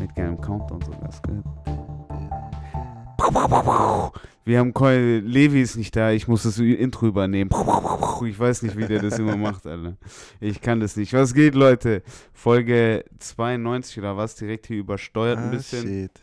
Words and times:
Mit 0.00 0.14
geilem 0.14 0.40
Countdown 0.40 0.80
sogar. 0.82 1.08
Wir 4.44 4.58
haben 4.60 4.72
Koi, 4.72 5.18
Levi 5.18 5.60
ist 5.60 5.76
nicht 5.76 5.94
da, 5.94 6.10
ich 6.12 6.28
muss 6.28 6.44
das 6.44 6.58
Intro 6.58 7.06
übernehmen. 7.06 7.50
Ich 8.24 8.38
weiß 8.38 8.62
nicht, 8.62 8.76
wie 8.76 8.86
der 8.86 9.02
das 9.02 9.18
immer 9.18 9.36
macht, 9.36 9.66
Alter. 9.66 9.96
Ich 10.40 10.60
kann 10.60 10.80
das 10.80 10.96
nicht. 10.96 11.12
Was 11.12 11.34
geht, 11.34 11.54
Leute? 11.54 12.02
Folge 12.32 13.04
92 13.18 13.98
oder 13.98 14.16
was? 14.16 14.36
Direkt 14.36 14.66
hier 14.66 14.78
übersteuert 14.78 15.38
ein 15.38 15.48
Ah, 15.48 15.50
bisschen. 15.50 15.86
shit. 15.86 16.20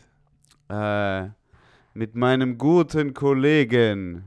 Äh, 0.68 1.28
mit 1.94 2.14
meinem 2.16 2.58
guten 2.58 3.14
Kollegen 3.14 4.24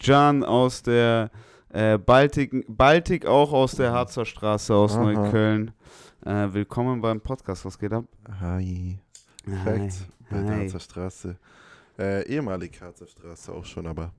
Can 0.00 0.42
aus 0.44 0.82
der 0.82 1.30
äh, 1.72 1.98
Baltik, 1.98 2.64
Baltik 2.68 3.26
auch 3.26 3.52
aus 3.52 3.72
der 3.72 3.92
Harzer 3.92 4.24
Straße 4.24 4.74
aus 4.74 4.96
Aha. 4.96 5.12
Neukölln. 5.12 5.72
Äh, 6.24 6.52
willkommen 6.52 7.00
beim 7.00 7.20
Podcast. 7.20 7.64
Was 7.64 7.78
geht 7.78 7.92
ab? 7.92 8.04
Hi. 8.40 8.98
Perfekt. 9.44 10.08
Bei 10.28 10.42
der 10.42 10.50
Hi. 10.56 10.62
Harzer 10.62 10.80
Straße. 10.80 11.36
Äh, 11.98 12.28
ehemalig 12.28 12.80
Harzer 12.80 13.06
Straße 13.06 13.52
auch 13.52 13.64
schon, 13.64 13.86
aber 13.86 14.12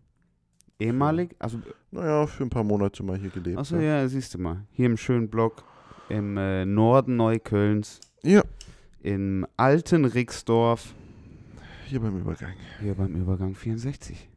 Ehemalig? 0.80 1.36
Also, 1.40 1.60
naja, 1.92 2.26
für 2.26 2.44
ein 2.44 2.50
paar 2.50 2.64
Monate 2.64 3.04
mal 3.04 3.18
hier 3.18 3.30
gelebt. 3.30 3.58
achso, 3.58 3.76
ja. 3.76 4.00
ja, 4.00 4.08
siehst 4.08 4.34
du 4.34 4.38
mal. 4.38 4.66
Hier 4.72 4.86
im 4.86 4.96
schönen 4.96 5.30
Block 5.30 5.66
im 6.08 6.38
äh, 6.38 6.66
Norden 6.66 7.18
Neuköllns, 7.18 8.00
ja, 8.24 8.44
im 9.02 9.46
alten 9.58 10.06
Rixdorf, 10.06 10.94
hier 11.86 12.00
beim 12.00 12.18
Übergang. 12.18 12.54
hier 12.80 12.96
beim 12.96 13.14
Übergang 13.14 13.56
64. 13.56 14.29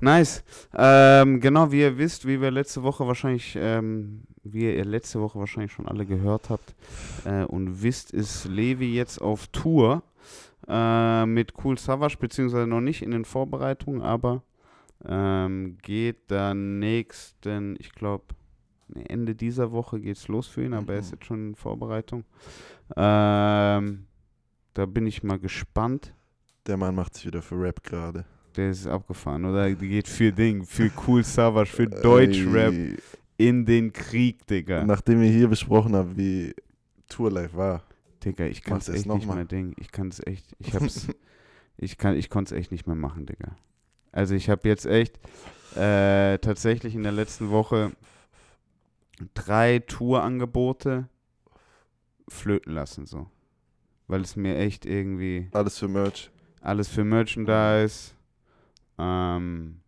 Nice. 0.00 0.42
Ähm, 0.74 1.40
genau, 1.40 1.70
wie 1.72 1.80
ihr 1.80 1.98
wisst, 1.98 2.26
wie 2.26 2.40
wir 2.40 2.50
letzte 2.50 2.82
Woche 2.82 3.06
wahrscheinlich, 3.06 3.56
ähm, 3.60 4.22
wie 4.44 4.72
ihr 4.74 4.84
letzte 4.84 5.20
Woche 5.20 5.38
wahrscheinlich 5.38 5.72
schon 5.72 5.86
alle 5.86 6.06
gehört 6.06 6.50
habt 6.50 6.74
äh, 7.24 7.44
und 7.44 7.82
wisst, 7.82 8.12
ist 8.12 8.46
Levi 8.46 8.94
jetzt 8.94 9.20
auf 9.20 9.46
Tour 9.48 10.02
äh, 10.68 11.26
mit 11.26 11.52
Cool 11.64 11.78
Savage, 11.78 12.16
beziehungsweise 12.18 12.66
noch 12.66 12.80
nicht 12.80 13.02
in 13.02 13.10
den 13.10 13.24
Vorbereitungen, 13.24 14.02
aber 14.02 14.42
ähm, 15.04 15.78
geht 15.82 16.30
dann 16.30 16.78
nächsten, 16.78 17.76
ich 17.78 17.92
glaube, 17.92 18.24
Ende 19.06 19.34
dieser 19.34 19.70
Woche 19.70 20.00
geht's 20.00 20.28
los 20.28 20.46
für 20.46 20.64
ihn, 20.64 20.72
aber 20.72 20.94
er 20.94 21.00
ist 21.00 21.10
Mhm. 21.10 21.14
jetzt 21.14 21.26
schon 21.26 21.48
in 21.48 21.54
Vorbereitung. 21.54 22.24
Ähm, 22.96 24.06
da 24.74 24.86
bin 24.86 25.06
ich 25.06 25.22
mal 25.22 25.38
gespannt. 25.38 26.14
Der 26.66 26.76
Mann 26.78 26.94
macht 26.94 27.14
sich 27.14 27.26
wieder 27.26 27.42
für 27.42 27.60
Rap 27.60 27.82
gerade. 27.82 28.24
Der 28.58 28.70
ist 28.70 28.88
abgefahren, 28.88 29.44
oder? 29.44 29.70
Die 29.70 29.88
geht 29.88 30.08
für 30.08 30.32
Ding, 30.32 30.64
für 30.64 30.90
Cool 31.06 31.22
Savage, 31.22 31.70
für 31.70 31.86
Deutschrap 31.86 32.72
Ey, 32.72 32.96
in 33.36 33.64
den 33.64 33.92
Krieg, 33.92 34.44
Digga. 34.48 34.84
Nachdem 34.84 35.20
wir 35.20 35.30
hier 35.30 35.46
besprochen 35.46 35.94
haben, 35.94 36.16
wie 36.16 36.52
Tour 37.08 37.30
Life 37.30 37.56
war. 37.56 37.84
Digga, 38.24 38.46
ich 38.46 38.64
kann 38.64 38.78
es 38.78 38.88
echt 38.88 39.06
nicht 39.06 39.28
mal? 39.28 39.36
mehr, 39.36 39.44
Ding. 39.44 39.74
Ich 39.78 39.92
kann 39.92 40.08
es 40.08 40.18
echt, 40.26 40.56
ich 40.58 40.74
hab's, 40.74 41.06
ich 41.76 41.98
kann, 41.98 42.16
ich 42.16 42.30
konnte 42.30 42.52
es 42.52 42.60
echt 42.60 42.72
nicht 42.72 42.88
mehr 42.88 42.96
machen, 42.96 43.26
Digga. 43.26 43.54
Also 44.10 44.34
ich 44.34 44.50
habe 44.50 44.68
jetzt 44.68 44.86
echt 44.86 45.20
äh, 45.76 46.38
tatsächlich 46.38 46.96
in 46.96 47.04
der 47.04 47.12
letzten 47.12 47.50
Woche 47.50 47.92
drei 49.34 49.78
Tourangebote 49.78 51.08
flöten 52.26 52.74
lassen, 52.74 53.06
so. 53.06 53.28
Weil 54.08 54.22
es 54.22 54.34
mir 54.34 54.56
echt 54.58 54.84
irgendwie 54.84 55.46
Alles 55.52 55.78
für 55.78 55.86
Merch. 55.86 56.32
alles 56.60 56.88
für 56.88 57.04
Merchandise, 57.04 58.14
ähm, 58.98 59.80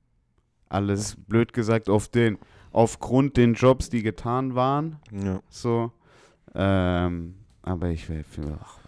alles 0.69 1.17
blöd 1.17 1.53
gesagt 1.53 1.89
auf 1.89 2.09
den, 2.09 2.39
aufgrund 2.73 3.37
den 3.37 3.55
Jobs, 3.55 3.91
die 3.91 4.03
getan 4.03 4.55
waren, 4.55 4.97
Ja. 5.13 5.41
so. 5.49 5.93
Ähm, 6.55 7.35
aber 7.63 7.89
ich 7.91 8.07
für. 8.07 8.59
Ach, 8.63 8.81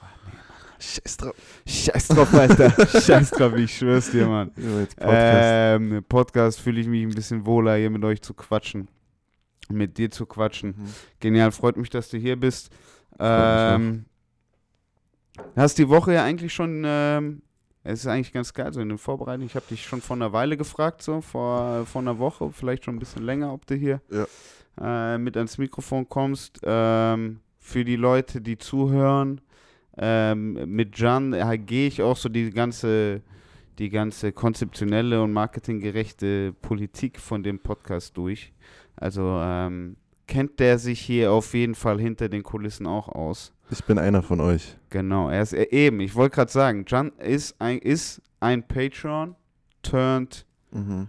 Scheiß 0.83 1.17
drauf. 1.17 1.35
Scheiß 1.65 2.09
drauf, 2.09 2.35
Alter. 2.35 2.71
Scheiß 3.01 3.31
drauf, 3.31 3.55
ich 3.55 3.77
schwör's 3.79 4.11
dir, 4.11 4.27
Mann. 4.27 4.51
Ja, 4.57 4.81
jetzt 4.81 4.97
Podcast. 4.97 5.81
Ähm, 5.81 6.05
Podcast 6.09 6.61
fühle 6.61 6.81
ich 6.81 6.89
mich 6.89 7.05
ein 7.05 7.15
bisschen 7.15 7.47
wohler, 7.47 7.77
hier 7.77 7.89
mit 7.91 8.03
euch 8.05 8.21
zu 8.21 8.35
quatschen. 8.35 8.89
Mit 9.69 9.97
dir 9.97 10.11
zu 10.11 10.27
quatschen. 10.27 10.71
Mhm. 10.77 10.95
Genial, 11.21 11.53
freut 11.53 11.77
mich, 11.77 11.89
dass 11.89 12.09
du 12.09 12.19
hier 12.19 12.35
bist. 12.35 12.71
Ähm, 13.21 14.07
hast 15.55 15.79
die 15.79 15.89
Woche 15.89 16.15
ja 16.15 16.25
eigentlich 16.25 16.53
schon, 16.53 16.83
ähm, 16.85 17.43
es 17.85 18.01
ist 18.01 18.07
eigentlich 18.07 18.33
ganz 18.33 18.53
geil, 18.55 18.73
so 18.73 18.81
in 18.81 18.89
den 18.89 18.99
Vorbereitungen. 18.99 19.47
Ich 19.47 19.57
habe 19.57 19.67
dich 19.69 19.85
schon 19.85 20.01
vor 20.01 20.17
einer 20.17 20.33
Weile 20.33 20.57
gefragt, 20.57 21.03
so 21.03 21.21
vor, 21.21 21.85
vor 21.87 22.01
einer 22.01 22.19
Woche, 22.19 22.51
vielleicht 22.53 22.85
schon 22.85 22.97
ein 22.97 23.01
bisschen 23.01 23.25
länger, 23.25 23.53
ob 23.53 23.67
du 23.67 23.75
hier 23.75 24.01
äh, 24.81 25.19
mit 25.19 25.37
ans 25.37 25.59
Mikrofon 25.59 26.09
kommst. 26.09 26.61
Ähm, 26.63 27.41
für 27.59 27.85
die 27.85 27.97
Leute, 27.97 28.41
die 28.41 28.59
zuhören, 28.59 29.41
ähm, 29.99 30.75
mit 30.75 30.99
Jan 30.99 31.33
äh, 31.33 31.59
gehe 31.59 31.87
ich 31.89 32.03
auch 32.03 32.17
so 32.17 32.29
die 32.29 32.51
ganze, 32.51 33.23
die 33.79 33.91
ganze 33.91 34.33
konzeptionelle 34.33 35.23
und 35.23 35.33
marketinggerechte 35.33 36.55
Politik 36.63 37.19
von 37.21 37.43
dem 37.43 37.59
Podcast 37.59 38.17
durch. 38.17 38.53
Also 38.97 39.39
ähm, 39.41 39.97
kennt 40.27 40.61
der 40.61 40.79
sich 40.79 41.01
hier 41.01 41.33
auf 41.33 41.53
jeden 41.55 41.75
Fall 41.75 42.01
hinter 42.01 42.29
den 42.29 42.43
Kulissen 42.43 42.87
auch 42.87 43.09
aus. 43.09 43.53
Ich 43.73 43.85
bin 43.85 43.99
einer 43.99 44.23
von 44.23 44.41
euch. 44.41 44.77
Genau, 44.91 45.31
er 45.31 45.43
ist 45.43 45.55
äh, 45.55 45.67
eben, 45.71 46.01
ich 46.01 46.15
wollte 46.15 46.35
gerade 46.37 46.53
sagen, 46.53 46.85
Jan 46.87 47.11
ist 47.19 47.57
ein, 47.59 47.79
ist 47.79 48.21
ein 48.41 48.63
Patreon 48.67 49.35
turned 49.83 50.47
Mhm. 50.73 51.09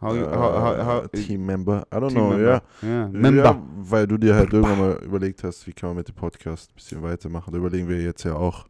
how, 0.00 0.14
you- 0.14 0.22
Äh, 0.24 0.36
how, 0.36 0.60
how, 0.78 0.86
how, 0.86 1.10
Team-Member. 1.12 1.86
I 1.92 1.96
don't 1.96 2.08
Team 2.08 2.16
know, 2.18 2.28
member. 2.30 2.44
ja. 2.44 2.62
Ja, 2.82 2.88
Ja, 2.88 3.08
Member. 3.08 3.62
weil 3.78 4.06
du 4.06 4.18
dir 4.18 4.34
halt 4.34 4.52
irgendwann 4.52 4.78
mal 4.78 4.98
überlegt 5.04 5.42
hast, 5.44 5.66
wie 5.66 5.72
kann 5.72 5.90
man 5.90 5.96
mit 5.98 6.08
dem 6.08 6.14
Podcast 6.16 6.70
ein 6.70 6.74
bisschen 6.74 7.02
weitermachen. 7.02 7.52
Da 7.52 7.58
überlegen 7.58 7.88
wir 7.88 8.00
jetzt 8.02 8.24
ja 8.24 8.34
auch. 8.34 8.66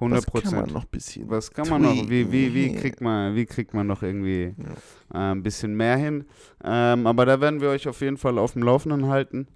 100 0.00 0.18
Was 0.18 0.26
kann 0.26 0.42
man 0.42 0.52
Prozent. 0.60 0.72
noch 0.74 0.82
ein 0.84 0.88
bisschen 0.90 1.28
Was 1.30 1.50
kann 1.50 1.68
man 1.68 1.82
noch? 1.82 2.08
Wie, 2.08 2.30
wie, 2.30 2.54
wie, 2.54 2.72
kriegt 2.74 3.00
man, 3.00 3.34
wie 3.34 3.46
kriegt 3.46 3.74
man 3.74 3.86
noch 3.88 4.02
irgendwie 4.04 4.54
Ja. 5.12 5.30
äh, 5.30 5.32
ein 5.32 5.42
bisschen 5.42 5.76
mehr 5.76 5.96
hin? 5.96 6.24
Ähm, 6.62 7.06
aber 7.08 7.26
da 7.26 7.40
werden 7.40 7.60
wir 7.60 7.70
euch 7.70 7.88
auf 7.88 8.00
jeden 8.00 8.16
Fall 8.16 8.38
auf 8.38 8.52
dem 8.52 8.62
Laufenden 8.62 9.06
halten. 9.08 9.48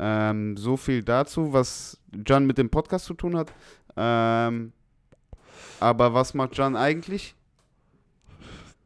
Ähm, 0.00 0.56
so 0.56 0.76
viel 0.76 1.02
dazu, 1.02 1.52
was 1.52 1.98
Jan 2.26 2.46
mit 2.46 2.56
dem 2.56 2.70
Podcast 2.70 3.04
zu 3.06 3.14
tun 3.14 3.36
hat. 3.36 3.52
Ähm, 3.96 4.72
aber 5.80 6.14
was 6.14 6.34
macht 6.34 6.56
Jan 6.56 6.76
eigentlich? 6.76 7.34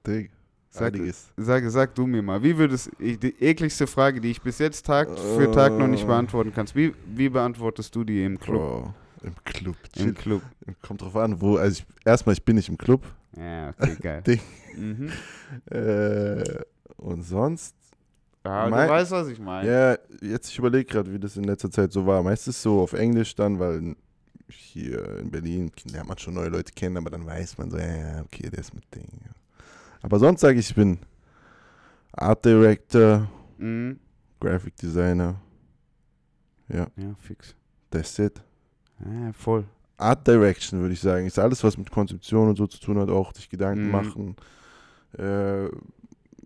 Dig. 0.06 0.30
Sag, 0.70 0.94
sag, 1.36 1.64
sag 1.70 1.94
du 1.94 2.06
mir 2.06 2.22
mal, 2.22 2.42
wie 2.42 2.56
würdest 2.56 2.90
die 2.98 3.34
ekligste 3.42 3.86
Frage, 3.86 4.22
die 4.22 4.30
ich 4.30 4.40
bis 4.40 4.58
jetzt 4.58 4.86
Tag 4.86 5.06
für 5.18 5.50
Tag 5.52 5.74
noch 5.74 5.86
nicht 5.86 6.04
Äh. 6.04 6.06
beantworten 6.06 6.50
kannst, 6.54 6.74
wie, 6.74 6.94
wie 7.04 7.28
beantwortest 7.28 7.94
du 7.94 8.04
die 8.04 8.24
im 8.24 8.38
Club? 8.40 8.56
Bro, 8.58 8.94
Im 9.22 9.34
Club. 9.44 9.76
Im 9.96 10.02
Chill. 10.04 10.14
Club. 10.14 10.42
Kommt 10.80 11.02
drauf 11.02 11.14
an, 11.16 11.38
wo. 11.42 11.56
Also 11.58 11.82
ich, 11.82 12.06
erstmal, 12.06 12.32
ich 12.32 12.42
bin 12.42 12.56
nicht 12.56 12.70
im 12.70 12.78
Club. 12.78 13.04
Ja, 13.36 13.68
okay, 13.78 13.96
geil. 14.00 14.22
Ding. 14.26 14.40
Mhm. 14.74 15.10
Äh, 15.70 16.42
und 16.96 17.22
sonst. 17.22 17.76
Ja, 18.44 18.64
du 18.64 18.70
Mein- 18.70 18.88
weißt, 18.88 19.10
was 19.12 19.28
ich 19.28 19.38
meine. 19.38 19.68
Ja, 19.70 19.98
jetzt 20.28 20.50
ich 20.50 20.58
überlege 20.58 20.84
gerade, 20.84 21.12
wie 21.12 21.18
das 21.18 21.36
in 21.36 21.44
letzter 21.44 21.70
Zeit 21.70 21.92
so 21.92 22.04
war. 22.06 22.22
Meistens 22.22 22.60
so 22.60 22.80
auf 22.80 22.92
Englisch 22.92 23.34
dann, 23.34 23.58
weil 23.58 23.94
hier 24.48 25.18
in 25.18 25.30
Berlin 25.30 25.70
lernt 25.90 26.08
man 26.08 26.18
schon 26.18 26.34
neue 26.34 26.48
Leute 26.48 26.72
kennen, 26.72 26.96
aber 26.96 27.10
dann 27.10 27.24
weiß 27.24 27.56
man 27.58 27.70
so, 27.70 27.78
ja, 27.78 27.86
ja, 27.96 28.22
okay, 28.22 28.50
der 28.50 28.58
ist 28.58 28.74
mit 28.74 28.84
Ding. 28.94 29.06
Aber 30.02 30.18
sonst 30.18 30.40
sage 30.40 30.58
ich, 30.58 30.68
ich 30.70 30.74
bin 30.74 30.98
Art 32.12 32.44
Director, 32.44 33.28
Mhm. 33.58 33.98
Graphic 34.40 34.74
Designer. 34.76 35.36
Ja, 36.68 36.86
Ja, 36.96 37.14
fix. 37.20 37.54
that's 37.90 38.18
it. 38.18 38.42
Ja, 38.98 39.32
voll. 39.32 39.64
Art 39.96 40.26
Direction 40.26 40.80
würde 40.80 40.94
ich 40.94 41.00
sagen, 41.00 41.26
ist 41.26 41.38
alles, 41.38 41.62
was 41.62 41.78
mit 41.78 41.90
Konzeption 41.90 42.48
und 42.48 42.56
so 42.56 42.66
zu 42.66 42.80
tun 42.80 42.98
hat, 42.98 43.08
auch 43.08 43.32
sich 43.34 43.48
Gedanken 43.48 43.84
Mhm. 43.86 43.90
machen, 43.92 44.36
äh, 45.16 45.68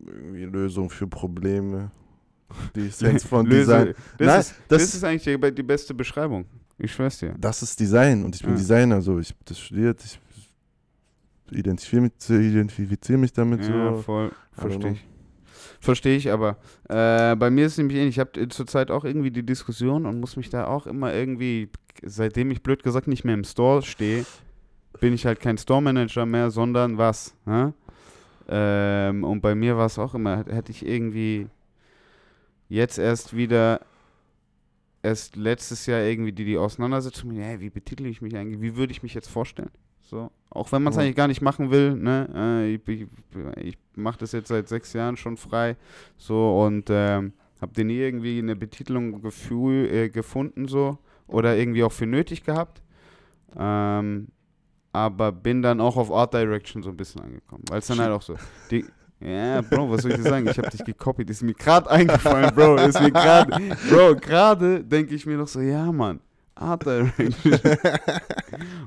irgendwie 0.06 0.44
Lösungen 0.44 0.90
für 0.90 1.06
Probleme. 1.06 1.90
Die 2.74 2.86
Essenz 2.86 3.24
von 3.28 3.48
Design. 3.48 3.94
Das, 4.18 4.26
Nein, 4.26 4.40
ist, 4.40 4.54
das- 4.68 4.82
das 4.82 4.94
ist 4.94 5.04
eigentlich 5.04 5.24
die, 5.24 5.54
die 5.54 5.62
beste 5.62 5.94
Beschreibung. 5.94 6.46
Ich 6.78 6.92
schwör's 6.92 7.18
dir. 7.18 7.34
Das 7.38 7.62
ist 7.62 7.78
Design 7.80 8.24
und 8.24 8.34
ich 8.36 8.42
bin 8.42 8.50
Ja. 8.52 8.56
Designer, 8.56 9.00
so 9.00 9.18
ich 9.18 9.30
habe 9.30 9.38
das 9.46 9.58
studiert, 9.58 10.02
ich 10.04 10.18
identifiziere 11.50 12.02
mich, 12.02 12.12
identifiziere 12.28 13.18
mich 13.18 13.32
damit 13.32 13.62
Ja, 13.66 13.94
so. 13.94 14.02
voll. 14.02 14.32
Verstehe 14.52 14.92
ich. 14.92 15.04
Verstehe 15.80 16.16
ich, 16.16 16.30
aber 16.32 16.56
äh, 16.88 17.36
bei 17.36 17.50
mir 17.50 17.66
ist 17.66 17.72
es 17.72 17.78
nämlich 17.78 17.96
ähnlich. 17.98 18.16
Ich 18.16 18.18
habe 18.20 18.48
zurzeit 18.48 18.90
auch 18.90 19.04
irgendwie 19.04 19.30
die 19.30 19.44
Diskussion 19.44 20.06
und 20.06 20.20
muss 20.20 20.36
mich 20.36 20.50
da 20.50 20.66
auch 20.66 20.86
immer 20.86 21.12
irgendwie, 21.14 21.68
seitdem 22.02 22.50
ich 22.50 22.62
blöd 22.62 22.82
gesagt 22.82 23.06
nicht 23.08 23.24
mehr 23.24 23.34
im 23.34 23.44
Store 23.44 23.82
stehe, 23.82 24.24
bin 25.00 25.12
ich 25.12 25.26
halt 25.26 25.40
kein 25.40 25.58
Store-Manager 25.58 26.26
mehr, 26.26 26.50
sondern 26.50 26.98
was? 26.98 27.34
hä? 27.46 27.72
Ähm, 28.48 29.24
und 29.24 29.40
bei 29.40 29.54
mir 29.54 29.76
war 29.76 29.86
es 29.86 29.98
auch 29.98 30.14
immer, 30.14 30.44
hätte 30.48 30.70
ich 30.70 30.86
irgendwie 30.86 31.48
jetzt 32.68 32.98
erst 32.98 33.36
wieder, 33.36 33.80
erst 35.02 35.36
letztes 35.36 35.86
Jahr 35.86 36.00
irgendwie 36.02 36.32
die, 36.32 36.44
die 36.44 36.58
Auseinandersetzung 36.58 37.30
hey, 37.32 37.60
wie 37.60 37.70
betitel 37.70 38.06
ich 38.06 38.22
mich 38.22 38.36
eigentlich, 38.36 38.60
wie 38.60 38.76
würde 38.76 38.92
ich 38.92 39.02
mich 39.02 39.14
jetzt 39.14 39.28
vorstellen? 39.28 39.70
So, 40.02 40.30
auch 40.50 40.70
wenn 40.70 40.82
man 40.84 40.92
es 40.92 40.96
Ja. 40.96 41.02
eigentlich 41.02 41.16
gar 41.16 41.26
nicht 41.26 41.42
machen 41.42 41.70
will, 41.70 41.94
ne? 41.94 42.28
Äh, 42.34 42.74
ich 42.74 42.88
ich, 42.88 43.06
ich 43.56 43.78
mache 43.96 44.18
das 44.18 44.30
jetzt 44.32 44.48
seit 44.48 44.68
sechs 44.68 44.92
Jahren 44.92 45.16
schon 45.16 45.36
frei, 45.36 45.76
so 46.16 46.60
und 46.62 46.86
ähm, 46.90 47.32
habe 47.60 47.72
dir 47.72 47.84
nie 47.84 47.98
irgendwie 47.98 48.38
eine 48.38 48.54
Betitelung 48.54 49.20
Gefühl 49.20 49.86
äh, 49.92 50.08
gefunden, 50.08 50.68
so 50.68 50.98
oder 51.26 51.56
irgendwie 51.56 51.82
auch 51.82 51.90
für 51.92 52.06
nötig 52.06 52.44
gehabt. 52.44 52.82
Ähm, 53.58 54.28
aber 54.96 55.30
bin 55.32 55.60
dann 55.62 55.80
auch 55.80 55.96
auf 55.96 56.10
Art 56.10 56.32
Direction 56.32 56.82
so 56.82 56.88
ein 56.90 56.96
bisschen 56.96 57.20
angekommen. 57.22 57.62
Weil 57.68 57.80
es 57.80 57.86
dann 57.86 57.98
halt 58.00 58.10
auch 58.12 58.22
so. 58.22 58.34
Die, 58.70 58.84
ja, 59.20 59.60
Bro, 59.60 59.90
was 59.90 60.02
soll 60.02 60.12
ich 60.12 60.16
dir 60.18 60.22
sagen? 60.22 60.46
Ich 60.48 60.56
habe 60.58 60.70
dich 60.70 60.84
gekopiert. 60.84 61.28
Ist 61.30 61.42
mir 61.42 61.54
gerade 61.54 61.90
eingefallen, 61.90 62.54
Bro. 62.54 62.76
Ist 62.76 63.00
mir 63.00 63.10
gerade. 63.12 63.50
Bro, 63.90 64.16
gerade 64.16 64.82
denke 64.84 65.14
ich 65.14 65.26
mir 65.26 65.36
noch 65.36 65.48
so, 65.48 65.60
ja, 65.60 65.90
Mann. 65.92 66.20
Art 66.54 66.86
Direction. 66.86 67.54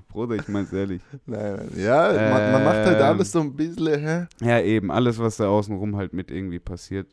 Bruder, 0.10 0.36
ich 0.36 0.48
mein's 0.48 0.74
ehrlich. 0.74 1.02
Nein, 1.26 1.56
nein. 1.58 1.70
Ja, 1.76 2.12
man, 2.14 2.52
man 2.54 2.64
macht 2.64 2.76
halt 2.78 2.98
Ähm. 2.98 3.04
alles 3.06 3.32
so 3.32 3.42
ein 3.42 3.56
bisschen, 3.56 4.00
hä? 4.00 4.26
Ja, 4.42 4.60
eben, 4.62 4.92
alles, 4.92 5.20
was 5.20 5.38
da 5.38 5.48
außenrum 5.48 5.96
halt 5.96 6.14
mit 6.14 6.32
irgendwie 6.32 6.60
passiert. 6.60 7.08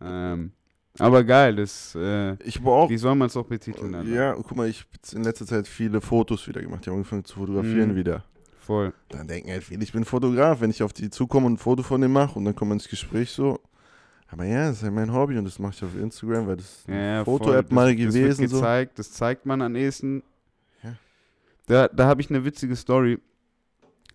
Ähm, 0.00 0.52
aber 0.98 1.24
geil, 1.24 1.56
das, 1.56 1.94
äh, 1.96 2.34
Ich 2.44 2.58
habe 2.58 2.70
auch. 2.70 2.88
wie 2.90 2.96
soll 2.98 3.14
man 3.16 3.26
es 3.26 3.36
auch 3.36 3.46
betiteln? 3.46 3.94
Alter? 3.94 4.08
Ja, 4.08 4.32
guck 4.34 4.56
mal, 4.56 4.68
ich 4.68 4.80
habe 4.80 5.18
in 5.18 5.24
letzter 5.24 5.46
Zeit 5.46 5.66
viele 5.66 6.00
Fotos 6.00 6.46
wieder 6.46 6.60
gemacht. 6.62 6.80
Ich 6.82 6.86
habe 6.88 6.96
angefangen 6.96 7.24
zu 7.24 7.38
fotografieren 7.40 7.92
Mhm. 7.92 7.96
wieder. 7.96 8.24
Voll. 8.66 8.92
Dann 9.10 9.28
denken 9.28 9.50
halt 9.50 9.62
viele, 9.62 9.84
ich 9.84 9.92
bin 9.92 10.04
Fotograf, 10.04 10.60
wenn 10.60 10.70
ich 10.70 10.82
auf 10.82 10.92
die 10.92 11.08
zukomme 11.08 11.46
und 11.46 11.52
ein 11.54 11.58
Foto 11.58 11.82
von 11.84 12.00
dem 12.00 12.12
mache 12.12 12.36
und 12.38 12.44
dann 12.44 12.54
kommen 12.56 12.72
wir 12.72 12.74
ins 12.74 12.88
Gespräch 12.88 13.30
so. 13.30 13.60
Aber 14.28 14.44
ja, 14.44 14.66
das 14.68 14.78
ist 14.78 14.82
halt 14.82 14.92
mein 14.92 15.12
Hobby 15.12 15.38
und 15.38 15.44
das 15.44 15.60
mache 15.60 15.72
ich 15.76 15.84
auf 15.84 15.94
Instagram, 15.96 16.48
weil 16.48 16.56
das 16.56 16.78
ist 16.80 16.88
Ja, 16.88 16.94
eine 16.94 17.04
ja. 17.18 17.24
Foto-App 17.24 17.66
Das- 17.66 17.72
mal 17.74 17.94
das 17.94 17.96
gewesen. 17.96 18.38
Wird 18.40 18.50
so. 18.50 18.56
gezeigt, 18.56 18.98
Das 18.98 19.12
zeigt 19.12 19.46
man 19.46 19.62
am 19.62 19.76
ehesten. 19.76 20.24
Ja. 20.82 20.94
Da, 21.66 21.86
da 21.88 22.06
habe 22.06 22.20
ich 22.20 22.28
eine 22.28 22.44
witzige 22.44 22.74
Story. 22.74 23.18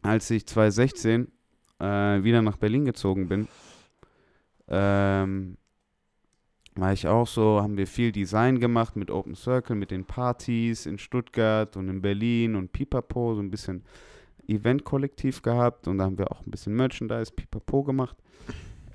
Als 0.01 0.30
ich 0.31 0.45
2016 0.48 1.27
äh, 1.80 1.86
wieder 2.24 2.42
nach 2.42 2.57
Berlin 2.57 2.83
gezogen 2.86 3.30
bin, 3.30 3.48
ähm, 4.68 5.57
war 6.75 6.94
ich 6.94 7.07
auch 7.07 7.27
so, 7.27 7.62
haben 7.62 7.77
wir 7.77 7.88
viel 7.88 8.12
Design 8.12 8.59
gemacht 8.59 8.95
mit 8.95 9.12
Open 9.12 9.36
Circle, 9.36 9.75
mit 9.75 9.92
den 9.92 10.06
Partys 10.06 10.86
in 10.86 10.98
Stuttgart 10.98 11.75
und 11.77 11.89
in 11.89 12.01
Berlin 12.01 12.56
und 12.56 12.71
Pipapo, 12.71 13.36
so 13.36 13.42
ein 13.42 13.51
bisschen 13.51 13.83
Event-Kollektiv 14.51 15.42
gehabt 15.42 15.88
und 15.88 15.98
da 15.98 16.06
haben 16.06 16.18
wir 16.18 16.31
auch 16.31 16.45
ein 16.45 16.51
bisschen 16.51 16.75
Merchandise, 16.75 17.31
Pipapo 17.31 17.83
gemacht. 17.83 18.18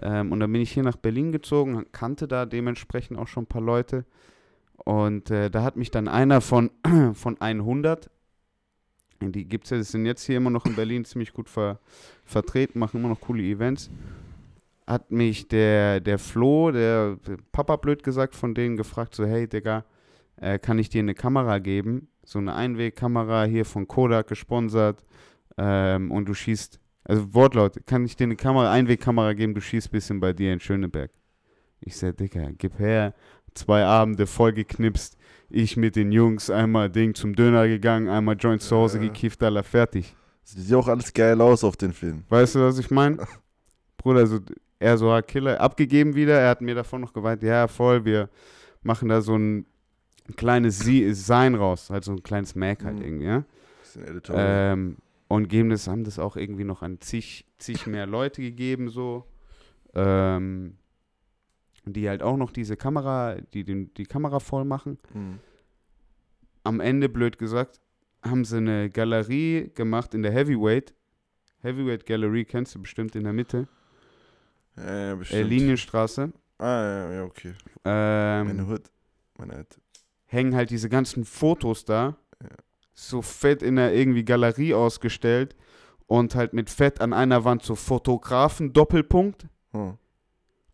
Ähm, 0.00 0.32
und 0.32 0.40
dann 0.40 0.52
bin 0.52 0.60
ich 0.60 0.72
hier 0.72 0.82
nach 0.82 0.96
Berlin 0.96 1.32
gezogen, 1.32 1.86
kannte 1.92 2.28
da 2.28 2.46
dementsprechend 2.46 3.18
auch 3.18 3.28
schon 3.28 3.44
ein 3.44 3.48
paar 3.48 3.62
Leute. 3.62 4.04
Und 4.84 5.30
äh, 5.30 5.50
da 5.50 5.62
hat 5.62 5.76
mich 5.76 5.90
dann 5.90 6.08
einer 6.08 6.40
von, 6.40 6.70
von 7.14 7.40
100, 7.40 8.10
die 9.20 9.46
gibt 9.46 9.64
es 9.64 9.70
ja, 9.70 9.76
die 9.78 9.82
sind 9.82 10.04
jetzt 10.04 10.24
hier 10.24 10.36
immer 10.36 10.50
noch 10.50 10.66
in 10.66 10.76
Berlin 10.76 11.04
ziemlich 11.04 11.32
gut 11.32 11.48
ver, 11.48 11.80
vertreten, 12.24 12.78
machen 12.78 13.00
immer 13.00 13.08
noch 13.08 13.20
coole 13.20 13.42
Events, 13.42 13.90
hat 14.86 15.10
mich 15.10 15.48
der, 15.48 16.00
der 16.00 16.18
Flo, 16.18 16.70
der 16.70 17.16
Papa 17.52 17.76
blöd 17.76 18.02
gesagt, 18.02 18.34
von 18.36 18.54
denen 18.54 18.76
gefragt, 18.76 19.14
so 19.14 19.24
hey 19.24 19.48
Digga, 19.48 19.84
äh, 20.36 20.58
kann 20.58 20.78
ich 20.78 20.90
dir 20.90 21.00
eine 21.00 21.14
Kamera 21.14 21.58
geben? 21.58 22.08
So 22.24 22.38
eine 22.38 22.54
Einwegkamera 22.54 23.44
hier 23.44 23.64
von 23.64 23.88
Kodak 23.88 24.28
gesponsert 24.28 25.04
ähm, 25.58 26.10
und 26.10 26.26
du 26.28 26.34
schießt, 26.34 26.80
also 27.04 27.34
Wortlaut, 27.34 27.86
kann 27.86 28.04
ich 28.04 28.16
dir 28.16 28.24
eine 28.24 28.36
Kamera, 28.36 28.70
Einwegkamera 28.72 29.32
geben, 29.34 29.54
du 29.54 29.60
schießt 29.60 29.88
ein 29.88 29.92
bisschen 29.92 30.20
bei 30.20 30.32
dir 30.32 30.52
in 30.52 30.60
Schöneberg. 30.60 31.10
Ich 31.80 31.96
sag, 31.96 32.16
Digga, 32.16 32.50
gib 32.56 32.78
her, 32.78 33.14
zwei 33.54 33.84
Abende 33.84 34.26
voll 34.26 34.52
geknipst. 34.52 35.16
Ich 35.48 35.76
mit 35.76 35.94
den 35.94 36.10
Jungs 36.10 36.50
einmal 36.50 36.90
Ding 36.90 37.14
zum 37.14 37.34
Döner 37.36 37.68
gegangen, 37.68 38.08
einmal 38.08 38.36
Joint 38.38 38.62
zu 38.62 38.74
Hause 38.76 38.98
Ja. 38.98 39.04
gekifft, 39.04 39.42
aller 39.42 39.62
fertig. 39.62 40.14
Sieht 40.42 40.74
auch 40.74 40.88
alles 40.88 41.12
geil 41.12 41.40
aus 41.40 41.62
auf 41.64 41.76
den 41.76 41.92
Film. 41.92 42.24
Weißt 42.28 42.54
du, 42.56 42.60
was 42.60 42.78
ich 42.78 42.90
meine? 42.90 43.18
Bruder, 43.98 44.20
also 44.20 44.40
er 44.78 44.98
so, 44.98 45.10
ah, 45.10 45.22
Killer, 45.22 45.60
abgegeben 45.60 46.14
wieder. 46.14 46.38
Er 46.40 46.50
hat 46.50 46.60
mir 46.60 46.74
davon 46.74 47.00
noch 47.00 47.12
geweint, 47.12 47.42
ja, 47.42 47.66
voll, 47.68 48.04
wir 48.04 48.28
machen 48.82 49.08
da 49.08 49.20
so 49.20 49.36
ein 49.36 49.66
kleines 50.36 50.80
Sie 50.80 51.12
Sein 51.14 51.54
raus, 51.54 51.88
halt 51.90 52.04
so 52.04 52.12
ein 52.12 52.22
kleines 52.22 52.54
Mac 52.56 52.84
halt 52.84 52.98
Mhm. 52.98 53.04
irgendwie, 53.04 53.26
ja. 53.26 53.44
Bisschen 53.82 54.04
Editorial. 54.06 54.72
Ähm, 54.72 54.96
und 55.28 55.48
geben 55.48 55.70
das, 55.70 55.88
haben 55.88 56.04
das 56.04 56.18
auch 56.18 56.36
irgendwie 56.36 56.64
noch 56.64 56.82
an 56.82 57.00
zig, 57.00 57.46
zig 57.58 57.86
mehr 57.86 58.06
Leute 58.06 58.42
gegeben, 58.42 58.88
so. 58.88 59.24
Ähm, 59.94 60.76
die 61.84 62.08
halt 62.08 62.22
auch 62.22 62.36
noch 62.36 62.50
diese 62.50 62.76
Kamera, 62.76 63.36
die 63.54 63.64
den, 63.64 63.94
die 63.94 64.04
Kamera 64.06 64.40
voll 64.40 64.64
machen. 64.64 64.98
Hm. 65.12 65.38
Am 66.64 66.80
Ende, 66.80 67.08
blöd 67.08 67.38
gesagt, 67.38 67.80
haben 68.24 68.44
sie 68.44 68.56
eine 68.56 68.90
Galerie 68.90 69.70
gemacht 69.74 70.12
in 70.14 70.22
der 70.22 70.32
Heavyweight. 70.32 70.94
Heavyweight 71.62 72.04
Gallery 72.06 72.44
kennst 72.44 72.74
du 72.74 72.80
bestimmt 72.82 73.14
in 73.14 73.24
der 73.24 73.32
Mitte. 73.32 73.68
Ja, 74.76 74.84
ja, 74.84 75.12
Äh, 75.12 75.16
bestimmt. 75.16 75.48
Linienstraße. 75.48 76.32
Ah, 76.58 76.64
ja, 76.66 77.12
ja, 77.12 77.24
okay. 77.24 77.54
Ähm, 77.84 78.46
Meine 78.48 78.66
Hood. 78.66 78.90
Meine 79.38 79.54
alte. 79.54 79.78
hängen 80.26 80.54
halt 80.54 80.70
diese 80.70 80.88
ganzen 80.88 81.24
Fotos 81.24 81.84
da. 81.84 82.16
So 82.98 83.20
fett 83.20 83.62
in 83.62 83.76
der 83.76 83.94
irgendwie 83.94 84.24
Galerie 84.24 84.72
ausgestellt. 84.74 85.54
Und 86.06 86.34
halt 86.34 86.52
mit 86.54 86.70
Fett 86.70 87.00
an 87.00 87.12
einer 87.12 87.44
Wand 87.44 87.62
so 87.62 87.74
Fotografen, 87.74 88.72
Doppelpunkt. 88.72 89.46
Hm. 89.72 89.98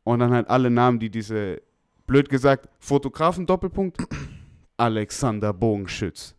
Und 0.04 0.18
dann 0.20 0.32
halt 0.32 0.48
alle 0.48 0.70
Namen, 0.70 0.98
die 1.00 1.10
diese, 1.10 1.60
blöd 2.06 2.28
gesagt, 2.28 2.68
Fotografen, 2.78 3.46
Doppelpunkt, 3.46 3.98
Alexander 4.76 5.52
Bogenschütz. 5.52 6.34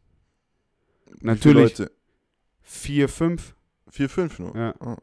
Wie 1.19 1.25
Natürlich 1.27 1.77
Leute? 1.79 1.91
vier, 2.61 3.09
fünf, 3.09 3.55
Vier, 3.89 4.09
fünf 4.09 4.39
nur. 4.39 4.55
ja. 4.55 4.73
Ah. 4.79 4.97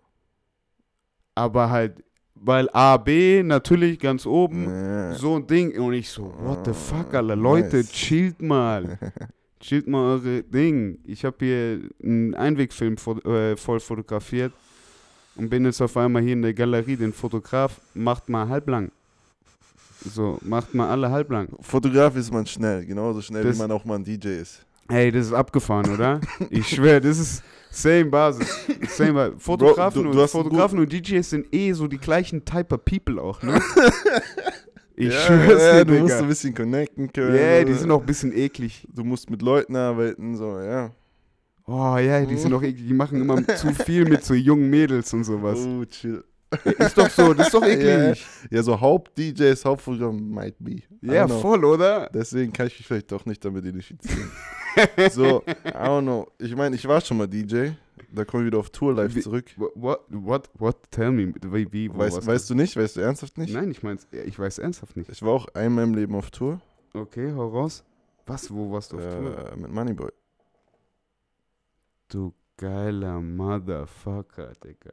Aber 1.34 1.70
halt, 1.70 2.02
weil 2.34 2.68
A, 2.72 2.96
B 2.96 3.42
natürlich 3.42 3.98
ganz 3.98 4.24
oben, 4.26 4.64
Ja. 4.64 5.14
so 5.14 5.36
ein 5.36 5.46
Ding. 5.46 5.78
Und 5.80 5.92
ich 5.94 6.10
so, 6.10 6.32
what 6.38 6.64
the 6.64 6.72
fuck, 6.72 7.12
Ah, 7.14 7.18
Alter, 7.18 7.36
Leute, 7.36 7.76
nice. 7.78 7.90
chillt 7.92 8.40
mal. 8.40 8.98
chillt 9.60 9.86
mal 9.86 10.14
eure 10.14 10.42
Ding. 10.42 10.98
Ich 11.04 11.24
habe 11.24 11.36
hier 11.40 11.80
einen 12.02 12.34
Einwegfilm 12.34 12.96
fo- 12.96 13.24
äh, 13.28 13.56
voll 13.56 13.80
fotografiert 13.80 14.52
und 15.36 15.48
bin 15.50 15.64
jetzt 15.64 15.80
auf 15.80 15.96
einmal 15.96 16.22
hier 16.22 16.32
in 16.32 16.42
der 16.42 16.54
Galerie. 16.54 16.96
Den 16.96 17.12
Fotograf 17.12 17.80
macht 17.94 18.28
mal 18.28 18.48
halblang. 18.48 18.90
So, 20.02 20.38
macht 20.42 20.72
mal 20.74 20.88
alle 20.88 21.10
halblang. 21.10 21.48
Fotograf 21.60 22.16
ist 22.16 22.32
man 22.32 22.46
schnell, 22.46 22.86
genauso 22.86 23.20
schnell 23.20 23.44
Das- 23.44 23.56
wie 23.56 23.60
man 23.60 23.70
auch 23.70 23.84
mal 23.84 23.96
ein 23.96 24.04
DJ 24.04 24.28
ist. 24.40 24.64
Hey, 24.88 25.12
das 25.12 25.26
ist 25.26 25.32
abgefahren, 25.32 25.88
oder? 25.94 26.20
Ich 26.50 26.66
schwöre, 26.68 27.00
das 27.00 27.18
ist 27.18 27.42
same 27.70 28.06
Basis. 28.06 28.48
Same 28.88 29.12
Basis. 29.12 29.42
Fotografen, 29.42 30.02
du- 30.04 30.10
du 30.10 30.20
und, 30.22 30.28
Fotografen 30.30 30.78
und 30.80 30.90
DJs 30.92 31.30
sind 31.30 31.54
eh 31.54 31.72
so 31.74 31.86
die 31.86 31.98
gleichen 31.98 32.44
Type 32.44 32.74
of 32.74 32.84
People 32.84 33.20
auch, 33.22 33.40
ne? 33.42 33.60
Ich 35.00 35.14
ja, 35.14 35.20
schwör's 35.20 35.62
ja, 35.62 35.72
dir, 35.78 35.84
du 35.86 35.94
musst 35.94 36.12
Digga. 36.12 36.20
ein 36.20 36.28
bisschen 36.28 36.54
connecten 36.54 37.10
können. 37.10 37.34
Yeah, 37.34 37.64
die 37.64 37.72
sind 37.72 37.90
auch 37.90 38.00
ein 38.00 38.06
bisschen 38.06 38.36
eklig. 38.36 38.86
Du 38.94 39.02
musst 39.02 39.30
mit 39.30 39.40
Leuten 39.40 39.74
arbeiten, 39.74 40.36
so, 40.36 40.60
ja. 40.60 40.90
Oh 41.66 41.96
ja, 41.96 42.24
die 42.26 42.36
sind 42.36 42.52
auch 42.52 42.62
eklig. 42.62 42.86
Die 42.86 42.92
machen 42.92 43.22
immer 43.22 43.46
zu 43.56 43.72
viel 43.72 44.04
mit 44.04 44.24
so 44.24 44.34
jungen 44.34 44.68
Mädels 44.68 45.12
und 45.14 45.24
sowas. 45.24 45.58
Oh, 45.58 45.84
chill. 45.86 46.22
Ist 46.64 46.98
doch 46.98 47.08
so, 47.08 47.32
das 47.32 47.46
ist 47.46 47.54
doch 47.54 47.62
eklig. 47.66 48.26
Ja, 48.50 48.62
so 48.62 48.78
Haupt-DJs, 48.78 49.64
Hauptprogramm 49.64 50.30
might 50.30 50.56
be. 50.58 50.82
Ja, 51.00 51.26
know. 51.26 51.38
voll, 51.40 51.64
oder? 51.64 52.10
Deswegen 52.12 52.52
kann 52.52 52.66
ich 52.66 52.78
mich 52.78 52.86
vielleicht 52.86 53.10
doch 53.10 53.24
nicht 53.24 53.42
damit 53.42 53.64
identifizieren. 53.64 54.30
so, 55.10 55.42
I 55.46 55.72
don't 55.72 56.02
know. 56.02 56.26
Ich 56.38 56.54
meine, 56.54 56.76
ich 56.76 56.86
war 56.86 57.00
schon 57.00 57.16
mal 57.16 57.26
DJ. 57.26 57.70
Da 58.12 58.24
kommen 58.24 58.44
wir 58.44 58.46
wieder 58.48 58.58
auf 58.58 58.70
Tour 58.70 58.94
live 58.94 59.14
Wie- 59.14 59.20
zurück. 59.20 59.46
What, 59.56 60.00
what, 60.08 60.50
what? 60.58 60.76
Tell 60.90 61.12
me. 61.12 61.32
Wie, 61.42 61.72
wie 61.72 61.94
Weißt, 61.94 62.26
weißt 62.26 62.50
du 62.50 62.54
nicht? 62.54 62.76
Weißt 62.76 62.96
du 62.96 63.00
ernsthaft 63.00 63.38
nicht? 63.38 63.52
Nein, 63.52 63.70
ich 63.70 63.82
mein's, 63.82 64.06
ich 64.10 64.38
weiß 64.38 64.58
ernsthaft 64.58 64.96
nicht. 64.96 65.10
Ich 65.10 65.22
war 65.22 65.32
auch 65.32 65.46
einmal 65.54 65.84
im 65.84 65.94
Leben 65.94 66.14
auf 66.14 66.30
Tour. 66.30 66.60
Okay, 66.92 67.32
hau 67.32 67.48
raus. 67.48 67.84
Was, 68.26 68.52
wo 68.52 68.72
warst 68.72 68.92
du 68.92 68.98
auf 68.98 69.04
Tour? 69.04 69.52
Äh, 69.52 69.56
mit 69.56 69.70
Moneyboy. 69.72 70.10
Du 72.08 72.34
geiler 72.56 73.20
Motherfucker, 73.20 74.52
Digga. 74.64 74.92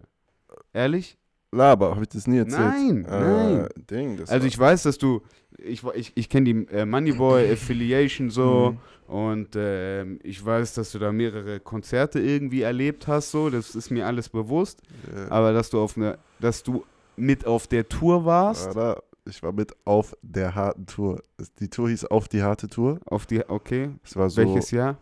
Ehrlich? 0.74 1.18
Laber, 1.52 1.92
habe 1.92 2.04
ich 2.04 2.10
das 2.10 2.28
nie 2.28 2.40
erzählt? 2.40 2.60
Nein, 2.60 3.06
äh, 3.06 3.20
nein. 3.20 3.68
Ding, 3.90 4.20
Also 4.28 4.46
ich 4.48 4.58
weiß, 4.60 4.84
dass 4.84 4.98
du, 4.98 5.22
ich, 5.58 5.82
ich, 5.96 6.12
ich 6.16 6.30
kenne 6.30 6.44
die 6.54 6.68
äh, 6.74 6.86
Moneyboy 6.86 7.50
Affiliation 7.54 8.30
so 8.30 8.76
Mhm. 9.08 9.14
und 9.14 9.50
ähm, 9.56 10.20
ich 10.24 10.44
weiß, 10.46 10.74
dass 10.74 10.92
du 10.92 11.00
da 11.00 11.12
mehrere 11.14 11.60
Konzerte 11.62 12.20
irgendwie 12.20 12.62
erlebt 12.64 13.08
hast, 13.08 13.32
so, 13.32 13.50
das 13.50 13.76
ist 13.76 13.90
mir 13.92 14.06
alles 14.06 14.28
bewusst. 14.30 14.82
Ja. 15.16 15.32
Aber 15.32 15.54
dass 15.54 15.70
du 15.70 15.80
auf 15.80 15.96
eine, 15.96 16.18
dass 16.42 16.64
du 16.64 16.84
mit 17.16 17.46
auf 17.46 17.68
der 17.68 17.88
Tour 17.88 18.26
warst, 18.26 18.68
Alter, 18.68 19.02
ich 19.26 19.42
war 19.42 19.54
mit 19.54 19.74
auf 19.86 20.16
der 20.22 20.54
harten 20.54 20.86
Tour. 20.86 21.22
Die 21.60 21.70
Tour 21.70 21.90
hieß 21.90 22.06
Auf 22.06 22.28
die 22.28 22.44
harte 22.44 22.68
Tour. 22.68 23.00
auf 23.06 23.26
die, 23.26 23.42
okay, 23.50 23.90
Es 24.04 24.16
war 24.18 24.30
so 24.30 24.38
welches 24.42 24.72
Jahr? 24.72 24.98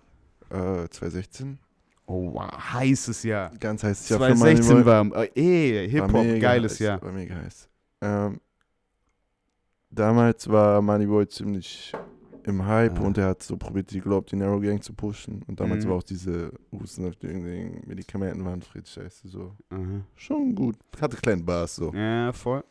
äh, 0.52 0.88
2016. 0.90 1.58
Oh 2.08 2.34
wow, 2.34 2.52
heißes 2.74 3.24
Jahr. 3.24 3.52
Ganz 3.60 3.84
heißes 3.84 4.10
Jahr 4.10 4.20
für 4.20 4.36
2016 4.36 4.78
Moneyboy. 4.84 5.12
war, 5.12 5.24
äh, 5.24 5.30
eh, 5.86 5.90
Hip-Hop, 5.90 6.40
geiles 6.40 6.74
heiß, 6.74 6.80
Jahr. 6.80 7.02
War 7.02 7.12
mega 7.12 7.36
heiß. 7.36 7.68
Ähm, 8.02 8.40
damals 9.90 10.48
war 10.50 10.82
Moneyboy 10.82 11.28
ziemlich 11.28 11.94
im 12.44 12.64
Hype 12.66 13.00
Ah. 13.00 13.04
und 13.04 13.18
er 13.18 13.28
hat 13.30 13.42
so 13.42 13.58
probiert, 13.58 13.90
die 13.92 14.02
Globe 14.02 14.28
die 14.30 14.36
Narrow 14.36 14.62
Gang 14.62 14.84
zu 14.84 14.94
pushen. 14.94 15.42
Und 15.48 15.60
damals 15.60 15.84
Mhm. 15.86 15.90
war 15.90 15.98
auch 15.98 16.04
diese 16.04 16.52
Husten 16.72 17.08
auf 17.08 17.16
den 17.16 17.82
Medikamenten 17.88 18.46
waren 18.46 18.62
Fritz 18.62 18.92
Scheiße 18.92 19.28
so. 19.28 19.56
Aha. 19.72 20.02
Schon 20.16 20.54
gut. 20.54 20.76
Hatte 21.02 21.18
kleinen 21.18 21.44
Bass 21.44 21.76
so. 21.78 21.92
Ja, 21.94 22.32
voll. 22.34 22.64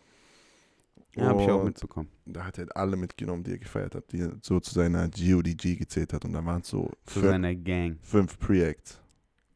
Ja, 1.17 1.27
hab 1.27 1.41
ich 1.41 1.49
auch 1.51 1.65
mitbekommen. 1.65 2.09
Da 2.27 2.45
hat 2.45 2.59
er 2.59 2.63
halt 2.63 2.77
alle 2.77 2.97
mitgenommen, 2.97 3.43
die 3.45 3.53
er 3.53 3.59
gefeiert 3.59 3.95
hat, 3.97 4.11
die 4.13 4.29
so 4.43 4.59
zu 4.61 4.75
seiner 4.75 5.09
GODG 5.09 5.77
gezählt 5.77 6.13
hat. 6.13 6.25
Und 6.25 6.33
da 6.33 6.45
waren 6.45 6.61
es 6.61 6.69
so 6.69 6.91
Zu 7.07 7.21
fün- 7.21 7.23
seiner 7.31 7.55
Gang. 7.55 7.99
fünf 8.03 8.39
Pre-Acts. 8.39 9.01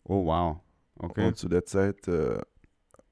Oh, 0.08 0.24
wow. 0.26 0.58
Okay. 0.98 1.28
Und 1.28 1.36
zu 1.36 1.48
der 1.48 1.64
Zeit 1.64 2.08
äh, 2.08 2.38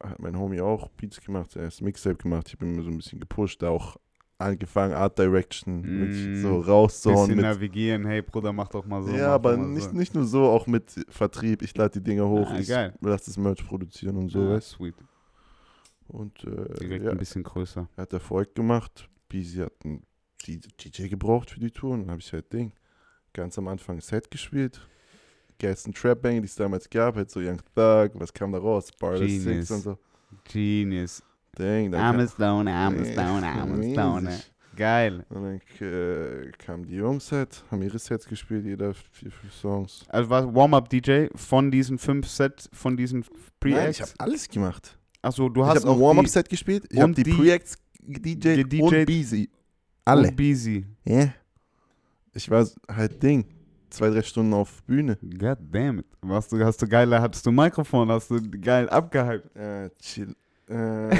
hat 0.02 0.18
mein 0.18 0.36
Homie 0.38 0.60
auch 0.60 0.88
Beats 0.90 1.20
gemacht, 1.20 1.54
er 1.56 1.68
ist 1.68 1.80
Mixtape 1.82 2.16
gemacht. 2.16 2.48
Ich 2.48 2.54
habe 2.54 2.66
immer 2.66 2.82
so 2.82 2.90
ein 2.90 2.96
bisschen 2.96 3.20
gepusht, 3.20 3.62
auch 3.62 3.96
angefangen, 4.38 4.92
Art 4.92 5.18
Direction, 5.18 5.80
Mm. 5.80 6.00
wirklich 6.00 6.42
so 6.42 6.60
rauszuhauen. 6.60 7.28
Bisschen 7.28 7.36
Mit, 7.36 7.44
navigieren. 7.46 8.04
Hey, 8.04 8.20
Bruder, 8.22 8.52
mach 8.52 8.68
doch 8.68 8.84
mal 8.84 9.02
so. 9.02 9.10
ja, 9.14 9.32
aber 9.34 9.56
nicht, 9.56 9.90
so. 9.90 9.96
nicht 9.96 10.14
nur 10.14 10.24
so, 10.24 10.44
auch 10.44 10.66
mit 10.66 10.90
Vertrieb. 11.08 11.62
Ich 11.62 11.74
lade 11.76 12.00
die 12.00 12.04
Dinger 12.04 12.28
hoch, 12.28 12.50
Ah, 12.50 12.58
ich 12.58 12.68
geil. 12.68 12.92
lasse 13.00 13.26
das 13.26 13.36
Merch 13.38 13.64
produzieren 13.66 14.16
und 14.16 14.28
so, 14.28 14.40
Ah, 14.40 14.60
sweet. 14.60 14.94
Und 16.08 16.44
äh, 16.44 16.74
Direkt 16.80 17.04
ja, 17.04 17.10
ein 17.12 17.18
bisschen 17.18 17.42
größer. 17.42 17.88
er 17.96 18.02
hat 18.02 18.12
Erfolg 18.12 18.54
gemacht. 18.54 19.08
Beezy 19.28 19.58
hat 19.58 19.72
einen 19.84 20.02
DJ 20.46 21.08
gebraucht 21.08 21.50
für 21.50 21.58
die 21.60 21.70
Tour 21.70 21.92
und 21.94 22.02
dann 22.02 22.10
habe 22.10 22.20
ich 22.20 22.32
halt 22.32 22.52
Ding. 22.52 22.72
Ganz 23.32 23.58
am 23.58 23.68
Anfang 23.68 24.00
Set 24.00 24.30
gespielt. 24.30 24.86
Geilsten 25.58 25.92
Trap 25.94 26.20
Bang, 26.22 26.40
die 26.42 26.46
es 26.46 26.54
damals 26.54 26.88
gab, 26.90 27.16
halt 27.16 27.30
so 27.30 27.40
Young 27.40 27.58
Thug, 27.74 28.10
was 28.20 28.32
kam 28.32 28.52
da 28.52 28.58
raus? 28.58 28.90
Barless 28.98 29.20
Genius. 29.20 29.68
Six 29.68 29.70
und 29.70 29.80
so. 29.82 29.98
Genius. 30.44 31.22
Dang, 31.54 31.90
dann 31.90 32.00
I'm 32.00 32.12
kam- 32.12 32.20
a 32.20 32.28
stoner, 32.28 32.70
I'm 32.72 33.00
a 33.00 33.04
stoner, 33.04 33.46
I'm 33.46 33.72
a 33.72 33.92
stoner. 33.92 34.30
Riesig. 34.30 34.52
Geil. 34.76 35.24
Und 35.30 35.42
dann 35.80 35.88
äh, 35.88 36.50
kamen 36.58 36.84
die 36.86 36.96
Jungs 36.96 37.32
halt, 37.32 37.64
haben 37.70 37.80
ihre 37.80 37.98
Sets 37.98 38.26
gespielt, 38.26 38.66
jeder 38.66 38.92
vier, 38.92 39.30
fünf 39.30 39.54
Songs. 39.54 40.04
Also 40.08 40.28
war 40.28 40.54
Warm-Up-DJ 40.54 41.28
von 41.34 41.70
diesen 41.70 41.96
fünf 41.98 42.28
Sets, 42.28 42.68
von 42.74 42.94
diesen 42.94 43.20
Nein, 43.20 43.30
Pre-Acts? 43.58 43.96
ich 43.96 44.02
habe 44.02 44.12
alles 44.18 44.48
gemacht. 44.50 44.98
Achso, 45.22 45.48
du 45.48 45.62
ich 45.62 45.66
hast 45.66 45.76
habe 45.76 45.86
ein 45.86 45.96
auch 45.96 46.00
Warm-Up-Set 46.00 46.50
gespielt, 46.50 46.84
ich 46.90 46.98
habe 46.98 47.06
und 47.08 47.16
die, 47.16 47.22
die- 47.22 47.32
Pre-Acts 47.32 47.76
DJ 48.02 48.56
gedjed 48.62 48.64
und 48.82 49.08
die 49.08 49.50
Alle. 50.04 50.28
und 50.28 50.36
Beezy. 50.36 50.84
Ja. 51.06 51.32
Ich 52.34 52.50
war 52.50 52.66
halt 52.94 53.22
Ding. 53.22 53.46
Zwei, 53.90 54.10
drei 54.10 54.22
Stunden 54.22 54.52
auf 54.52 54.82
Bühne. 54.84 55.16
God 55.16 55.58
damn 55.70 56.00
it. 56.00 56.06
Warst 56.20 56.52
du, 56.52 56.64
hast 56.64 56.82
du 56.82 56.88
geile, 56.88 57.20
hattest 57.20 57.46
du 57.46 57.52
Mikrofon, 57.52 58.10
hast 58.10 58.30
du 58.30 58.40
geil 58.60 58.88
abgehypt. 58.88 59.54
Äh, 59.56 59.90
chill. 60.00 60.34
Äh, 60.68 61.14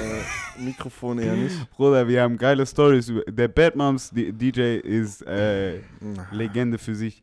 Mikrofon 0.58 1.18
eher 1.20 1.36
nicht. 1.36 1.70
Bruder, 1.76 2.06
wir 2.08 2.22
haben 2.22 2.36
geile 2.36 2.66
Stories. 2.66 3.12
Der 3.28 3.48
Bad 3.48 3.76
Moms 3.76 4.10
DJ 4.12 4.78
ist 4.78 5.22
äh, 5.22 5.80
Legende 6.32 6.78
für 6.78 6.96
sich. 6.96 7.22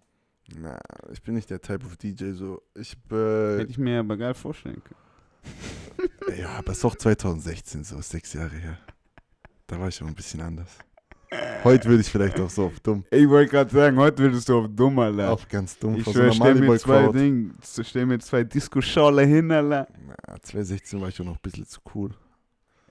na, 0.57 0.79
ich 1.11 1.21
bin 1.21 1.35
nicht 1.35 1.49
der 1.49 1.61
Type 1.61 1.85
of 1.85 1.97
DJ 1.97 2.31
so. 2.31 2.61
Ich 2.75 2.93
äh, 3.11 3.59
Hätte 3.59 3.71
ich 3.71 3.77
mir 3.77 3.99
aber 3.99 4.15
geil 4.15 4.33
vorstellen 4.33 4.81
können. 4.83 6.39
ja, 6.39 6.49
aber 6.59 6.71
es 6.71 6.77
ist 6.77 6.85
auch 6.85 6.95
2016 6.95 7.83
so, 7.83 8.01
sechs 8.01 8.33
Jahre 8.33 8.55
her. 8.55 8.77
Da 9.67 9.79
war 9.79 9.89
ich 9.89 10.01
auch 10.01 10.07
ein 10.07 10.15
bisschen 10.15 10.39
anders. 10.41 10.77
Heute 11.63 11.87
würde 11.87 12.01
ich 12.01 12.09
vielleicht 12.09 12.39
auch 12.39 12.49
so 12.49 12.65
auf 12.65 12.79
dumm. 12.81 13.05
Ich 13.09 13.27
wollte 13.29 13.51
gerade 13.51 13.71
sagen, 13.71 13.97
heute 13.97 14.21
würdest 14.23 14.49
du 14.49 14.59
auf 14.59 14.67
dumm, 14.69 14.99
Alter. 14.99 15.31
Auf 15.31 15.47
ganz 15.47 15.77
dumm. 15.79 15.95
ich 15.95 16.03
so 16.05 16.11
stell 16.31 16.55
mir 16.55 16.77
zwei. 16.77 17.07
Ding, 17.11 17.53
stell 17.61 18.05
mir 18.05 18.19
zwei 18.19 18.43
Disco-Schale 18.43 19.23
hin, 19.25 19.49
Alter. 19.51 19.87
Na, 20.27 20.35
2016 20.41 20.99
war 20.99 21.07
ich 21.09 21.19
auch 21.21 21.25
noch 21.25 21.35
ein 21.35 21.39
bisschen 21.41 21.65
zu 21.65 21.79
cool. 21.95 22.11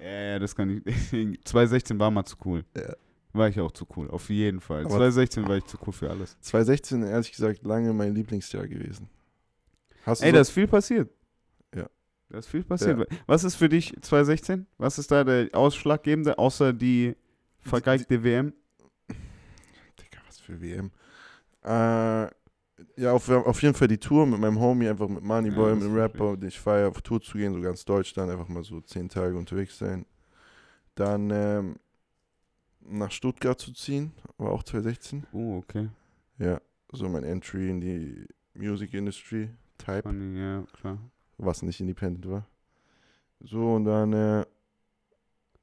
Ja, 0.00 0.10
ja, 0.10 0.38
das 0.38 0.56
kann 0.56 0.82
ich. 0.84 1.44
2016 1.44 1.98
war 1.98 2.10
mal 2.10 2.24
zu 2.24 2.36
cool. 2.44 2.64
Ja. 2.76 2.94
War 3.34 3.48
ich 3.48 3.58
auch 3.60 3.72
zu 3.72 3.86
cool, 3.96 4.10
auf 4.10 4.28
jeden 4.30 4.60
Fall. 4.60 4.80
Aber- 4.80 4.90
2016 4.90 5.46
war 5.48 5.56
ich 5.56 5.64
zu 5.64 5.76
cool 5.86 5.92
für 5.92 6.10
alles. 6.10 6.36
2016, 6.40 7.02
ehrlich 7.04 7.30
gesagt, 7.32 7.64
lange 7.64 7.92
mein 7.92 8.14
Lieblingsjahr 8.14 8.66
gewesen. 8.66 9.08
Hast 10.04 10.20
du 10.22 10.26
Ey, 10.26 10.30
so- 10.30 10.34
da 10.34 10.40
ist 10.40 10.50
viel 10.50 10.66
passiert. 10.66 11.10
Ja. 11.74 11.86
Da 12.30 12.38
ist 12.38 12.48
viel 12.48 12.64
passiert. 12.64 13.06
Was 13.26 13.44
ist 13.44 13.54
für 13.56 13.68
dich 13.68 13.94
2016? 14.00 14.66
Was 14.78 14.98
ist 14.98 15.10
da 15.10 15.24
der 15.24 15.48
Ausschlaggebende, 15.52 16.38
außer 16.38 16.72
die 16.72 17.14
vergeigte 17.62 18.22
WM? 18.22 18.52
Digga, 19.08 20.18
was 20.26 20.38
für 20.38 20.60
WM. 20.60 20.90
Äh, 21.64 22.30
ja, 23.00 23.12
auf, 23.12 23.28
auf 23.28 23.62
jeden 23.62 23.74
Fall 23.74 23.88
die 23.88 23.98
Tour 23.98 24.26
mit 24.26 24.40
meinem 24.40 24.58
Homie, 24.58 24.88
einfach 24.88 25.08
mit 25.08 25.22
Moneyboy, 25.22 25.68
Ja, 25.70 25.74
mit 25.74 25.84
dem 25.84 25.94
Rapper, 25.94 26.36
den 26.36 26.48
ich 26.48 26.58
feiere, 26.58 26.88
auf 26.88 27.00
Tour 27.02 27.20
zu 27.20 27.38
gehen, 27.38 27.52
so 27.54 27.60
ganz 27.60 27.84
Deutschland, 27.84 28.30
einfach 28.30 28.48
mal 28.48 28.64
so 28.64 28.80
zehn 28.80 29.08
Tage 29.08 29.36
unterwegs 29.36 29.78
sein. 29.78 30.04
Dann 30.94 31.30
ähm, 31.30 31.76
nach 32.80 33.10
Stuttgart 33.10 33.58
zu 33.58 33.72
ziehen, 33.72 34.12
war 34.36 34.50
auch 34.50 34.62
2016. 34.64 35.26
Oh, 35.32 35.58
okay. 35.58 35.88
Ja, 36.38 36.60
so 36.92 37.08
mein 37.08 37.24
Entry 37.24 37.70
in 37.70 37.80
die 37.80 38.26
Music 38.54 38.92
Industry 38.94 39.50
Type, 39.78 40.02
Funny, 40.02 40.38
ja, 40.38 40.64
klar. 40.72 40.98
was 41.38 41.62
nicht 41.62 41.80
independent 41.80 42.28
war. 42.28 42.46
So, 43.40 43.74
und 43.74 43.84
dann, 43.84 44.12
äh, 44.12 44.44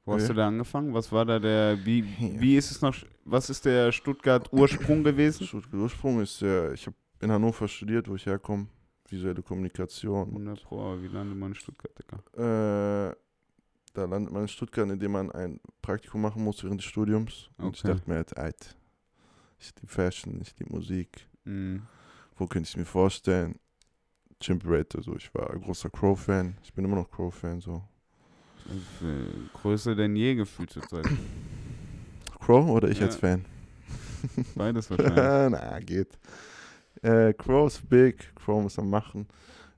Wo 0.06 0.14
hast 0.16 0.30
du 0.30 0.34
da 0.34 0.48
angefangen? 0.48 0.94
Was 0.94 1.12
war 1.12 1.26
da 1.26 1.40
der, 1.40 1.78
wie, 1.86 2.04
wie 2.20 2.56
ist 2.58 2.72
es 2.72 2.82
noch, 2.82 2.96
was 3.26 3.50
ist 3.50 3.66
der 3.66 3.92
Stuttgart-Ursprung 3.92 5.04
gewesen? 5.04 5.46
Stuttgart 5.46 5.74
Ursprung 5.82 6.22
ist, 6.22 6.42
äh, 6.42 6.74
ich 6.74 6.86
habe 6.88 6.96
in 7.22 7.32
Hannover 7.32 7.68
studiert, 7.68 8.08
wo 8.08 8.16
ich 8.16 8.26
herkomme, 8.26 8.68
visuelle 9.08 9.42
Kommunikation. 9.44 10.30
100 10.30 10.64
Pro, 10.64 11.00
wie 11.02 11.08
landet 11.08 11.38
man 11.38 11.52
in 11.52 11.56
Stuttgart, 11.56 11.92
Digga? 12.00 13.10
Äh, 13.10 13.16
da 13.94 14.06
landet 14.06 14.32
man 14.34 14.44
in 14.44 14.48
Stuttgart, 14.48 14.90
indem 14.90 15.12
man 15.12 15.32
ein 15.32 15.60
Praktikum 15.82 16.22
machen 16.22 16.44
muss 16.44 16.64
während 16.64 16.80
des 16.80 16.86
Studiums. 16.86 17.50
Und 17.58 17.76
ich 17.76 17.82
Okay. 17.84 17.94
dachte 17.94 18.10
mir 18.10 18.16
halt, 18.18 18.38
Eit, 18.38 18.76
ich 19.60 19.74
liebe 19.76 19.88
Fashion, 19.92 20.40
ich 20.42 20.58
liebe 20.58 20.74
Musik. 20.74 21.28
Mhm. 21.44 21.84
Wo 22.38 22.48
könnte 22.48 22.68
ich 22.68 22.74
es 22.74 22.78
mir 22.78 22.86
vorstellen? 22.86 23.60
Chimperator, 24.40 25.04
so. 25.04 25.16
Ich 25.18 25.34
war 25.36 25.52
ein 25.52 25.60
großer 25.62 25.90
Crow-Fan. 25.90 26.58
Ich 26.64 26.74
bin 26.74 26.86
immer 26.86 26.96
noch 26.96 27.12
Crow-Fan, 27.12 27.60
so. 27.60 27.84
Größer 29.54 29.96
denn 29.96 30.16
je 30.16 30.36
gefühlt 30.36 30.70
zur 30.70 30.84
Zeit. 30.84 31.06
Crow 32.40 32.70
oder 32.70 32.90
ich 32.90 33.00
Ja. 33.00 33.06
als 33.08 33.16
Fan? 33.16 33.46
Beides 34.56 34.90
wahrscheinlich. 34.90 35.16
Na, 35.60 35.80
geht. 35.80 36.18
Äh, 37.02 37.34
Crow 37.34 37.68
ist 37.68 37.88
big, 37.90 38.34
Crow 38.36 38.62
muss 38.62 38.78
am 38.80 38.90
machen. 38.90 39.28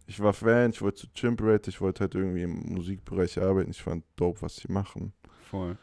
Ich 0.07 0.19
war 0.19 0.33
Fan, 0.33 0.71
ich 0.71 0.81
wollte 0.81 1.01
zu 1.01 1.07
Chimperator, 1.13 1.69
ich 1.69 1.79
wollte 1.79 2.01
halt 2.01 2.15
irgendwie 2.15 2.41
im 2.43 2.73
Musikbereich 2.73 3.41
arbeiten. 3.41 3.71
Ich 3.71 3.81
fand 3.81 4.03
dope, 4.15 4.41
was 4.41 4.55
sie 4.57 4.71
machen. 4.71 5.13
Voll. 5.49 5.77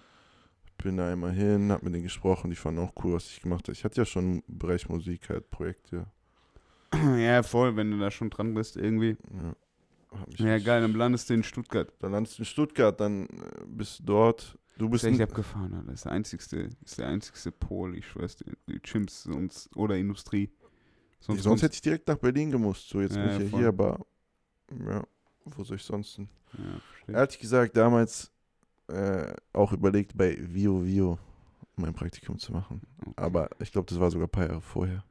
bin 0.77 0.97
da 0.97 1.13
immer 1.13 1.31
hin, 1.31 1.73
hab 1.73 1.83
mit 1.83 1.95
denen 1.95 2.05
gesprochen, 2.05 2.51
die 2.51 2.57
fanden 2.57 2.81
auch 2.81 2.93
cool, 3.03 3.15
was 3.15 3.27
ich 3.31 3.41
gemacht 3.41 3.65
habe. 3.65 3.73
Ich 3.73 3.85
hatte 3.85 4.01
ja 4.01 4.05
schon 4.05 4.43
im 4.47 4.59
Bereich 4.59 4.89
Musik 4.89 5.29
halt 5.29 5.51
Projekte. 5.51 6.07
Ja, 7.19 7.43
voll, 7.43 7.77
wenn 7.77 7.91
du 7.91 7.99
da 7.99 8.11
schon 8.11 8.31
dran 8.31 8.55
bist, 8.55 8.77
irgendwie. 8.77 9.17
Ja, 9.33 9.55
Ja, 10.39 10.59
geil, 10.59 10.81
dann 10.83 10.93
landest 10.95 11.29
du 11.31 11.35
in 11.35 11.43
Stuttgart. 11.43 11.93
Dann 12.01 12.13
landest 12.13 12.39
du 12.39 12.43
in 12.43 12.47
Stuttgart, 12.47 12.99
dann 13.01 13.27
äh, 13.27 13.29
bist 13.67 14.01
du 14.01 14.05
dort. 14.05 14.59
Du 14.79 14.89
bist 14.89 15.05
n- 15.05 15.21
abgefahren, 15.21 15.73
Alter. 15.75 15.87
Das 15.87 15.95
ist 15.97 16.05
der 16.05 16.13
einzigste, 16.13 16.69
ist 16.85 16.99
der 16.99 17.09
einzigste 17.09 17.51
Pol, 17.53 17.97
ich 17.97 18.07
schwör's 18.07 18.37
dir. 18.37 18.53
Die 18.69 18.81
Chimps 18.81 19.25
sonst, 19.25 19.75
oder 19.77 19.97
Industrie. 19.97 20.51
sonst, 21.21 21.45
kommst- 21.45 21.63
hätte 21.65 21.75
ich 21.75 21.83
direkt 21.83 22.09
nach 22.09 22.17
Berlin 22.19 22.51
gemusst. 22.51 22.89
So, 22.89 23.01
jetzt 23.01 23.17
Ja, 23.17 23.23
bin 23.23 23.31
ich 23.33 23.39
ja 23.39 23.49
voll. 23.49 23.61
hier, 23.61 23.69
aber 23.69 23.99
ja, 24.87 25.05
wo 25.45 25.65
soll 25.65 25.77
ich 25.77 25.83
sonst 25.85 26.15
hin? 26.17 26.29
Ja. 27.09 27.15
Ehrlich 27.21 27.39
gesagt, 27.39 27.77
damals 27.77 28.31
äh, 28.89 29.35
auch 29.53 29.73
überlegt, 29.73 30.17
bei 30.17 30.37
Vio 30.41 30.85
Vio 30.85 31.19
mein 31.77 31.93
Praktikum 31.95 32.39
zu 32.39 32.53
machen. 32.53 32.81
Okay. 33.01 33.13
Aber 33.17 33.51
ich 33.61 33.71
glaube, 33.73 33.87
das 33.89 34.01
war 34.01 34.11
sogar 34.11 34.27
ein 34.29 34.31
paar 34.31 34.47
Jahre 34.47 34.61
vorher. 34.63 35.05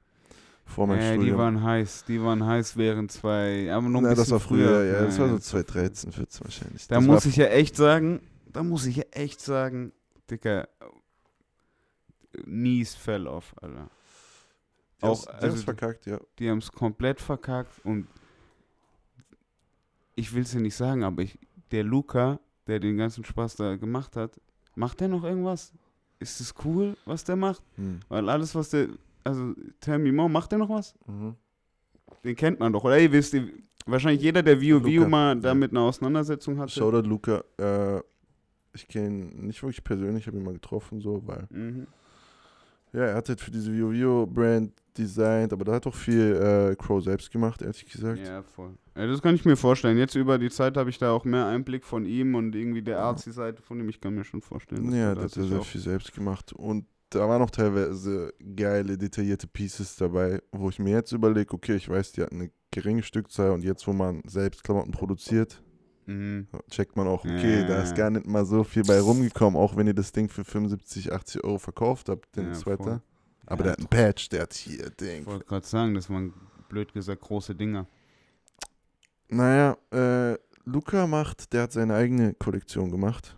Vor 0.68 0.86
meinem 0.86 1.00
Ja, 1.02 1.12
die 1.12 1.16
Studium. 1.18 1.38
waren 1.40 1.64
heiß, 1.64 2.04
die 2.06 2.22
waren 2.22 2.46
heiß 2.46 2.78
während 2.78 3.12
zwei, 3.12 3.72
aber 3.74 3.88
noch 3.90 4.00
ein 4.00 4.04
Na, 4.04 4.10
bisschen 4.10 4.24
das 4.24 4.32
war 4.32 4.40
früher, 4.40 4.84
ja, 4.86 5.06
das 5.06 5.18
war 5.18 5.28
so 5.30 5.36
das 5.38 5.54
war 5.54 5.62
früher. 5.62 5.66
2013, 5.66 6.12
14 6.12 6.44
wahrscheinlich. 6.46 6.88
Da 6.88 6.96
das 6.96 7.06
muss 7.06 7.26
ich 7.26 7.36
ja 7.38 7.46
echt 7.46 7.76
sagen, 7.76 8.22
da 8.48 8.64
muss 8.64 8.86
ich 8.86 8.98
ja 8.98 9.04
echt 9.12 9.40
sagen, 9.42 9.92
Dicker, 10.30 10.68
Knees 12.44 12.96
fell 12.96 13.28
off, 13.28 13.56
Alter. 13.62 13.90
Die 15.00 15.04
Auch, 15.06 15.26
haben's- 15.26 15.40
die 15.40 15.44
also 15.46 15.58
die- 15.58 15.64
verkackt, 15.64 16.06
ja. 16.06 16.20
Die 16.40 16.50
haben 16.50 16.58
es 16.60 16.72
komplett 16.72 17.22
verkackt 17.22 17.72
und 17.86 18.08
ich 20.16 20.34
will 20.34 20.42
es 20.44 20.54
ja 20.54 20.60
nicht 20.60 20.76
sagen, 20.76 21.04
aber 21.04 21.22
ich, 21.24 21.38
der 21.72 21.84
Luca, 21.84 22.40
der 22.68 22.80
den 22.80 22.98
ganzen 22.98 23.24
Spaß 23.24 23.56
da 23.56 23.76
gemacht 23.76 24.16
hat, 24.16 24.40
macht 24.76 25.00
der 25.00 25.08
noch 25.08 25.24
irgendwas? 25.24 25.72
Ist 26.20 26.42
es 26.42 26.54
cool, 26.66 26.98
was 27.06 27.24
der 27.24 27.36
macht? 27.36 27.62
Hm. 27.76 28.00
Weil 28.10 28.28
alles, 28.30 28.56
was 28.56 28.70
der, 28.70 28.88
also 29.28 29.54
tell 29.80 30.00
me 30.00 30.12
more, 30.12 30.30
macht 30.30 30.52
der 30.52 30.60
noch 30.60 30.70
was? 30.70 30.96
Mhm. 31.08 31.36
Den 32.24 32.36
kennt 32.36 32.60
man 32.60 32.74
doch, 32.74 32.84
oder? 32.84 32.98
Ey, 32.98 33.12
wisst 33.12 33.34
ihr, 33.34 33.50
wahrscheinlich 33.86 34.22
jeder, 34.22 34.44
der 34.44 34.60
Vio 34.60 34.80
mal 35.08 35.40
damit 35.40 35.72
eine 35.72 35.82
Auseinandersetzung 35.82 36.60
hatte. 36.60 36.72
Shoutout 36.72 37.08
Luca. 37.08 37.44
Äh, 37.58 38.02
ich 38.74 38.88
kenne 38.88 39.08
ihn 39.08 39.48
nicht 39.48 39.62
wirklich 39.64 39.84
persönlich, 39.84 40.28
habe 40.28 40.38
ihn 40.38 40.44
mal 40.44 40.54
getroffen, 40.54 41.02
so, 41.02 41.22
weil. 41.26 41.48
Mhm. 41.50 41.88
Ja, 42.94 43.02
er 43.02 43.16
hat 43.16 43.30
halt 43.30 43.42
für 43.42 43.52
diese 43.52 43.72
Vio 43.74 43.92
Vio 43.92 44.26
Brand 44.26 44.72
designt, 44.98 45.54
aber 45.54 45.66
da 45.66 45.74
hat 45.74 45.86
auch 45.88 45.94
viel 45.94 46.36
äh, 46.36 46.76
Crow 46.76 47.04
selbst 47.04 47.32
gemacht, 47.32 47.62
ehrlich 47.62 47.86
gesagt. 47.86 48.20
Ja, 48.26 48.42
voll. 48.42 48.72
Ja, 48.96 49.06
das 49.06 49.22
kann 49.22 49.36
ich 49.36 49.46
mir 49.46 49.56
vorstellen. 49.56 49.98
Jetzt 49.98 50.16
über 50.16 50.38
die 50.38 50.50
Zeit 50.50 50.78
habe 50.78 50.90
ich 50.90 50.98
da 50.98 51.12
auch 51.12 51.24
mehr 51.24 51.46
Einblick 51.46 51.86
von 51.86 52.06
ihm 52.06 52.36
und 52.36 52.56
irgendwie 52.56 52.82
der 52.82 53.00
Artsy-Seite 53.00 53.62
von 53.62 53.80
ihm. 53.80 53.90
Ich 53.90 54.02
kann 54.02 54.16
mir 54.16 54.24
schon 54.24 54.42
vorstellen. 54.42 54.92
Ja, 54.92 55.10
er 55.10 55.16
da 55.16 55.24
hat 55.24 55.38
er 55.38 55.44
sehr 55.44 55.62
viel 55.62 55.82
selbst 55.82 56.14
gemacht. 56.14 56.54
Und 56.54 56.86
da 57.10 57.28
waren 57.28 57.42
auch 57.42 57.50
teilweise 57.50 58.34
geile, 58.56 58.98
detaillierte 58.98 59.48
Pieces 59.48 59.96
dabei, 59.96 60.42
wo 60.52 60.70
ich 60.70 60.80
mir 60.80 60.92
jetzt 60.92 61.12
überlege, 61.12 61.54
okay, 61.54 61.76
ich 61.76 61.88
weiß, 61.90 62.12
die 62.14 62.22
hatten 62.22 62.42
eine 62.42 62.52
geringe 62.72 63.04
Stückzahl 63.04 63.52
und 63.52 63.64
jetzt, 63.64 63.88
wo 63.88 63.94
man 63.94 64.22
selbst 64.26 64.64
Klamotten 64.64 64.92
produziert, 64.92 65.64
Mhm. 66.06 66.48
checkt 66.70 66.96
man 66.96 67.08
auch, 67.08 67.26
okay, 67.26 67.66
da 67.68 67.82
ist 67.82 67.90
Ja. 67.92 67.96
gar 67.96 68.10
nicht 68.10 68.26
mal 68.28 68.46
so 68.46 68.64
viel 68.64 68.84
bei 68.84 69.00
rumgekommen, 69.00 69.60
auch 69.60 69.76
wenn 69.76 69.88
ihr 69.88 69.94
das 69.94 70.12
Ding 70.14 70.30
für 70.30 70.46
75, 70.46 71.12
80 71.12 71.44
Euro 71.44 71.58
verkauft 71.60 72.08
habt, 72.10 72.34
den 72.36 72.48
Ja, 72.48 72.54
Sweater. 72.54 73.02
Aber 73.46 73.60
Ja, 73.60 73.64
der 73.64 73.72
hat 73.74 73.80
einen 73.80 73.88
Patch, 73.88 74.30
der 74.30 74.42
hat 74.44 74.54
hier 74.54 74.90
Ding. 74.90 75.22
Ich 75.22 75.26
wollte 75.26 75.46
gerade 75.46 75.66
sagen, 75.66 75.94
das 75.96 76.10
waren 76.10 76.34
blöd 76.70 76.94
gesagt 76.94 77.22
große 77.22 77.56
Dinger. 77.56 77.88
Naja, 79.30 79.78
äh, 79.92 80.38
Luca 80.66 81.08
macht, 81.08 81.54
der 81.54 81.64
hat 81.64 81.72
seine 81.72 81.96
eigene 81.96 82.34
Kollektion 82.34 82.92
gemacht. 82.92 83.37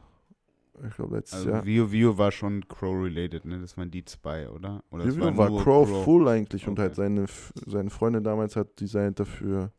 Ich 0.87 0.95
glaube 0.95 1.17
letztes 1.17 1.39
Also 1.39 1.49
Jahr. 1.49 1.65
Vio 1.65 1.91
Vio 1.91 2.17
war 2.17 2.31
schon 2.31 2.67
Crow-related, 2.67 3.45
ne? 3.45 3.59
Das 3.59 3.77
waren 3.77 3.91
die 3.91 4.05
zwei, 4.05 4.49
oder? 4.49 4.83
oder 4.91 5.05
es 5.05 5.15
Review 5.15 5.37
war, 5.37 5.49
nur 5.49 5.61
Crow, 5.63 6.03
full 6.03 6.27
eigentlich 6.27 6.65
und 6.67 6.73
Okay. 6.73 6.81
halt 6.83 6.95
seine, 6.95 7.25
seine 7.65 7.89
Freundin 7.89 8.23
damals 8.23 8.55
hat 8.55 8.79
designt 8.79 9.19
dafür 9.19 9.71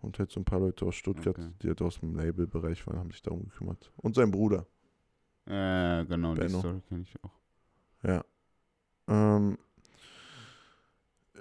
und 0.00 0.18
halt 0.18 0.30
so 0.30 0.40
ein 0.40 0.44
paar 0.44 0.60
Leute 0.60 0.86
aus 0.86 0.94
Stuttgart, 0.94 1.38
Okay. 1.38 1.50
die 1.62 1.68
halt 1.68 1.82
aus 1.82 2.00
dem 2.00 2.14
Labelbereich 2.14 2.86
waren, 2.86 2.98
haben 2.98 3.10
sich 3.10 3.22
darum 3.22 3.44
gekümmert. 3.44 3.92
Und 3.96 4.14
sein 4.14 4.30
Bruder. 4.30 4.66
Äh, 5.46 6.04
genau, 6.06 6.34
die 6.34 6.40
Benno. 6.40 6.58
Story 6.60 6.80
kenne 6.88 7.02
ich 7.02 7.14
auch. 7.22 7.32
Ja. 8.02 8.24
Ähm, 9.08 9.58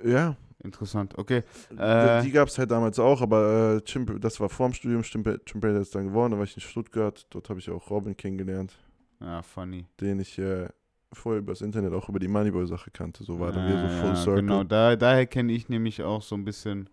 ja, 0.04 0.36
Interessant, 0.64 1.16
okay. 1.20 1.44
die, 1.70 1.78
Äh. 1.78 2.22
die 2.24 2.32
gab 2.32 2.48
es 2.48 2.58
halt 2.58 2.72
damals 2.72 2.98
auch, 2.98 3.22
aber 3.22 3.76
äh, 3.78 3.82
Chimp, 3.82 4.20
das 4.22 4.40
war 4.40 4.50
vorm 4.50 4.74
Studium, 4.74 5.02
Chimp- 5.04 5.46
Chimp 5.46 5.64
ist 5.66 5.94
dann 5.94 6.08
geworden, 6.08 6.32
da 6.32 6.38
war 6.38 6.46
ich 6.46 6.56
in 6.56 6.62
Stuttgart, 6.62 7.28
dort 7.30 7.50
habe 7.50 7.60
ich 7.60 7.70
auch 7.70 7.90
Robin 7.92 8.18
kennengelernt, 8.18 8.76
Ja, 9.20 9.42
funny. 9.42 9.86
den 10.00 10.20
ich 10.20 10.38
äh, 10.38 10.68
vorher 11.14 11.40
übers 11.40 11.62
Internet 11.62 11.94
auch 11.94 12.10
über 12.10 12.20
die 12.20 12.28
Moneyboy-Sache 12.28 12.92
kannte, 12.92 13.24
so 13.24 13.40
war 13.40 13.52
dann 13.52 13.68
wieder 13.68 13.88
so 13.90 13.96
Äh, 13.96 14.00
Full 14.00 14.10
ja, 14.10 14.16
Circle. 14.16 14.42
Genau, 14.42 14.64
da, 14.64 14.96
daher 14.96 15.26
kenne 15.26 15.54
ich 15.54 15.70
nämlich 15.70 16.04
auch 16.04 16.22
so 16.22 16.36
ein 16.36 16.46
bisschen. 16.46 16.90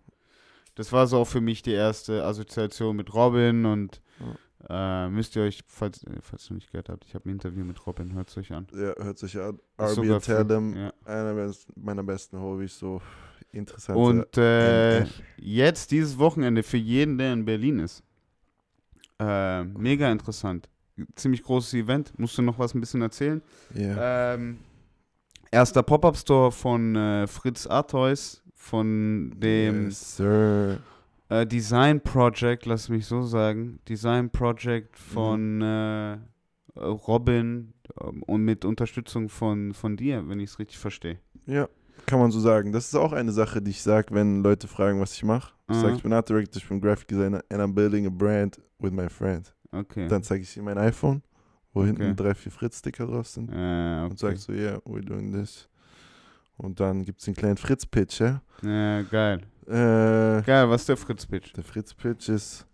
Das 0.75 0.91
war 0.91 1.07
so 1.07 1.19
auch 1.19 1.27
für 1.27 1.41
mich 1.41 1.61
die 1.61 1.71
erste 1.71 2.23
Assoziation 2.25 2.95
mit 2.95 3.13
Robin 3.13 3.65
und 3.65 4.01
äh, 4.67 5.09
müsst 5.09 5.35
ihr 5.35 5.43
euch, 5.43 5.63
falls, 5.67 6.03
äh, 6.03 6.09
falls 6.21 6.47
ihr 6.47 6.53
noch 6.53 6.55
nicht 6.55 6.71
gehört 6.71 6.89
habt, 6.89 7.05
ich 7.05 7.13
habe 7.13 7.29
ein 7.29 7.33
Interview 7.33 7.63
mit 7.63 7.85
Robin, 7.85 8.13
hört 8.13 8.29
es 8.29 8.37
euch 8.37 8.51
an. 8.51 8.67
Ja, 8.73 8.95
hört 8.97 9.17
sich 9.17 9.39
an. 9.39 9.59
Ist 9.77 9.99
RB 9.99 10.23
Tandem, 10.23 10.75
ja. 10.75 10.93
einer 11.05 11.53
meiner 11.75 12.03
besten 12.03 12.39
Hobbys, 12.39 12.79
so 12.79 13.01
interessant. 13.51 13.97
Und 13.97 14.37
äh, 14.37 15.05
jetzt 15.37 15.91
dieses 15.91 16.17
Wochenende 16.17 16.63
für 16.63 16.77
jeden, 16.77 17.17
der 17.17 17.33
in 17.33 17.45
Berlin 17.45 17.79
ist. 17.79 18.03
Äh, 19.19 19.63
mega 19.63 20.11
interessant. 20.11 20.67
Ziemlich 21.15 21.43
großes 21.43 21.73
Event. 21.73 22.17
Musst 22.17 22.37
du 22.37 22.41
noch 22.41 22.57
was 22.59 22.73
ein 22.73 22.79
bisschen 22.79 23.01
erzählen? 23.01 23.41
ja. 23.73 24.33
Ähm, 24.35 24.57
erster 25.51 25.83
Pop-Up-Store 25.83 26.51
von 26.51 26.95
äh, 26.95 27.27
Fritz 27.27 27.67
Artois, 27.67 28.41
von 28.53 29.33
dem 29.37 29.85
yes, 29.85 30.19
äh, 30.19 31.45
Design 31.47 32.01
Project, 32.01 32.65
lass 32.65 32.89
mich 32.89 33.05
so 33.05 33.21
sagen. 33.23 33.79
Design 33.87 34.29
Project 34.29 34.97
von 34.97 35.61
äh, 35.61 36.17
Robin 36.77 37.73
ähm, 38.01 38.23
und 38.23 38.41
mit 38.43 38.63
Unterstützung 38.65 39.29
von, 39.29 39.73
von 39.73 39.97
dir, 39.97 40.27
wenn 40.27 40.39
ich 40.39 40.51
es 40.51 40.59
richtig 40.59 40.77
verstehe. 40.77 41.19
Ja, 41.45 41.67
kann 42.05 42.19
man 42.19 42.31
so 42.31 42.39
sagen. 42.39 42.71
Das 42.71 42.85
ist 42.85 42.95
auch 42.95 43.13
eine 43.13 43.31
Sache, 43.31 43.61
die 43.61 43.71
ich 43.71 43.81
sage, 43.81 44.13
wenn 44.13 44.43
Leute 44.43 44.67
fragen, 44.67 44.99
was 44.99 45.13
ich 45.13 45.23
mache. 45.23 45.53
Ich 45.69 45.75
sage, 45.77 45.89
Mhm. 45.91 45.95
ich 45.97 46.03
bin 46.03 46.13
Art 46.13 46.29
Director, 46.29 46.61
ich 46.61 46.67
bin 46.67 46.79
Graphic 46.81 47.07
Designer 47.07 47.43
and 47.49 47.61
I'm 47.61 47.73
building 47.73 48.05
a 48.05 48.09
brand 48.09 48.61
with 48.79 48.91
my 48.91 49.09
friend. 49.09 49.51
Okay. 49.75 50.07
Dann 50.07 50.23
zeige 50.23 50.43
ich 50.43 50.55
ihm 50.57 50.65
mein 50.65 50.77
iPhone, 50.77 51.21
wo 51.73 51.81
Okay. 51.81 51.87
hinten 51.89 52.15
drei, 52.15 52.33
vier 52.33 52.51
Fritz-Sticker 52.51 53.05
drauf 53.07 53.27
sind. 53.27 53.49
Und 53.51 54.05
okay. 54.05 54.15
sag 54.17 54.37
so, 54.37 54.51
yeah, 54.53 54.77
we're 54.85 55.05
doing 55.05 55.31
this. 55.33 55.67
Und 56.57 56.79
dann 56.79 57.03
gibt 57.03 57.19
es 57.19 57.25
den 57.25 57.35
kleinen 57.35 57.57
Fritz-Pitch, 57.57 58.21
ja? 58.21 58.41
Ja, 58.61 59.01
geil. 59.03 59.41
Äh, 59.67 60.41
Geil, 60.43 60.69
was 60.69 60.81
ist 60.81 60.89
der 60.89 60.97
Fritz-Pitch? 60.97 61.53
Der 61.55 61.63
Fritz-Pitch 61.63 62.29
ist, 62.29 62.65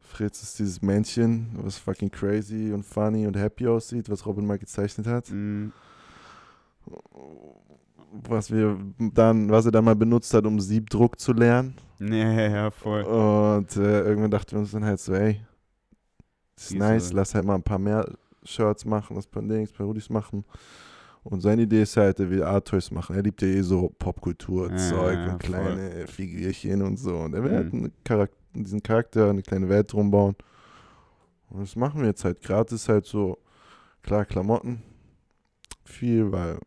Fritz 0.00 0.42
ist 0.42 0.58
dieses 0.58 0.80
Männchen, 0.80 1.48
was 1.54 1.76
fucking 1.76 2.10
crazy 2.10 2.72
und 2.72 2.82
funny 2.84 3.26
und 3.26 3.36
happy 3.36 3.66
aussieht, 3.68 4.08
was 4.08 4.24
Robin 4.24 4.46
mal 4.46 4.58
gezeichnet 4.58 5.06
hat. 5.06 5.28
Mm, 5.30 5.68
Was 8.28 8.50
wir 8.50 8.76
dann, 8.98 9.50
was 9.50 9.66
er 9.66 9.72
dann 9.72 9.84
mal 9.84 9.94
benutzt 9.94 10.32
hat, 10.34 10.44
um 10.46 10.58
Siebdruck 10.58 11.18
zu 11.20 11.32
lernen. 11.32 11.74
ja, 12.00 12.48
ja, 12.48 12.70
voll. 12.70 13.02
Und 13.02 13.76
äh, 13.76 14.00
irgendwann 14.02 14.30
dachten 14.30 14.52
wir 14.52 14.58
uns 14.60 14.72
dann 14.72 14.84
halt 14.84 14.98
so, 14.98 15.12
ey, 15.14 15.40
ist 16.60 16.74
nice, 16.74 17.12
lass 17.12 17.34
halt 17.34 17.44
mal 17.44 17.54
ein 17.56 17.62
paar 17.62 17.78
mehr 17.78 18.06
Shirts 18.44 18.84
machen, 18.84 19.16
lass 19.16 19.26
ein 19.26 19.30
paar 19.30 19.42
Dings, 19.42 19.70
ein 19.70 19.76
paar 19.76 19.86
Hoodies 19.86 20.10
machen. 20.10 20.44
Und 21.22 21.42
seine 21.42 21.62
Idee 21.62 21.82
ist 21.82 21.96
halt, 21.98 22.18
er 22.18 22.30
will 22.30 22.42
Art 22.42 22.66
Toys 22.68 22.90
machen. 22.90 23.14
Er 23.14 23.22
liebt 23.22 23.42
ja 23.42 23.48
eh 23.48 23.60
so 23.60 23.92
Popkultur, 23.98 24.70
Ja, 24.70 24.76
Zeug 24.76 25.18
ja, 25.18 25.32
und 25.34 25.44
voll. 25.44 25.50
kleine 25.54 26.06
Figürchen 26.06 26.80
und 26.82 26.98
so. 26.98 27.16
Und 27.18 27.34
er 27.34 27.44
will 27.44 27.52
halt 27.54 27.72
Mhm. 27.72 27.78
einen 27.84 27.92
Charakter, 28.04 28.36
diesen 28.54 28.82
Charakter, 28.82 29.28
eine 29.28 29.42
kleine 29.42 29.68
Welt 29.68 29.92
drum 29.92 30.10
bauen. 30.10 30.34
Und 31.50 31.60
das 31.60 31.76
machen 31.76 32.00
wir 32.00 32.08
jetzt 32.08 32.24
halt. 32.24 32.40
Gratis 32.40 32.88
halt 32.88 33.04
so, 33.04 33.36
klar, 34.02 34.24
Klamotten. 34.24 34.82
Viel, 35.84 36.30
weil 36.32 36.58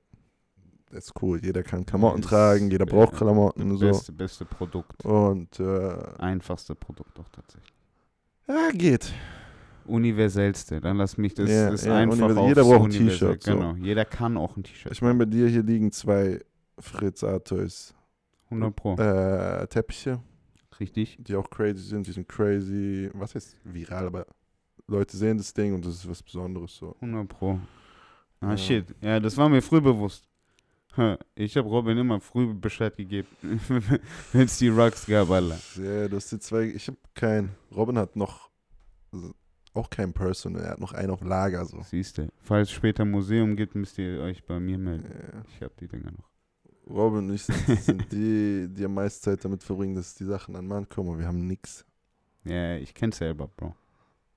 das 0.92 1.06
ist 1.06 1.14
cool. 1.24 1.40
Jeder 1.44 1.64
kann 1.64 1.84
Klamotten 1.86 2.20
Ist, 2.22 2.28
tragen, 2.30 2.70
jeder 2.70 2.86
braucht 2.86 3.14
äh, 3.14 3.18
Klamotten 3.18 3.72
und 3.72 3.78
so. 3.78 3.88
Beste, 3.88 4.12
beste 4.12 4.46
Produkt. 4.46 5.04
Und 5.04 5.60
äh, 5.60 5.94
Einfachste 6.20 6.76
Produkt 6.76 7.20
auch 7.20 7.30
tatsächlich. 7.32 7.74
ja, 8.48 8.70
geht. 8.72 9.12
Universellste. 9.86 10.80
Dann 10.82 10.98
lass 10.98 11.18
mich 11.18 11.34
das, 11.34 11.50
Ja, 11.50 11.70
das 11.72 11.86
ja, 11.86 11.96
einfach 11.98 12.18
universell. 12.18 12.48
Jeder 12.48 12.64
braucht 12.64 12.86
ein 12.86 12.90
T-Shirt, 12.92 13.44
so. 13.44 13.54
Genau, 13.54 13.76
jeder 13.76 14.06
kann 14.06 14.38
auch 14.38 14.56
ein 14.58 14.64
T-Shirt. 14.64 14.92
Ich 14.92 15.02
meine, 15.02 15.16
bei 15.16 15.26
dir 15.26 15.48
hier 15.48 15.64
liegen 15.64 15.92
zwei 15.92 16.40
Fritz 16.80 17.24
Artois 17.24 17.94
100 18.50 18.76
Pro. 18.76 18.96
äh, 18.98 19.68
Teppiche, 19.68 20.20
Richtig. 20.80 21.18
die 21.20 21.36
auch 21.36 21.50
crazy 21.50 21.82
sind. 21.84 22.08
Die 22.08 22.12
sind 22.12 22.28
crazy, 22.28 23.10
was 23.14 23.36
heißt 23.36 23.58
viral, 23.64 24.08
aber 24.08 24.26
Leute 24.88 25.16
sehen 25.18 25.38
das 25.38 25.54
Ding 25.54 25.74
und 25.74 25.86
das 25.86 25.96
ist 25.96 26.10
was 26.10 26.22
Besonderes 26.24 26.76
so. 26.76 26.96
100 27.02 27.28
Pro. 27.28 27.60
Ah, 28.42 28.52
Ja. 28.52 28.58
shit. 28.58 28.86
Ja, 29.02 29.20
das 29.20 29.38
war 29.38 29.48
mir 29.50 29.62
früh 29.62 29.80
bewusst. 29.82 30.28
Ich 31.34 31.58
habe 31.58 31.68
Robin 31.68 31.98
immer 31.98 32.20
früh 32.22 32.54
Bescheid 32.54 32.96
gegeben, 32.96 33.28
wenn 34.32 34.46
es 34.46 34.60
die 34.60 34.68
Rucks 34.68 35.08
gab, 35.08 35.28
Alter. 35.32 35.58
Ja, 35.82 36.08
du 36.08 36.16
hast 36.18 36.32
die 36.32 36.38
zwei, 36.38 36.66
ich 36.66 36.86
habe 36.88 36.98
keinen. 37.16 37.50
Robin 37.76 37.98
hat 37.98 38.16
noch 38.16 38.52
auch 39.74 39.90
kein 39.90 40.14
Person, 40.14 40.56
er 40.56 40.72
hat 40.72 40.80
noch 40.80 40.94
einen 40.94 41.10
auf 41.10 41.24
Lager 41.24 41.66
so. 41.66 41.82
Siehst 41.82 42.18
du. 42.18 42.28
Falls 42.42 42.70
es 42.70 42.74
später 42.74 43.04
ein 43.04 43.12
Museum 43.12 43.56
gibt, 43.56 43.76
müsst 43.76 43.98
ihr 43.98 44.22
euch 44.22 44.44
bei 44.46 44.60
mir 44.60 44.78
melden. 44.78 45.10
Ja. 45.10 45.42
Ich 45.48 45.62
habe 45.62 45.74
die 45.80 45.88
Dinger 45.88 46.12
noch. 46.12 46.30
Robin 46.88 47.30
und 47.30 47.34
ich 47.34 47.44
sind, 47.44 47.58
sind 47.82 48.12
die, 48.12 48.68
die 48.70 48.86
am 48.86 48.94
meisten 48.94 49.24
Zeit 49.24 49.44
damit 49.44 49.64
verbringen, 49.64 49.96
dass 49.96 50.16
die 50.16 50.26
Sachen 50.26 50.56
an 50.56 50.68
Mann 50.68 50.88
kommen 50.90 51.18
wir 51.18 51.26
haben 51.28 51.48
nichts. 51.48 51.86
Ja, 52.44 52.76
ich 52.76 52.94
kenn's 52.94 53.18
selber, 53.18 53.48
Bro. 53.48 53.74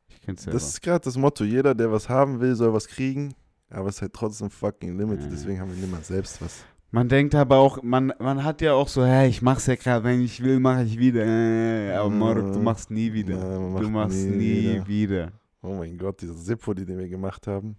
Ich 0.09 0.21
kenn's 0.21 0.45
selber. 0.45 0.59
Das 0.59 0.69
ist 0.69 0.81
gerade 0.81 1.05
das 1.05 1.17
Motto. 1.17 1.45
Jeder, 1.45 1.75
der 1.75 1.91
was 1.91 2.09
haben 2.09 2.41
will, 2.41 2.55
soll 2.55 2.73
was 2.73 2.87
kriegen. 2.87 3.35
Aber 3.69 3.89
es 3.89 3.97
ist 3.97 4.03
halt 4.03 4.13
trotzdem 4.13 4.49
fucking 4.49 4.97
limited. 4.97 5.25
Ja. 5.25 5.31
Deswegen 5.31 5.61
haben 5.61 5.75
wir 5.75 5.77
niemand 5.77 6.05
selbst 6.05 6.41
was. 6.41 6.65
Man 6.91 7.09
denkt 7.09 7.35
aber 7.35 7.59
auch, 7.59 7.83
man, 7.83 8.13
man 8.19 8.43
hat 8.45 8.63
ja 8.63 8.73
auch 8.75 8.89
so, 8.89 9.05
hey, 9.05 9.29
ich 9.29 9.43
mach's 9.43 9.67
ja 9.67 9.75
gerade, 9.75 10.05
wenn 10.05 10.23
ich 10.23 10.43
will, 10.43 10.61
mache 10.61 10.85
ich 10.85 10.99
wieder. 10.99 11.25
Äh, 11.27 11.95
aber 11.97 12.35
du 12.37 12.43
Mhm. 12.59 12.65
machst 12.65 12.91
nie 12.91 13.13
wieder. 13.13 13.37
Nein, 13.37 13.73
man 13.73 13.83
du 13.83 13.89
macht 13.91 14.09
machst 14.09 14.19
nie 14.25 14.37
nie 14.37 14.63
wieder. 14.75 14.87
wieder. 14.89 15.33
Oh 15.63 15.75
mein 15.75 15.99
Gott, 15.99 16.21
dieser 16.23 16.37
Zippo, 16.37 16.73
die 16.75 16.87
den 16.87 16.99
wir 16.99 17.09
gemacht 17.09 17.47
haben. 17.47 17.77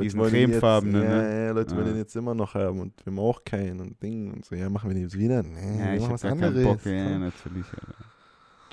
Diesen 0.00 0.20
wollen 0.20 0.30
cremefarbenen, 0.32 1.00
ne? 1.00 1.46
Ja, 1.46 1.52
Leute 1.52 1.74
wollen 1.74 1.86
Ah. 1.86 1.90
den 1.90 1.98
jetzt 1.98 2.14
immer 2.16 2.34
noch 2.34 2.54
haben 2.54 2.80
und 2.80 2.92
wir 3.06 3.10
haben 3.12 3.18
auch 3.20 3.42
keinen 3.44 3.80
und 3.80 4.02
Ding 4.02 4.32
und 4.32 4.44
so. 4.44 4.54
Ja, 4.54 4.68
machen 4.68 4.90
wir 4.90 4.94
den 4.94 5.04
jetzt 5.04 5.16
wieder? 5.16 5.42
Nee, 5.42 5.78
Ja, 5.78 5.94
ich 5.94 6.02
hab 6.02 6.10
was 6.12 6.22
gar 6.22 6.32
anderes. 6.32 6.54
keinen 6.54 6.64
Bock. 6.64 6.84
Ja, 6.84 7.18
natürlich, 7.18 7.66
Alter. 7.72 7.94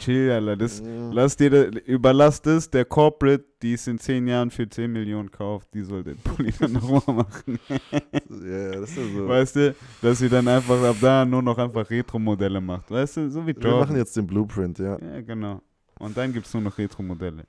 Chill, 0.04 0.32
Alter. 0.32 0.58
Das, 0.58 0.80
Ja. 0.80 1.12
lass 1.12 1.38
dir, 1.38 1.72
überlass 1.86 2.42
das, 2.42 2.70
der 2.70 2.86
Corporate, 2.86 3.44
die 3.62 3.74
es 3.74 3.88
in 3.88 3.98
10 4.00 4.28
Jahren 4.28 4.52
für 4.52 4.68
10 4.68 4.92
Millionen 4.92 5.32
kauft, 5.32 5.74
die 5.74 5.82
soll 5.84 6.04
den 6.04 6.18
Pulli 6.18 6.54
dann 6.60 6.74
nochmal 6.74 7.16
machen. 7.16 7.60
Ja, 8.44 8.72
das 8.80 8.90
ist 8.92 9.14
so. 9.16 9.28
Weißt 9.28 9.56
du, 9.56 9.76
dass 10.02 10.20
sie 10.20 10.30
dann 10.30 10.48
einfach 10.48 10.82
ab 10.84 10.96
da 11.00 11.24
nur 11.26 11.42
noch 11.42 11.58
einfach 11.58 11.90
Retro-Modelle 11.90 12.60
macht. 12.60 12.90
Weißt 12.92 13.18
du, 13.18 13.30
so 13.30 13.42
wie 13.44 13.48
wir 13.48 13.56
machen 13.56 13.72
Jordan. 13.72 13.96
jetzt 13.98 14.16
den 14.18 14.28
Blueprint, 14.28 14.80
ja. 14.80 14.98
Ja, 15.00 15.22
genau. 15.22 15.62
Und 16.00 16.18
dann 16.18 16.34
gibt 16.34 16.46
es 16.48 16.54
nur 16.54 16.64
noch 16.64 16.78
Retro-Modelle. 16.78 17.44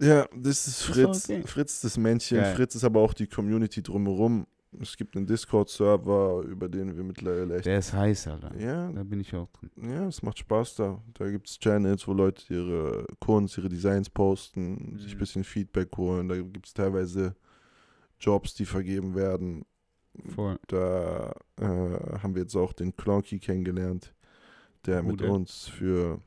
Ja, 0.00 0.26
das 0.34 0.66
ist 0.66 0.68
ist 0.68 0.82
Fritz. 0.84 1.28
okay. 1.28 1.42
Fritz 1.46 1.80
das 1.82 1.98
Männchen. 1.98 2.38
Geil. 2.38 2.54
Fritz 2.54 2.74
ist 2.74 2.84
aber 2.84 3.00
auch 3.00 3.12
die 3.12 3.26
Community 3.26 3.82
drumherum. 3.82 4.46
Es 4.78 4.96
gibt 4.96 5.16
einen 5.16 5.26
Discord-Server, 5.26 6.42
über 6.42 6.68
den 6.68 6.96
wir 6.96 7.02
mittlerweile 7.02 7.56
echt. 7.56 7.66
Der 7.66 7.80
ist 7.80 7.92
heiß, 7.92 8.28
Alter. 8.28 8.56
Ja, 8.56 8.90
Da 8.92 9.02
bin 9.02 9.18
ich 9.20 9.34
auch 9.34 9.48
drin. 9.50 9.70
ja, 9.90 10.06
es 10.06 10.22
macht 10.22 10.38
Spaß 10.38 10.76
da. 10.76 11.02
Da 11.14 11.28
gibt 11.30 11.48
es 11.48 11.58
Channels, 11.58 12.06
wo 12.06 12.12
Leute 12.12 12.54
ihre 12.54 13.04
Kunst, 13.18 13.58
ihre 13.58 13.68
Designs 13.68 14.08
posten, 14.08 14.96
sich 14.98 15.12
ein 15.12 15.14
Mhm. 15.16 15.18
bisschen 15.18 15.44
Feedback 15.44 15.96
holen. 15.96 16.28
Da 16.28 16.36
gibt 16.36 16.66
es 16.66 16.72
teilweise 16.74 17.34
Jobs, 18.20 18.54
die 18.54 18.64
vergeben 18.66 19.14
werden. 19.16 19.64
Voll. 20.34 20.58
Da 20.68 21.32
äh, 21.60 21.64
haben 21.64 22.34
wir 22.34 22.42
jetzt 22.42 22.54
auch 22.56 22.72
den 22.72 22.94
Clonky 22.96 23.38
kennengelernt, 23.40 24.14
der 24.86 25.02
mit 25.02 25.18
Gute. 25.18 25.30
uns 25.32 25.66
für 25.66 26.20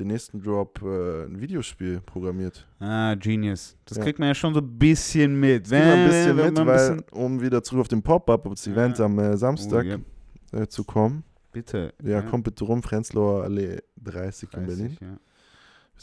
den 0.00 0.08
nächsten 0.08 0.42
Drop 0.42 0.80
äh, 0.82 1.24
ein 1.26 1.40
Videospiel 1.40 2.00
programmiert. 2.00 2.66
Ah, 2.80 3.14
Genius. 3.14 3.76
Das 3.84 3.98
Ja. 3.98 4.04
kriegt 4.04 4.18
man 4.18 4.28
ja 4.28 4.34
schon 4.34 4.54
so 4.54 4.60
ein 4.60 4.78
bisschen 4.78 5.38
mit. 5.38 5.66
Das 5.66 5.72
ein 5.72 6.08
bisschen 6.08 6.36
mit, 6.36 6.58
ein 6.58 6.66
weil, 6.66 6.96
bisschen- 6.96 7.04
um 7.12 7.40
wieder 7.40 7.62
zurück 7.62 7.82
auf 7.82 7.88
den 7.88 8.02
Pop-Up, 8.02 8.46
auf 8.46 8.54
das 8.54 8.64
Ja. 8.66 8.72
Event 8.72 8.98
am 9.00 9.18
äh, 9.18 9.36
Samstag 9.36 9.84
Oh, 9.86 10.56
ja, 10.56 10.62
äh, 10.62 10.68
zu 10.68 10.84
kommen. 10.84 11.22
bitte. 11.52 11.92
Ja, 12.02 12.22
kommt 12.22 12.44
bitte 12.44 12.64
rum, 12.64 12.82
Frenzlauer 12.82 13.44
Allee 13.44 13.78
30, 14.02 14.48
in 14.54 14.64
30, 14.64 14.66
Berlin. 14.66 14.96
Ja. 15.00 15.06
Wir 15.08 15.18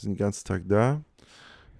sind 0.00 0.12
den 0.12 0.18
ganzen 0.18 0.44
Tag 0.46 0.62
da. 0.66 1.02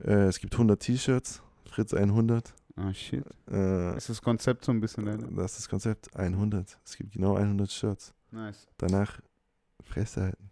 Äh, 0.04 0.26
es 0.26 0.38
gibt 0.40 0.54
100 0.57 0.81
T-Shirts, 0.81 1.42
Fritz 1.66 1.94
100. 1.94 2.54
Ah, 2.76 2.92
shit. 2.94 3.24
Äh, 3.50 3.96
Ist 3.96 4.09
das 4.09 4.22
Konzept 4.22 4.64
so 4.64 4.70
ein 4.72 4.81
bisschen 4.81 5.04
deine? 5.04 5.24
das 5.33 5.52
ist 5.52 5.59
das 5.61 5.68
Konzept, 5.68 6.09
100. 6.16 6.78
Es 6.85 6.96
gibt 6.96 7.12
genau 7.12 7.35
100 7.37 7.70
Shirts. 7.72 8.14
Nice. 8.31 8.68
Danach 8.78 9.20
Fresse 9.83 10.22
halten. 10.22 10.50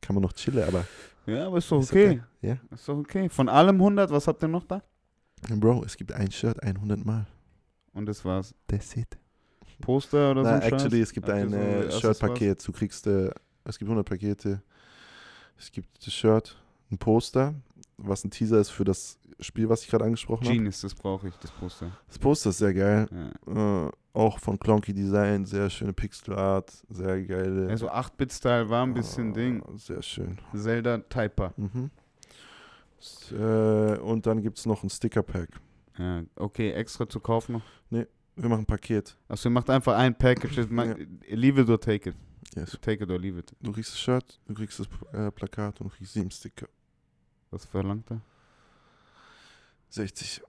Kann 0.00 0.14
man 0.14 0.22
noch 0.22 0.32
chillen, 0.32 0.66
aber 0.66 0.86
Ja, 1.26 1.46
aber 1.46 1.58
ist 1.58 1.70
doch 1.70 1.80
Ist 1.80 1.90
okay. 1.90 2.22
Ja. 2.40 2.56
Ist 2.70 2.88
doch 2.88 2.96
okay. 2.98 3.28
Von 3.28 3.48
allem 3.48 3.76
100, 3.76 4.10
was 4.10 4.26
habt 4.26 4.42
ihr 4.42 4.48
noch 4.48 4.64
da? 4.64 4.82
Bro, 5.48 5.84
es 5.84 5.96
gibt 5.96 6.12
ein 6.12 6.30
Shirt 6.30 6.62
100 6.62 7.04
Mal. 7.04 7.26
Und 7.92 8.06
das 8.06 8.24
war's. 8.24 8.54
That's 8.66 8.96
it. 8.96 9.18
Poster 9.80 10.32
oder 10.32 10.44
so 10.44 10.50
Na, 10.50 10.56
ein 10.56 10.62
Scheiß? 10.62 10.72
actually, 10.72 11.00
es 11.00 11.12
gibt 11.12 11.28
ihr 11.28 11.34
ein 11.34 11.50
so 11.50 11.56
äh? 11.56 11.90
Shirt-Paket. 11.90 12.66
Du 12.66 12.72
kriegst, 12.72 13.06
äh, 13.06 13.30
es 13.64 13.78
gibt 13.78 13.88
100 13.88 14.06
Pakete. 14.06 14.62
Es 15.58 15.70
gibt 15.72 16.06
das 16.06 16.12
Shirt, 16.12 16.56
ein 16.90 16.98
Poster, 16.98 17.54
was 17.96 18.24
ein 18.24 18.30
Teaser 18.30 18.60
ist 18.60 18.70
für 18.70 18.84
das 18.84 19.18
Spiel, 19.40 19.68
was 19.68 19.82
ich 19.82 19.88
gerade 19.88 20.04
angesprochen 20.04 20.44
habe. 20.44 20.56
Genius, 20.56 20.80
das 20.82 20.94
brauche 20.94 21.28
ich, 21.28 21.34
das 21.36 21.50
Poster. 21.50 21.90
Das 22.08 22.18
Poster 22.18 22.50
ist 22.50 22.58
sehr 22.58 22.74
geil. 22.74 23.08
Ja. 23.46 23.86
Äh, 23.86 23.90
auch 24.12 24.38
von 24.38 24.58
Clonky 24.58 24.92
Design, 24.92 25.44
sehr 25.44 25.70
schöne 25.70 25.92
Pixel 25.92 26.34
Art, 26.34 26.70
sehr 26.88 27.22
geile. 27.22 27.68
Also 27.68 27.90
8-Bit-Style 27.90 28.68
war 28.68 28.84
ein 28.84 28.94
bisschen 28.94 29.30
Ah, 29.30 29.34
Ding. 29.34 29.62
Sehr 29.78 30.02
schön. 30.02 30.38
Zelda 30.54 30.98
Typer. 30.98 31.52
Mhm. 31.56 31.90
Äh, 33.32 33.98
und 33.98 34.26
dann 34.26 34.42
gibt 34.42 34.58
es 34.58 34.66
noch 34.66 34.82
ein 34.82 34.90
Sticker-Pack. 34.90 35.48
Ja, 35.98 36.22
okay, 36.36 36.72
extra 36.72 37.08
zu 37.08 37.20
kaufen 37.20 37.52
noch. 37.52 37.62
Wir 38.36 38.48
machen 38.48 38.60
ein 38.62 38.66
Paket. 38.66 39.16
Achso, 39.28 39.48
ihr 39.48 39.52
macht 39.52 39.68
einfach 39.68 39.96
ein 39.96 40.16
Package. 40.16 40.58
Ja. 40.70 40.94
Leave 41.28 41.60
it 41.60 41.68
or 41.68 41.80
take 41.80 42.10
it. 42.10 42.16
Yes. 42.54 42.76
Take 42.80 43.04
it 43.04 43.10
or 43.10 43.18
leave 43.18 43.38
it. 43.38 43.54
Du 43.60 43.70
kriegst 43.72 43.92
das 43.92 44.00
Shirt, 44.00 44.40
du 44.46 44.54
kriegst 44.54 44.80
das 44.80 44.88
äh, 45.12 45.30
Plakat 45.30 45.80
und 45.80 45.90
du 45.90 45.96
kriegst 45.96 46.14
sieben 46.14 46.30
Sticker. 46.30 46.66
Was 47.50 47.64
verlangt 47.64 48.10
er? 48.10 48.20
60. 49.90 50.42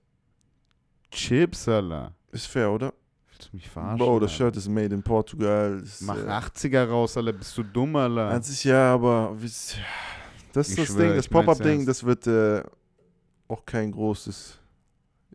Chips, 1.12 1.68
Alter. 1.68 2.14
Ist 2.32 2.46
fair, 2.48 2.72
oder? 2.72 2.94
Willst 3.42 3.54
du 3.54 3.58
mich 3.58 3.70
verarschen? 3.70 3.98
Bro, 3.98 4.20
das? 4.20 4.34
Shirt 4.34 4.56
ist 4.58 4.68
made 4.70 4.94
in 4.94 5.02
Portugal. 5.04 5.80
Ist, 5.84 6.02
Mach 6.02 6.18
äh, 6.18 6.30
80er 6.30 6.86
raus, 6.86 7.18
Alter. 7.18 7.34
Bist 7.34 7.58
du 7.58 7.64
dumm, 7.64 7.96
Alter? 7.96 8.30
An 8.30 8.42
sich 8.44 8.64
ja, 8.64 8.94
aber 8.94 9.36
das 9.42 10.70
ist 10.70 10.70
Ich 10.70 10.76
das 10.76 10.88
schwör, 10.88 11.06
Ding, 11.08 11.16
das 11.16 11.28
Pop-Up-Ding, 11.28 11.86
das 11.86 12.04
wird 12.04 12.28
äh, 12.28 12.64
auch 13.48 13.66
kein 13.66 13.92
großes 13.92 14.60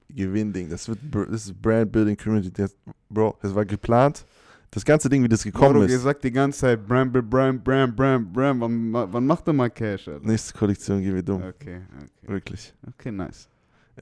Gewinnding. 0.08 0.68
Das 0.70 0.88
wird 0.88 0.98
das 1.12 1.46
ist 1.46 1.60
Brand 1.60 1.90
Building 1.90 2.16
Community. 2.16 2.52
Das, 2.52 2.76
Bro, 3.08 3.36
das 3.42 3.54
war 3.54 3.64
geplant. 3.64 4.24
Das 4.70 4.84
ganze 4.84 5.08
Ding, 5.08 5.22
wie 5.22 5.28
das 5.28 5.42
gekommen 5.42 5.74
Bro, 5.74 5.82
ist. 5.82 6.02
sagt 6.02 6.22
die 6.22 6.30
ganze 6.30 6.60
Zeit 6.60 6.86
Bram, 6.86 7.10
Bram, 7.10 7.62
Bram, 7.62 7.94
Bram, 7.94 8.32
Bram. 8.32 8.60
Wann, 8.60 8.92
wann 9.12 9.26
macht 9.26 9.48
ihr 9.48 9.52
mal 9.52 9.70
Cash, 9.70 10.08
Alter? 10.08 10.26
Nächste 10.26 10.56
Kollektion 10.56 11.00
gehen 11.00 11.14
wir 11.14 11.22
dumm. 11.22 11.42
Okay, 11.42 11.80
okay. 11.96 12.08
Wirklich. 12.32 12.74
Okay, 12.88 13.10
nice. 13.10 13.48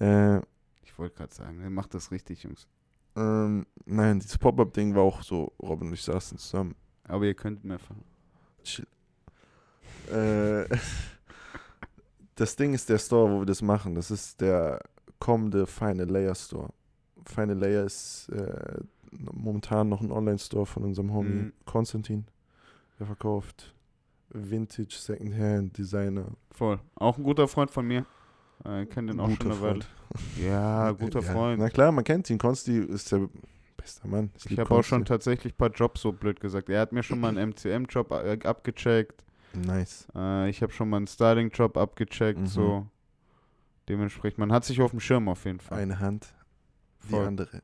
Äh, 0.01 0.39
Ich 0.83 0.99
wollte 0.99 1.17
gerade 1.17 1.35
sagen, 1.35 1.61
ihr 1.63 1.71
macht 1.71 1.95
das 1.95 2.11
richtig, 2.11 2.43
Jungs. 2.43 2.67
Ähm, 3.17 3.67
nein, 3.87 4.19
dieses 4.21 4.39
Pop-Up-Ding 4.39 4.95
war 4.95 5.03
auch 5.03 5.23
so, 5.23 5.53
Robin 5.63 5.89
und 5.89 5.95
ich 5.95 6.03
saßen 6.03 6.39
zusammen. 6.39 6.75
Aber 7.05 7.25
ihr 7.25 7.35
könnt 7.35 7.65
mehr 7.65 7.79
fahren. 7.79 8.03
Chill. 8.63 8.87
Äh, 10.11 10.67
das 12.35 12.57
Ding 12.57 12.75
ist 12.75 12.89
der 12.89 12.99
Store, 12.99 13.31
wo 13.31 13.39
wir 13.41 13.47
das 13.47 13.63
machen. 13.63 13.95
Das 13.95 14.11
ist 14.11 14.41
der 14.41 14.81
kommende 15.19 15.67
Final 15.67 16.09
Layer 16.11 16.35
Store. 16.35 16.71
Final 17.27 17.59
Layer 17.59 17.85
ist 17.85 18.29
äh, 18.31 18.81
momentan 19.33 19.89
noch 19.89 20.01
ein 20.01 20.11
Online-Store 20.11 20.67
von 20.67 20.85
unserem 20.85 21.13
Homie 21.13 21.29
Mhm. 21.45 21.53
Konstantin. 21.65 22.27
Der 22.99 23.07
verkauft 23.07 23.75
Vintage, 24.31 24.97
Secondhand, 24.99 25.77
Designer. 25.79 26.27
Voll. 26.51 26.81
Auch 26.97 27.17
ein 27.19 27.25
guter 27.25 27.47
Freund 27.49 27.71
von 27.71 27.87
mir. 27.87 28.05
Äh, 28.65 28.85
ich 28.85 28.91
kenne 28.91 29.13
den 29.13 29.21
auch 29.21 29.29
Guter 29.29 29.43
schon 29.43 29.53
eine 29.53 29.61
Weile. 29.61 29.81
Ja, 30.43 30.93
guter 30.93 31.21
Ja, 31.21 31.33
Freund. 31.33 31.59
Na 31.61 31.71
klar, 31.71 31.93
man 31.93 32.05
kennt 32.05 32.29
ihn. 32.31 32.39
Konsti 32.39 32.79
ist 32.79 33.11
der 33.13 33.29
beste 33.77 34.07
Mann. 34.09 34.31
Ich 34.37 34.45
lieb 34.47 34.59
habe 34.61 34.75
auch 34.75 34.85
schon 34.85 35.05
tatsächlich 35.05 35.55
ein 35.55 35.57
paar 35.57 35.71
Jobs, 35.71 36.01
so 36.01 36.13
blöd 36.13 36.41
gesagt. 36.41 36.69
Er 36.69 36.81
hat 36.81 36.93
mir 36.93 37.03
schon 37.03 37.21
mal 37.21 37.37
einen 37.37 37.51
MCM-Job 37.51 38.11
äh, 38.13 38.39
abgecheckt. 38.45 39.25
Nice. 39.55 40.07
Äh, 40.15 40.51
ich 40.51 40.63
habe 40.63 40.73
schon 40.73 40.89
mal 40.89 40.99
einen 40.99 41.07
Styling-Job 41.07 41.77
abgecheckt. 41.77 42.41
Mhm. 42.41 42.47
So. 42.47 42.87
Dementsprechend, 43.89 44.39
man 44.39 44.53
hat 44.53 44.65
sich 44.65 44.81
auf 44.81 44.91
dem 44.93 45.01
Schirm 45.01 45.29
auf 45.29 45.45
jeden 45.45 45.61
Fall. 45.61 45.79
Eine 45.79 46.01
Hand, 46.01 46.33
die 47.05 47.09
Voll. 47.09 47.27
andere. 47.27 47.63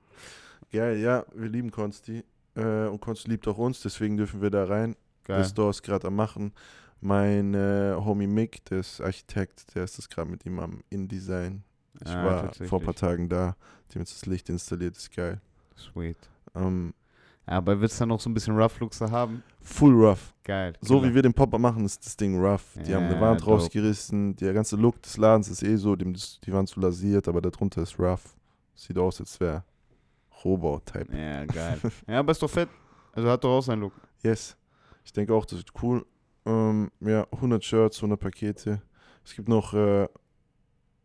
Geil, 0.70 0.98
ja, 0.98 1.24
wir 1.34 1.48
lieben 1.48 1.70
Konsti. 1.70 2.24
Äh, 2.54 2.86
und 2.86 3.00
Konsti 3.00 3.30
liebt 3.30 3.48
auch 3.48 3.58
uns, 3.58 3.80
deswegen 3.80 4.16
dürfen 4.16 4.42
wir 4.42 4.50
da 4.50 4.64
rein. 4.64 4.96
Geil. 5.24 5.44
Store 5.44 5.70
ist 5.70 5.82
gerade 5.82 6.08
am 6.08 6.16
Machen. 6.16 6.52
Mein 7.00 7.54
äh, 7.54 7.94
Homie 7.96 8.26
Mick, 8.26 8.64
der 8.66 8.80
ist 8.80 9.00
Architekt, 9.00 9.74
der 9.74 9.84
ist 9.84 9.96
das 9.98 10.08
gerade 10.08 10.30
mit 10.30 10.44
ihm 10.44 10.58
am 10.58 10.82
InDesign. 10.90 11.62
Ich 12.04 12.10
Ah, 12.10 12.24
war 12.24 12.54
vor 12.68 12.80
ein 12.80 12.84
paar 12.84 12.94
Tagen 12.94 13.28
da, 13.28 13.56
die 13.90 13.94
haben 13.94 14.02
jetzt 14.02 14.14
das 14.14 14.26
Licht 14.26 14.48
installiert, 14.48 14.96
ist 14.96 15.14
geil. 15.14 15.40
Sweet. 15.76 16.16
Ähm, 16.54 16.92
Ja, 17.46 17.54
aber 17.56 17.80
wird 17.80 17.90
es 17.90 17.98
dann 17.98 18.10
noch 18.10 18.20
so 18.20 18.28
ein 18.30 18.34
bisschen 18.34 18.56
Rough 18.56 18.78
Looks 18.80 19.00
haben? 19.00 19.42
full 19.62 19.92
rough. 19.94 20.34
Geil. 20.44 20.74
So 20.80 20.98
Killer. 21.00 21.10
wie 21.10 21.14
wir 21.16 21.22
den 21.22 21.34
Pop-Up 21.34 21.60
machen, 21.60 21.84
ist 21.84 22.04
das 22.04 22.16
Ding 22.16 22.38
rough. 22.42 22.64
Die 22.86 22.94
haben 22.94 23.04
eine 23.06 23.14
Ja, 23.14 23.20
Wand 23.20 23.40
dope. 23.40 23.50
rausgerissen, 23.52 24.36
der 24.36 24.52
ganze 24.52 24.76
Look 24.76 25.00
des 25.02 25.16
Ladens 25.16 25.48
ist 25.48 25.62
eh 25.62 25.76
so, 25.76 25.96
dem, 25.96 26.12
die 26.14 26.52
Wand 26.52 26.68
so 26.68 26.80
lasiert, 26.80 27.26
aber 27.28 27.40
darunter 27.40 27.82
ist 27.82 27.98
rough. 27.98 28.34
Sieht 28.74 28.96
aus, 28.98 29.20
als 29.20 29.38
wäre 29.40 29.64
Rohbau-Type. 30.44 31.14
Ja, 31.16 31.44
geil. 31.46 31.78
ja, 32.06 32.18
aber 32.20 32.32
ist 32.32 32.42
doch 32.42 32.50
fett. 32.50 32.68
Also 33.12 33.28
hat 33.28 33.42
doch 33.44 33.58
auch 33.58 33.62
seinen 33.62 33.80
Look. 33.80 33.92
Yes. 34.22 34.56
Ich 35.04 35.12
denke 35.12 35.34
auch, 35.34 35.44
das 35.44 35.58
wird 35.58 35.70
cool. 35.82 36.06
Ähm, 36.46 36.90
ja, 37.00 37.26
100 37.32 37.64
Shirts, 37.64 37.98
100 37.98 38.18
Pakete. 38.18 38.82
Es 39.24 39.34
gibt 39.34 39.48
noch, 39.48 39.74
äh, 39.74 40.08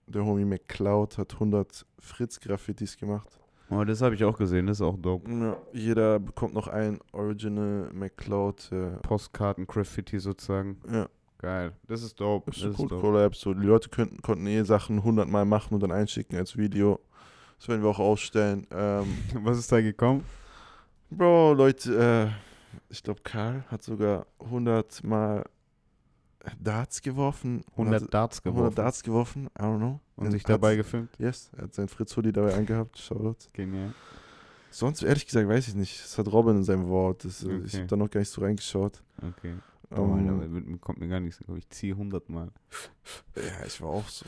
der 0.08 0.26
Homie 0.26 0.46
McCloud 0.46 1.18
hat 1.18 1.34
100 1.34 1.86
Fritz-Graffitis 2.00 2.98
gemacht. 2.98 3.40
Oh, 3.70 3.84
das 3.84 4.02
habe 4.02 4.16
ich 4.16 4.24
auch 4.24 4.38
gesehen. 4.38 4.68
Das 4.68 4.78
ist 4.78 4.82
auch 4.82 4.98
dope. 4.98 5.30
Ja, 5.32 5.58
jeder 5.74 6.20
bekommt 6.20 6.54
noch 6.54 6.68
ein 6.68 7.00
Original 7.12 7.90
McCloud. 7.94 8.72
Äh, 8.72 8.98
Postkarten-Graffiti 9.02 10.20
sozusagen. 10.20 10.80
ja, 10.92 11.08
Geil. 11.40 11.74
Das 11.88 12.02
ist 12.02 12.20
dope. 12.20 12.52
Das 12.52 12.64
ein 12.64 12.72
ist 12.72 12.80
cool 12.80 12.88
dope. 12.88 13.02
Collab. 13.02 13.36
So, 13.36 13.54
die 13.54 13.66
Leute 13.66 13.90
könnten, 13.90 14.22
konnten 14.22 14.48
eh 14.48 14.64
Sachen 14.64 14.98
100 14.98 15.28
Mal 15.28 15.46
machen 15.46 15.74
und 15.74 15.84
dann 15.84 15.92
einschicken 15.92 16.38
als 16.38 16.58
Video. 16.58 17.00
Das 17.60 17.68
werden 17.68 17.82
wir 17.82 17.90
auch 17.90 18.00
ausstellen. 18.00 18.68
Ähm, 18.72 19.06
Was 19.44 19.58
ist 19.58 19.72
da 19.72 19.82
gekommen? 19.82 20.24
Bro, 21.10 21.54
Leute, 21.54 22.32
äh, 22.32 22.55
ich 22.90 23.04
glaube, 23.04 23.22
Karl 23.24 23.64
hat 23.70 23.84
sogar 23.84 24.26
100 24.40 25.04
Mal 25.04 25.44
Darts 26.60 27.02
geworfen. 27.02 27.64
100 27.72 28.14
Darts 28.14 28.40
100 28.40 28.44
geworfen. 28.44 28.76
Darts 28.76 29.04
geworfen, 29.04 29.46
I 29.58 29.62
don't 29.64 29.78
know. 29.78 30.00
Und 30.16 30.26
Er 30.28 30.32
sich 30.32 30.44
dabei 30.44 30.76
gefilmt. 30.76 31.10
Yes, 31.18 31.50
er 31.58 31.64
hat 31.64 31.74
sein 31.74 31.88
Fritz 31.88 32.16
Hoodie 32.16 32.32
dabei 32.32 32.54
angehabt. 32.56 32.98
Shoutout. 33.00 33.38
Genial. 33.54 33.94
Sonst, 34.70 35.04
ehrlich 35.04 35.26
gesagt, 35.26 35.48
weiß 35.48 35.70
ich 35.70 35.76
nicht. 35.76 36.04
Das 36.04 36.18
hat 36.18 36.28
Robin 36.32 36.58
in 36.58 36.64
seinem 36.64 36.88
Wort. 36.88 37.24
Das, 37.26 37.44
äh, 37.44 37.48
Ich 37.60 37.66
Okay. 37.74 37.78
habe 37.78 37.88
da 37.88 37.96
noch 37.96 38.10
gar 38.10 38.20
nicht 38.20 38.30
so 38.30 38.42
reingeschaut. 38.42 39.02
Okay. 39.22 39.56
Ähm, 39.92 39.98
Oh, 40.00 40.14
Alter, 40.16 40.30
aber 40.32 40.48
mit- 40.48 40.82
kommt 40.82 41.00
mir 41.00 41.08
gar 41.08 41.20
nichts. 41.20 41.40
Ich 41.58 41.70
ziehe 41.70 41.94
100 41.94 42.30
Mal. 42.30 42.50
ja, 43.36 43.66
ich 43.66 43.80
war 43.82 43.90
auch 43.90 44.08
so. 44.10 44.26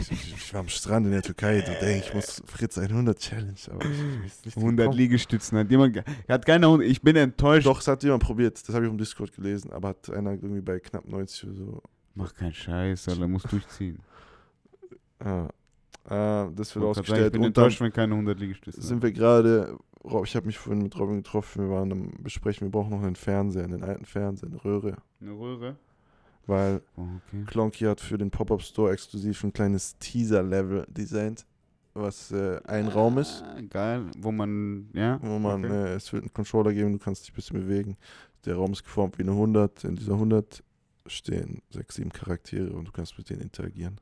Ich, 0.00 0.10
ich, 0.10 0.34
ich 0.34 0.54
war 0.54 0.60
am 0.60 0.68
Strand 0.68 1.06
in 1.06 1.12
der 1.12 1.22
Türkei. 1.22 1.60
Du 1.60 1.72
denkst, 1.78 2.08
ich 2.08 2.14
muss 2.14 2.42
Fritz 2.46 2.78
100 2.78 3.18
Challenge. 3.18 3.54
Aber 3.70 3.84
ich, 3.84 3.90
ich 3.90 4.24
weiß 4.24 4.44
nicht 4.46 4.56
100 4.56 4.76
gekommen. 4.84 4.96
Liegestützen. 4.98 5.58
Hat 5.58 5.70
jemand. 5.70 6.02
Hat 6.28 6.46
keiner. 6.46 6.78
Ich 6.80 7.02
bin 7.02 7.16
enttäuscht. 7.16 7.66
Doch, 7.66 7.80
es 7.80 7.88
hat 7.88 8.02
jemand 8.02 8.22
probiert. 8.22 8.56
Das 8.66 8.74
habe 8.74 8.84
ich 8.86 8.90
auf 8.90 8.94
dem 8.96 8.98
Discord 8.98 9.32
gelesen. 9.34 9.70
Aber 9.72 9.88
hat 9.88 10.08
einer 10.10 10.32
irgendwie 10.32 10.62
bei 10.62 10.78
knapp 10.80 11.06
90 11.06 11.44
oder 11.44 11.54
so. 11.54 11.82
Mach 12.14 12.34
keinen 12.34 12.54
Scheiß, 12.54 13.08
Alter. 13.08 13.28
Muss 13.28 13.42
durchziehen. 13.44 13.98
Ah, 15.20 15.48
das 16.08 16.16
wird 16.48 16.56
grad 16.56 16.66
sagen, 16.74 16.88
ausgestellt. 16.88 17.26
Ich 17.26 17.32
bin 17.32 17.44
enttäuscht, 17.44 17.80
wenn 17.80 17.92
keine 17.92 18.14
100 18.14 18.38
Liegestützen 18.38 18.82
sind 18.82 19.02
wir 19.02 19.12
gerade, 19.12 19.76
ich 20.24 20.36
habe 20.36 20.46
mich 20.46 20.58
vorhin 20.58 20.82
mit 20.82 20.98
Robin 20.98 21.18
getroffen, 21.18 21.68
wir 21.68 21.70
waren 21.74 21.92
am 21.92 22.10
Besprechen, 22.22 22.66
wir 22.66 22.70
brauchen 22.72 22.90
noch 22.90 23.02
einen 23.02 23.16
Fernseher, 23.16 23.64
einen 23.64 23.82
alten 23.82 24.04
Fernseher, 24.06 24.48
eine 24.48 24.64
Röhre. 24.64 24.96
Eine 25.20 25.32
Röhre? 25.32 25.76
Weil 26.46 26.80
Oh, 26.96 27.02
okay. 27.02 27.44
Klonky 27.46 27.84
hat 27.84 28.00
für 28.00 28.16
den 28.16 28.30
Pop-Up 28.30 28.62
Store 28.62 28.90
exklusiv 28.92 29.44
ein 29.44 29.52
kleines 29.52 29.98
Teaser-Level 29.98 30.86
designt, 30.88 31.44
was 31.92 32.32
äh, 32.32 32.58
ein 32.64 32.88
Raum 32.88 33.18
ist, 33.18 33.42
Ah, 33.42 33.60
geil. 33.68 34.06
Wo 34.18 34.32
man. 34.32 34.88
Ja. 34.94 35.18
wo 35.22 35.38
man, 35.38 35.64
okay. 35.64 35.74
äh, 35.74 35.94
es 35.94 36.10
wird 36.12 36.22
einen 36.22 36.32
Controller 36.32 36.72
geben, 36.72 36.92
du 36.92 36.98
kannst 36.98 37.24
dich 37.24 37.32
ein 37.32 37.36
bisschen 37.36 37.60
bewegen. 37.60 37.96
Der 38.46 38.54
Raum 38.54 38.72
ist 38.72 38.82
geformt 38.84 39.18
wie 39.18 39.24
eine 39.24 39.32
100, 39.32 39.84
in 39.84 39.96
dieser 39.96 40.14
100 40.14 40.62
stehen 41.06 41.60
sechs, 41.70 41.96
sieben 41.96 42.10
Charaktere 42.12 42.70
und 42.70 42.86
du 42.88 42.92
kannst 42.92 43.18
mit 43.18 43.28
denen 43.28 43.42
interagieren. 43.42 44.00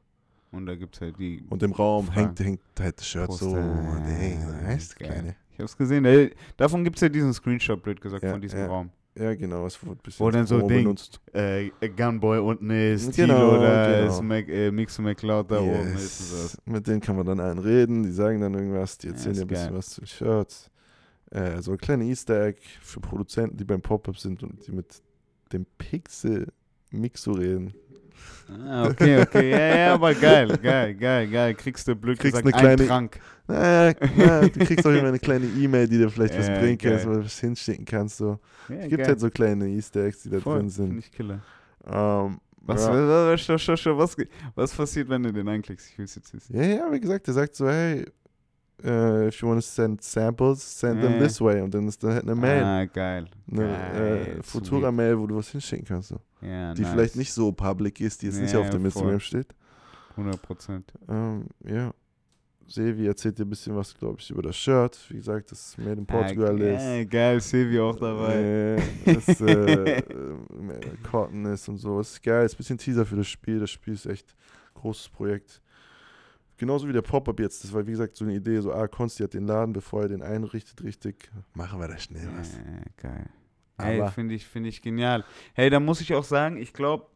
Und 0.56 0.66
da 0.66 0.74
gibt 0.74 0.94
es 0.94 1.00
halt 1.00 1.18
die. 1.18 1.44
Und 1.50 1.62
im 1.62 1.72
Raum 1.72 2.06
Fragen. 2.06 2.20
hängt, 2.20 2.40
hängt 2.40 2.60
halt 2.80 2.98
das 2.98 3.06
Shirt 3.06 3.32
so, 3.32 3.54
hey, 3.56 4.36
weißt 4.64 4.92
du, 4.92 5.04
Geil. 5.04 5.12
kleine. 5.12 5.36
Ich 5.52 5.60
hab's 5.60 5.76
gesehen. 5.76 6.04
Ey, 6.04 6.34
davon 6.56 6.84
gibt 6.84 6.96
es 6.96 7.02
ja 7.02 7.08
diesen 7.08 7.32
Screenshot, 7.32 7.82
blöd 7.82 8.00
gesagt, 8.00 8.22
Ja, 8.24 8.30
von 8.32 8.40
diesem 8.40 8.58
ja. 8.60 8.66
Raum. 8.66 8.90
Ja, 9.18 9.34
genau, 9.34 9.64
es 9.66 9.82
wurde 9.82 9.92
ein 9.98 10.02
bisschen 10.02 10.26
Wo 10.26 10.30
dann 10.30 10.46
so 10.46 10.58
Ding- 10.58 10.84
benutzt. 10.84 11.20
Äh, 11.32 11.70
Gunboy 11.96 12.38
unten 12.38 12.68
ist, 12.68 13.16
Genau, 13.16 13.34
Tilo 13.52 13.62
da 13.62 14.00
genau. 14.00 14.12
ist, 14.12 14.22
Mac, 14.22 14.46
äh, 14.48 14.70
Mix 14.70 14.98
und 14.98 15.06
McCloud 15.06 15.50
da 15.50 15.60
oben 15.60 15.94
ist 15.94 16.20
Yes. 16.32 16.58
Mit 16.66 16.86
denen 16.86 17.00
kann 17.00 17.16
man 17.16 17.24
dann 17.24 17.40
allen 17.40 17.58
reden, 17.58 18.02
die 18.02 18.10
sagen 18.12 18.42
dann 18.42 18.52
irgendwas, 18.52 18.98
die 18.98 19.06
Ja, 19.06 19.12
erzählen 19.14 19.34
dir 19.36 19.40
ein 19.40 19.46
bisschen 19.46 19.74
was 19.74 19.86
zu 19.88 20.00
den 20.02 20.06
Shirts. 20.06 20.70
Äh, 21.30 21.62
so 21.62 21.72
ein 21.72 21.78
kleiner 21.78 22.04
Easter 22.04 22.44
Egg 22.44 22.60
für 22.82 23.00
Produzenten, 23.00 23.56
die 23.56 23.64
beim 23.64 23.80
Pop-Up 23.80 24.18
sind 24.18 24.42
und 24.42 24.66
die 24.66 24.72
mit 24.72 25.02
dem 25.50 25.64
Pixel 25.78 26.48
Mixo 26.90 27.32
reden. 27.32 27.72
Ah, 28.48 28.86
okay, 28.88 29.20
okay. 29.22 29.50
Ja, 29.50 29.76
ja, 29.76 29.94
aber 29.94 30.14
geil, 30.14 30.48
geil, 30.62 30.94
geil, 30.94 31.28
geil. 31.28 31.54
Kriegst 31.54 31.88
du 31.88 31.96
blöd 31.96 32.18
Kriegst 32.18 32.36
gesagt 32.42 32.54
eine 32.56 32.76
kleine- 32.76 32.86
Trank. 32.88 33.18
Na, 33.48 33.92
na, 34.16 34.40
du 34.42 34.64
kriegst 34.64 34.86
auch 34.86 34.90
immer 34.90 35.08
eine 35.08 35.18
kleine 35.18 35.46
E-Mail, 35.46 35.88
die 35.88 35.98
dir 35.98 36.10
vielleicht 36.10 36.36
was 36.38 36.48
Ja, 36.48 36.58
bringen 36.58 36.78
kann, 36.78 36.92
geil. 36.92 37.06
wo 37.06 37.10
du 37.14 37.24
was 37.24 37.38
hinschicken 37.40 37.84
kannst. 37.84 38.18
So. 38.18 38.38
Ja, 38.68 38.76
Es 38.76 38.82
gibt 38.88 38.98
geil. 38.98 39.06
halt 39.08 39.20
so 39.20 39.30
kleine 39.30 39.68
Easter 39.68 40.04
Eggs, 40.04 40.22
die 40.22 40.30
da 40.30 40.40
Voll, 40.40 40.58
drin 40.60 40.70
sind. 40.70 40.98
ich 40.98 41.10
killer. 41.12 41.40
Ähm, 41.86 42.38
Was, 42.62 42.84
ja. 42.86 42.92
was, 42.92 43.48
was, 43.48 43.68
was, 43.68 43.86
was, 43.98 44.16
was 44.56 44.72
passiert, 44.74 45.08
wenn 45.08 45.22
du 45.22 45.32
den 45.32 45.46
anklickst? 45.48 45.88
Ich 45.90 45.98
will 45.98 46.04
es 46.06 46.14
jetzt 46.16 46.32
wissen. 46.34 46.56
Ja, 46.56 46.62
ja, 46.64 46.92
wie 46.92 47.00
gesagt, 47.00 47.26
der 47.28 47.34
sagt 47.34 47.54
so, 47.54 47.68
hey, 47.68 48.04
äh, 48.84 49.28
if 49.28 49.40
you 49.40 49.48
want 49.48 49.60
to 49.60 49.66
send 49.66 50.02
samples, 50.02 50.60
send 50.80 51.00
them 51.00 51.18
this 51.18 51.40
way. 51.40 51.60
Und 51.60 51.72
dann 51.74 51.88
ist 51.88 52.02
da 52.02 52.08
halt 52.12 52.22
eine 52.22 52.34
Mail. 52.34 52.62
Ah, 52.62 52.84
geil. 52.84 53.26
Eine 53.50 53.62
geil, 53.62 54.36
äh, 54.38 54.42
Futura-Mail, 54.42 55.18
wo 55.18 55.26
du 55.26 55.36
was 55.36 55.48
hinschicken 55.50 55.86
kannst. 55.86 56.10
So. 56.10 56.20
Ja, 56.42 56.74
Die 56.74 56.82
nice. 56.82 56.90
vielleicht 56.92 57.16
nicht 57.16 57.32
so 57.32 57.52
public 57.52 58.00
ist, 58.00 58.22
die 58.22 58.26
jetzt 58.26 58.40
nicht 58.40 58.52
Ja, 58.52 58.60
auf 58.60 58.70
dem 58.70 58.80
voll. 58.82 58.86
Instagram 58.86 59.20
steht. 59.20 59.54
100 60.16 60.42
Prozent. 60.42 60.92
Ähm, 61.08 61.44
ja. 61.64 61.92
Sevi 62.68 63.06
erzählt 63.06 63.38
dir 63.38 63.44
ein 63.44 63.50
bisschen 63.50 63.76
was, 63.76 63.94
glaube 63.94 64.16
ich, 64.18 64.28
über 64.30 64.42
das 64.42 64.56
Shirt. 64.56 64.98
Wie 65.08 65.16
gesagt, 65.16 65.52
das 65.52 65.68
ist 65.68 65.78
made 65.78 65.92
in 65.92 66.06
Portugal 66.06 66.60
ist. 66.60 66.82
Ah, 66.82 67.04
geil, 67.04 67.40
Silvi 67.40 67.78
auch 67.78 67.94
dabei. 67.94 68.34
Äh, 68.34 69.14
das 69.14 69.40
äh, 69.40 70.02
Cotton 71.08 71.44
ist 71.46 71.68
und 71.68 71.76
so. 71.76 71.98
Das 71.98 72.12
ist 72.12 72.22
geil. 72.22 72.44
Ist 72.44 72.54
ein 72.54 72.56
bisschen 72.56 72.78
Teaser 72.78 73.06
für 73.06 73.16
das 73.16 73.28
Spiel. 73.28 73.60
Das 73.60 73.70
Spiel 73.70 73.94
ist 73.94 74.06
echt 74.06 74.34
ein 74.74 74.80
großes 74.80 75.08
Projekt. 75.10 75.60
Genauso 76.58 76.88
wie 76.88 76.92
der 76.92 77.02
Pop-Up 77.02 77.38
jetzt. 77.40 77.64
Das 77.64 77.72
war, 77.72 77.86
wie 77.86 77.90
gesagt, 77.90 78.16
so 78.16 78.24
eine 78.24 78.34
Idee. 78.34 78.60
So, 78.60 78.72
ah, 78.72 78.88
Konsti 78.88 79.22
hat 79.22 79.34
den 79.34 79.46
Laden, 79.46 79.72
bevor 79.72 80.02
er 80.02 80.08
den 80.08 80.22
einrichtet, 80.22 80.82
richtig. 80.82 81.30
Machen 81.54 81.80
wir 81.80 81.88
da 81.88 81.98
schnell 81.98 82.28
was. 82.36 82.54
Ja, 82.54 82.60
geil. 82.96 83.28
Ey, 83.78 84.10
finde 84.10 84.34
ich, 84.34 84.46
finde 84.46 84.70
ich 84.70 84.80
genial. 84.80 85.24
Hey, 85.52 85.68
da 85.68 85.80
muss 85.80 86.00
ich 86.00 86.14
auch 86.14 86.24
sagen, 86.24 86.56
ich 86.56 86.72
glaube, 86.72 87.06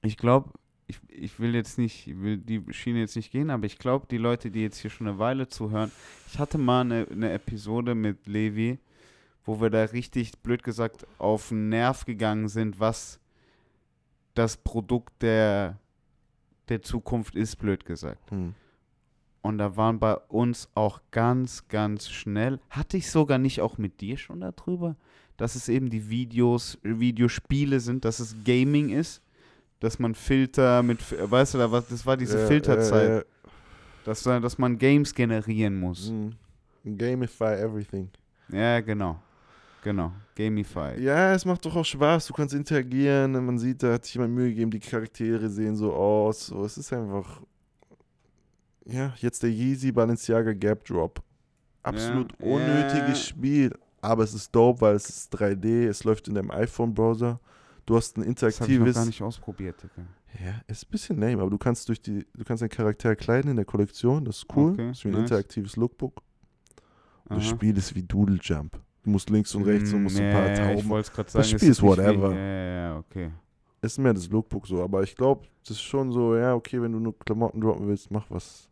ich 0.00 0.16
glaube, 0.16 0.50
ich, 0.86 0.98
ich 1.08 1.38
will 1.38 1.54
jetzt 1.54 1.78
nicht, 1.78 2.06
ich 2.08 2.20
will 2.20 2.38
die 2.38 2.64
Schiene 2.70 3.00
jetzt 3.00 3.16
nicht 3.16 3.30
gehen, 3.30 3.50
aber 3.50 3.66
ich 3.66 3.78
glaube, 3.78 4.06
die 4.10 4.16
Leute, 4.16 4.50
die 4.50 4.62
jetzt 4.62 4.78
hier 4.78 4.90
schon 4.90 5.06
eine 5.06 5.18
Weile 5.18 5.48
zuhören, 5.48 5.90
ich 6.26 6.38
hatte 6.38 6.58
mal 6.58 6.80
eine, 6.80 7.06
eine 7.10 7.32
Episode 7.32 7.94
mit 7.94 8.26
Levi, 8.26 8.78
wo 9.44 9.60
wir 9.60 9.70
da 9.70 9.84
richtig, 9.84 10.32
blöd 10.40 10.62
gesagt, 10.62 11.06
auf 11.18 11.48
den 11.48 11.68
Nerv 11.68 12.04
gegangen 12.04 12.48
sind, 12.48 12.80
was 12.80 13.20
das 14.34 14.56
Produkt 14.56 15.22
der, 15.22 15.78
der 16.72 16.82
Zukunft 16.82 17.34
ist, 17.36 17.56
blöd 17.56 17.84
gesagt. 17.84 18.30
Hm. 18.30 18.54
Und 19.42 19.58
da 19.58 19.76
waren 19.76 19.98
bei 19.98 20.14
uns 20.28 20.68
auch 20.74 21.00
ganz, 21.10 21.66
ganz 21.68 22.08
schnell, 22.08 22.60
hatte 22.70 22.96
ich 22.96 23.10
sogar 23.10 23.38
nicht 23.38 23.60
auch 23.60 23.76
mit 23.78 24.00
dir 24.00 24.16
schon 24.16 24.40
darüber, 24.40 24.96
dass 25.36 25.54
es 25.56 25.68
eben 25.68 25.90
die 25.90 26.08
Videos, 26.08 26.78
Videospiele 26.82 27.80
sind, 27.80 28.04
dass 28.04 28.20
es 28.20 28.36
Gaming 28.44 28.90
ist, 28.90 29.20
dass 29.80 29.98
man 29.98 30.14
Filter 30.14 30.82
mit, 30.84 31.00
weißt 31.30 31.54
du, 31.54 31.58
da 31.58 31.72
was, 31.72 31.88
das 31.88 32.06
war 32.06 32.16
diese 32.16 32.38
Ja, 32.38 32.46
Filterzeit, 32.46 33.10
äh, 33.10 33.18
äh, 33.18 33.24
dass, 34.04 34.22
da- 34.22 34.38
dass 34.38 34.58
man 34.58 34.78
Games 34.78 35.12
generieren 35.14 35.78
muss. 35.78 36.08
hm. 36.08 36.34
Gamify 36.96 37.54
everything. 37.60 38.10
Ja, 38.48 38.80
genau. 38.80 39.20
Genau. 39.82 40.12
Gamify. 40.36 41.00
Ja, 41.00 41.34
es 41.34 41.44
macht 41.44 41.64
doch 41.66 41.74
auch 41.76 41.84
Spaß. 41.84 42.26
Du 42.28 42.32
kannst 42.34 42.54
interagieren. 42.54 43.32
Man 43.44 43.58
sieht, 43.58 43.82
da 43.82 43.94
hat 43.94 44.04
sich 44.04 44.14
jemand 44.14 44.32
Mühe 44.34 44.48
gegeben. 44.50 44.70
Die 44.70 44.78
Charaktere 44.80 45.48
sehen 45.50 45.76
so 45.76 45.92
aus. 45.92 46.46
So, 46.46 46.64
es 46.64 46.78
ist 46.78 46.92
einfach. 46.92 47.42
Ja, 48.84 49.12
jetzt 49.18 49.42
der 49.42 49.50
Yeezy 49.50 49.92
Balenciaga 49.92 50.52
Gap 50.52 50.84
Drop. 50.84 51.22
Absolut 51.82 52.32
Ja, 52.40 52.46
unnötiges 52.46 53.08
ja. 53.08 53.14
Spiel. 53.28 53.72
Aber 54.00 54.24
es 54.24 54.34
ist 54.34 54.52
dope, 54.54 54.80
weil 54.80 54.96
es 54.96 55.08
ist 55.08 55.34
3D. 55.34 55.86
Es 55.88 56.02
läuft 56.04 56.26
in 56.28 56.34
deinem 56.34 56.50
iPhone-Browser. 56.50 57.38
Du 57.86 57.96
hast 57.96 58.16
ein 58.16 58.22
Das 58.34 58.42
habe 58.42 58.50
ich 58.50 58.78
noch 58.78 58.86
interaktives. 58.86 58.94
gar 58.94 59.04
nicht 59.06 59.22
ausprobiert, 59.22 59.82
Digga. 59.82 60.06
Ja, 60.44 60.60
ist 60.66 60.86
ein 60.86 60.90
bisschen 60.90 61.18
lame, 61.20 61.42
aber 61.42 61.50
du 61.50 61.58
kannst 61.58 61.88
durch 61.88 62.00
die, 62.00 62.24
du 62.34 62.44
kannst 62.44 62.62
deinen 62.62 62.70
Charakter 62.70 63.14
kleiden 63.16 63.50
in 63.50 63.56
der 63.56 63.64
Kollektion. 63.64 64.24
Das 64.24 64.38
ist 64.38 64.46
cool. 64.56 64.72
Okay, 64.72 64.88
das 64.88 64.98
ist 64.98 65.04
wie 65.04 65.08
ein 65.08 65.12
nice. 65.14 65.22
interaktives 65.22 65.76
Lookbook. 65.76 66.22
Und 67.28 67.36
das 67.36 67.44
Aha. 67.46 67.54
Spiel 67.54 67.76
ist 67.76 67.94
wie 67.94 68.02
Doodle 68.02 68.38
Jump. 68.40 68.80
Du 69.02 69.10
musst 69.10 69.28
links 69.30 69.54
und 69.54 69.64
rechts 69.64 69.92
und 69.92 70.04
musst 70.04 70.18
ein 70.20 70.32
paar 70.32 70.46
ja, 70.46 70.52
Ich 70.52 70.76
Tauben 70.76 70.88
wollte 70.90 71.08
es 71.08 71.12
gerade 71.12 71.30
sagen. 71.30 71.42
es 71.42 71.50
Spiel 71.50 71.70
ist 71.70 71.82
whatever. 71.82 72.32
Ja, 72.32 72.38
ja, 72.38 72.74
ja, 72.92 72.98
okay. 72.98 73.30
ist 73.80 73.98
mehr 73.98 74.14
das 74.14 74.28
Lookbook 74.28 74.66
so, 74.66 74.82
aber 74.82 75.02
ich 75.02 75.16
glaube, 75.16 75.46
das 75.62 75.70
ist 75.70 75.82
schon 75.82 76.12
so, 76.12 76.36
ja, 76.36 76.54
okay, 76.54 76.80
wenn 76.80 76.92
du 76.92 77.00
nur 77.00 77.18
Klamotten 77.18 77.60
droppen 77.60 77.88
willst, 77.88 78.10
mach 78.10 78.30
was. 78.30 78.68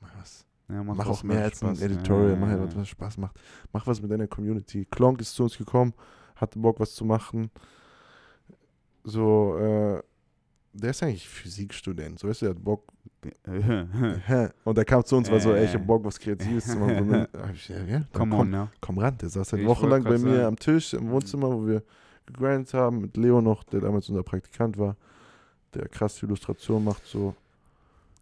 Mach 0.00 0.10
was. 0.18 0.46
Ja, 0.70 0.82
Mach, 0.82 0.96
was 0.96 1.06
auch 1.06 1.22
mehr 1.22 1.42
als 1.42 1.62
ein 1.62 1.76
Spaß. 1.76 1.82
Editorial, 1.82 2.30
Ja, 2.30 2.36
mach 2.36 2.48
ja, 2.48 2.60
was, 2.64 2.72
ja. 2.72 2.80
was 2.80 2.88
Spaß 2.88 3.18
macht. 3.18 3.38
Mach 3.72 3.86
was 3.86 4.00
mit 4.00 4.10
deiner 4.10 4.26
Community. 4.26 4.86
Klonk 4.90 5.20
ist 5.20 5.34
zu 5.34 5.42
uns 5.42 5.58
gekommen, 5.58 5.92
hatte 6.36 6.58
Bock, 6.58 6.80
was 6.80 6.94
zu 6.94 7.04
machen. 7.04 7.50
So, 9.02 9.58
äh, 9.58 10.02
der 10.72 10.90
ist 10.90 11.02
eigentlich 11.02 11.28
Physikstudent, 11.28 12.18
so 12.18 12.28
weißt 12.28 12.42
du, 12.42 12.46
der 12.46 12.54
hat 12.54 12.64
Bock. 12.64 12.90
Und 14.64 14.76
der 14.78 14.84
kam 14.84 15.04
zu 15.04 15.16
uns, 15.16 15.30
war 15.30 15.40
so, 15.40 15.52
ey, 15.52 15.64
ich 15.64 15.74
hab 15.74 15.86
Bock, 15.86 16.04
was 16.04 16.18
Kreatives 16.18 16.66
zu 16.66 16.76
machen. 16.78 17.06
Ne, 17.08 17.28
hab 17.38 17.52
ich, 17.52 17.68
ja, 17.68 17.78
ja, 17.78 17.84
dann 17.84 18.06
Come 18.12 18.36
komm, 18.36 18.54
on 18.54 18.68
komm 18.80 18.98
ran. 18.98 19.16
Der 19.18 19.28
saß 19.28 19.52
halt 19.52 19.66
wochenlang 19.66 20.02
bei 20.04 20.18
mir 20.18 20.36
sagen. 20.36 20.46
am 20.46 20.56
Tisch 20.56 20.94
im 20.94 21.10
Wohnzimmer, 21.10 21.50
wo 21.50 21.66
wir 21.66 21.82
gegrindet 22.26 22.72
haben, 22.74 23.00
mit 23.02 23.16
Leo 23.16 23.40
noch, 23.40 23.64
der 23.64 23.80
damals 23.80 24.08
unser 24.08 24.22
Praktikant 24.22 24.78
war, 24.78 24.96
der 25.74 25.88
krass 25.88 26.22
Illustration 26.22 26.84
macht, 26.84 27.04
so. 27.06 27.34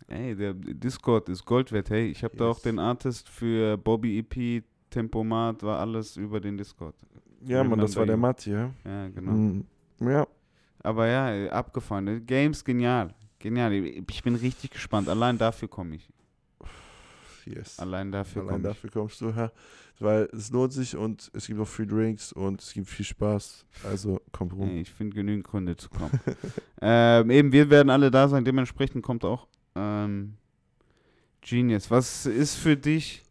Ey, 0.08 0.34
der 0.34 0.52
Discord 0.52 1.28
ist 1.28 1.44
Gold 1.44 1.72
wert. 1.72 1.88
Hey, 1.90 2.06
ich 2.08 2.22
habe 2.24 2.36
da 2.36 2.46
auch 2.46 2.56
Yes. 2.56 2.62
den 2.64 2.78
Artist 2.78 3.28
für 3.28 3.78
Bobby 3.78 4.18
EP, 4.18 4.62
Tempomat, 4.90 5.62
war 5.62 5.78
alles 5.78 6.16
über 6.16 6.40
den 6.40 6.56
Discord. 6.58 6.94
Ja, 7.44 7.64
Mann, 7.64 7.78
das 7.78 7.96
war 7.96 8.04
der 8.04 8.16
Matti, 8.16 8.50
ja. 8.52 8.70
Ja, 8.84 9.08
genau. 9.08 9.32
Mhm. 9.32 9.64
Ja, 10.00 10.26
Aber 10.82 11.06
ja, 11.06 11.50
abgefahren. 11.50 12.26
Games 12.26 12.64
genial. 12.64 13.14
Genial. 13.42 13.72
Ich 13.72 14.22
bin 14.22 14.36
richtig 14.36 14.70
gespannt. 14.70 15.08
Allein 15.08 15.36
dafür 15.36 15.66
komme 15.66 15.96
ich. 15.96 16.08
yes. 17.44 17.76
Allein 17.80 18.12
dafür 18.12 18.42
Allein 18.42 18.62
komme 18.62 18.68
ich. 18.70 18.74
dafür 18.76 18.90
kommst 18.90 19.20
du, 19.20 19.30
ja. 19.30 19.50
Weil 19.98 20.28
es 20.32 20.50
lohnt 20.50 20.72
sich 20.72 20.96
und 20.96 21.28
es 21.34 21.48
gibt 21.48 21.60
auch 21.60 21.66
Free 21.66 21.86
Drinks 21.86 22.32
und 22.32 22.60
es 22.60 22.72
gibt 22.72 22.88
viel 22.88 23.04
Spaß. 23.04 23.66
Also 23.84 24.20
kommt 24.30 24.52
rum. 24.52 24.70
Ey, 24.70 24.82
ich 24.82 24.90
finde 24.90 25.16
genügend 25.16 25.44
Gründe 25.44 25.76
zu 25.76 25.90
kommen. 25.90 26.18
ähm, 26.80 27.30
eben, 27.30 27.52
wir 27.52 27.68
werden 27.68 27.90
alle 27.90 28.12
da 28.12 28.28
sein. 28.28 28.44
Dementsprechend 28.44 29.02
kommt 29.02 29.24
auch 29.24 29.48
ähm, 29.74 30.34
Genius. 31.40 31.90
Was 31.90 32.26
ist 32.26 32.54
für 32.54 32.76
dich? 32.76 33.24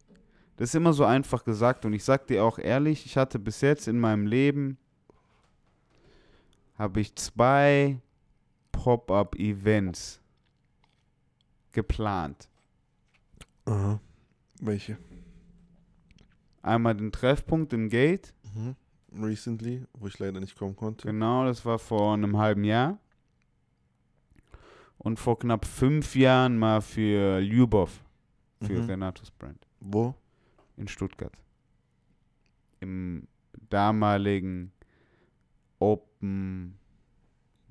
Das 0.58 0.70
ist 0.70 0.76
immer 0.76 0.92
so 0.92 1.06
einfach 1.06 1.46
gesagt 1.46 1.86
und 1.86 1.94
ich 1.94 2.04
sag 2.04 2.28
dir 2.28 2.44
auch 2.44 2.60
ehrlich, 2.60 3.06
ich 3.06 3.16
hatte 3.16 3.40
bis 3.40 3.62
jetzt 3.62 3.88
in 3.88 3.98
meinem 3.98 4.28
Leben 4.28 4.78
habe 6.78 7.00
ich 7.00 7.16
zwei 7.16 8.00
Pop-up-Events 8.72 10.20
geplant. 11.72 12.50
Aha. 13.66 14.00
Welche? 14.60 14.98
Einmal 16.62 16.96
den 16.96 17.12
Treffpunkt 17.12 17.74
im 17.74 17.90
Gate. 17.90 18.34
Mhm. 18.54 18.76
Recently, 19.22 19.86
wo 19.94 20.08
ich 20.08 20.18
leider 20.20 20.40
nicht 20.40 20.56
kommen 20.58 20.76
konnte. 20.76 21.08
Genau, 21.08 21.46
das 21.46 21.66
war 21.66 21.80
vor 21.80 22.14
einem 22.14 22.38
halben 22.38 22.64
Jahr. 22.64 22.98
Und 24.98 25.20
vor 25.20 25.40
knapp 25.40 25.66
fünf 25.66 26.16
Jahren 26.16 26.58
mal 26.58 26.80
für 26.82 27.40
Lyubov, 27.40 28.04
für 28.62 28.82
Mhm. 28.84 28.86
Renatos 28.90 29.32
Brand 29.32 29.68
Wo? 29.80 30.14
in 30.78 30.88
Stuttgart. 30.88 31.34
Im 32.80 33.28
damaligen 33.70 34.72
Open 35.80 36.78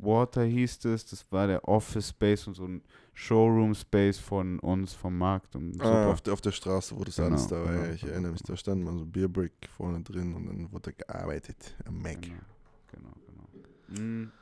Water 0.02 0.44
hieß 0.44 0.84
es. 0.86 1.06
Das 1.06 1.30
war 1.30 1.46
der 1.46 1.66
Office 1.68 2.10
Space 2.10 2.46
und 2.46 2.54
so 2.54 2.64
ein 2.66 2.82
Showroom 3.14 3.74
Space 3.74 4.18
von 4.18 4.58
uns, 4.60 4.92
vom 4.94 5.16
Markt. 5.18 5.54
Und. 5.56 5.80
Ah, 5.80 6.10
auf, 6.10 6.20
der, 6.20 6.32
auf 6.32 6.40
der 6.40 6.52
Straße, 6.52 6.96
wo 6.96 7.04
das 7.04 7.16
Genau, 7.16 7.28
alles 7.28 7.46
da 7.48 7.56
war. 7.56 7.72
genau, 7.72 7.84
ja, 7.84 7.92
ich 7.92 8.00
genau, 8.00 8.12
erinnere 8.12 8.32
mich, 8.32 8.42
da 8.42 8.56
stand 8.56 8.84
mal 8.84 8.96
so 8.96 9.04
Bierbrick 9.04 9.52
vorne 9.76 10.02
drin 10.02 10.34
und 10.34 10.46
dann 10.46 10.72
wurde 10.72 10.92
da 10.92 11.04
gearbeitet 11.04 11.74
am 11.84 12.00
Mac. 12.00 12.22
Genau, 12.22 12.38
genau, 12.92 13.12
genau. 13.92 14.00
Mm. 14.02 14.32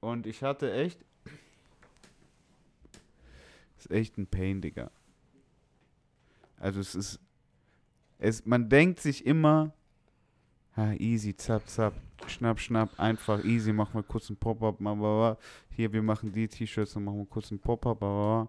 Und 0.00 0.26
ich 0.26 0.42
hatte 0.42 0.72
echt. 0.72 1.04
ist 3.78 3.90
echt 3.90 4.18
ein 4.18 4.26
Pain, 4.26 4.60
Digga. 4.60 4.90
Also 6.58 6.80
es 6.80 6.94
ist. 6.94 7.20
Es, 8.18 8.46
man 8.46 8.68
denkt 8.70 9.00
sich 9.00 9.26
immer, 9.26 9.74
ha, 10.76 10.92
easy, 10.98 11.34
zap, 11.36 11.68
zap, 11.68 11.94
schnapp, 12.26 12.58
schnapp, 12.60 12.90
einfach 12.98 13.44
easy, 13.44 13.72
machen 13.72 13.94
wir 13.94 14.02
kurz 14.02 14.28
ein 14.30 14.36
Pop-up, 14.36 14.78
hier, 15.70 15.92
wir 15.92 16.02
machen 16.02 16.32
die 16.32 16.48
T-Shirts, 16.48 16.94
dann 16.94 17.04
machen 17.04 17.18
wir 17.18 17.26
kurz 17.26 17.50
ein 17.50 17.58
Pop-up. 17.58 18.48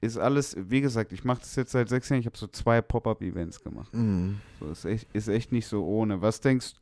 Ist 0.00 0.16
alles, 0.16 0.56
wie 0.58 0.80
gesagt, 0.80 1.12
ich 1.12 1.24
mache 1.24 1.40
das 1.40 1.56
jetzt 1.56 1.72
seit 1.72 1.88
sechs 1.88 2.08
Jahren, 2.08 2.20
ich 2.20 2.26
habe 2.26 2.36
so 2.36 2.46
zwei 2.46 2.80
Pop-up-Events 2.80 3.60
gemacht. 3.64 3.92
Mhm. 3.92 4.40
So, 4.60 4.70
ist 4.70 4.84
echt, 4.84 5.08
ist 5.12 5.28
echt 5.28 5.50
nicht 5.50 5.66
so 5.66 5.84
ohne. 5.84 6.22
Was 6.22 6.40
denkst 6.40 6.74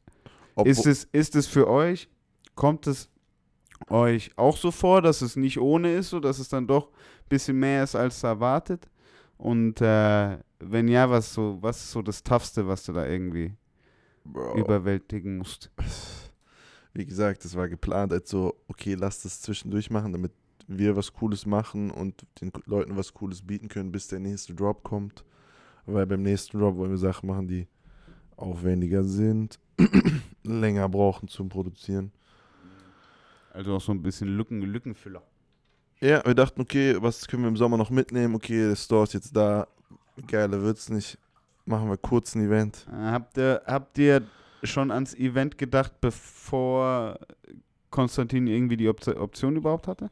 Obwohl- 0.55 0.71
ist 0.71 0.87
es, 0.87 1.05
ist 1.13 1.35
es 1.35 1.47
für 1.47 1.67
euch, 1.67 2.09
kommt 2.55 2.87
es 2.87 3.09
euch 3.89 4.31
auch 4.37 4.57
so 4.57 4.71
vor, 4.71 5.01
dass 5.01 5.23
es 5.23 5.35
nicht 5.37 5.59
ohne 5.59 5.95
ist, 5.95 6.11
so 6.11 6.21
dass 6.21 6.39
es 6.39 6.49
dann 6.51 6.67
doch 6.67 6.89
ein 6.89 7.29
bisschen 7.31 7.59
mehr 7.59 7.85
ist 7.85 7.95
als 7.95 8.23
erwartet? 8.23 8.87
Und 9.39 9.81
äh, 9.81 10.39
wenn 10.59 10.89
ja, 10.89 11.09
was 11.09 11.33
so, 11.33 11.59
was 11.63 11.79
ist 11.79 11.93
so 11.93 12.03
das 12.03 12.23
Toughste, 12.23 12.67
was 12.67 12.85
du 12.85 12.93
da 12.93 13.07
irgendwie 13.07 13.55
Bro. 14.33 14.57
überwältigen 14.57 15.39
musst? 15.39 15.71
Wie 16.93 17.05
gesagt, 17.05 17.45
das 17.45 17.57
war 17.57 17.69
geplant 17.69 18.13
als 18.13 18.31
so, 18.31 18.55
okay, 18.69 18.95
lass 18.95 19.23
das 19.23 19.41
zwischendurch 19.41 19.91
machen, 19.91 20.13
damit 20.13 20.33
wir 20.67 20.97
was 20.97 21.13
Cooles 21.13 21.47
machen 21.47 21.91
und 21.91 22.27
den 22.41 22.53
Leuten 22.65 22.97
was 22.97 23.15
Cooles 23.15 23.43
bieten 23.43 23.69
können, 23.69 23.93
bis 23.93 24.09
der 24.09 24.19
nächste 24.19 24.55
Drop 24.55 24.83
kommt. 24.83 25.25
Weil 25.85 26.07
beim 26.07 26.23
nächsten 26.23 26.59
Drop 26.59 26.77
wollen 26.77 26.91
wir 26.91 26.99
Sachen 26.99 27.29
machen, 27.29 27.47
die 27.47 27.69
aufwendiger 28.37 29.05
sind, 29.05 29.59
länger 30.43 30.89
brauchen 30.89 31.29
zum 31.29 31.49
Produzieren. 31.49 32.13
Also 33.53 33.75
auch 33.75 33.81
so 33.81 33.93
ein 33.93 34.03
bisschen 34.03 34.29
Lücken, 34.37 34.61
Lückenfüller. 34.63 35.23
Ja, 36.01 36.25
wir 36.27 36.35
dachten, 36.35 36.61
okay, 36.61 36.97
was 37.01 37.27
können 37.27 37.43
wir 37.43 37.49
im 37.49 37.57
Sommer 37.57 37.79
noch 37.79 37.89
mitnehmen? 37.89 38.35
Okay, 38.35 38.69
der 38.69 38.77
Store 38.77 39.05
ist 39.05 39.15
jetzt 39.15 39.35
da. 39.35 39.67
Geiler 40.27 40.61
wird's 40.61 40.91
nicht. 40.91 41.19
Machen 41.67 41.89
wir 41.89 41.97
kurz 41.97 42.35
ein 42.35 42.47
Event. 42.47 42.87
Äh, 42.91 43.11
habt, 43.11 43.37
ihr, 43.37 43.61
habt 43.67 43.99
ihr 43.99 44.23
schon 44.63 44.91
ans 44.91 45.15
Event 45.15 45.59
gedacht, 45.59 46.01
bevor 46.01 47.19
Konstantin 47.91 48.47
irgendwie 48.47 48.77
die 48.77 48.89
Op 48.89 49.07
Option 49.09 49.57
überhaupt 49.57 49.89
hatte? 49.89 50.11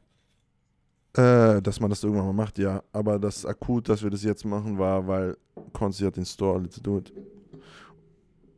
Äh, 1.16 1.62
dass 1.62 1.78
man 1.78 1.90
das 1.90 2.02
irgendwann 2.02 2.26
mal 2.26 2.32
macht, 2.32 2.58
ja. 2.58 2.82
Aber 2.92 3.20
das 3.20 3.46
akut, 3.46 3.88
dass 3.88 4.02
wir 4.02 4.10
das 4.10 4.24
jetzt 4.24 4.44
machen, 4.44 4.78
war, 4.78 5.06
weil 5.06 5.36
Konsti 5.72 6.04
hat 6.04 6.16
den 6.16 6.26
Store 6.26 6.58
alle 6.58 6.68
zu 6.68 6.80
tun. 6.80 7.04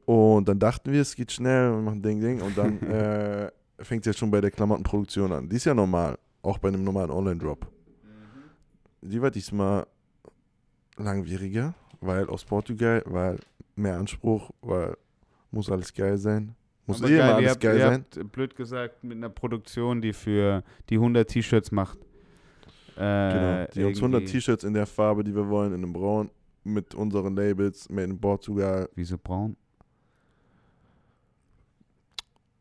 Und 0.06 0.48
dann 0.48 0.58
dachten 0.58 0.90
wir, 0.90 1.02
es 1.02 1.14
geht 1.14 1.32
schnell 1.32 1.72
und 1.72 1.84
machen 1.84 2.00
Ding, 2.00 2.20
Ding. 2.20 2.40
Und 2.40 2.56
dann 2.56 2.80
äh, 2.82 3.50
fängt 3.78 4.06
es 4.06 4.14
ja 4.14 4.18
schon 4.18 4.30
bei 4.30 4.40
der 4.40 4.50
Klamottenproduktion 4.50 5.32
an. 5.32 5.48
Die 5.48 5.56
ist 5.56 5.66
ja 5.66 5.74
normal, 5.74 6.16
auch 6.40 6.56
bei 6.56 6.68
einem 6.68 6.82
normalen 6.82 7.10
Online-Drop. 7.10 7.66
Die 9.02 9.20
war 9.20 9.30
diesmal 9.30 9.86
langwieriger, 10.96 11.74
weil 12.06 12.26
aus 12.28 12.44
Portugal, 12.44 13.02
weil 13.06 13.38
mehr 13.74 13.98
Anspruch, 13.98 14.50
weil 14.62 14.96
muss 15.50 15.70
alles 15.70 15.92
geil 15.92 16.16
sein. 16.18 16.54
Muss 16.86 17.00
eh 17.02 17.06
immer 17.06 17.16
geil, 17.18 17.32
alles 17.34 17.50
habt, 17.50 17.60
geil 17.60 17.78
sein. 17.80 18.04
habt, 18.14 18.32
blöd 18.32 18.54
gesagt, 18.56 19.02
mit 19.04 19.16
einer 19.16 19.28
Produktion, 19.28 20.00
die 20.00 20.12
für 20.12 20.62
die 20.88 20.96
100 20.96 21.28
T-Shirts 21.28 21.72
macht. 21.72 21.98
Äh, 22.96 22.98
Genau. 22.98 23.66
Die 23.74 23.84
uns 23.84 24.00
100 24.00 24.22
irgendwie- 24.22 24.32
T-Shirts 24.32 24.64
in 24.64 24.72
der 24.74 24.86
Farbe, 24.86 25.24
die 25.24 25.34
wir 25.34 25.48
wollen, 25.48 25.72
in 25.74 25.82
einem 25.82 25.92
Braun, 25.92 26.30
mit 26.64 26.94
unseren 26.94 27.34
Labels, 27.36 27.88
made 27.90 28.04
in 28.10 28.18
Portugal. 28.20 28.88
Wieso 28.94 29.18
braun? 29.18 29.56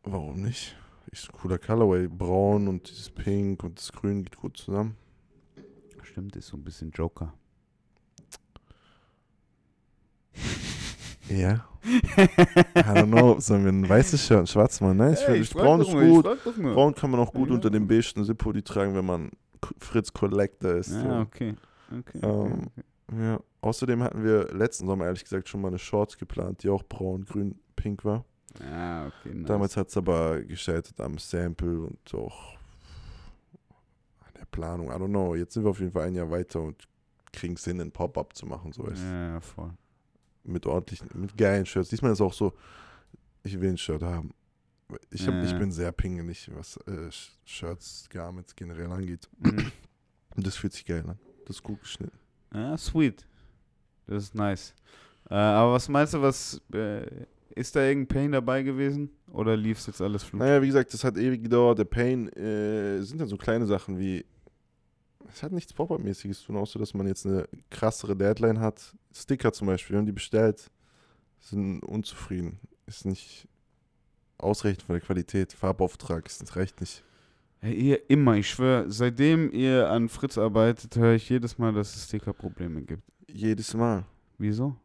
Warum 0.04 0.42
nicht? 0.42 0.76
Ist 1.12 1.30
ein 1.30 1.38
cooler 1.38 1.58
Colorway. 1.58 2.08
Braun 2.08 2.68
und 2.68 2.90
dieses 2.90 3.10
Pink 3.10 3.64
und 3.64 3.78
das 3.80 3.92
Grün 3.92 4.24
geht 4.24 4.36
gut 4.38 4.58
zusammen. 4.58 4.96
Stimmt, 6.04 6.36
ist 6.36 6.48
so 6.48 6.58
ein 6.58 6.64
bisschen 6.64 6.92
Joker. 6.92 7.34
Ja. 11.30 11.66
I 11.86 12.80
don't 12.80 13.08
know. 13.08 13.40
Sollen 13.40 13.64
wir 13.64 13.72
ein 13.72 13.88
weißes 13.88 14.26
Shirt, 14.26 14.40
ein 14.40 14.48
schwarzes 14.48 14.82
machen? 14.82 14.98
Nein, 14.98 15.14
ich 15.14 15.20
Ey, 15.20 15.26
finde, 15.26 15.40
ich 15.42 15.54
braun 15.54 15.82
ist 15.82 15.92
gut. 15.92 16.64
Braun 16.74 16.96
kann 16.96 17.12
man 17.12 17.20
auch 17.20 17.32
gut 17.34 17.50
Ja. 17.50 17.56
unter 17.56 17.70
dem 17.70 17.88
beigen 17.88 18.24
Zippo 18.26 18.52
die 18.52 18.64
tragen, 18.64 18.96
wenn 18.96 19.06
man 19.06 19.32
Fritz 19.80 20.12
Collector 20.14 20.74
ist. 20.76 20.92
Ja, 20.92 21.02
so. 21.02 21.10
okay. 21.22 21.56
okay, 21.92 22.00
okay, 22.00 22.20
Ähm, 22.24 22.68
okay. 23.12 23.24
Ja. 23.24 23.40
Außerdem 23.62 24.02
hatten 24.04 24.24
wir 24.24 24.52
letzten 24.54 24.88
Sommer 24.88 25.06
ehrlich 25.06 25.24
gesagt 25.24 25.48
schon 25.48 25.62
mal 25.62 25.70
eine 25.70 25.80
Shorts 25.80 26.18
geplant, 26.18 26.64
die 26.64 26.70
auch 26.70 26.84
braun, 26.84 27.24
grün, 27.26 27.56
pink 27.76 28.04
war. 28.04 28.26
Ja, 28.60 29.08
okay. 29.08 29.34
Nice. 29.36 29.48
Damals 29.48 29.78
hat 29.78 29.90
es 29.90 29.98
aber 29.98 30.42
gescheitert 30.42 31.00
am 31.02 31.18
Sample 31.18 31.82
und 31.82 32.14
auch 32.14 32.54
an 34.26 34.32
der 34.40 34.46
Planung. 34.46 34.88
I 34.88 34.92
don't 34.94 35.08
know. 35.10 35.36
Jetzt 35.36 35.54
sind 35.54 35.64
wir 35.64 35.70
auf 35.72 35.80
jeden 35.80 35.92
Fall 35.92 36.08
ein 36.08 36.16
Jahr 36.16 36.32
weiter 36.32 36.62
und 36.62 36.88
kriegen 37.32 37.56
es 37.56 37.66
hin, 37.66 37.80
einen 37.82 37.92
Pop-Up 37.92 38.36
zu 38.36 38.46
machen. 38.46 38.72
So. 38.72 38.88
Ja, 38.88 39.34
ja, 39.34 39.40
voll. 39.42 39.72
Mit 40.46 40.66
ordentlichen, 40.66 41.10
mit 41.14 41.38
geilen 41.38 41.66
Shirts. 41.66 41.90
Diesmal 41.90 42.12
ist 42.12 42.22
auch 42.22 42.34
so, 42.34 42.54
ich 43.44 43.60
will 43.60 43.70
ein 43.70 43.78
Shirt 43.78 44.02
haben. 44.04 44.32
Ich, 45.10 45.28
hab, 45.28 45.34
Ja, 45.34 45.44
ich 45.44 45.58
bin 45.58 45.72
sehr 45.72 45.92
pingelig, 45.92 46.50
was 46.54 46.78
äh, 46.88 47.10
Sh- 47.10 47.32
Shirts, 47.44 48.08
Garments 48.10 48.56
generell 48.56 48.92
angeht. 48.92 49.28
Mhm. 49.40 49.72
Das 50.38 50.56
fühlt 50.58 50.74
sich 50.74 50.86
geil 50.86 51.04
an. 51.08 51.18
Das 51.46 51.56
ist 51.58 51.64
gut 51.64 51.80
geschnitten. 51.82 52.18
Ja, 52.54 52.78
sweet. 52.78 53.26
Das 54.06 54.24
ist 54.24 54.36
nice. 54.36 54.74
Äh, 55.30 55.34
aber 55.34 55.74
was 55.74 55.90
meinst 55.90 56.14
du, 56.14 56.22
was 56.22 56.62
äh, 56.74 57.06
ist 57.56 57.76
da 57.76 57.82
irgendein 57.84 58.08
Pain 58.08 58.32
dabei 58.34 58.62
gewesen? 58.62 59.10
Oder 59.32 59.58
lief 59.58 59.80
es 59.80 59.88
jetzt 59.88 60.02
alles 60.02 60.24
flug? 60.24 60.40
Naja, 60.42 60.62
wie 60.62 60.68
gesagt, 60.68 60.94
das 60.94 61.04
hat 61.04 61.18
ewig 61.18 61.42
gedauert. 61.42 61.80
Der 61.80 61.86
Pain 61.86 62.28
äh, 62.34 63.02
sind 63.02 63.20
dann 63.20 63.28
so 63.28 63.38
kleine 63.38 63.66
Sachen 63.66 63.98
wie. 63.98 64.24
Es 65.32 65.44
hat 65.44 65.52
nichts 65.52 65.74
Pop-Up-mäßiges 65.74 66.40
zu 66.40 66.48
tun, 66.48 66.58
außer 66.58 66.80
dass 66.80 66.94
man 66.94 67.08
jetzt 67.08 67.26
eine 67.26 67.48
krassere 67.70 68.16
Deadline 68.16 68.60
hat. 68.60 68.96
Sticker 69.14 69.52
zum 69.52 69.68
Beispiel, 69.68 69.96
wir 69.96 70.00
haben 70.00 70.06
die 70.06 70.12
bestellt, 70.12 70.72
sind 71.40 71.82
unzufrieden. 71.84 72.60
Ist 72.86 73.06
nicht 73.06 73.48
ausreichend 74.38 74.84
von 74.84 74.94
der 74.94 75.02
Qualität. 75.02 75.54
Farbauftrag 75.54 76.26
ist 76.26 76.42
das 76.42 76.56
reicht 76.56 76.80
nicht. 76.82 77.04
Hey, 77.60 77.74
ihr 77.74 78.10
immer, 78.10 78.36
ich 78.36 78.50
schwöre, 78.50 78.92
seitdem 78.92 79.52
ihr 79.52 79.90
an 79.90 80.10
Fritz 80.10 80.38
arbeitet, 80.38 80.96
höre 80.96 81.16
ich 81.16 81.30
jedes 81.30 81.58
Mal, 81.58 81.74
dass 81.74 81.96
es 81.96 82.06
Sticker-Probleme 82.06 82.82
gibt. 82.84 83.04
Jedes 83.28 83.74
Mal. 83.74 84.06
Wieso? 84.38 84.76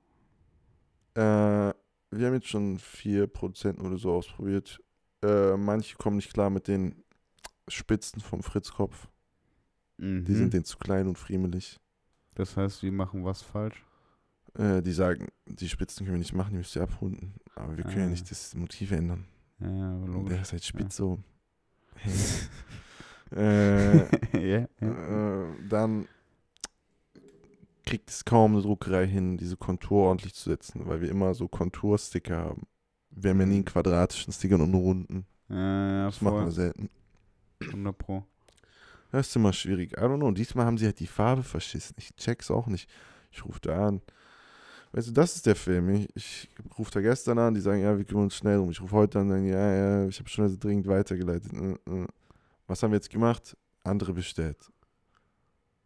Äh, 1.14 1.20
wir 1.20 2.26
haben 2.26 2.34
jetzt 2.34 2.48
schon 2.48 2.78
vier 2.78 3.26
Produzenten 3.26 3.86
oder 3.86 3.98
so 3.98 4.12
ausprobiert. 4.12 4.80
Äh, 5.22 5.56
manche 5.56 5.96
kommen 5.96 6.16
nicht 6.16 6.32
klar 6.32 6.50
mit 6.50 6.68
den 6.68 7.04
Spitzen 7.68 8.20
vom 8.20 8.42
Fritzkopf. 8.42 9.08
Mhm. 10.00 10.24
Die 10.24 10.34
sind 10.34 10.52
denen 10.54 10.64
zu 10.64 10.78
klein 10.78 11.06
und 11.06 11.18
friemelig. 11.18 11.78
das 12.34 12.56
heißt, 12.56 12.82
die 12.82 12.90
machen 12.90 13.24
was 13.24 13.42
falsch? 13.42 13.84
Äh, 14.54 14.80
die 14.82 14.92
sagen, 14.92 15.28
die 15.46 15.68
Spitzen 15.68 16.04
können 16.06 16.16
wir 16.16 16.20
nicht 16.20 16.34
machen, 16.34 16.52
die 16.52 16.58
müsst 16.58 16.74
ihr 16.74 16.82
abrunden. 16.82 17.34
Aber 17.54 17.76
wir 17.76 17.84
können 17.84 17.98
ja 17.98 18.06
Ah. 18.06 18.10
nicht 18.10 18.30
das 18.30 18.54
Motiv 18.54 18.90
ändern. 18.92 19.26
Ja, 19.60 19.68
ja, 19.68 20.04
logisch. 20.06 20.30
der 20.30 20.40
ist 20.42 20.52
halt 20.52 20.64
spitz 20.64 20.96
so. 20.96 21.18
äh, 23.32 23.98
ja, 24.60 24.66
ja. 24.80 25.42
äh, 25.42 25.46
dann 25.68 26.08
kriegt 27.84 28.10
es 28.10 28.24
kaum 28.24 28.52
eine 28.54 28.62
Druckerei 28.62 29.06
hin, 29.06 29.36
diese 29.36 29.56
Kontur 29.56 30.04
ordentlich 30.08 30.34
zu 30.34 30.48
setzen, 30.50 30.86
weil 30.86 31.00
wir 31.00 31.10
immer 31.10 31.34
so 31.34 31.48
Kontursticker 31.48 32.36
haben. 32.38 32.62
Wir 33.10 33.30
haben 33.30 33.40
ja 33.40 33.46
nie 33.46 33.54
einen 33.56 33.64
quadratischen 33.64 34.32
Sticker 34.32 34.54
und 34.56 34.62
einen 34.62 34.74
runden. 34.74 35.26
ja, 35.48 35.56
ja 35.56 36.04
Das 36.06 36.20
machen 36.20 36.36
wir 36.36 36.42
voll. 36.42 36.50
selten. 36.52 36.90
100 37.62 37.98
Pro. 37.98 38.24
Das 39.10 39.28
ist 39.28 39.36
immer 39.36 39.52
schwierig. 39.52 39.92
I 39.92 40.00
don't 40.00 40.18
know. 40.18 40.30
Diesmal 40.30 40.66
haben 40.66 40.78
sie 40.78 40.86
halt 40.86 41.00
die 41.00 41.06
Farbe 41.06 41.42
verschissen. 41.42 41.96
Ich 41.98 42.14
check's 42.16 42.50
auch 42.50 42.66
nicht. 42.66 42.88
Ich 43.32 43.44
rufe 43.44 43.60
da 43.60 43.88
an. 43.88 44.02
Weißt 44.92 45.08
du, 45.08 45.12
das 45.12 45.36
ist 45.36 45.46
der 45.46 45.54
Film. 45.54 45.88
Ich, 45.90 46.08
ich 46.14 46.48
rufe 46.78 46.90
da 46.90 47.00
gestern 47.00 47.38
an, 47.38 47.54
die 47.54 47.60
sagen, 47.60 47.80
ja, 47.80 47.96
wir 47.96 48.04
kümmern 48.04 48.24
uns 48.24 48.36
schnell 48.36 48.58
um. 48.58 48.70
Ich 48.70 48.80
rufe 48.80 48.94
heute 48.94 49.20
an, 49.20 49.28
sagen, 49.28 49.46
ja, 49.46 49.74
ja, 49.74 50.06
ich 50.08 50.18
habe 50.18 50.28
schon 50.28 50.44
also 50.44 50.56
dringend 50.58 50.86
weitergeleitet. 50.86 51.52
Äh, 51.52 51.72
äh. 51.72 52.06
Was 52.66 52.82
haben 52.82 52.90
wir 52.90 52.96
jetzt 52.96 53.10
gemacht? 53.10 53.56
Andere 53.84 54.12
bestellt. 54.12 54.58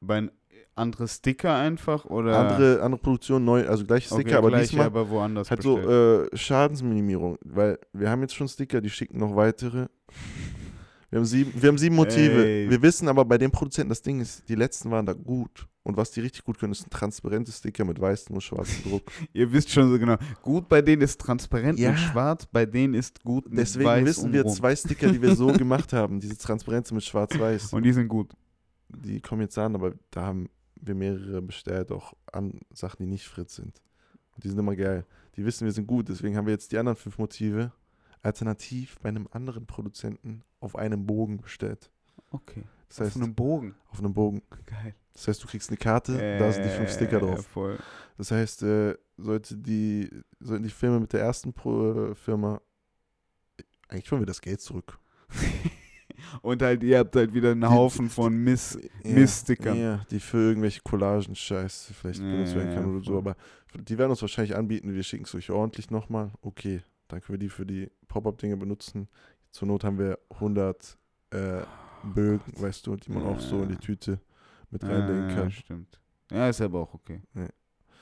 Bei 0.01 0.31
andere 0.75 1.07
Sticker 1.07 1.55
einfach 1.55 2.05
oder 2.07 2.39
Andere, 2.39 2.83
andere 2.83 3.01
Produktion, 3.01 3.45
neu, 3.45 3.67
also 3.69 3.85
gleiche 3.85 4.07
Sticker, 4.07 4.21
okay, 4.21 4.35
aber 4.35 4.49
gleich, 4.49 4.69
diesmal 4.69 4.87
aber 4.87 5.09
woanders 5.09 5.51
halt 5.51 5.63
so 5.63 5.77
bestellt. 5.77 6.33
äh, 6.33 6.37
Schadensminimierung. 6.37 7.39
Weil 7.43 7.79
wir 7.93 8.11
haben 8.11 8.23
jetzt 8.23 8.35
schon 8.35 8.49
Sticker, 8.49 8.81
die 8.81 8.91
schicken 8.91 9.19
noch 9.19 9.37
weitere. 9.37 9.87
Wir 11.15 11.21
haben 11.21 11.27
sieben, 11.27 11.63
wir 11.63 11.69
haben 11.69 11.79
sieben 11.79 11.95
Motive. 11.95 12.45
Ey. 12.45 12.69
Wir 12.69 12.83
wissen 12.83 13.07
aber 13.07 13.25
bei 13.25 13.39
den 13.39 13.53
Produzenten, 13.53 13.91
das 13.91 14.03
Ding 14.03 14.21
ist, 14.21 14.49
die 14.49 14.57
letzten 14.57 14.91
waren 14.91 15.07
da 15.07 15.13
gut. 15.13 15.69
Und 15.85 15.97
was 15.97 16.11
die 16.11 16.19
richtig 16.19 16.43
gut 16.43 16.59
können, 16.59 16.73
ist 16.73 16.85
ein 16.89 16.91
transparentes 16.91 17.59
Sticker 17.59 17.85
mit 17.85 18.01
weißem 18.01 18.35
und 18.35 18.41
schwarzem 18.41 18.83
Druck. 18.91 19.13
Ihr 19.33 19.53
wisst 19.53 19.71
schon 19.71 19.89
so 19.93 19.97
genau. 19.97 20.17
Gut 20.43 20.69
bei 20.69 20.83
denen 20.83 21.03
ist 21.03 21.21
transparent 21.21 21.79
Ja. 21.79 21.91
und 21.91 21.99
schwarz, 21.99 22.47
bei 22.47 22.67
denen 22.67 22.95
ist 22.95 23.23
gut 23.23 23.49
mit 23.49 23.59
Deswegen 23.59 23.85
weiß 23.85 24.05
wissen 24.05 24.33
wir 24.33 24.43
rum. 24.43 24.53
zwei 24.53 24.75
Sticker, 24.75 25.13
die 25.13 25.23
wir 25.23 25.37
so 25.37 25.47
gemacht 25.53 25.93
haben, 25.93 26.19
diese 26.19 26.37
Transparenz 26.37 26.91
mit 26.91 27.05
schwarz-weiß. 27.05 27.75
Und 27.75 27.85
die 27.85 27.93
sind 27.93 28.09
gut. 28.09 28.33
Die 28.89 29.21
kommen 29.21 29.43
jetzt 29.43 29.57
an, 29.57 29.77
aber 29.77 29.93
da 30.11 30.23
haben 30.23 30.49
wir 30.81 30.97
mehrere 30.97 31.41
bestellt, 31.43 31.93
auch 31.93 32.15
an 32.33 32.59
Sachen, 32.73 33.05
die 33.05 33.07
nicht 33.07 33.29
Fritz 33.29 33.55
sind. 33.55 33.81
Und 34.35 34.43
die 34.43 34.49
sind 34.49 34.59
immer 34.59 34.75
geil. 34.75 35.07
Die 35.37 35.45
wissen, 35.45 35.65
wir 35.65 35.73
sind 35.73 35.87
gut, 35.87 36.09
deswegen 36.09 36.37
haben 36.37 36.47
wir 36.47 36.55
jetzt 36.55 36.73
die 36.73 36.79
anderen 36.79 36.97
fünf 36.97 37.19
Motive 37.19 37.71
alternativ 38.25 38.99
bei 39.01 39.09
einem 39.11 39.29
anderen 39.31 39.67
Produzenten 39.67 40.43
auf 40.61 40.77
einem 40.77 41.07
Bogen 41.07 41.39
bestellt. 41.41 41.91
Okay. 42.31 42.65
Das 42.89 43.01
heißt, 43.01 43.17
Auf 43.17 43.23
einem 43.23 43.35
Bogen. 43.35 43.75
auf 43.91 43.99
einem 43.99 44.15
Bogen. 44.15 44.43
Geil. 44.67 44.95
Das 45.13 45.29
heißt, 45.29 45.43
du 45.43 45.47
kriegst 45.49 45.69
eine 45.71 45.77
Karte, 45.77 46.39
da 46.39 46.51
sind 46.53 46.65
die 46.65 46.69
fünf 46.71 46.91
Sticker 46.93 47.17
Äh, 47.19 47.21
drauf. 47.21 47.47
Voll. 47.47 47.79
Das 48.19 48.31
heißt, 48.31 48.63
äh, 48.65 48.97
sollte 49.17 49.57
die, 49.57 50.11
sollten 50.41 50.65
die 50.65 50.71
Filme 50.71 51.01
mit 51.01 51.13
der 51.13 51.21
ersten 51.21 51.53
Pro 51.53 52.11
äh, 52.11 52.15
Firma, 52.15 52.61
eigentlich 53.89 54.11
wollen 54.11 54.23
wir 54.23 54.27
das 54.27 54.41
Geld 54.41 54.61
zurück. 54.61 54.99
Und 56.43 56.63
halt, 56.63 56.83
ihr 56.83 56.99
habt 56.99 57.15
halt 57.17 57.33
wieder 57.35 57.53
einen 57.53 57.61
Die- 57.61 57.67
Haufen 57.67 58.09
von 58.11 58.35
Miss. 58.37 58.79
Ja, 59.05 59.11
Miststickern. 59.13 59.79
Ja, 59.79 60.07
die 60.11 60.19
für 60.21 60.39
irgendwelche 60.39 60.81
Collagen 60.83 61.35
scheiße 61.35 61.95
vielleicht 61.95 62.21
Ja, 62.21 62.27
benutzt 62.31 62.55
werden 62.55 62.75
können 62.75 62.89
ja, 62.91 62.97
oder 62.97 63.05
so. 63.05 63.19
Aber 63.19 63.37
die 63.75 63.97
werden 63.99 64.11
uns 64.11 64.21
wahrscheinlich 64.23 64.57
anbieten, 64.57 64.93
wir 64.95 65.03
schicken 65.03 65.25
es 65.25 65.35
euch 65.35 65.51
ordentlich 65.51 65.91
nochmal. 65.91 66.33
Okay, 66.43 66.83
dann 67.09 67.21
können 67.21 67.35
wir 67.35 67.39
die 67.39 67.49
für 67.51 67.67
die 67.67 67.91
Pop-Up-Dinge 68.09 68.57
benutzen. 68.57 69.09
Zur 69.51 69.69
Not 69.69 69.85
haben 69.85 69.99
wir 69.99 70.19
100 70.31 70.99
äh, 71.31 71.63
Bögen, 72.03 72.53
weißt 72.61 72.87
du, 72.87 72.97
die 72.97 73.11
man 73.13 73.23
auch 73.25 73.41
so 73.41 73.63
in 73.63 73.69
die 73.69 73.75
Ja. 73.75 73.81
Tüte 73.81 74.21
mit 74.71 74.83
Ja, 74.83 74.89
reinlegen 74.91 75.29
ja, 75.29 75.35
kann. 75.35 75.51
stimmt. 75.51 76.01
Ja, 76.31 76.49
ist 76.49 76.61
aber 76.61 76.81
auch 76.81 76.95
okay. 76.95 77.23
Ja. 77.35 77.49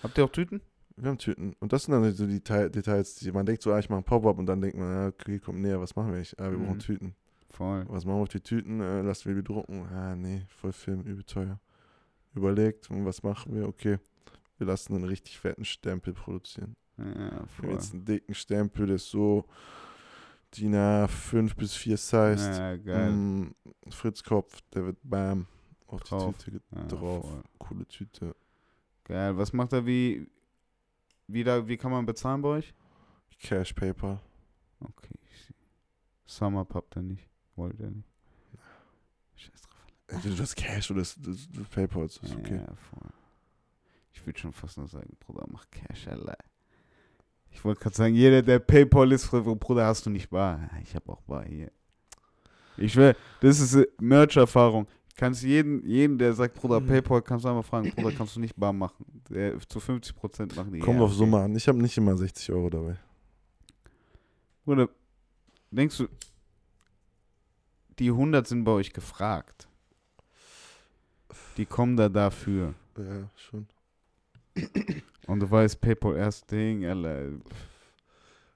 Habt 0.02 0.16
ihr 0.18 0.24
auch 0.24 0.30
Tüten? 0.30 0.60
Wir 0.96 1.08
haben 1.08 1.18
Tüten. 1.18 1.54
Und 1.60 1.72
das 1.72 1.84
sind 1.84 1.92
dann 1.92 2.12
so 2.12 2.26
die 2.26 2.42
Details, 2.42 3.14
die 3.16 3.32
man 3.32 3.46
denkt 3.46 3.62
so, 3.62 3.72
ah, 3.72 3.78
ich 3.78 3.88
mache 3.88 4.00
ein 4.00 4.04
Pop-Up 4.04 4.38
und 4.38 4.46
dann 4.46 4.60
denkt 4.60 4.76
man, 4.76 4.92
ja, 4.92 5.06
okay, 5.08 5.38
kommt 5.38 5.60
näher, 5.60 5.80
was 5.80 5.94
machen 5.96 6.12
wir 6.12 6.18
nicht? 6.18 6.38
Ah, 6.40 6.50
wir 6.50 6.58
Mhm. 6.58 6.66
brauchen 6.66 6.78
Tüten. 6.80 7.14
Voll. 7.50 7.84
Was 7.88 8.04
machen 8.04 8.16
wir 8.18 8.22
auf 8.22 8.28
die 8.28 8.40
Tüten? 8.40 8.80
Äh, 8.80 9.02
lassen 9.02 9.28
wir 9.28 9.34
die 9.34 9.44
drucken? 9.44 9.86
Ah, 9.92 10.14
nee, 10.16 10.42
voll 10.48 10.72
Film, 10.72 11.02
übel 11.02 11.24
teuer. 11.24 11.60
Überlegt, 12.34 12.90
und 12.90 13.04
was 13.04 13.22
machen 13.22 13.54
wir? 13.54 13.68
Okay, 13.68 13.98
wir 14.58 14.66
lassen 14.66 14.94
einen 14.94 15.04
richtig 15.04 15.38
fetten 15.38 15.64
Stempel 15.64 16.14
produzieren. 16.14 16.76
Ja, 17.18 17.46
voll. 17.46 17.70
jetzt 17.70 17.92
einen 17.94 18.04
dicken 18.04 18.34
Stempel, 18.34 18.86
der 18.86 18.96
ist 18.96 19.10
so 19.10 19.46
DIN 20.56 20.74
A5 20.74 21.54
bis 21.56 21.74
4 21.74 21.96
Size. 21.96 22.50
Ja, 22.50 22.76
geil. 22.76 23.10
Mm, 23.10 23.54
Fritz 23.90 24.22
Kopf, 24.22 24.60
der 24.74 24.84
wird 24.86 24.98
bam 25.02 25.46
auf 25.86 26.02
Drauf. 26.02 26.36
die 26.38 26.44
Tüte 26.44 26.60
Ja, 26.74 26.84
drauf. 26.84 27.24
voll. 27.30 27.42
Coole 27.58 27.86
Tüte. 27.86 28.36
Geil. 29.04 29.36
Was 29.36 29.52
macht 29.52 29.72
er 29.72 29.84
wie. 29.86 30.26
Wie, 31.26 31.44
da, 31.44 31.66
wie 31.66 31.76
kann 31.76 31.90
man 31.90 32.04
bezahlen 32.04 32.42
bei 32.42 32.48
euch? 32.50 32.74
Cash 33.38 33.72
Paper. 33.72 34.20
Okay. 34.80 35.14
ich 35.30 35.44
seh. 35.46 35.54
Summer 36.26 36.66
habt 36.72 36.96
ihr 36.96 37.02
nicht. 37.02 37.28
Wollt 37.56 37.78
ihr 37.80 37.90
nicht. 37.90 38.08
Scheiß 39.36 39.62
drauf. 39.62 39.86
Entweder 40.08 40.36
das 40.36 40.54
Cash 40.54 40.90
oder 40.90 41.00
das, 41.00 41.16
das, 41.20 41.48
das 41.50 41.68
Paper. 41.68 42.02
Das 42.02 42.18
ist 42.18 42.34
okay. 42.36 42.56
Ja, 42.56 42.74
voll. 42.74 43.08
Ich 44.12 44.24
würde 44.26 44.38
schon 44.38 44.52
fast 44.52 44.76
nur 44.78 44.86
sagen, 44.86 45.16
Bruder, 45.18 45.46
mach 45.50 45.64
Cash, 45.70 46.06
Alter. 46.08 46.36
Ich 47.52 47.64
wollte 47.64 47.80
gerade 47.80 47.94
sagen, 47.96 48.14
jeder, 48.14 48.42
der 48.42 48.58
Paypal 48.58 49.12
ist, 49.12 49.30
Bruder, 49.30 49.86
hast 49.86 50.06
du 50.06 50.10
nicht 50.10 50.30
bar. 50.30 50.70
Ich 50.82 50.94
habe 50.94 51.12
auch 51.12 51.20
bar 51.22 51.44
hier. 51.44 51.70
Ich 52.76 52.96
will, 52.96 53.14
das 53.40 53.60
ist 53.60 53.74
äh, 53.74 53.86
Merch-Erfahrung. 54.00 54.86
Kannst 55.16 55.42
jeden, 55.42 55.86
jeden, 55.86 56.18
der 56.18 56.32
sagt, 56.32 56.54
Bruder, 56.54 56.80
Mhm. 56.80 56.86
Paypal, 56.86 57.22
kannst 57.22 57.44
du 57.44 57.48
einmal 57.48 57.62
fragen, 57.62 57.90
Bruder, 57.90 58.12
kannst 58.16 58.34
du 58.34 58.40
nicht 58.40 58.56
bar 58.56 58.72
machen? 58.72 59.04
Der, 59.28 59.58
zu 59.60 59.78
50% 59.78 60.56
machen 60.56 60.72
die. 60.72 60.80
Kommt 60.80 60.98
ja, 60.98 61.04
auf 61.04 61.10
okay. 61.10 61.18
Summe 61.18 61.40
an. 61.40 61.54
Ich 61.54 61.68
habe 61.68 61.78
nicht 61.78 61.96
immer 61.98 62.16
60 62.16 62.50
Euro 62.50 62.70
dabei. 62.70 62.96
Bruder, 64.64 64.88
denkst 65.70 65.98
du, 65.98 66.08
die 67.98 68.08
100 68.08 68.46
sind 68.46 68.64
bei 68.64 68.72
euch 68.72 68.92
gefragt? 68.92 69.68
Die 71.56 71.66
kommen 71.66 71.96
da 71.96 72.08
dafür. 72.08 72.74
Ja, 72.96 73.28
schon. 73.36 73.66
Und 75.26 75.40
du 75.40 75.50
weißt, 75.50 75.80
Paypal 75.80 76.16
erst 76.16 76.50
Ding, 76.50 76.84
Alter. 76.84 77.30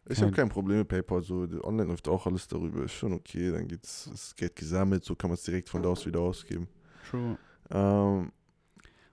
Ich 0.09 0.21
habe 0.23 0.33
Kein- 0.33 0.49
Problem 0.49 0.79
mit 0.79 0.89
PayPal. 0.89 1.23
So, 1.23 1.47
online 1.65 1.89
läuft 1.91 2.07
auch 2.09 2.27
alles 2.27 2.47
darüber. 2.47 2.85
Ist 2.85 2.93
schon 2.93 3.13
okay. 3.13 3.51
Dann 3.51 3.67
geht's, 3.67 4.09
das 4.11 4.35
Geld 4.37 4.55
gesammelt. 4.55 5.05
So 5.05 5.15
kann 5.17 5.31
man 5.31 5.35
es 5.35 5.43
direkt 5.43 5.69
von 5.69 5.83
da 5.83 5.89
aus 5.89 6.07
wieder 6.07 6.21
ausgeben. 6.21 6.69
True. 7.11 7.37
Ähm, 7.71 8.31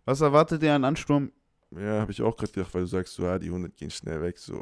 Was 0.06 0.22
erwartet 0.22 0.62
ihr 0.64 0.74
an 0.74 0.84
Ansturm? 0.86 1.32
ja, 1.72 2.01
habe 2.01 2.12
ich 2.12 2.22
auch 2.22 2.36
gerade 2.38 2.51
gedacht, 2.51 2.72
weil 2.76 2.82
du 2.82 2.88
sagst, 2.88 3.16
so, 3.16 3.24
ja, 3.24 3.39
die 3.39 3.47
100 3.47 3.76
gehen 3.76 3.89
schnell 3.89 4.22
weg. 4.22 4.38
So, 4.38 4.62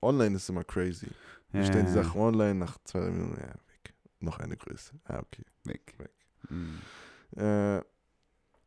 online 0.00 0.36
ist 0.36 0.48
immer 0.48 0.62
crazy. 0.62 1.08
Wir 1.50 1.64
stellen 1.64 1.86
die 1.86 1.92
Ja, 1.94 2.04
Sachen 2.04 2.20
online 2.20 2.54
nach 2.54 2.78
zwei 2.84 3.00
Minuten. 3.10 3.40
Ja, 3.40 3.48
weg. 3.48 3.94
Noch 4.20 4.38
eine 4.38 4.56
Größe. 4.56 4.92
Ah, 5.04 5.18
okay. 5.18 5.42
weg. 5.64 5.94
weg. 5.98 6.10
Mhm. 6.48 6.78
Äh, 7.40 7.80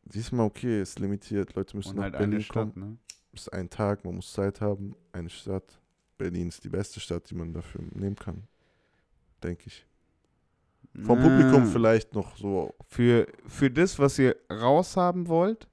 diesmal 0.04 0.44
okay, 0.46 0.82
ist 0.82 0.98
limitiert. 0.98 1.54
Leute 1.54 1.76
müssen 1.76 1.90
Und 1.90 1.96
nach 1.96 2.02
halt 2.04 2.18
Berlin 2.18 2.42
Stadt, 2.42 2.74
kommen. 2.74 2.90
ne? 2.90 2.96
Ist 3.32 3.52
ein 3.52 3.70
Tag, 3.70 4.04
man 4.04 4.16
muss 4.16 4.32
Zeit 4.32 4.60
haben. 4.60 4.94
Eine 5.12 5.30
Stadt. 5.30 5.80
Berlin 6.18 6.48
ist 6.48 6.64
die 6.64 6.68
beste 6.68 7.00
Stadt, 7.00 7.30
die 7.30 7.34
man 7.34 7.52
dafür 7.52 7.82
nehmen 7.94 8.16
kann. 8.16 8.46
Denke 9.42 9.64
ich. 9.68 9.86
Vom 11.04 11.18
Ah, 11.18 11.22
Publikum 11.22 11.66
vielleicht 11.66 12.14
noch 12.14 12.36
so. 12.36 12.74
Für, 12.86 13.26
für 13.46 13.70
das, 13.70 13.98
was 13.98 14.18
ihr 14.18 14.36
raushaben 14.50 15.28
wollt, 15.28 15.68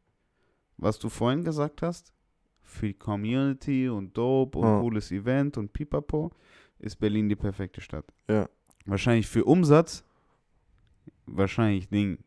was 0.77 0.99
du 0.99 1.09
vorhin 1.09 1.43
gesagt 1.43 1.81
hast, 1.81 2.13
für 2.61 2.87
die 2.87 2.93
Community 2.93 3.89
und 3.89 4.15
Dope 4.15 4.59
und 4.59 4.65
Ja. 4.65 4.79
cooles 4.79 5.11
Event 5.11 5.57
und 5.57 5.73
Pipapo, 5.73 6.31
ist 6.79 6.97
Berlin 6.99 7.27
die 7.27 7.35
perfekte 7.35 7.81
Stadt. 7.81 8.05
Ja. 8.29 8.47
Wahrscheinlich 8.85 9.25
für 9.27 9.43
Umsatz, 9.43 10.03
wahrscheinlich 11.25 11.89
Ding, 11.89 12.19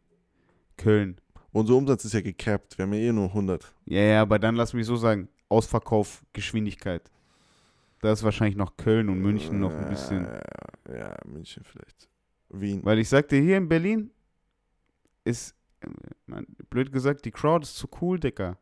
Köln. 0.76 1.20
Unser 1.52 1.74
Umsatz 1.74 2.04
ist 2.04 2.12
ja 2.14 2.20
gecapped. 2.20 2.78
Wir 2.78 2.84
haben 2.84 2.92
ja 2.92 3.00
eh 3.00 3.12
nur 3.12 3.26
100. 3.26 3.72
Ja, 3.86 4.00
ja, 4.00 4.22
aber 4.22 4.38
dann 4.38 4.54
lass 4.54 4.72
mich 4.72 4.86
so 4.86 4.96
sagen, 4.96 5.28
Ausverkauf, 5.48 6.24
Geschwindigkeit. 6.32 7.10
Da 8.00 8.12
ist 8.12 8.22
wahrscheinlich 8.22 8.56
noch 8.56 8.76
Köln 8.76 9.08
und 9.08 9.18
München 9.20 9.60
noch 9.60 9.72
ein 9.72 9.88
bisschen. 9.88 10.24
Äh, 10.26 10.40
Ja, 10.98 11.16
München 11.26 11.62
vielleicht. 11.64 12.08
Wien. 12.50 12.80
Weil 12.84 12.98
ich 12.98 13.08
sagte, 13.08 13.36
hier 13.36 13.56
in 13.56 13.68
Berlin 13.68 14.10
ist, 15.24 15.54
man, 16.26 16.46
blöd 16.70 16.90
gesagt, 16.92 17.24
die 17.24 17.30
Crowd 17.30 17.62
ist 17.64 17.76
zu 17.76 17.88
cool, 18.00 18.18
Dicker. 18.18 18.56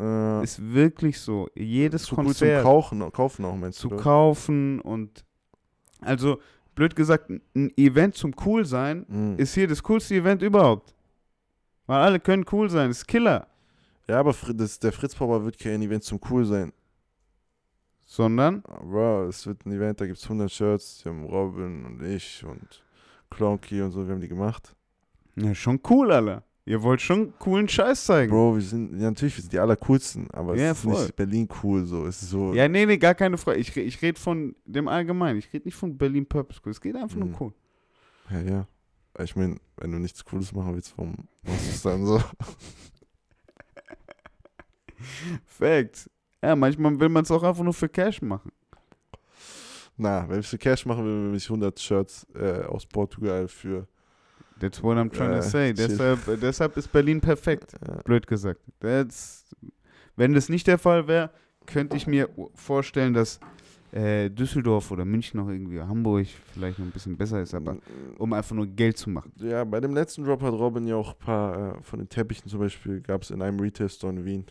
Äh, 0.00 0.42
Ist 0.42 0.60
wirklich 0.74 1.20
so. 1.20 1.48
Jedes 1.54 2.02
zu 2.02 2.14
cool 2.14 2.16
zum 2.16 2.24
Konzert 2.26 2.62
Kaufen, 2.64 3.12
kaufen 3.12 3.44
auch, 3.44 3.54
meinst 3.56 3.78
zu 3.78 3.88
du? 3.88 3.94
das? 3.94 4.02
kaufen 4.04 4.80
und 4.80 5.24
also, 6.00 6.40
blöd 6.74 6.96
gesagt, 6.96 7.30
ein- 7.30 7.40
ein 7.54 7.72
Event 7.78 8.16
zum 8.16 8.34
cool 8.44 8.64
sein 8.64 9.06
Mhm. 9.08 9.38
ist 9.38 9.54
hier 9.54 9.68
das 9.68 9.82
coolste 9.82 10.16
Event 10.16 10.42
überhaupt. 10.42 10.94
Weil 11.86 12.00
alle 12.00 12.20
können 12.20 12.44
cool 12.52 12.70
sein, 12.70 12.90
ist 12.90 13.06
Killer. 13.06 13.46
Ja, 14.08 14.20
aber 14.20 14.34
das, 14.54 14.78
der 14.78 14.92
Fritz 14.92 15.14
Popper 15.14 15.44
wird 15.44 15.58
kein 15.58 15.80
Event 15.82 16.04
zum 16.04 16.20
cool 16.30 16.44
sein. 16.44 16.72
Sondern, 18.06 18.62
Bro, 18.62 19.28
es 19.28 19.46
wird 19.46 19.64
ein 19.64 19.72
Event, 19.72 20.00
da 20.00 20.06
gibt 20.06 20.18
es 20.18 20.24
100 20.24 20.50
Shirts. 20.50 20.98
Die 21.02 21.08
haben 21.08 21.24
Robin 21.24 21.84
und 21.86 22.02
ich 22.02 22.44
und 22.44 22.82
Clonky 23.30 23.80
und 23.80 23.92
so, 23.92 24.06
wir 24.06 24.12
haben 24.14 24.20
die 24.20 24.28
gemacht. 24.28 24.74
ja, 25.36 25.54
schon 25.54 25.80
cool, 25.88 26.12
Alter. 26.12 26.42
Ihr 26.66 26.82
wollt 26.82 27.00
schon 27.02 27.38
coolen 27.38 27.68
Scheiß 27.68 28.06
zeigen. 28.06 28.30
Bro, 28.30 28.54
wir 28.56 28.62
sind, 28.62 28.98
ja, 28.98 29.08
natürlich, 29.10 29.36
wir 29.36 29.42
sind 29.42 29.52
die 29.52 29.58
allercoolsten, 29.58 30.30
aber 30.32 30.56
Ja, 30.56 30.70
es 30.70 30.78
ist 30.78 30.84
voll. 30.84 31.02
nicht 31.02 31.16
Berlin 31.16 31.48
cool 31.62 31.84
so. 31.84 32.06
Es 32.06 32.22
ist 32.22 32.30
so, 32.30 32.54
Ja, 32.54 32.68
nee, 32.68 32.86
nee, 32.86 32.96
gar 32.96 33.14
keine 33.14 33.36
Frage. 33.36 33.58
Ich, 33.58 33.76
ich 33.76 34.00
rede 34.00 34.18
von 34.18 34.54
dem 34.64 34.88
Allgemeinen. 34.88 35.38
Ich 35.38 35.52
rede 35.52 35.66
nicht 35.66 35.74
von 35.76 35.96
Berlin 35.98 36.24
Purpose 36.26 36.60
School. 36.60 36.72
Es 36.72 36.80
geht 36.80 36.96
einfach 36.96 37.16
Mhm. 37.16 37.30
nur 37.32 37.40
cool. 37.40 37.52
ja, 38.30 38.40
ja. 38.40 38.66
Ich 39.22 39.36
meine, 39.36 39.56
wenn 39.76 39.92
du 39.92 39.98
nichts 39.98 40.24
Cooles 40.24 40.52
machen 40.52 40.74
willst, 40.74 40.94
warum 40.96 41.28
machst 41.44 41.66
du 41.66 41.70
es 41.70 41.82
dann 41.82 42.04
so? 42.06 42.22
Facts. 45.46 46.08
Ja, 46.42 46.56
manchmal 46.56 46.98
will 46.98 47.08
man 47.08 47.24
es 47.24 47.30
auch 47.30 47.42
einfach 47.42 47.64
nur 47.64 47.74
für 47.74 47.88
Cash 47.88 48.20
machen. 48.22 48.50
Na, 49.96 50.28
wenn 50.28 50.40
ich 50.40 50.48
für 50.48 50.58
Cash 50.58 50.84
machen 50.86 51.04
will, 51.04 51.30
will 51.30 51.36
ich 51.36 51.48
100 51.48 51.78
Shirts 51.78 52.26
äh, 52.34 52.62
aus 52.64 52.84
Portugal 52.86 53.48
für. 53.48 53.86
That's 54.60 54.82
what 54.82 54.96
I'm 54.96 55.10
trying 55.10 55.32
Äh, 55.32 55.40
to 55.40 55.48
say. 55.48 55.72
Deshalb, 55.72 56.40
deshalb 56.40 56.76
ist 56.76 56.90
Berlin 56.92 57.20
perfekt. 57.20 57.74
Äh, 57.80 58.02
Blöd 58.04 58.26
gesagt. 58.26 58.60
That's, 58.80 59.44
wenn 60.16 60.32
das 60.34 60.48
nicht 60.48 60.66
der 60.66 60.78
Fall 60.78 61.06
wäre, 61.06 61.30
könnte 61.66 61.96
ich 61.96 62.06
mir 62.06 62.28
vorstellen, 62.54 63.14
dass 63.14 63.40
äh, 63.94 64.28
Düsseldorf 64.28 64.90
oder 64.90 65.04
München 65.04 65.38
noch 65.40 65.48
irgendwie 65.48 65.80
Hamburg 65.80 66.26
vielleicht 66.52 66.78
noch 66.78 66.86
ein 66.86 66.90
bisschen 66.90 67.16
besser 67.16 67.40
ist, 67.42 67.54
aber 67.54 67.76
um 68.18 68.32
einfach 68.32 68.56
nur 68.56 68.66
Geld 68.66 68.98
zu 68.98 69.08
machen. 69.10 69.32
ja, 69.36 69.62
bei 69.64 69.80
dem 69.80 69.94
letzten 69.94 70.24
Drop 70.24 70.42
hat 70.42 70.52
Robin 70.52 70.86
ja 70.86 70.96
auch 70.96 71.12
ein 71.12 71.18
paar 71.18 71.76
äh, 71.78 71.82
von 71.82 72.00
den 72.00 72.08
Teppichen 72.08 72.48
zum 72.50 72.58
Beispiel, 72.60 73.00
gab 73.00 73.22
es 73.22 73.30
in 73.30 73.40
einem 73.40 73.60
Retail-Store 73.60 74.12
in 74.12 74.24
Wien. 74.24 74.44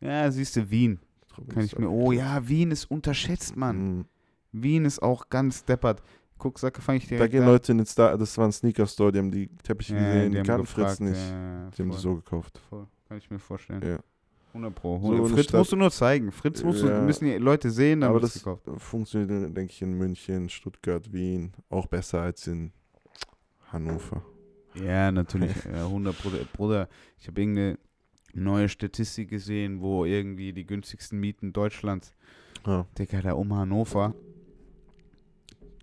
Ja, 0.00 0.30
siehst 0.30 0.56
du, 0.56 0.70
Wien. 0.70 0.98
Robin 1.36 1.54
Kann 1.54 1.64
ich 1.64 1.78
mir. 1.78 1.90
Oh 1.90 2.12
ja, 2.12 2.48
Wien 2.48 2.70
ist 2.70 2.90
unterschätzt, 2.90 3.54
Mann. 3.56 3.96
Mhm. 3.98 4.04
Wien 4.52 4.84
ist 4.86 5.02
auch 5.02 5.28
ganz 5.28 5.64
deppert. 5.64 6.02
Guck, 6.38 6.58
sag, 6.58 6.80
fange 6.82 6.98
ich 6.98 7.08
direkt 7.08 7.22
Da 7.22 7.26
gehen 7.28 7.42
an. 7.42 7.48
Leute 7.48 7.72
in 7.72 7.78
den 7.78 7.86
Star, 7.86 8.16
das 8.16 8.36
war 8.38 8.46
ein 8.46 8.52
Sneaker-Store, 8.52 9.12
die 9.12 9.18
haben 9.18 9.30
die 9.30 9.48
Teppiche 9.62 9.94
Ja, 9.94 10.00
gesehen, 10.14 10.32
die, 10.32 10.38
haben 10.38 10.46
kannten 10.46 10.66
Fritz 10.66 11.00
nicht. 11.00 11.16
Ja, 11.16 11.70
Die 11.70 11.82
haben 11.82 11.90
die 11.90 11.96
so 11.98 12.14
gekauft. 12.16 12.58
voll. 12.70 12.86
Kann 13.08 13.18
ich 13.18 13.30
mir 13.30 13.38
vorstellen. 13.38 13.82
Ja. 13.86 13.98
100 14.56 14.74
Pro. 14.74 14.98
So 15.00 15.12
eine 15.14 15.26
Fritz 15.28 15.44
Stadt- 15.44 15.58
musst 15.58 15.72
du 15.72 15.76
nur 15.76 15.90
zeigen. 15.90 16.32
Fritz 16.32 16.62
musst 16.62 16.82
du, 16.82 16.88
Ja. 16.88 17.00
müssen 17.02 17.26
die 17.26 17.36
Leute 17.38 17.70
sehen, 17.70 18.02
Aber 18.02 18.20
das 18.20 18.34
gekauft. 18.34 18.62
funktioniert, 18.78 19.30
denke 19.56 19.72
ich, 19.72 19.82
in 19.82 19.92
München, 19.94 20.48
Stuttgart, 20.48 21.12
Wien 21.12 21.52
auch 21.70 21.86
besser 21.86 22.22
als 22.22 22.46
in 22.46 22.72
Hannover. 23.72 24.22
Ja, 24.74 25.10
natürlich. 25.12 25.54
ja, 25.64 25.84
100 25.86 26.16
Pro. 26.18 26.30
Bruder, 26.52 26.88
ich 27.18 27.28
habe 27.28 27.40
irgendeine 27.40 27.78
neue 28.34 28.68
Statistik 28.68 29.30
gesehen, 29.30 29.80
wo 29.80 30.04
irgendwie 30.04 30.52
die 30.52 30.66
günstigsten 30.66 31.18
Mieten 31.18 31.52
Deutschlands, 31.52 32.14
Ja. 32.66 32.86
Digga, 32.98 33.22
da 33.22 33.32
um 33.32 33.54
Hannover, 33.54 34.14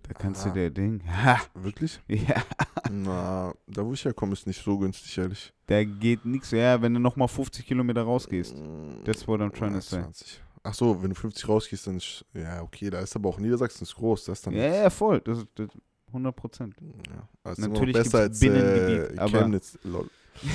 da 0.06 0.12
kannst 0.14 0.46
Ah. 0.46 0.50
du 0.50 0.54
der 0.54 0.70
Ding, 0.70 1.02
ha, 1.06 1.38
Wirklich? 1.54 2.00
ja, 2.08 2.42
Na, 2.90 3.54
da 3.66 3.84
wo 3.84 3.92
ich 3.92 4.04
herkomme, 4.04 4.32
ist 4.34 4.46
nicht 4.46 4.62
so 4.62 4.78
günstig, 4.78 5.16
ehrlich. 5.18 5.52
da 5.66 5.82
geht 5.84 6.24
nichts. 6.24 6.50
Ja, 6.50 6.80
wenn 6.80 6.94
du 6.94 7.00
nochmal 7.00 7.28
50 7.28 7.66
Kilometer 7.66 8.02
rausgehst. 8.02 8.56
Mm, 8.56 9.04
That's 9.04 9.26
what 9.26 9.40
I'm 9.40 9.50
trying 9.52 9.74
to 9.74 9.80
say. 9.80 10.00
20. 10.02 10.42
Ach 10.62 10.74
so, 10.74 11.02
wenn 11.02 11.10
du 11.10 11.14
50 11.16 11.48
rausgehst, 11.48 11.86
dann 11.86 11.96
ist, 11.96 12.24
ja, 12.32 12.62
okay, 12.62 12.90
da 12.90 13.00
ist 13.00 13.14
aber 13.16 13.28
auch 13.28 13.38
Niedersachsen 13.38 13.84
ist 13.84 13.94
groß, 13.94 14.24
das 14.24 14.38
ist 14.38 14.46
dann 14.46 14.54
Ja, 14.54 14.64
ja, 14.64 14.90
voll. 14.90 15.20
Das 15.20 15.38
ist 15.38 15.48
das, 15.54 15.68
100 16.08 16.36
Prozent. 16.36 16.74
Ja, 16.80 17.28
also 17.42 17.62
Natürlich 17.68 17.94
besser 17.94 18.20
als 18.20 18.38
gibt's 18.40 18.56
Binnengebiet, 18.56 19.18
äh, 19.18 19.28
Chemnitz. 19.28 19.78
Lol. 19.84 20.08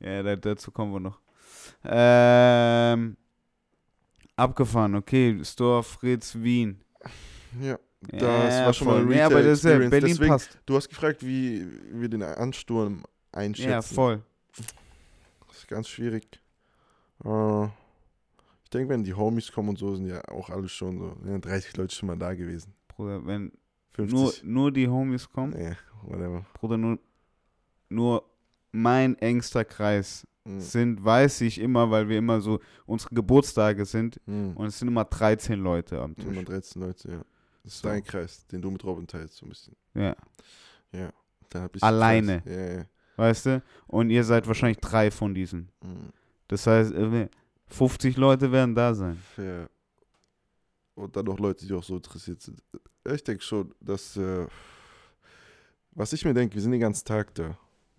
Ja, 0.00 0.22
da, 0.22 0.36
dazu 0.36 0.70
kommen 0.70 0.92
wir 0.92 1.00
noch. 1.00 1.18
Ähm, 1.82 3.16
abgefahren, 4.36 4.96
okay. 4.96 5.42
Store 5.44 5.82
Fritz 5.82 6.34
Wien. 6.34 6.82
Ja, 7.60 7.78
das 8.08 8.20
Ja, 8.22 8.66
war 8.66 8.72
schon 8.72 8.86
mal 8.86 8.92
voll. 8.94 9.02
eine 9.02 9.10
Nee, 9.14 9.20
aber 9.22 9.42
das 9.42 9.58
ist 9.58 9.64
ja. 9.64 9.78
Berlin 9.78 9.90
Deswegen, 9.90 10.28
passt. 10.28 10.58
du 10.66 10.76
hast 10.76 10.88
gefragt, 10.88 11.24
wie 11.24 11.66
wir 11.92 12.08
den 12.08 12.22
Ansturm 12.22 13.02
einschätzen. 13.32 13.70
Ja, 13.70 13.82
voll. 13.82 14.22
Das 15.48 15.58
ist 15.58 15.68
ganz 15.68 15.88
schwierig. 15.88 16.40
Äh, 17.24 17.64
ich 17.64 18.70
denke, 18.72 18.88
wenn 18.88 19.04
die 19.04 19.14
Homies 19.14 19.50
kommen 19.52 19.70
und 19.70 19.78
so, 19.78 19.94
sind 19.94 20.06
ja 20.06 20.20
auch 20.28 20.50
alle 20.50 20.68
schon 20.68 20.98
so, 20.98 21.16
ja, 21.26 21.38
30 21.38 21.76
Leute 21.76 21.94
schon 21.94 22.08
mal 22.08 22.16
da 22.18 22.34
gewesen. 22.34 22.74
Bruder, 22.88 23.24
wenn 23.26 23.52
50. 23.92 24.12
nur, 24.14 24.32
nur 24.42 24.72
die 24.72 24.88
Homies 24.88 25.28
kommen, 25.30 25.52
nee, 25.52 25.74
whatever. 26.02 26.44
Bruder, 26.54 26.76
nur, 26.76 26.98
nur 27.88 28.24
mein 28.72 29.16
engster 29.18 29.64
Kreis 29.64 30.26
Mhm. 30.46 30.60
sind, 30.60 31.02
weiß 31.02 31.40
ich 31.40 31.58
immer, 31.58 31.90
weil 31.90 32.06
wir 32.08 32.18
immer 32.18 32.38
so, 32.42 32.60
unsere 32.84 33.14
Geburtstage 33.14 33.86
sind 33.86 34.20
Mhm. 34.26 34.52
und 34.56 34.66
es 34.66 34.78
sind 34.78 34.88
immer 34.88 35.04
13 35.06 35.58
Leute 35.58 35.98
am 36.02 36.14
Tisch. 36.16 36.26
Immer 36.26 36.42
13 36.42 36.82
Leute, 36.82 37.08
ja. 37.12 37.24
Das 37.64 37.76
ist 37.76 37.84
dein 37.84 38.04
Kreis, 38.04 38.46
den 38.46 38.60
du 38.60 38.70
mit 38.70 38.84
Robin 38.84 39.06
teilst, 39.06 39.36
so 39.36 39.46
ein 39.46 39.48
bisschen. 39.48 39.74
Ja. 39.94 40.14
Ja. 40.92 41.10
Dann 41.48 41.62
hab 41.62 41.74
ich 41.74 41.82
Alleine. 41.82 42.42
Ja, 42.44 42.78
ja. 42.78 42.84
Weißt 43.16 43.46
du? 43.46 43.62
Und 43.86 44.10
ihr 44.10 44.22
seid 44.22 44.46
wahrscheinlich 44.46 44.78
drei 44.78 45.10
von 45.10 45.34
diesen. 45.34 45.70
Mhm. 45.82 46.12
Das 46.48 46.66
heißt, 46.66 46.92
äh, 46.92 47.28
50 47.68 48.16
Leute 48.16 48.52
werden 48.52 48.74
da 48.74 48.94
sein. 48.94 49.20
Ja. 49.36 49.68
Und 50.94 51.16
dann 51.16 51.24
noch 51.24 51.38
Leute, 51.38 51.66
die 51.66 51.72
auch 51.72 51.82
so 51.82 51.96
interessiert 51.96 52.42
sind. 52.42 52.62
Ich 53.04 53.24
denke 53.24 53.42
schon, 53.42 53.74
dass, 53.80 54.16
äh, 54.16 54.46
was 55.92 56.12
ich 56.12 56.24
mir 56.24 56.34
denke, 56.34 56.54
wir 56.54 56.62
sind 56.62 56.72
den 56.72 56.80
ganzen 56.80 57.04
Tag 57.04 57.34
da. 57.34 57.56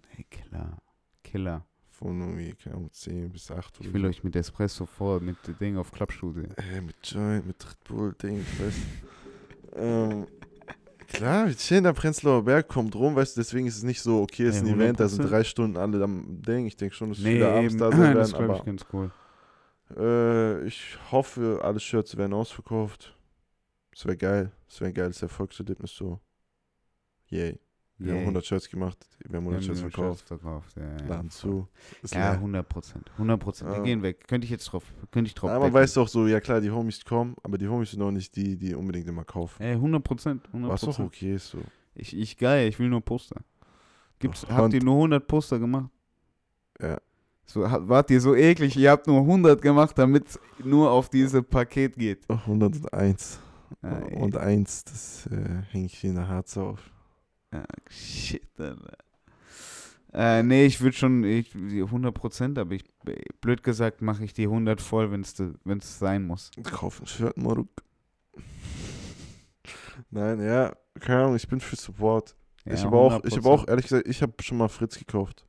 Hey, 0.10 0.26
Killer. 0.30 0.78
Killer. 1.24 1.66
Von 1.90 2.20
irgendwie, 2.20 2.54
keine 2.54 2.76
Ahnung, 2.76 2.92
10 2.92 3.32
bis 3.32 3.50
8 3.50 3.80
Ich 3.80 3.94
will 3.94 4.06
euch 4.06 4.24
mit 4.24 4.36
Espresso 4.36 4.86
vor, 4.86 5.22
mit 5.22 5.38
dem 5.48 5.58
Ding 5.58 5.78
auf 5.78 5.92
Klappstudio. 5.92 6.44
Äh, 6.58 6.82
mit 6.82 6.96
Joint, 7.04 7.48
mit 7.48 7.66
Red 7.66 7.84
Bull, 7.86 8.14
Ding, 8.22 8.42
ich 8.42 8.60
weiß. 8.60 8.74
Ähm, 9.76 10.28
klar, 11.08 11.48
wir 11.48 11.56
chillen 11.56 11.86
am 11.86 11.96
Prenzlauer 11.96 12.44
Berg, 12.44 12.68
kommt 12.68 12.96
rum, 12.96 13.16
weißt 13.16 13.36
du, 13.36 13.42
deswegen 13.42 13.68
ist 13.68 13.78
es 13.78 13.84
nicht 13.84 14.02
so, 14.02 14.22
okay, 14.22 14.46
es 14.46 14.58
ist 14.58 14.64
Ja, 14.68 14.74
ein 14.74 14.80
Event, 14.80 15.00
da 15.00 15.08
sind 15.08 15.26
100%. 15.26 15.30
drei 15.30 15.44
Stunden 15.44 15.78
alle 15.78 16.04
am 16.04 16.42
Ding. 16.42 16.66
Ich 16.66 16.76
denke 16.78 16.96
schon, 16.96 17.10
dass 17.10 17.20
Nee, 17.20 17.34
viele 17.34 17.50
abends 17.52 17.74
eben. 17.74 17.80
da 17.80 17.92
sein 17.92 18.16
das 18.16 18.32
werden, 18.34 18.46
glaube 18.46 18.60
ich 18.60 18.66
ganz 18.66 18.86
cool. 18.94 19.12
äh, 19.98 20.66
ich 20.68 20.98
hoffe, 21.12 21.60
alle 21.64 21.80
Shirts 21.80 22.18
werden 22.18 22.34
ausverkauft. 22.34 23.16
Es 23.94 24.06
wäre 24.06 24.18
geil, 24.18 24.52
es 24.68 24.80
wäre 24.82 24.90
ein 24.90 24.94
geiles 24.94 25.22
Erfolgserlebnis 25.22 25.96
so. 25.96 26.20
Yay. 27.30 27.60
Wir 27.98 28.12
haben 28.12 28.18
Yay. 28.18 28.24
100 28.24 28.46
Shirts 28.46 28.70
gemacht, 28.70 29.08
wir 29.26 29.38
haben 29.38 29.46
Wir 29.46 29.52
100 29.52 29.64
Shirts 29.64 29.80
verkauft. 29.80 30.28
verkauft. 30.28 30.76
Ja, 30.76 30.84
ja. 30.84 31.08
Laden 31.08 31.30
zu. 31.30 31.68
Ja, 32.12 32.32
leer. 32.32 32.32
100 32.34 32.68
Prozent. 32.68 33.10
100 33.14 33.40
Prozent. 33.40 33.72
Ja. 33.72 33.84
gehen 33.84 34.02
weg. 34.04 34.28
Könnte 34.28 34.44
ich 34.46 34.52
jetzt 34.52 34.66
drauf, 34.66 34.84
könnte 35.12 35.30
ich 35.30 35.34
drauf 35.36 35.50
Aber 35.50 35.66
man 35.66 35.74
weiß 35.74 35.98
auch 35.98 36.08
so, 36.10 36.28
ja 36.28 36.42
klar, 36.42 36.60
die 36.60 36.72
Homies 36.72 37.06
kommen, 37.06 37.36
aber 37.42 37.58
die 37.58 37.68
Homies 37.70 37.92
sind 37.92 38.02
auch 38.02 38.12
nicht 38.12 38.36
die, 38.36 38.58
die 38.58 38.76
unbedingt 38.76 39.08
immer 39.08 39.24
kaufen. 39.24 39.64
Ey, 39.64 39.74
100 39.74 40.04
Prozent. 40.04 40.46
100 40.48 40.72
Was 40.72 40.84
auch 40.84 41.00
okay 41.00 41.36
ist 41.36 41.50
so. 41.50 41.60
Ich, 41.94 42.16
ich 42.18 42.38
geil, 42.38 42.68
ich 42.68 42.78
will 42.80 42.90
nur 42.90 43.00
Poster. 43.00 43.42
Gibt's, 44.20 44.46
habt 44.50 44.74
ihr 44.74 44.84
nur 44.84 44.96
100 44.96 45.26
Poster 45.26 45.58
gemacht? 45.60 45.90
Ja. 46.82 47.00
So, 47.46 47.62
wart 47.62 48.10
ihr 48.12 48.20
so 48.20 48.36
eklig, 48.36 48.76
ihr 48.76 48.92
habt 48.92 49.08
nur 49.08 49.20
100 49.22 49.62
gemacht, 49.62 49.98
damit 49.98 50.28
es 50.28 50.40
nur 50.64 50.92
auf 50.92 51.10
diese 51.10 51.44
Paket 51.44 51.96
geht. 51.96 52.30
101. 52.30 53.40
Ah, 53.82 54.00
ey. 54.10 54.18
und 54.18 54.36
eins, 54.38 54.84
das 54.84 55.28
äh, 55.28 55.64
hänge 55.72 55.86
ich 55.86 56.02
wie 56.04 56.10
eine 56.10 56.28
Harze 56.28 56.62
auf. 56.62 56.80
Shit, 57.90 58.48
Alter. 58.58 58.98
Äh, 60.16 60.44
nee, 60.44 60.66
ich 60.66 60.80
würde 60.80 60.96
schon 60.96 61.26
ich, 61.26 61.52
die 61.52 61.82
100 61.82 62.14
Prozent, 62.14 62.58
aber 62.58 62.74
ich, 62.74 62.86
blöd 63.42 63.64
gesagt, 63.64 64.02
mache 64.02 64.24
ich 64.24 64.34
die 64.34 64.44
100 64.44 64.80
voll, 64.80 65.12
wenn 65.12 65.22
es 65.22 66.00
sein 66.00 66.24
muss. 66.24 66.52
Kauf 66.64 67.02
ein 67.02 67.08
Shirt, 67.08 67.36
Maruk. 67.36 67.68
Nein, 70.12 70.42
ja, 70.42 70.74
keine 71.02 71.24
Ahnung, 71.24 71.36
ich 71.36 71.48
bin 71.48 71.60
für 71.60 71.76
Support. 71.76 72.34
Ja, 72.64 72.74
ich 72.74 72.84
habe 72.86 72.96
auch, 72.96 73.14
100%. 73.20 73.28
ich 73.28 73.38
habe 73.38 73.50
auch, 73.50 73.68
ehrlich 73.68 73.88
gesagt, 73.88 74.08
ich 74.08 74.22
habe 74.22 74.34
schon 74.42 74.58
mal 74.58 74.70
Fritz 74.70 74.98
gekauft. 74.98 75.46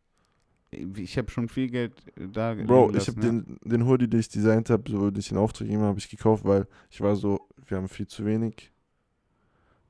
Ich 0.73 1.17
habe 1.17 1.31
schon 1.31 1.49
viel 1.49 1.71
Geld 1.71 1.93
äh, 2.17 2.27
da 2.27 2.55
Bro, 2.55 2.91
ich 2.91 3.07
habe 3.07 3.21
lassen, 3.21 3.21
den, 3.21 3.59
den 3.63 3.87
Hoodie, 3.87 4.09
den 4.09 4.19
ich 4.19 4.29
designt 4.29 4.69
habe, 4.69 4.91
so, 4.91 5.11
den 5.11 5.21
ich 5.21 5.31
in 5.31 5.37
Auftrag 5.37 5.61
gegeben 5.61 5.83
habe, 5.83 5.91
habe 5.91 6.01
ich 6.01 6.09
gekauft, 6.09 6.45
weil 6.45 6.67
ich 6.91 7.01
war 7.01 7.15
so, 7.15 7.47
wir 7.67 7.77
haben 7.77 7.89
viel 7.89 8.09
zu 8.09 8.25
wenig. 8.27 8.73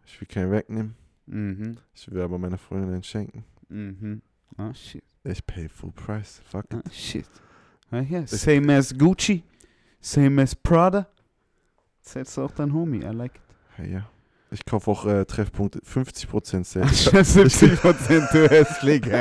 Ich 0.05 0.21
will 0.21 0.29
keinen 0.29 0.53
wegnehmen. 0.53 0.95
Mhm, 1.27 1.77
Ich 1.95 2.11
will 2.11 2.23
aber 2.23 2.39
meiner 2.39 2.59
Freundin 2.59 2.93
einen 2.95 3.03
schenken. 3.03 3.45
mhm. 3.69 4.23
Ah, 4.57 4.73
shit. 4.73 5.03
Ich 5.25 5.45
pay 5.45 5.69
full 5.69 5.91
price. 5.93 6.41
Fuck 6.51 6.67
it. 6.73 6.81
Ah, 6.87 6.91
shit. 6.91 7.27
Ah, 7.91 8.01
ja. 8.01 8.27
Same 8.27 8.75
as 8.77 8.97
Gucci, 8.97 9.43
same 10.01 10.41
as 10.43 10.55
Prada. 10.55 11.07
Setzt 12.01 12.39
auch 12.39 12.53
dein 12.53 12.73
Homie, 12.73 12.99
I 12.99 13.11
like 13.13 13.33
it. 13.79 13.91
Ja. 13.91 14.09
Ich 14.53 14.65
kaufe 14.65 14.89
auch 14.93 15.05
äh, 15.07 15.25
Treffpunkte, 15.25 15.81
50% 15.81 16.63
Sale. 16.65 16.89
70 17.25 17.81
Prozent 17.81 18.29
du 18.33 18.49
hässlich. 18.49 19.03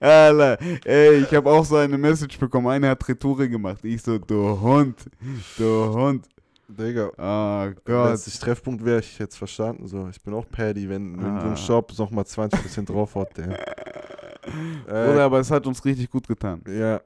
Alter, 0.00 0.58
ey, 0.84 1.22
ich 1.22 1.34
habe 1.34 1.50
auch 1.50 1.64
so 1.64 1.76
eine 1.76 1.96
Message 1.98 2.38
bekommen. 2.38 2.66
Einer 2.68 2.88
hat 2.90 3.06
Retoure 3.08 3.48
gemacht. 3.48 3.84
Ich 3.84 4.02
so, 4.02 4.18
du 4.18 4.60
Hund, 4.60 4.96
du 5.58 5.64
Hund. 5.94 6.26
Digga, 6.68 7.10
Oh 7.18 7.66
Wenn 7.66 7.76
Gott. 7.84 8.14
es 8.14 8.26
nicht 8.26 8.40
Treffpunkt 8.42 8.84
wäre, 8.84 9.00
ich 9.00 9.18
es 9.20 9.36
verstanden. 9.36 9.86
So. 9.86 10.08
Ich 10.08 10.20
bin 10.22 10.34
auch 10.34 10.48
Paddy, 10.48 10.88
wenn, 10.88 11.16
wenn 11.22 11.40
so 11.40 11.46
Ah. 11.46 11.50
ein 11.50 11.56
Shop 11.56 11.92
nochmal 11.98 12.24
20% 12.24 12.86
drauf 12.90 13.14
hat. 13.14 13.36
Der. 13.36 13.48
Oder 14.86 15.16
Äh, 15.16 15.20
aber 15.20 15.40
es 15.40 15.50
hat 15.50 15.66
uns 15.66 15.84
richtig 15.84 16.10
gut 16.10 16.26
getan. 16.28 16.62
ja, 16.68 17.00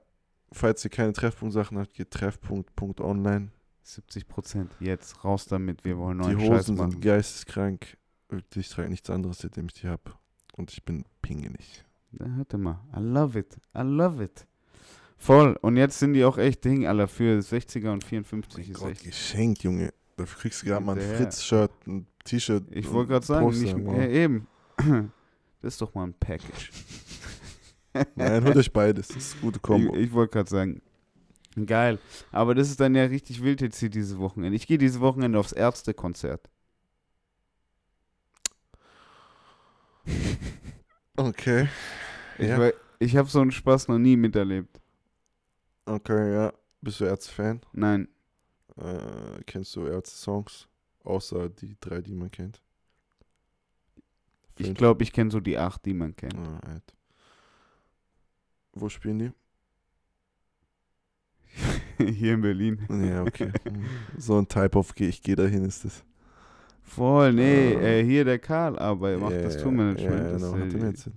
falls 0.53 0.85
ihr 0.85 0.91
keine 0.91 1.13
Treffpunkt-Sachen 1.13 1.79
habt, 1.79 1.95
geht 1.95 2.11
Treffpunkt.online. 2.11 3.51
70 3.83 4.29
Prozent. 4.29 4.71
Jetzt 4.81 5.25
raus 5.25 5.47
damit. 5.47 5.85
Wir 5.85 5.97
wollen 5.97 6.19
Die 6.21 6.27
neuen 6.35 6.41
Scheiß 6.41 6.51
Hosen 6.69 6.77
machen. 6.77 6.91
sind 6.93 7.01
geisteskrank. 7.01 7.97
Ich 8.55 8.69
trage 8.69 8.91
nichts 8.91 9.09
anderes, 9.09 9.39
seitdem 9.39 9.67
ich 9.67 9.73
die 9.75 9.89
habe. 9.89 10.03
Und 10.57 10.71
ich 10.73 10.85
bin 10.85 11.05
pingelig. 11.23 11.85
Da 12.13 12.27
hört 12.27 12.53
mal. 12.59 12.81
I 12.95 13.01
love 13.01 13.39
it. 13.39 13.57
I 13.75 13.81
love 13.83 14.23
it. 14.23 14.47
Voll. 15.19 15.57
Und 15.63 15.77
jetzt 15.77 15.99
sind 15.99 16.15
die 16.15 16.25
auch 16.25 16.39
echt 16.39 16.65
Ding, 16.65 16.87
Alter, 16.87 17.09
für 17.09 17.39
60er 17.41 17.93
und 17.93 18.05
54 18.05 18.59
Mein 18.67 18.73
ist 18.73 18.81
Gott, 18.81 18.91
echt. 18.93 19.05
geschenkt, 19.05 19.63
Junge. 19.65 19.93
Dafür 20.17 20.41
kriegst 20.41 20.63
du 20.63 20.67
gerade 20.67 20.85
mal 20.85 20.99
ein. 20.99 21.17
Fritz-Shirt, 21.17 21.71
ein 21.87 22.07
T-Shirt. 22.25 22.65
Ich 22.71 22.91
wollte 22.91 23.11
gerade 23.13 23.27
sagen, 23.27 23.47
Poster, 23.47 23.75
nicht, 23.77 23.87
ja, 23.99 24.07
eben. 24.09 24.47
Das 25.61 25.75
ist 25.75 25.81
doch 25.83 25.93
mal 25.93 26.05
ein 26.05 26.15
Package. 26.15 26.71
Nein, 28.15 28.45
holt 28.45 28.57
euch 28.57 28.73
beides. 28.73 29.09
Das 29.09 29.17
ist 29.17 29.33
eine 29.33 29.41
gute 29.43 29.59
Kombo. 29.59 29.93
Ich, 29.97 30.03
ich 30.05 30.13
wollte 30.13 30.35
gerade 30.35 30.49
sagen. 30.49 30.81
Geil. 31.67 31.99
Aber 32.31 32.55
das 32.55 32.71
ist 32.71 32.79
dann 32.79 32.95
ja 32.95 33.03
richtig 33.07 33.43
wild 33.43 33.61
jetzt 33.61 33.81
hier 33.81 33.91
dieses 33.91 34.19
Wochenende. 34.19 34.55
Ich 34.55 34.69
gehe 34.69 34.79
dieses 34.79 35.01
Wochenende 35.01 35.37
aufs 35.37 35.51
Ärztekonzert. 35.51 36.49
Okay. 41.17 41.69
Ich, 42.39 42.47
Ja. 42.49 42.71
ich 43.01 43.17
habe 43.17 43.29
so 43.29 43.41
einen 43.41 43.51
Spaß 43.51 43.89
noch 43.89 43.99
nie 43.99 44.17
miterlebt. 44.17 44.81
Okay, 45.89 46.35
ja. 46.35 46.53
Bist 46.83 47.01
du 47.01 47.05
Ärzte-Fan? 47.07 47.61
Nein. 47.73 48.09
Äh, 48.77 49.43
kennst 49.47 49.75
du 49.75 49.87
Ärzte-Songs? 49.87 50.69
Außer 51.03 51.49
die 51.49 51.77
drei, 51.81 52.03
die 52.03 52.15
man 52.15 52.31
kennt. 52.31 52.61
Ich 54.59 54.67
Fünf? 54.67 54.79
glaube, 54.79 55.03
ich 55.03 55.13
kenne 55.13 55.31
so 55.31 55.41
die 55.41 55.57
acht, 55.57 55.85
die 55.87 55.95
man 55.95 56.15
kennt. 56.15 56.35
Alt. 56.63 56.95
Wo 58.75 58.89
spielen 58.89 59.19
die? 59.19 59.33
hier 62.13 62.35
in 62.35 62.43
Berlin. 62.43 62.87
Ja, 62.91 63.23
okay. 63.23 63.51
So 64.19 64.39
ein 64.39 64.47
Type 64.47 64.77
of 64.79 64.93
ich 64.99 65.23
gehe 65.23 65.37
dahin 65.37 65.65
ist 65.65 65.85
das. 65.85 66.05
Voll, 66.83 67.33
nee, 67.33 67.73
äh, 67.73 68.05
hier 68.05 68.25
der 68.25 68.39
Karl 68.39 68.79
aber 68.79 69.17
macht 69.19 69.33
Ja, 69.33 69.43
das 69.43 69.57
Tourmanagement. 69.59 70.25
Ja, 70.25 70.33
das, 70.33 70.43
genau, 70.43 70.59
hat 70.59 70.75
er. 70.75 71.13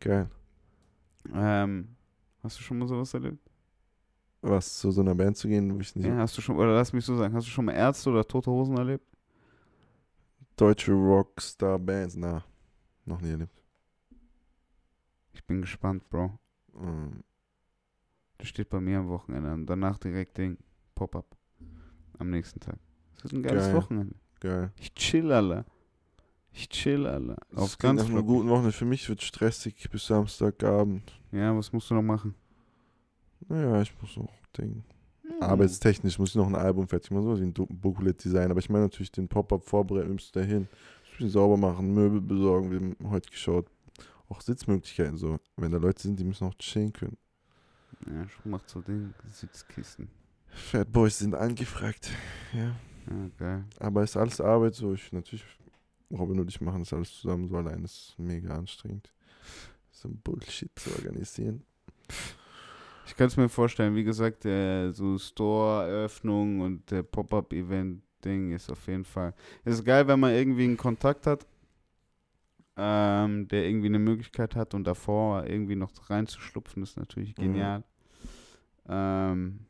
Geil. 0.00 0.30
ähm, 1.34 1.88
hast 2.42 2.58
du 2.58 2.62
schon 2.62 2.78
mal 2.78 2.88
sowas 2.88 3.12
erlebt? 3.14 3.43
Was, 4.46 4.78
zu 4.78 4.90
so 4.90 5.00
einer 5.00 5.14
Band 5.14 5.36
zu 5.38 5.48
gehen, 5.48 5.74
wo 5.74 5.80
ich 5.80 5.96
nicht 5.96 6.06
Ja, 6.06 6.18
hast 6.18 6.36
du 6.36 6.42
schon, 6.42 6.56
oder 6.56 6.74
lass 6.74 6.92
mich 6.92 7.04
so 7.04 7.16
sagen, 7.16 7.32
hast 7.34 7.46
du 7.46 7.50
schon 7.50 7.64
mal 7.64 7.72
Ärzte 7.72 8.10
oder 8.10 8.26
Tote 8.26 8.50
Hosen 8.50 8.76
erlebt? 8.76 9.06
deutsche 10.56 10.92
Rockstar-Bands, 10.92 12.16
na, 12.16 12.44
noch 13.06 13.20
nie 13.20 13.30
erlebt. 13.30 13.60
Ich 15.32 15.44
bin 15.44 15.60
gespannt, 15.62 16.08
Bro. 16.10 16.38
Ähm, 16.80 17.24
Das 18.38 18.48
steht 18.48 18.68
bei 18.68 18.80
mir 18.80 18.98
am 18.98 19.08
Wochenende 19.08 19.50
an. 19.50 19.66
Danach 19.66 19.98
direkt 19.98 20.38
den 20.38 20.58
Pop-Up. 20.94 21.26
Am 22.18 22.30
nächsten 22.30 22.60
Tag. 22.60 22.78
Das 23.16 23.24
ist 23.24 23.32
ein 23.32 23.42
geiles 23.42 23.64
Geil. 23.66 23.74
Wochenende. 23.74 24.14
geil. 24.40 24.72
Ich 24.78 24.94
chill, 24.94 25.32
Alter. 25.32 25.64
Ich 26.52 26.68
chill, 26.68 27.06
Alter. 27.06 27.36
Auf 27.56 27.78
ganz 27.78 28.02
nach 28.02 28.10
einer 28.10 28.22
guten 28.22 28.48
Woche. 28.48 28.70
Für 28.70 28.84
mich 28.84 29.08
wird 29.08 29.22
stressig 29.22 29.88
bis 29.90 30.06
Samstagabend. 30.06 31.10
Ja, 31.32 31.56
was 31.56 31.72
musst 31.72 31.90
du 31.90 31.94
noch 31.94 32.02
machen? 32.02 32.34
Naja, 33.48 33.82
ich 33.82 33.92
muss 34.00 34.16
noch 34.16 34.32
Ding. 34.56 34.84
Hm. 35.22 35.42
Arbeitstechnisch 35.42 36.18
muss 36.18 36.30
ich 36.30 36.36
noch 36.36 36.46
ein 36.46 36.54
Album 36.54 36.86
fertig 36.88 37.10
machen, 37.10 37.24
so 37.24 37.38
wie 37.38 37.44
ein 37.44 37.52
Booklet-Design. 37.52 38.50
Aber 38.50 38.60
ich 38.60 38.70
meine 38.70 38.84
natürlich 38.84 39.12
den 39.12 39.28
Pop-Up 39.28 39.64
vorbereiten, 39.64 40.12
müssen 40.12 40.32
dahin. 40.32 40.62
Ein 40.62 40.68
bisschen 41.10 41.30
sauber 41.30 41.56
machen, 41.56 41.94
Möbel 41.94 42.20
besorgen. 42.20 42.70
Wir 42.70 42.78
haben 42.78 43.10
heute 43.10 43.30
geschaut. 43.30 43.66
Auch 44.28 44.40
Sitzmöglichkeiten 44.40 45.16
so. 45.16 45.38
Wenn 45.56 45.70
da 45.70 45.78
Leute 45.78 46.02
sind, 46.02 46.18
die 46.18 46.24
müssen 46.24 46.46
auch 46.46 46.54
chillen 46.54 46.92
können. 46.92 47.16
Ja, 48.06 48.28
schon 48.28 48.50
macht 48.50 48.68
so 48.68 48.80
Ding. 48.80 49.14
Sitzkisten. 49.30 50.08
Fat 50.48 50.90
Boys 50.90 51.18
sind 51.18 51.34
angefragt. 51.34 52.10
Ja. 52.52 52.74
Ja, 53.06 53.28
geil. 53.38 53.64
Aber 53.78 54.02
ist 54.02 54.16
alles 54.16 54.40
Arbeit 54.40 54.74
so. 54.74 54.94
Ich 54.94 55.12
natürlich, 55.12 55.44
Robin 56.10 56.40
und 56.40 56.48
ich 56.48 56.60
machen 56.60 56.80
das 56.80 56.92
alles 56.92 57.12
zusammen 57.12 57.46
so 57.48 57.56
allein. 57.56 57.82
Das 57.82 57.92
ist 57.92 58.18
mega 58.18 58.56
anstrengend. 58.56 59.12
So 59.90 60.08
ein 60.08 60.16
Bullshit 60.18 60.70
zu 60.78 60.90
organisieren. 60.90 61.64
Ich 63.06 63.16
kann 63.16 63.26
es 63.26 63.36
mir 63.36 63.48
vorstellen, 63.48 63.94
wie 63.94 64.04
gesagt, 64.04 64.44
der 64.44 64.92
so 64.92 65.18
Store-Eröffnung 65.18 66.60
und 66.60 66.90
der 66.90 67.02
Pop-Up-Event-Ding 67.02 68.52
ist 68.52 68.70
auf 68.70 68.86
jeden 68.86 69.04
Fall. 69.04 69.34
Es 69.64 69.74
ist 69.74 69.84
geil, 69.84 70.06
wenn 70.08 70.18
man 70.20 70.32
irgendwie 70.32 70.64
einen 70.64 70.76
Kontakt 70.76 71.26
hat, 71.26 71.46
ähm, 72.76 73.46
der 73.48 73.66
irgendwie 73.68 73.86
eine 73.88 73.98
Möglichkeit 73.98 74.56
hat 74.56 74.74
und 74.74 74.84
davor 74.84 75.44
irgendwie 75.46 75.76
noch 75.76 75.90
reinzuschlupfen, 76.10 76.82
ist 76.82 76.96
natürlich 76.96 77.36
Mhm. 77.36 77.42
genial. 77.42 77.84
Ähm, 78.88 79.60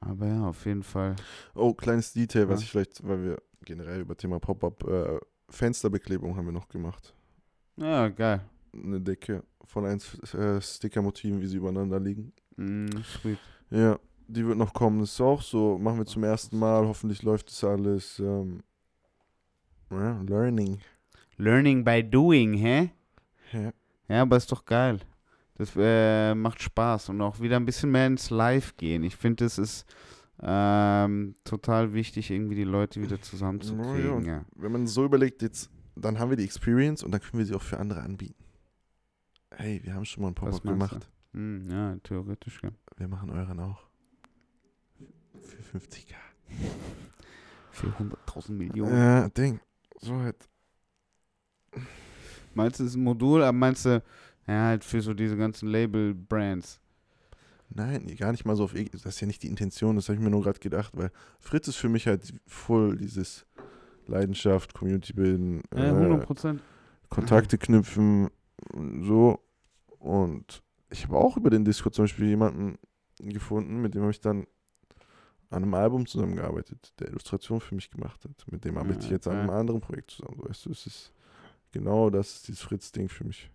aber 0.00 0.26
ja, 0.26 0.46
auf 0.46 0.66
jeden 0.66 0.82
Fall. 0.82 1.16
Oh, 1.54 1.72
kleines 1.74 2.12
Detail, 2.12 2.48
was 2.48 2.60
Ja. 2.60 2.64
ich 2.64 2.70
vielleicht, 2.70 3.06
weil 3.06 3.22
wir 3.22 3.42
generell 3.64 4.00
über 4.00 4.16
Thema 4.16 4.38
Pop-Up, 4.40 4.84
äh, 4.88 5.18
Fensterbeklebung 5.48 6.36
haben 6.36 6.46
wir 6.46 6.52
noch 6.52 6.68
gemacht. 6.68 7.14
Ja, 7.76 8.08
geil. 8.08 8.40
Eine 8.74 9.00
Decke 9.00 9.44
von 9.64 9.86
ein 9.86 10.00
äh, 10.34 10.60
Sticker-Motiven, 10.60 11.40
wie 11.40 11.46
sie 11.46 11.58
übereinander 11.58 12.00
liegen. 12.00 12.32
Sweet. 13.04 13.38
Ja, 13.70 13.98
die 14.28 14.46
wird 14.46 14.58
noch 14.58 14.72
kommen. 14.72 15.00
Das 15.00 15.12
ist 15.12 15.20
auch 15.20 15.42
so, 15.42 15.78
machen 15.78 15.98
wir 15.98 16.06
zum 16.06 16.24
ersten 16.24 16.58
Mal. 16.58 16.86
Hoffentlich 16.86 17.22
läuft 17.22 17.48
das 17.48 17.62
alles. 17.64 18.18
Ähm, 18.18 18.62
ja, 19.90 20.20
Learning. 20.22 20.80
Learning 21.36 21.84
by 21.84 22.02
doing, 22.02 22.54
hä? 22.54 22.90
Ja. 23.52 23.72
Ja, 24.08 24.22
aber 24.22 24.36
ist 24.36 24.50
doch 24.52 24.64
geil. 24.64 25.00
Das 25.56 25.72
äh, 25.76 26.34
macht 26.34 26.60
Spaß 26.62 27.10
und 27.10 27.20
auch 27.20 27.40
wieder 27.40 27.56
ein 27.56 27.64
bisschen 27.64 27.90
mehr 27.90 28.06
ins 28.06 28.30
Live 28.30 28.76
gehen. 28.76 29.02
Ich 29.02 29.16
finde, 29.16 29.44
es 29.44 29.58
ist 29.58 29.86
ähm, 30.40 31.34
total 31.44 31.92
wichtig, 31.92 32.30
irgendwie 32.30 32.56
die 32.56 32.64
Leute 32.64 33.00
wieder 33.00 33.20
zusammenzukriegen. 33.20 34.24
Ja, 34.24 34.36
Ja, 34.38 34.44
Wenn 34.56 34.72
man 34.72 34.86
so 34.86 35.04
überlegt, 35.04 35.42
jetzt, 35.42 35.70
dann 35.94 36.18
haben 36.18 36.30
wir 36.30 36.36
die 36.36 36.44
Experience 36.44 37.02
und 37.02 37.12
dann 37.12 37.20
können 37.20 37.38
wir 37.38 37.46
sie 37.46 37.54
auch 37.54 37.62
für 37.62 37.78
andere 37.78 38.00
anbieten. 38.00 38.42
Hey, 39.54 39.80
wir 39.84 39.94
haben 39.94 40.04
schon 40.04 40.22
mal 40.22 40.28
ein 40.30 40.34
Was 40.40 40.60
Pop-Up 40.60 40.62
gemacht. 40.62 41.08
Hm, 41.32 41.70
ja 41.70 41.96
theoretisch, 42.02 42.60
ja. 42.62 42.70
Wir 42.96 43.08
machen 43.08 43.30
euren 43.30 43.58
auch. 43.60 43.82
Für 45.40 45.78
50k. 45.78 46.14
Für 47.70 47.86
100.000 47.98 48.50
Millionen. 48.50 48.92
Ja, 48.94 49.28
Ding. 49.30 49.60
So 50.00 50.14
halt. 50.20 50.48
Meinst 52.54 52.80
du, 52.80 52.84
es 52.84 52.90
ist 52.90 52.96
ein 52.96 53.04
Modul, 53.04 53.42
aber 53.42 53.52
meinst 53.56 53.86
du, 53.86 54.02
ja, 54.46 54.64
halt 54.66 54.84
für 54.84 55.00
so 55.00 55.14
diese 55.14 55.36
ganzen 55.36 55.68
Label-Brands? 55.68 56.80
Nein, 57.70 58.14
gar 58.18 58.32
nicht 58.32 58.44
mal 58.44 58.54
so 58.56 58.64
auf. 58.64 58.74
E- 58.74 58.84
Das 58.92 59.06
ist 59.06 59.20
ja 59.20 59.26
nicht 59.26 59.42
die 59.42 59.46
Intention, 59.48 59.96
das 59.96 60.08
habe 60.08 60.16
ich 60.18 60.22
mir 60.22 60.28
nur 60.30 60.42
gerade 60.42 60.58
gedacht, 60.58 60.92
weil 60.94 61.10
Fritz 61.38 61.68
ist 61.68 61.76
für 61.76 61.88
mich 61.88 62.06
halt 62.06 62.34
voll 62.46 62.98
dieses 62.98 63.46
Leidenschaft, 64.06 64.74
Community 64.74 65.14
bilden, 65.14 65.62
Ja, 65.74 65.84
äh, 65.84 65.88
100 65.94 66.26
Prozent. 66.26 66.62
Kontakte 67.08 67.56
knüpfen, 67.56 68.28
so. 69.00 69.40
Und 69.98 70.62
ich 70.92 71.04
habe 71.04 71.16
auch 71.16 71.36
über 71.36 71.50
den 71.50 71.64
Discord 71.64 71.94
zum 71.94 72.04
Beispiel 72.04 72.28
jemanden 72.28 72.78
gefunden, 73.18 73.80
mit 73.80 73.94
dem 73.94 74.02
habe 74.02 74.10
ich 74.10 74.20
dann 74.20 74.46
an 75.50 75.62
einem 75.64 75.74
Album 75.74 76.06
zusammengearbeitet, 76.06 76.94
der 76.98 77.08
Illustration 77.08 77.60
für 77.60 77.74
mich 77.74 77.90
gemacht 77.90 78.24
hat. 78.24 78.44
Mit 78.50 78.64
dem 78.64 78.78
arbeite 78.78 79.00
ich 79.00 79.06
Ja, 79.06 79.12
jetzt 79.12 79.28
an 79.28 79.36
einem 79.36 79.50
anderen 79.50 79.80
Projekt 79.80 80.12
zusammen. 80.12 80.38
Weißt 80.38 80.66
du, 80.66 80.70
es 80.70 80.86
ist 80.86 81.12
genau 81.72 82.10
das 82.10 82.36
ist 82.36 82.48
dieses 82.48 82.62
Fritz-Ding 82.62 83.08
für 83.08 83.24
mich. 83.24 83.50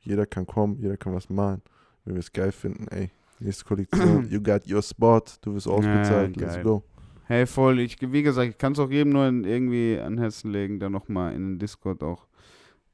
Jeder 0.00 0.26
kann 0.26 0.46
kommen, 0.46 0.76
jeder 0.78 0.96
kann 0.96 1.14
was 1.14 1.28
malen. 1.28 1.62
Wenn 2.04 2.14
wir 2.14 2.20
es 2.20 2.32
geil 2.32 2.52
finden, 2.52 2.88
ey, 2.88 3.10
nächste 3.38 3.64
Kollektion, 3.64 4.28
you 4.30 4.40
got 4.40 4.68
your 4.68 4.82
spot, 4.82 5.22
du 5.42 5.54
wirst 5.54 5.68
ausbezahlt, 5.68 6.36
let's 6.36 6.54
geil. 6.54 6.64
go. 6.64 6.82
Hey, 7.24 7.46
voll. 7.46 7.80
Ich, 7.80 7.96
wie 8.00 8.22
gesagt, 8.22 8.50
ich 8.50 8.58
kann 8.58 8.72
es 8.72 8.78
auch 8.78 8.90
jedem 8.90 9.12
nur 9.12 9.24
irgendwie 9.24 9.98
an 9.98 10.18
Herzen 10.18 10.50
legen, 10.50 10.80
da 10.80 10.90
nochmal 10.90 11.34
in 11.34 11.52
den 11.52 11.58
Discord 11.58 12.02
auch 12.02 12.26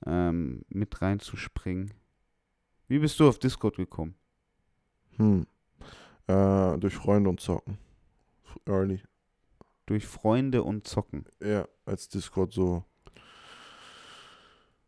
ähm, 0.04 0.62
mit 0.68 1.00
reinzuspringen. 1.00 1.92
Wie 2.88 2.98
bist 2.98 3.18
du 3.20 3.28
auf 3.28 3.38
Discord 3.38 3.76
gekommen? 3.76 4.14
Hm. 5.16 5.46
Äh, 6.26 6.78
durch 6.78 6.94
Freunde 6.96 7.30
und 7.30 7.40
Zocken. 7.40 7.78
Early. 8.66 9.00
Durch 9.86 10.06
Freunde 10.06 10.62
und 10.62 10.86
Zocken. 10.86 11.24
Ja, 11.42 11.66
als 11.86 12.08
Discord 12.08 12.52
so 12.52 12.84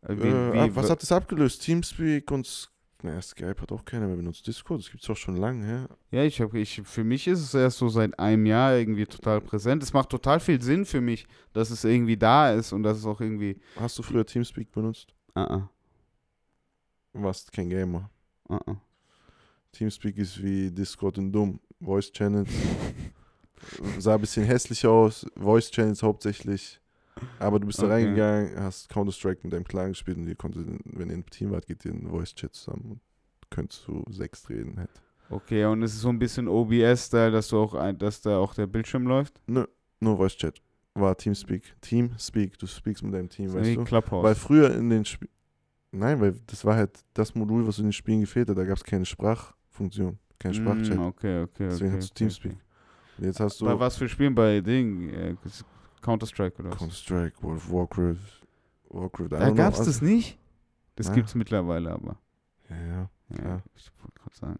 Äh, 0.07 0.13
Äh, 0.13 0.59
ab- 0.59 0.71
was 0.73 0.89
hat 0.89 1.01
das 1.03 1.11
abgelöst? 1.11 1.61
Teamspeak 1.61 2.31
und 2.31 2.69
naja, 3.03 3.21
Skype 3.21 3.61
hat 3.61 3.71
auch 3.71 3.85
keiner 3.85 4.07
mehr 4.07 4.15
benutzt. 4.15 4.45
Discord, 4.47 4.79
das 4.81 4.89
gibt 4.91 5.03
es 5.03 5.09
auch 5.09 5.15
schon 5.17 5.37
lange, 5.37 5.65
hä? 5.65 5.85
Ja, 6.15 6.23
ich 6.23 6.39
habe, 6.41 6.59
ich, 6.59 6.81
für 6.83 7.03
mich 7.03 7.27
ist 7.27 7.39
es 7.39 7.53
erst 7.53 7.77
so 7.79 7.87
seit 7.89 8.17
einem 8.19 8.45
Jahr 8.47 8.75
irgendwie 8.75 9.05
total 9.05 9.41
präsent. 9.41 9.81
Es 9.83 9.93
macht 9.93 10.09
total 10.09 10.39
viel 10.39 10.59
Sinn 10.61 10.85
für 10.85 11.01
mich, 11.01 11.27
dass 11.53 11.69
es 11.71 11.83
irgendwie 11.83 12.17
da 12.17 12.51
ist 12.53 12.73
und 12.73 12.81
dass 12.83 12.97
es 12.97 13.05
auch 13.05 13.21
irgendwie. 13.21 13.59
Hast 13.75 13.97
du 13.99 14.03
früher 14.03 14.25
Teamspeak 14.25 14.71
benutzt? 14.71 15.13
Ah, 15.35 15.43
ah, 15.43 15.69
Warst 17.13 17.51
kein 17.51 17.69
Gamer. 17.69 18.09
ah, 18.49 18.59
ah. 18.67 18.75
Teamspeak 19.71 20.17
ist 20.17 20.41
wie 20.43 20.69
Discord 20.71 21.17
in 21.17 21.31
dumm. 21.31 21.59
Voice 21.79 22.11
Channels. 22.11 22.49
Sah 23.99 24.15
ein 24.15 24.21
bisschen 24.21 24.43
hässlich 24.45 24.85
aus. 24.85 25.25
Voice 25.37 25.71
Channels 25.71 26.03
hauptsächlich. 26.03 26.79
Aber 27.39 27.59
du 27.59 27.67
bist 27.67 27.79
da 27.79 27.83
Okay. 27.85 27.93
reingegangen, 27.93 28.59
hast 28.59 28.89
Counter-Strike 28.89 29.41
mit 29.43 29.53
deinem 29.53 29.63
Clan 29.63 29.89
gespielt 29.89 30.17
und 30.17 30.27
ihr 30.27 30.35
konntet, 30.35 30.67
wenn 30.85 31.09
ihr 31.09 31.15
im 31.15 31.25
Team 31.29 31.51
wart, 31.51 31.67
geht 31.67 31.85
ihr 31.85 31.91
in 31.91 32.07
Voice-Chat 32.09 32.53
zusammen 32.53 32.83
und 32.93 33.01
könntest 33.49 33.83
zu 33.83 34.03
sechs 34.09 34.49
reden 34.49 34.77
halt. 34.79 34.89
Okay, 35.29 35.65
und 35.65 35.83
es 35.83 35.93
ist 35.93 36.01
so 36.01 36.09
ein 36.09 36.19
bisschen 36.19 36.47
OBS-Style, 36.47 37.31
dass 37.31 37.49
du 37.49 37.59
auch 37.59 37.73
ein, 37.75 37.97
dass 37.97 38.21
da 38.21 38.37
auch 38.39 38.53
der 38.53 38.67
Bildschirm 38.67 39.05
läuft. 39.07 39.39
Nur 39.47 39.67
Voice-Chat. 40.01 40.61
War 40.95 41.15
Teamspeak. 41.15 41.75
Teamspeak, 41.81 42.57
du 42.57 42.67
speakst 42.67 43.03
mit 43.03 43.13
deinem 43.13 43.29
Team, 43.29 43.53
weißt 43.53 43.75
du? 43.77 43.83
Clubhouse. 43.85 44.23
Weil 44.23 44.35
früher 44.35 44.75
in 44.75 44.89
den 44.89 45.05
Spielen. 45.05 45.31
Nein, 45.91 46.21
weil 46.21 46.33
das 46.47 46.63
war 46.63 46.75
halt 46.75 47.03
das 47.13 47.35
Modul, 47.35 47.67
was 47.67 47.77
in 47.79 47.85
den 47.85 47.93
Spielen 47.93 48.21
gefehlt 48.21 48.49
hat. 48.49 48.57
Da 48.57 48.63
gab 48.63 48.77
es 48.77 48.83
keine 48.83 49.05
Sprachfunktion, 49.05 50.17
kein 50.39 50.53
Sprachchat. 50.53 50.97
Mm, 50.97 51.01
okay, 51.01 51.41
okay, 51.43 51.67
Deswegen 51.69 51.89
okay. 51.91 51.97
hast 51.97 52.09
du 52.11 52.13
Teamspeak. 52.15 52.51
Okay. 52.53 52.61
Und 53.17 53.25
jetzt 53.25 53.39
hast 53.39 53.59
du 53.61 53.65
Bei 53.65 53.79
was 53.79 53.97
für 53.97 54.07
Spielen? 54.07 54.33
Bei 54.33 54.61
Ding? 54.61 55.09
Äh, 55.09 55.35
Counter-Strike 56.01 56.59
oder 56.61 56.71
was? 56.71 56.77
Counter-Strike, 56.79 57.43
World 57.43 57.57
of 57.57 57.71
Warcraft. 57.71 58.41
Warcraft, 58.89 59.27
Da 59.29 59.45
know, 59.47 59.53
gab's 59.55 59.79
also- 59.79 59.91
das 59.91 60.01
nicht? 60.01 60.37
Das 60.95 61.07
Ja. 61.07 61.13
gibt's 61.13 61.35
mittlerweile 61.35 61.91
aber. 61.91 62.17
Ja, 62.69 62.75
ja. 62.77 63.09
Ja, 63.29 63.43
Ja. 63.47 63.61
ich 63.75 63.91
wollte 64.01 64.19
gerade 64.19 64.35
sagen. 64.35 64.59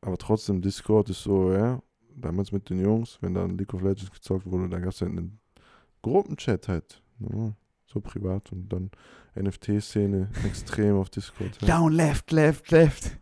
Aber 0.00 0.16
trotzdem, 0.18 0.60
Discord 0.62 1.10
ist 1.10 1.22
so, 1.22 1.52
ja. 1.52 1.80
Damals 2.14 2.50
mit 2.50 2.70
den 2.70 2.80
Jungs, 2.80 3.18
wenn 3.20 3.34
dann 3.34 3.58
League 3.58 3.74
of 3.74 3.82
Legends 3.82 4.10
gezockt 4.10 4.46
wurde, 4.46 4.68
dann 4.68 4.80
gab 4.82 4.92
es 4.92 5.00
halt 5.00 5.10
einen 5.12 5.38
Gruppenchat 6.02 6.68
halt. 6.68 7.02
Ja, 7.18 7.52
so 7.86 8.00
privat 8.00 8.50
und 8.52 8.68
dann 8.72 8.90
NFT-Szene 9.36 10.28
extrem 10.46 10.96
auf 10.96 11.10
Discord. 11.10 11.50
Ja. 11.62 11.78
Down, 11.78 11.92
left, 11.92 12.32
left, 12.32 12.70
left. 12.70 13.18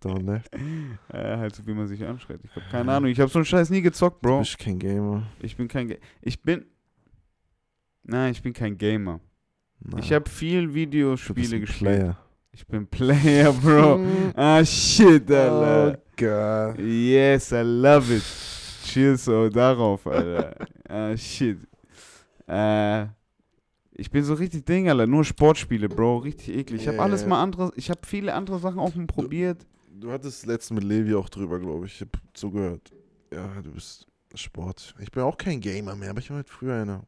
Down 0.00 0.26
left. 0.26 0.54
Äh, 0.54 1.36
halt 1.36 1.54
so, 1.56 1.66
wie 1.66 1.72
man 1.72 1.86
sich 1.86 2.04
anschreit. 2.04 2.40
Ich 2.44 2.54
hab 2.54 2.70
keine 2.70 2.92
Ahnung. 2.92 3.10
Ich 3.10 3.18
hab 3.18 3.30
so 3.30 3.38
einen 3.38 3.46
Scheiß 3.46 3.70
nie 3.70 3.82
gezockt, 3.82 4.24
Du 4.24 4.28
Bro. 4.28 4.38
bist 4.40 4.58
kein 4.58 4.78
Gamer. 4.78 5.22
Ich 5.40 5.56
bin 5.56 5.68
kein 5.68 5.88
Ga 5.88 5.96
Ich 6.20 6.42
bin. 6.42 6.66
Nein, 8.04 8.32
ich 8.32 8.42
bin 8.42 8.52
kein 8.52 8.76
Gamer. 8.78 9.20
Nein. 9.80 10.00
Ich 10.00 10.12
habe 10.12 10.28
viel 10.28 10.66
Du 10.66 10.74
Videospiele 10.74 11.60
gespielt. 11.60 11.78
Player. 11.90 12.16
Ich 12.52 12.66
bin 12.66 12.86
Player, 12.86 13.52
Bro. 13.52 14.00
ah, 14.36 14.64
shit, 14.64 15.30
Oh 15.30 15.34
Alter. 15.34 15.98
Gott. 16.16 16.78
Yes, 16.78 17.52
I 17.52 17.62
love 17.62 18.14
it. 18.14 18.22
Cheers 18.84 19.24
so 19.24 19.48
darauf, 19.48 20.06
Alter. 20.06 20.54
ah, 20.88 21.16
shit. 21.16 21.58
Äh, 22.46 23.06
ich 23.98 24.10
bin 24.10 24.24
so 24.24 24.34
richtig 24.34 24.64
Ding, 24.64 24.88
Alter. 24.88 25.06
Nur 25.06 25.24
Sportspiele, 25.24 25.88
Bro. 25.88 26.18
Richtig 26.18 26.56
eklig. 26.56 26.82
Ich 26.82 26.88
habe 26.88 27.00
alles 27.00 27.26
mal 27.26 27.42
andere. 27.42 27.72
Ich 27.76 27.90
habe 27.90 28.00
viele 28.04 28.34
andere 28.34 28.58
Sachen 28.58 28.78
auch 28.78 28.94
mal 28.94 29.06
probiert. 29.06 29.66
Du 29.98 30.12
hattest 30.12 30.44
letztens 30.46 30.80
mit 30.80 30.84
Levi 30.88 31.14
auch 31.14 31.28
drüber, 31.28 31.58
glaube 31.58 31.86
ich. 31.86 31.94
Ich 31.94 32.00
habe 32.02 32.10
zugehört. 32.34 32.92
Ja, 33.32 33.48
du 33.62 33.72
bist 33.72 34.06
Sport. 34.34 34.94
Ich 35.00 35.10
bin 35.10 35.22
auch 35.22 35.38
kein 35.38 35.60
Gamer 35.60 35.96
mehr, 35.96 36.10
aber 36.10 36.18
ich 36.20 36.28
war 36.30 36.36
halt 36.36 36.48
früher 36.48 36.74
einer. 36.74 37.02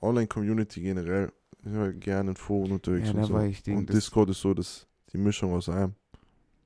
Online-Community 0.00 0.80
generell. 0.82 1.32
Ich 1.64 1.72
war 1.72 1.92
gerne 1.92 2.30
in 2.30 2.36
Foren 2.36 2.72
unterwegs 2.72 3.08
Ja, 3.08 3.14
und 3.14 3.20
da 3.20 3.26
so. 3.26 3.34
war 3.34 3.46
ich 3.46 3.62
Ding, 3.62 3.78
und 3.78 3.92
Discord 3.92 4.30
ist 4.30 4.40
so 4.40 4.54
das, 4.54 4.86
die 5.12 5.18
Mischung 5.18 5.52
aus 5.54 5.68
allem. 5.68 5.94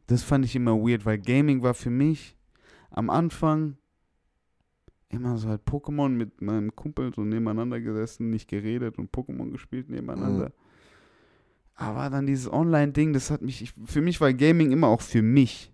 Das 0.07 0.23
fand 0.23 0.45
ich 0.45 0.55
immer 0.57 0.77
weird, 0.77 1.07
weil 1.07 1.19
Gaming 1.19 1.63
war 1.63 1.75
für 1.75 1.91
mich 1.91 2.37
am 2.91 3.09
Anfang 3.09 3.79
immer 5.13 5.37
so 5.39 5.49
halt 5.49 5.63
Pokémon 5.67 6.09
mit 6.09 6.41
meinem 6.43 6.75
Kumpel 6.75 7.13
so 7.15 7.23
nebeneinander 7.23 7.81
gesessen, 7.81 8.31
nicht 8.31 8.49
geredet 8.49 8.99
und 8.99 9.13
Pokémon 9.13 9.51
gespielt 9.51 9.89
nebeneinander. 9.89 10.47
Mhm. 10.49 10.53
Aber 11.75 12.11
dann 12.11 12.27
dieses 12.27 12.53
Online-Ding, 12.53 13.13
das 13.13 13.31
hat 13.31 13.43
mich, 13.43 13.63
ich, 13.63 13.73
für 13.85 14.01
mich 14.03 14.21
war 14.21 14.33
Gaming 14.33 14.73
immer 14.73 14.89
auch 14.89 15.01
für 15.01 15.23
mich, 15.23 15.73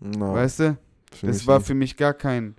Na, 0.00 0.34
weißt 0.34 0.60
du? 0.60 0.78
für 1.12 1.26
Das 1.26 1.46
war 1.46 1.58
nicht. 1.58 1.66
für 1.66 1.74
mich 1.74 1.96
gar 1.96 2.14
kein 2.14 2.56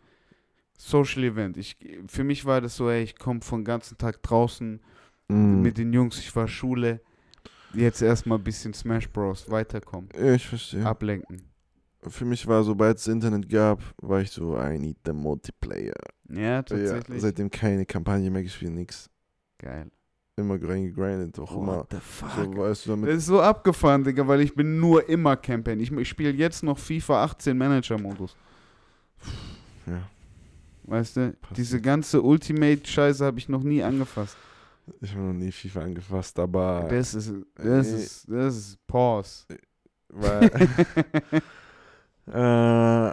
Social 0.77 1.23
Event. 1.23 1.57
Ich, 1.57 1.77
für 2.07 2.23
mich 2.23 2.45
war 2.45 2.61
das 2.61 2.75
so, 2.75 2.89
ey, 2.89 3.03
ich 3.03 3.17
komme 3.17 3.41
von 3.41 3.63
ganzen 3.63 3.97
Tag 3.97 4.21
draußen 4.23 4.79
Mhm. 5.29 5.61
mit 5.61 5.77
den 5.77 5.91
Jungs, 5.91 6.19
ich 6.19 6.33
war 6.37 6.47
Schule, 6.47 7.01
jetzt 7.73 8.01
erstmal 8.01 8.37
ein 8.37 8.43
bisschen 8.45 8.73
Smash 8.73 9.09
Bros. 9.09 9.51
weiterkommen, 9.51 10.09
ich 10.33 10.47
verstehe. 10.47 10.85
ablenken. 10.85 11.41
Für 12.09 12.25
mich 12.25 12.45
war, 12.47 12.63
sobald 12.63 12.97
es 12.97 13.07
Internet 13.07 13.49
gab, 13.49 13.81
war 14.01 14.21
ich 14.21 14.31
so, 14.31 14.57
I 14.59 14.77
need 14.77 14.97
the 15.05 15.13
Multiplayer. 15.13 15.93
Ja, 16.29 16.39
Ja, 16.41 16.61
tatsächlich. 16.63 17.21
seitdem 17.21 17.49
keine 17.49 17.85
Kampagne 17.85 18.29
mehr 18.29 18.43
gespielt, 18.43 18.73
nix. 18.73 19.09
Geil. 19.57 19.87
Immer 20.35 20.61
reingegrindet, 20.61 21.39
auch 21.39 21.51
immer. 21.51 21.77
What 21.79 21.87
the 21.91 21.97
fuck? 21.99 22.29
So, 22.35 22.57
weißt 22.57 22.85
du, 22.85 22.89
damit 22.91 23.09
Das 23.09 23.17
ist 23.17 23.25
so 23.25 23.41
abgefahren, 23.41 24.03
Digga, 24.03 24.27
weil 24.27 24.41
ich 24.41 24.53
bin 24.53 24.79
nur 24.79 25.07
immer 25.09 25.35
Campaign. 25.35 25.79
Ich, 25.79 25.91
ich 25.91 26.07
spiele 26.09 26.29
jetzt 26.31 26.61
noch 26.63 26.77
FIFA 26.77 27.23
18 27.23 27.57
Manager-Modus. 27.57 28.35
Ja. 29.87 30.01
Weißt 30.83 31.17
du? 31.17 31.31
Passiert. 31.33 31.57
Diese 31.57 31.81
ganze 31.81 32.21
Ultimate-Scheiße 32.21 33.25
habe 33.25 33.39
ich 33.39 33.49
noch 33.49 33.63
nie 33.63 33.81
angefasst. 33.81 34.37
Ich 35.01 35.11
habe 35.11 35.23
noch 35.23 35.33
nie 35.33 35.51
FIFA 35.51 35.81
angefasst, 35.81 36.37
aber 36.39 36.87
Das 36.89 37.13
ist, 37.15 37.33
das 37.55 37.87
äh, 37.91 37.95
ist, 37.95 38.25
das 38.29 38.55
ist 38.55 38.87
Pause. 38.87 39.45
weil 40.09 40.49
äh, 42.27 43.11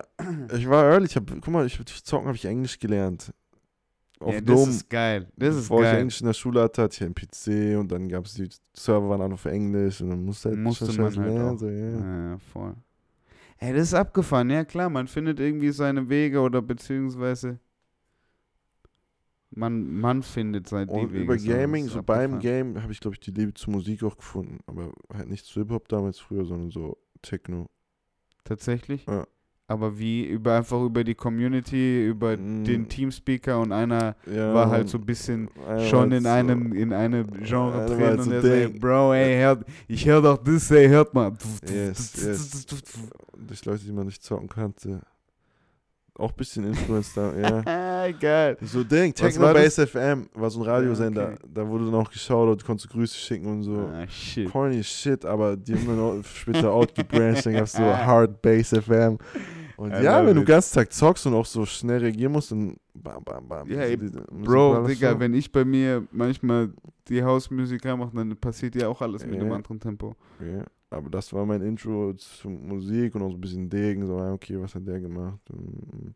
ich 0.56 0.68
war 0.68 0.84
early, 0.84 1.06
ich 1.06 1.16
hab, 1.16 1.26
guck 1.26 1.48
mal, 1.48 1.66
ich, 1.66 1.76
durch 1.76 2.04
Zocken 2.04 2.26
habe 2.26 2.36
ich 2.36 2.44
Englisch 2.44 2.78
gelernt. 2.78 3.32
auf 4.20 4.34
ja, 4.34 4.40
das 4.40 4.56
Dom, 4.60 4.68
ist 4.70 4.90
geil. 4.90 5.28
Das 5.36 5.54
ist 5.54 5.62
bevor 5.62 5.82
ich 5.82 5.90
geil. 5.90 5.98
Englisch 6.00 6.20
in 6.20 6.26
der 6.26 6.32
Schule 6.34 6.62
hatte, 6.62 6.82
hatte 6.82 6.94
ich 6.94 7.02
einen 7.02 7.14
PC 7.14 7.78
und 7.78 7.92
dann 7.92 8.08
gab 8.08 8.24
es 8.26 8.34
die 8.34 8.48
Server 8.74 9.08
waren 9.08 9.20
alle 9.20 9.34
auf 9.34 9.44
Englisch 9.44 10.00
und 10.00 10.10
dann 10.10 10.24
musste, 10.24 10.50
halt 10.50 10.58
Musste 10.58 10.86
man 11.00 11.16
halt 11.16 11.16
lernen, 11.16 11.54
auch. 11.54 11.58
So, 11.58 11.68
ja. 11.68 12.30
Ja, 12.30 12.38
voll. 12.38 12.74
Ey, 13.58 13.72
das 13.72 13.82
ist 13.88 13.94
abgefahren, 13.94 14.50
ja 14.50 14.64
klar, 14.64 14.90
man 14.90 15.06
findet 15.06 15.38
irgendwie 15.40 15.70
seine 15.70 16.08
Wege 16.08 16.40
oder 16.40 16.60
beziehungsweise 16.60 17.60
man, 19.50 20.00
man 20.00 20.22
findet 20.22 20.68
seine 20.68 20.90
Und 20.90 21.12
Wege. 21.12 21.22
über 21.22 21.34
das 21.34 21.44
Gaming, 21.44 21.86
so 21.86 22.02
beim 22.02 22.34
abgefahren. 22.34 22.40
Game, 22.40 22.82
habe 22.82 22.92
ich, 22.92 23.00
glaube 23.00 23.14
ich, 23.14 23.20
die 23.20 23.30
Liebe 23.30 23.54
zur 23.54 23.72
Musik 23.72 24.02
auch 24.02 24.16
gefunden. 24.16 24.58
Aber 24.66 24.92
halt 25.12 25.28
nicht 25.28 25.44
zu 25.46 25.60
Hip-Hop 25.60 25.88
damals 25.88 26.18
früher, 26.18 26.44
sondern 26.44 26.70
so 26.70 26.98
Techno. 27.22 27.68
Tatsächlich? 28.44 29.06
Ja. 29.06 29.26
Aber 29.66 29.98
wie? 29.98 30.24
Über 30.26 30.56
einfach 30.58 30.82
über 30.82 31.02
die 31.04 31.14
Community, 31.14 32.06
über 32.06 32.36
Mm. 32.36 32.64
den 32.64 32.86
Teamspeaker 32.86 33.58
und 33.58 33.72
einer 33.72 34.14
Ja, 34.30 34.52
war 34.52 34.68
halt 34.68 34.90
so 34.90 34.98
ein 34.98 35.06
bisschen 35.06 35.48
war 35.56 35.80
schon 35.80 36.00
halt 36.10 36.12
in 36.12 36.22
so- 36.24 36.28
einem 36.28 36.72
in 36.74 36.92
eine 36.92 37.24
Genre 37.24 37.86
drin 37.86 38.00
halt 38.00 38.18
und 38.18 38.24
so 38.26 38.30
er 38.32 38.62
sagt. 38.68 38.80
Bro, 38.80 39.14
ey, 39.14 39.38
hört, 39.40 39.64
ich 39.88 40.04
hör 40.06 40.20
doch 40.20 40.36
das, 40.36 40.70
ey, 40.70 40.86
hört 40.88 41.14
mal. 41.14 41.32
Yes, 41.66 42.12
yes. 42.22 42.66
Durch 43.38 43.64
Leute, 43.64 43.84
die 43.86 43.92
man 43.92 44.04
nicht 44.04 44.22
zocken 44.22 44.48
kannte. 44.50 45.00
Auch 46.16 46.30
ein 46.30 46.36
bisschen 46.36 46.64
Influence 46.64 47.12
da, 47.14 47.34
ja. 47.36 47.62
Ah, 47.66 48.10
Geil. 48.12 48.56
So 48.60 48.84
Ding, 48.84 49.12
Techno 49.12 49.42
war 49.42 49.54
das? 49.54 49.76
Base 49.76 49.86
FM 49.88 50.28
war 50.34 50.48
so 50.50 50.60
ein 50.60 50.66
Radiosender. 50.68 51.28
okay. 51.32 51.38
Da 51.52 51.66
wurde 51.66 51.86
dann 51.86 51.94
auch 51.96 52.10
geschaut, 52.10 52.60
du 52.60 52.64
konntest 52.64 52.88
Grüße 52.90 53.16
schicken 53.16 53.46
und 53.46 53.62
so. 53.64 53.78
Ah, 53.92 54.06
shit. 54.06 54.48
Corny 54.50 54.84
shit, 54.84 55.24
aber 55.24 55.56
die 55.56 55.74
haben 55.74 55.86
dann 55.86 55.98
auch 56.00 56.24
später 56.24 56.72
outgebranched, 56.72 57.46
dann 57.46 57.54
gab's 57.54 57.72
so 57.72 57.82
Hard 57.82 58.40
Bass 58.42 58.68
FM. 58.68 59.18
Und 59.76 59.90
I 59.92 60.04
ja, 60.04 60.20
wenn 60.24 60.36
du 60.36 60.42
den 60.42 60.46
ganzen 60.46 60.72
Tag 60.74 60.92
zockst 60.92 61.26
und 61.26 61.34
auch 61.34 61.46
so 61.46 61.66
schnell 61.66 61.98
reagieren 61.98 62.30
musst, 62.30 62.52
dann 62.52 62.76
bam, 62.94 63.24
bam, 63.24 63.48
bam. 63.48 63.68
Ja, 63.68 63.84
diese- 63.96 64.18
ey, 64.20 64.24
Bro, 64.44 64.86
Digga, 64.86 65.12
so. 65.14 65.18
wenn 65.20 65.34
ich 65.34 65.50
bei 65.50 65.64
mir 65.64 66.06
manchmal 66.12 66.70
die 67.08 67.24
Hausmusik 67.24 67.84
mache, 67.84 68.12
dann 68.14 68.36
passiert 68.36 68.76
ja 68.76 68.86
auch 68.86 69.02
alles 69.02 69.26
mit 69.26 69.40
einem 69.40 69.50
anderen 69.50 69.80
Tempo. 69.80 70.14
Ja, 70.40 70.62
aber 70.94 71.10
das 71.10 71.32
war 71.32 71.44
mein 71.44 71.62
Intro 71.62 72.12
zur 72.14 72.50
Musik 72.50 73.14
und 73.14 73.22
auch 73.22 73.30
so 73.30 73.36
ein 73.36 73.40
bisschen 73.40 73.68
Degen, 73.68 74.06
so, 74.06 74.16
okay, 74.16 74.60
was 74.60 74.74
hat 74.74 74.86
der 74.86 75.00
gemacht? 75.00 75.40
Ähm, 75.50 76.14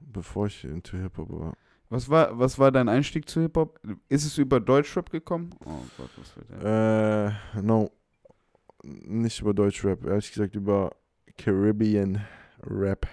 Bevor 0.00 0.46
ich 0.46 0.64
into 0.64 0.98
Hip-Hop 0.98 1.30
war. 1.30 1.54
Was 1.88 2.08
war, 2.08 2.38
was 2.38 2.58
war 2.58 2.70
dein 2.70 2.88
Einstieg 2.88 3.28
zu 3.28 3.40
Hip-Hop? 3.40 3.80
Ist 4.08 4.24
es 4.24 4.36
über 4.38 4.60
Deutschrap 4.60 5.10
gekommen? 5.10 5.50
Oh 5.64 5.80
Gott, 5.96 6.10
was 6.16 6.36
wird 6.36 6.62
der? 6.62 7.38
Äh, 7.56 7.62
no. 7.62 7.90
Nicht 8.82 9.40
über 9.40 9.54
Deutschrap, 9.54 10.04
ehrlich 10.04 10.30
gesagt 10.30 10.54
über 10.56 10.94
Caribbean 11.38 12.20
Rap. 12.62 13.06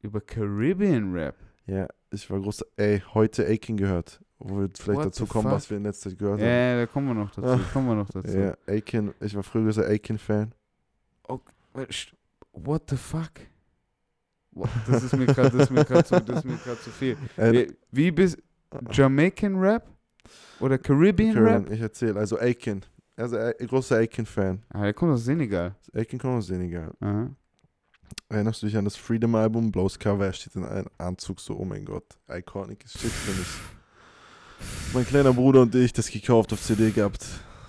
Über 0.00 0.20
Caribbean 0.20 1.12
Rap. 1.12 1.36
Ja, 1.66 1.86
ich 2.10 2.28
war 2.30 2.40
groß, 2.40 2.64
ey, 2.76 3.02
heute 3.12 3.46
Aiken 3.46 3.76
gehört. 3.76 4.20
Wo 4.44 4.58
wir 4.60 4.68
vielleicht 4.76 4.98
What 4.98 5.06
dazu 5.06 5.26
kommen, 5.26 5.44
fuck? 5.44 5.52
was 5.52 5.70
wir 5.70 5.76
in 5.76 5.84
letzter 5.84 6.10
Zeit 6.10 6.18
gehört 6.18 6.40
Ja, 6.40 6.46
haben. 6.46 6.52
ja, 6.52 6.76
da 6.78 6.86
kommen 6.86 7.06
wir 7.08 7.14
noch 7.14 7.30
dazu. 7.30 7.62
kommen 7.72 7.86
wir 7.88 7.94
noch 7.94 8.10
dazu. 8.10 8.36
Ja, 8.38 8.56
Aiken, 8.66 9.14
ich 9.20 9.34
war 9.36 9.42
früher 9.42 9.64
großer 9.64 9.86
Aiken-Fan. 9.86 10.52
What 12.52 12.82
the 12.90 12.96
fuck? 12.96 13.30
Das 14.86 15.02
ist 15.04 15.16
mir 15.16 15.26
gerade 15.26 15.50
das 15.56 15.62
ist 15.68 15.70
mir 15.70 15.84
grad 15.84 16.06
zu, 16.06 16.20
das 16.20 16.38
ist 16.40 16.44
mir 16.44 16.56
grad 16.58 16.78
zu 16.82 16.90
viel. 16.90 17.16
Äh, 17.36 17.52
Wie- 17.52 17.76
Wie 17.92 18.10
bist 18.10 18.38
Jamaican 18.90 19.56
Rap? 19.58 19.86
Oder 20.60 20.76
Caribbean 20.78 21.34
Karen, 21.34 21.64
Rap? 21.64 21.70
ich 21.72 21.80
erzähle, 21.80 22.18
also 22.20 22.38
Aiken. 22.38 22.84
Also 23.16 23.36
äh, 23.36 23.54
großer 23.66 23.96
Aiken-Fan. 23.96 24.62
Ah, 24.70 24.82
der 24.82 24.92
kommt 24.94 25.12
aus 25.12 25.24
Senegal. 25.24 25.74
Aiken 25.94 26.18
kommt 26.18 26.38
aus 26.38 26.46
Senegal. 26.46 26.92
Aha. 27.00 27.30
Erinnerst 28.28 28.62
du 28.62 28.66
dich 28.66 28.76
an 28.76 28.84
das 28.84 28.96
Freedom-Album? 28.96 29.72
Blaues 29.72 29.98
Cover, 29.98 30.26
er 30.26 30.32
steht 30.34 30.54
in 30.56 30.64
einem 30.64 30.88
Anzug, 30.98 31.40
so, 31.40 31.56
oh 31.58 31.64
mein 31.64 31.84
Gott, 31.84 32.04
iconic 32.28 32.84
ist 32.84 32.98
Shit 33.00 33.10
für 33.10 33.30
mich. 33.38 33.48
Mein 34.94 35.06
kleiner 35.06 35.32
Bruder 35.32 35.62
und 35.62 35.74
ich 35.74 35.92
das 35.92 36.10
gekauft 36.10 36.52
auf 36.52 36.60
CD 36.62 36.90
gehabt. 36.90 37.26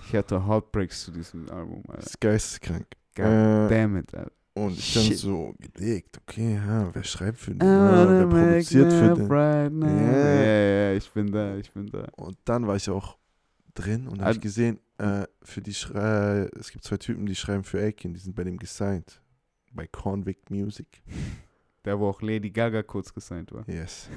Ich 0.08 0.14
hatte 0.14 0.46
Heartbreaks 0.46 1.04
zu 1.04 1.10
diesem 1.10 1.48
Album, 1.50 1.82
Alter. 1.88 1.96
Das 2.02 2.06
ist 2.06 2.20
geisteskrank. 2.20 2.86
God 3.16 3.24
Äh, 3.24 3.68
damn 3.68 3.96
it, 3.96 4.14
Alter. 4.14 4.30
und 4.54 4.78
ich 4.78 4.94
dann 4.94 5.12
so 5.14 5.54
gelegt, 5.58 6.18
okay, 6.22 6.54
ja, 6.56 6.94
wer 6.94 7.04
schreibt 7.04 7.38
für 7.38 7.54
den? 7.54 7.66
Ja, 7.66 8.08
wer 8.08 8.26
produziert 8.26 8.92
für 8.92 9.14
den? 9.14 9.26
right 9.30 9.72
now. 9.72 9.86
Ja. 9.86 10.42
Ja, 10.42 10.90
ja, 10.90 10.92
ich 10.94 11.10
bin 11.10 11.32
da, 11.32 11.56
ich 11.56 11.70
bin 11.72 11.86
da. 11.86 12.06
Und 12.16 12.36
dann 12.44 12.66
war 12.66 12.76
ich 12.76 12.88
auch 12.90 13.16
drin 13.74 14.06
und 14.06 14.20
habe 14.20 14.32
ich 14.32 14.40
gesehen, 14.40 14.78
äh, 14.98 15.24
für 15.42 15.60
die 15.62 15.74
Schrei 15.74 16.48
es 16.58 16.70
gibt 16.70 16.84
zwei 16.84 16.96
Typen, 16.98 17.26
die 17.26 17.34
schreiben 17.34 17.64
für 17.64 17.80
Aiken, 17.80 18.14
die 18.14 18.20
sind 18.20 18.36
bei 18.36 18.44
dem 18.44 18.56
gesigned. 18.58 19.20
Bei 19.72 19.86
Convict 19.88 20.50
Music. 20.50 21.02
Der, 21.84 21.98
wo 21.98 22.08
auch 22.08 22.22
Lady 22.22 22.50
Gaga 22.50 22.82
kurz 22.82 23.12
gesigned 23.12 23.52
war. 23.52 23.68
Yes. 23.68 24.08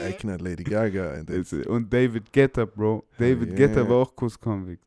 Hat 0.00 0.40
Lady 0.40 0.62
Gaga 0.64 1.20
Und 1.68 1.92
David 1.92 2.32
Guetta, 2.32 2.64
Bro. 2.64 3.04
David 3.18 3.50
Ja. 3.50 3.56
Guetta 3.66 3.88
war 3.88 3.96
auch 3.96 4.14
kurz 4.14 4.38
Convict. 4.38 4.82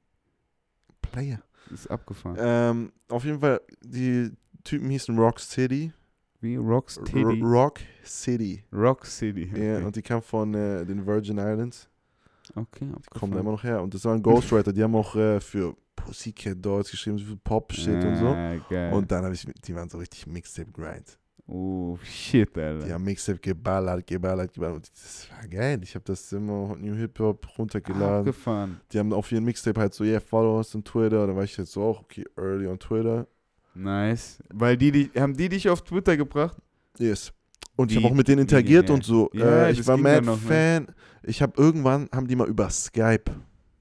Player. 1.02 1.42
Ist 1.72 1.90
abgefahren. 1.90 2.38
Ähm, 2.40 2.92
auf 3.10 3.24
jeden 3.26 3.40
Fall, 3.40 3.62
die 3.82 4.32
Typen 4.64 4.90
hießen 4.90 5.18
Rock 5.18 5.40
City. 5.40 5.92
Wie? 6.42 6.56
Rocks 6.56 6.98
R 6.98 7.04
Titty. 7.06 7.42
Rock 7.42 7.80
City. 8.04 8.64
Rock 8.74 9.06
City. 9.06 9.46
Ja, 9.54 9.78
Okay, 9.78 9.84
und 9.86 9.96
die 9.96 10.02
kamen 10.02 10.22
von 10.22 10.54
äh, 10.54 10.84
den 10.86 11.06
Virgin 11.06 11.38
Islands. 11.38 11.88
okay 12.56 12.86
Die 12.86 12.86
kommen 12.86 12.92
da 12.92 12.98
abgefahren. 12.98 13.32
immer 13.40 13.52
noch 13.52 13.64
her. 13.64 13.82
Und 13.84 13.94
das 13.94 14.04
waren 14.06 14.22
Ghostwriter, 14.24 14.74
die 14.74 14.82
haben 14.84 14.96
auch 14.96 15.16
äh, 15.16 15.40
für 15.40 15.76
Pussycat 15.96 16.58
Dolls 16.60 16.90
geschrieben, 16.90 17.20
so 17.20 17.26
viel 17.26 17.38
Pop-Shit 17.44 18.04
und 18.04 18.16
so. 18.18 18.28
Ah, 18.30 18.56
geil. 18.70 18.92
Und 18.94 19.12
dann 19.12 19.24
habe 19.24 19.36
ich, 19.36 19.46
die 19.64 19.76
waren 19.76 19.88
so 19.90 19.98
richtig 20.00 20.26
Mixtape-Grind. 20.26 21.20
Oh, 21.52 21.98
shit, 22.04 22.58
Alter. 22.58 22.86
Die 22.86 22.94
haben 22.94 23.04
Mixtape 23.04 23.40
geballert, 23.40 24.08
geballert, 24.08 24.54
geballert. 24.54 24.90
Das 24.94 25.28
war 25.32 25.48
geil. 25.48 25.80
Ich 25.84 25.94
habe 25.96 26.06
das 26.06 26.32
immer 26.32 26.76
New 26.78 26.96
Hip 26.96 27.20
Hop 27.20 27.48
runtergeladen. 27.58 28.20
Abgefahren. 28.20 28.82
Die 28.92 29.00
haben 29.00 29.14
auf 29.14 29.32
ihren 29.32 29.44
Mixtape 29.44 29.80
halt 29.80 29.94
so, 29.94 30.04
yeah, 30.04 30.20
follow 30.20 30.58
us 30.58 30.74
on 30.76 30.84
Twitter. 30.84 31.28
Da 31.28 31.36
war 31.36 31.44
ich 31.44 31.56
jetzt 31.58 31.72
so 31.72 31.84
auch, 31.84 32.02
okay, 32.02 32.26
early 32.38 32.68
on 32.68 32.80
Twitter. 32.80 33.28
Nice. 33.74 34.40
Weil 34.54 34.78
die, 34.78 34.92
die, 34.92 35.12
haben 35.20 35.36
die 35.36 35.50
dich 35.50 35.70
auf 35.70 35.82
Twitter 35.84 36.18
gebracht? 36.18 36.58
Yes. 36.98 37.32
Und 37.76 37.92
ich 37.92 37.98
Wie- 37.98 38.04
habe 38.04 38.12
auch 38.14 38.18
mit 38.18 38.28
denen 38.28 38.42
interagiert 38.42 38.90
und 38.90 39.04
so. 39.04 39.30
Ja, 39.34 39.68
äh, 39.68 39.72
ich 39.72 39.86
war 39.88 39.98
mad 39.98 40.26
ne? 40.26 40.36
Fan. 40.38 40.88
Ich 41.24 41.42
habe 41.42 41.54
irgendwann, 41.62 42.10
haben 42.14 42.28
die 42.28 42.36
mal 42.36 42.48
über 42.48 42.70
Skype 42.70 43.32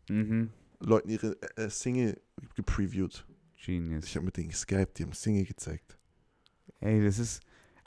Mhm. 0.09 0.51
Leuten 0.81 1.09
ihre 1.09 1.37
äh, 1.57 1.68
Single 1.68 2.16
gepreviewt. 2.57 3.25
Genius. 3.64 4.07
Ich 4.07 4.16
habe 4.16 4.25
mit 4.27 4.37
denen 4.37 4.49
geskypt, 4.49 4.99
die 4.99 5.05
haben 5.05 5.12
Single 5.12 5.45
gezeigt. 5.45 5.97
Ey, 6.81 7.05
das 7.05 7.18
ist 7.18 7.41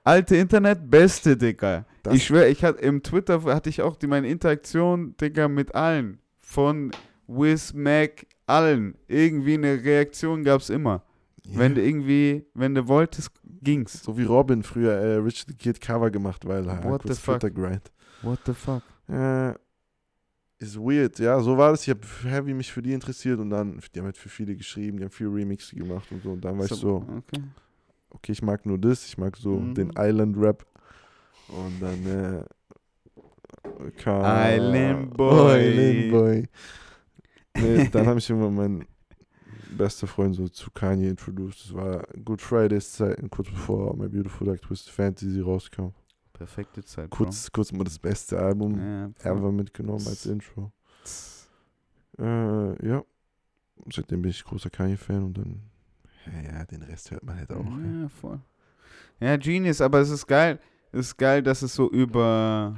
alte 0.03 0.35
Internet, 0.35 0.89
beste, 0.89 1.37
Digga. 1.37 1.85
Das- 2.03 2.13
ich 2.15 2.25
schwöre, 2.25 2.49
ich 2.49 2.63
hatte 2.63 2.79
im 2.81 3.01
Twitter 3.03 3.41
hatte 3.43 3.69
ich 3.69 3.81
auch 3.81 3.95
die 3.95 4.07
meine 4.07 4.27
Interaktion, 4.27 5.15
Digga, 5.17 5.47
mit 5.47 5.73
allen. 5.75 6.19
Von 6.41 6.91
Wiz, 7.27 7.73
Mac, 7.73 8.25
allen. 8.45 8.95
Irgendwie 9.07 9.53
eine 9.55 9.81
Reaktion 9.83 10.43
gab's 10.43 10.69
immer. 10.69 11.03
Ja. 11.45 11.59
Wenn 11.59 11.75
du 11.75 11.81
irgendwie, 11.81 12.45
wenn 12.53 12.75
du 12.75 12.87
wolltest, 12.87 13.31
ging's. 13.61 14.03
so 14.03 14.17
wie 14.17 14.23
Robin 14.23 14.63
früher 14.63 14.93
äh, 14.93 15.15
Rich 15.15 15.45
the 15.47 15.53
Kid 15.53 15.79
Cover 15.81 16.09
gemacht, 16.11 16.45
weil 16.45 16.67
er 16.67 16.83
What 16.83 17.01
kurz 17.03 17.17
the 17.17 17.21
fuck? 17.21 17.39
Grind. 17.53 17.91
What 18.21 18.39
the 18.45 18.53
fuck? 18.53 18.81
Äh, 19.09 19.51
ist 20.59 20.77
weird, 20.77 21.19
ja, 21.19 21.39
so 21.41 21.57
war 21.57 21.71
das. 21.71 21.83
Ich 21.83 21.89
habe 21.89 21.99
heavy 22.23 22.53
mich 22.53 22.71
für 22.71 22.81
die 22.81 22.93
interessiert 22.93 23.39
und 23.39 23.49
dann, 23.49 23.79
die 23.93 23.99
haben 23.99 24.05
halt 24.05 24.17
für 24.17 24.29
viele 24.29 24.55
geschrieben, 24.55 24.97
die 24.97 25.03
haben 25.03 25.11
viel 25.11 25.27
Remixe 25.27 25.75
gemacht 25.75 26.09
und 26.11 26.23
so. 26.23 26.31
Und 26.31 26.45
dann 26.45 26.57
war 26.57 26.65
ich 26.65 26.71
so, 26.71 27.05
Okay. 27.17 27.43
Okay, 28.13 28.31
ich 28.31 28.41
mag 28.41 28.65
nur 28.65 28.77
das, 28.77 29.05
ich 29.05 29.17
mag 29.17 29.35
so 29.37 29.59
Mhm. 29.59 29.73
den 29.75 29.91
Island 29.97 30.37
Rap. 30.37 30.65
Und 31.49 31.79
dann 31.81 32.05
äh, 32.05 33.91
kam 33.97 34.21
Island 34.23 35.15
Boy. 35.17 35.61
Island 35.61 36.11
Boy. 36.11 36.47
Nee, 37.57 37.87
dann 37.91 38.07
habe 38.07 38.19
ich 38.19 38.29
irgendwann 38.29 38.55
meinen 38.55 38.85
bester 39.77 40.07
Freund 40.07 40.35
so 40.35 40.47
zu 40.47 40.71
Kanye 40.71 41.09
introduced. 41.09 41.65
Das 41.65 41.73
war 41.73 42.03
Good 42.23 42.41
Fridays 42.41 42.93
Zeiten, 42.93 43.29
kurz 43.29 43.49
bevor 43.49 43.95
My 43.95 44.07
Beautiful 44.07 44.47
Dark 44.47 44.61
Twisted 44.61 44.93
Fantasy 44.93 45.39
rauskam. 45.41 45.89
Perfekte 46.31 46.83
Zeit. 46.83 47.09
Bro. 47.09 47.17
Kurz, 47.25 47.51
kurz 47.51 47.71
mal 47.71 47.83
das 47.83 47.99
beste 47.99 48.39
Album 48.39 48.77
Ja, 48.79 49.09
ever 49.31 49.51
mitgenommen 49.51 50.05
als 50.07 50.25
Intro. 50.25 50.71
Äh, 52.19 52.87
ja. 52.87 53.03
Seitdem 53.91 54.21
bin 54.21 54.31
ich 54.31 54.43
großer 54.43 54.69
Kanye-Fan 54.69 55.23
und 55.23 55.37
dann, 55.37 55.61
ja, 56.25 56.59
ja, 56.59 56.65
den 56.65 56.83
Rest 56.83 57.11
hört 57.11 57.23
man 57.23 57.37
halt 57.37 57.51
auch. 57.51 57.65
Ja. 57.65 58.01
Ja, 58.01 58.09
voll. 58.09 58.39
Ja, 59.19 59.37
Genius, 59.37 59.81
aber 59.81 59.99
es 59.99 60.09
ist 60.09 60.27
geil. 60.27 60.59
Es 60.91 61.07
ist 61.07 61.17
geil, 61.17 61.41
dass 61.41 61.61
es 61.61 61.73
so 61.73 61.89
über. 61.89 62.75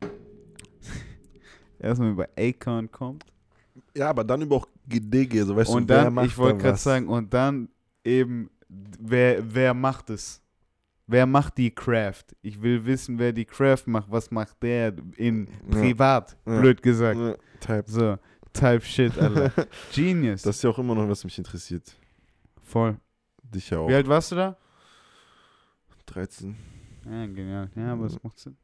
erstmal 1.78 2.10
über 2.10 2.28
Akon 2.36 2.90
kommt. 2.90 3.24
ja, 3.96 4.10
aber 4.10 4.24
dann 4.24 4.42
über 4.42 4.56
auch 4.56 4.68
Gedege, 4.86 5.44
so 5.44 5.56
weißt 5.56 5.70
und 5.70 5.88
du, 5.88 5.94
wer 5.94 6.10
dann, 6.10 6.24
ich 6.24 6.36
wollte 6.36 6.58
gerade 6.58 6.76
sagen, 6.78 7.08
und 7.08 7.32
dann 7.32 7.68
eben, 8.04 8.50
wer, 8.68 9.42
wer 9.54 9.72
macht 9.72 10.10
es? 10.10 10.42
Wer 11.06 11.26
macht 11.26 11.58
die 11.58 11.70
Craft? 11.70 12.24
Ich 12.42 12.60
will 12.62 12.84
wissen, 12.84 13.18
wer 13.18 13.32
die 13.32 13.44
Craft 13.44 13.82
macht. 13.86 14.10
Was 14.10 14.30
macht 14.30 14.62
der 14.62 14.94
in 15.16 15.48
privat? 15.70 16.36
Ja. 16.46 16.60
Blöd 16.60 16.82
gesagt. 16.82 17.18
Ja, 17.18 17.34
Type. 17.60 17.84
So, 17.86 18.18
Type 18.54 18.80
Shit, 18.80 19.18
Alter. 19.18 19.52
Genius. 19.94 20.42
Das 20.42 20.56
ist 20.56 20.62
ja 20.62 20.70
auch 20.70 20.78
immer 20.78 20.94
noch, 20.94 21.06
was 21.08 21.22
mich 21.24 21.36
interessiert. 21.36 21.94
Voll. 22.64 22.96
Dich 23.42 23.70
ja 23.70 23.78
auch. 23.78 23.88
Wie 23.88 23.94
alt 23.94 24.08
warst 24.08 24.32
du 24.32 24.36
da? 24.36 24.56
13. 26.06 26.56
Ja, 27.04 27.26
genial. 27.26 27.70
Ja, 27.76 27.92
aber 27.92 28.06
es 28.06 28.22
macht 28.22 28.38
Sinn. 28.38 28.56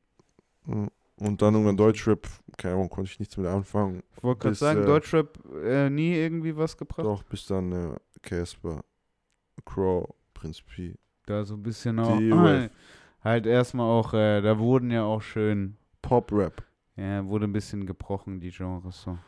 Ja. 0.67 0.89
Und 1.17 1.43
dann 1.43 1.53
irgendwann 1.53 1.77
Deutschrap, 1.77 2.27
keine 2.57 2.75
Ahnung, 2.77 2.89
konnte 2.89 3.11
ich 3.11 3.19
nichts 3.19 3.37
mit 3.37 3.47
anfangen. 3.47 4.03
Ich 4.17 4.23
wollte 4.23 4.41
gerade 4.41 4.55
sagen, 4.55 4.83
äh, 4.83 4.87
Deutschrap 4.87 5.39
äh, 5.63 5.91
nie 5.91 6.15
irgendwie 6.15 6.57
was 6.57 6.77
gebracht. 6.77 7.05
Doch, 7.05 7.23
bis 7.25 7.47
dann 7.47 7.73
äh, 7.73 7.97
Casper, 8.23 8.83
Crow, 9.67 10.09
Prinz 10.33 10.63
P. 10.63 10.95
Da 11.27 11.45
so 11.45 11.55
ein 11.55 11.63
bisschen 11.63 11.99
auch. 11.99 12.19
Wave. 12.19 12.71
halt 13.23 13.45
erstmal 13.45 13.87
auch, 13.87 14.15
äh, 14.15 14.41
da 14.41 14.59
wurden 14.59 14.91
ja 14.91 15.05
auch 15.05 15.21
schön, 15.21 15.77
Pop-Rap. 16.01 16.63
ja, 16.97 17.27
wurde 17.27 17.45
ein 17.45 17.53
bisschen 17.53 17.85
gebrochen, 17.85 18.41
die 18.41 18.51
Genres 18.51 19.03
so. 19.03 19.19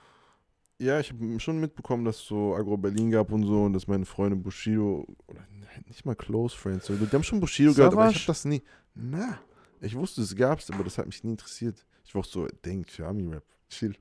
Ja, 0.83 0.99
ich 0.99 1.13
habe 1.13 1.39
schon 1.39 1.61
mitbekommen, 1.61 2.05
dass 2.05 2.17
es 2.17 2.27
so 2.27 2.57
Agro 2.57 2.77
Berlin 2.77 3.11
gab 3.13 3.31
und 3.31 3.45
so 3.45 3.65
und 3.65 3.73
dass 3.73 3.87
meine 3.87 4.05
Freunde 4.05 4.35
Bushido, 4.35 5.07
oder 5.29 5.47
nicht 5.87 6.05
mal 6.05 6.17
Close 6.17 6.57
Friends, 6.57 6.87
so, 6.87 6.97
die 6.97 7.07
haben 7.07 7.23
schon 7.23 7.39
Bushido 7.39 7.73
gehört, 7.73 7.93
aber 7.93 8.09
ich 8.09 8.17
habe 8.17 8.27
das 8.27 8.45
nie, 8.45 8.61
na, 8.95 9.39
ich 9.81 9.95
wusste, 9.95 10.23
es 10.23 10.35
gab's, 10.35 10.69
aber 10.73 10.83
das 10.83 10.99
hat 10.99 11.07
mich 11.07 11.23
nie 11.23 11.31
interessiert. 11.31 11.87
Ich 12.05 12.13
war 12.15 12.21
auch 12.23 12.27
so, 12.27 12.49
denk, 12.65 12.91
für 12.91 13.07
Ami-Rap, 13.07 13.45
chill. 13.69 13.95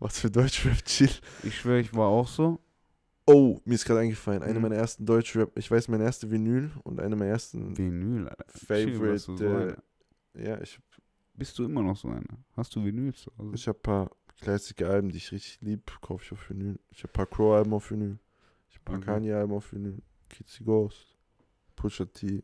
Was 0.00 0.18
für 0.18 0.28
Deutschrap, 0.28 0.84
chill. 0.84 1.10
Ich 1.44 1.56
schwöre, 1.60 1.78
ich 1.78 1.94
war 1.94 2.08
auch 2.08 2.26
so. 2.26 2.58
Oh, 3.24 3.60
mir 3.64 3.74
ist 3.74 3.84
gerade 3.84 4.00
eingefallen, 4.00 4.42
eine 4.42 4.54
Mhm. 4.54 4.62
meiner 4.62 4.76
ersten 4.76 5.06
Deutschrap, 5.06 5.56
ich 5.56 5.70
weiß, 5.70 5.86
meine 5.86 6.02
erste 6.02 6.28
Vinyl 6.28 6.70
und 6.82 6.98
eine 6.98 7.14
meiner 7.14 7.30
ersten 7.30 7.78
Vinyl, 7.78 8.28
Alter. 8.28 8.44
Chill, 8.66 8.92
Favorite, 8.92 9.26
du 9.26 9.36
so 9.36 9.58
äh, 9.58 9.76
ja, 10.48 10.60
ich, 10.60 10.80
Bist 11.34 11.56
du 11.58 11.64
immer 11.64 11.82
noch 11.84 11.96
so 11.96 12.08
einer? 12.08 12.38
Hast 12.56 12.74
du 12.74 12.84
Vinyl 12.84 13.14
zu 13.14 13.30
Hause? 13.38 13.54
ich 13.54 13.68
habe 13.68 13.78
ein 13.78 13.82
paar 13.82 14.10
Classic-Alben, 14.40 15.10
die 15.10 15.16
ich 15.18 15.32
richtig 15.32 15.60
lieb, 15.62 15.90
kaufe 16.00 16.22
ich 16.24 16.32
auf 16.32 16.50
Vinyl. 16.50 16.78
Ich 16.90 17.02
habe 17.02 17.10
ein 17.10 17.12
paar 17.14 17.26
Crow-Alben 17.26 17.72
auf 17.72 17.90
Vinyl. 17.90 18.18
Ich 18.68 18.76
habe 18.76 18.80
ein 18.80 18.84
paar 18.84 18.96
Okay. 18.96 19.06
Kanye-Alben 19.06 19.52
auf 19.54 19.72
Vinyl. 19.72 20.02
Kitsy 20.28 20.64
Ghost, 20.64 21.16
Pusha 21.76 22.04
T. 22.04 22.42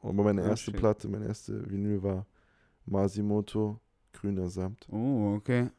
Aber 0.00 0.12
meine 0.24 0.42
Ah, 0.42 0.48
erste 0.48 0.70
shit. 0.70 0.76
Platte, 0.76 1.08
meine 1.08 1.26
erste 1.26 1.68
Vinyl 1.70 2.02
war 2.02 2.26
Masimoto, 2.86 3.80
Grüner 4.12 4.48
Samt. 4.48 4.86
Oh, 4.90 5.34
okay. 5.36 5.70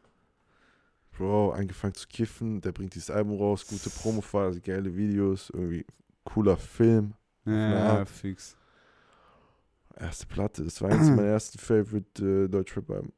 Bro, 1.18 1.52
angefangen 1.52 1.94
zu 1.94 2.08
kiffen, 2.08 2.60
der 2.62 2.72
bringt 2.74 2.94
dieses 2.96 3.10
Album 3.10 3.38
raus, 3.38 3.66
gute 3.68 3.90
Promo-Phase, 3.90 4.60
geile 4.62 4.94
Videos, 4.96 5.50
irgendwie 5.50 5.86
cooler 6.26 6.58
Film. 6.58 7.14
Ja, 7.46 7.98
Ja. 8.00 8.06
fix. 8.06 8.58
Erste 9.96 10.26
Platte, 10.28 10.64
das 10.66 10.82
war 10.82 10.90
eins 10.92 11.08
meiner 11.10 11.24
ersten 11.30 11.58
Favorite 11.58 12.26
äh, 12.46 12.48
Deutschrap-Alben. 12.50 13.14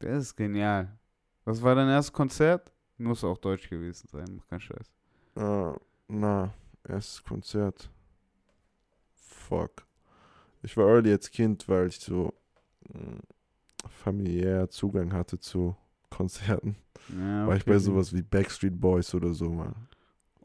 Das 0.00 0.24
ist 0.24 0.36
genial. 0.36 0.98
Was 1.44 1.62
war 1.62 1.74
dein 1.74 1.88
erstes 1.88 2.12
Konzert? 2.12 2.72
Muss 2.98 3.24
auch 3.24 3.38
deutsch 3.38 3.68
gewesen 3.68 4.08
sein, 4.10 4.36
mach 4.36 4.46
keinen 4.46 4.60
Scheiß. 4.60 4.92
Ah, 5.34 5.74
na, 6.08 6.52
erstes 6.86 7.22
Konzert. 7.24 7.90
Fuck. 9.16 9.86
Ich 10.62 10.76
war 10.76 10.86
early 10.86 11.10
als 11.10 11.30
Kind, 11.30 11.68
weil 11.68 11.88
ich 11.88 11.98
so 11.98 12.32
mh, 12.92 13.20
familiär 13.88 14.68
Zugang 14.70 15.12
hatte 15.12 15.38
zu 15.40 15.76
Konzerten. 16.10 16.76
Ja, 17.08 17.46
War 17.48 17.56
ich 17.56 17.64
bei 17.64 17.72
okay. 17.72 17.80
sowas 17.84 18.12
wie 18.12 18.22
Backstreet 18.22 18.78
Boys 18.80 19.12
oder 19.14 19.32
so 19.32 19.48
mal. 19.50 19.74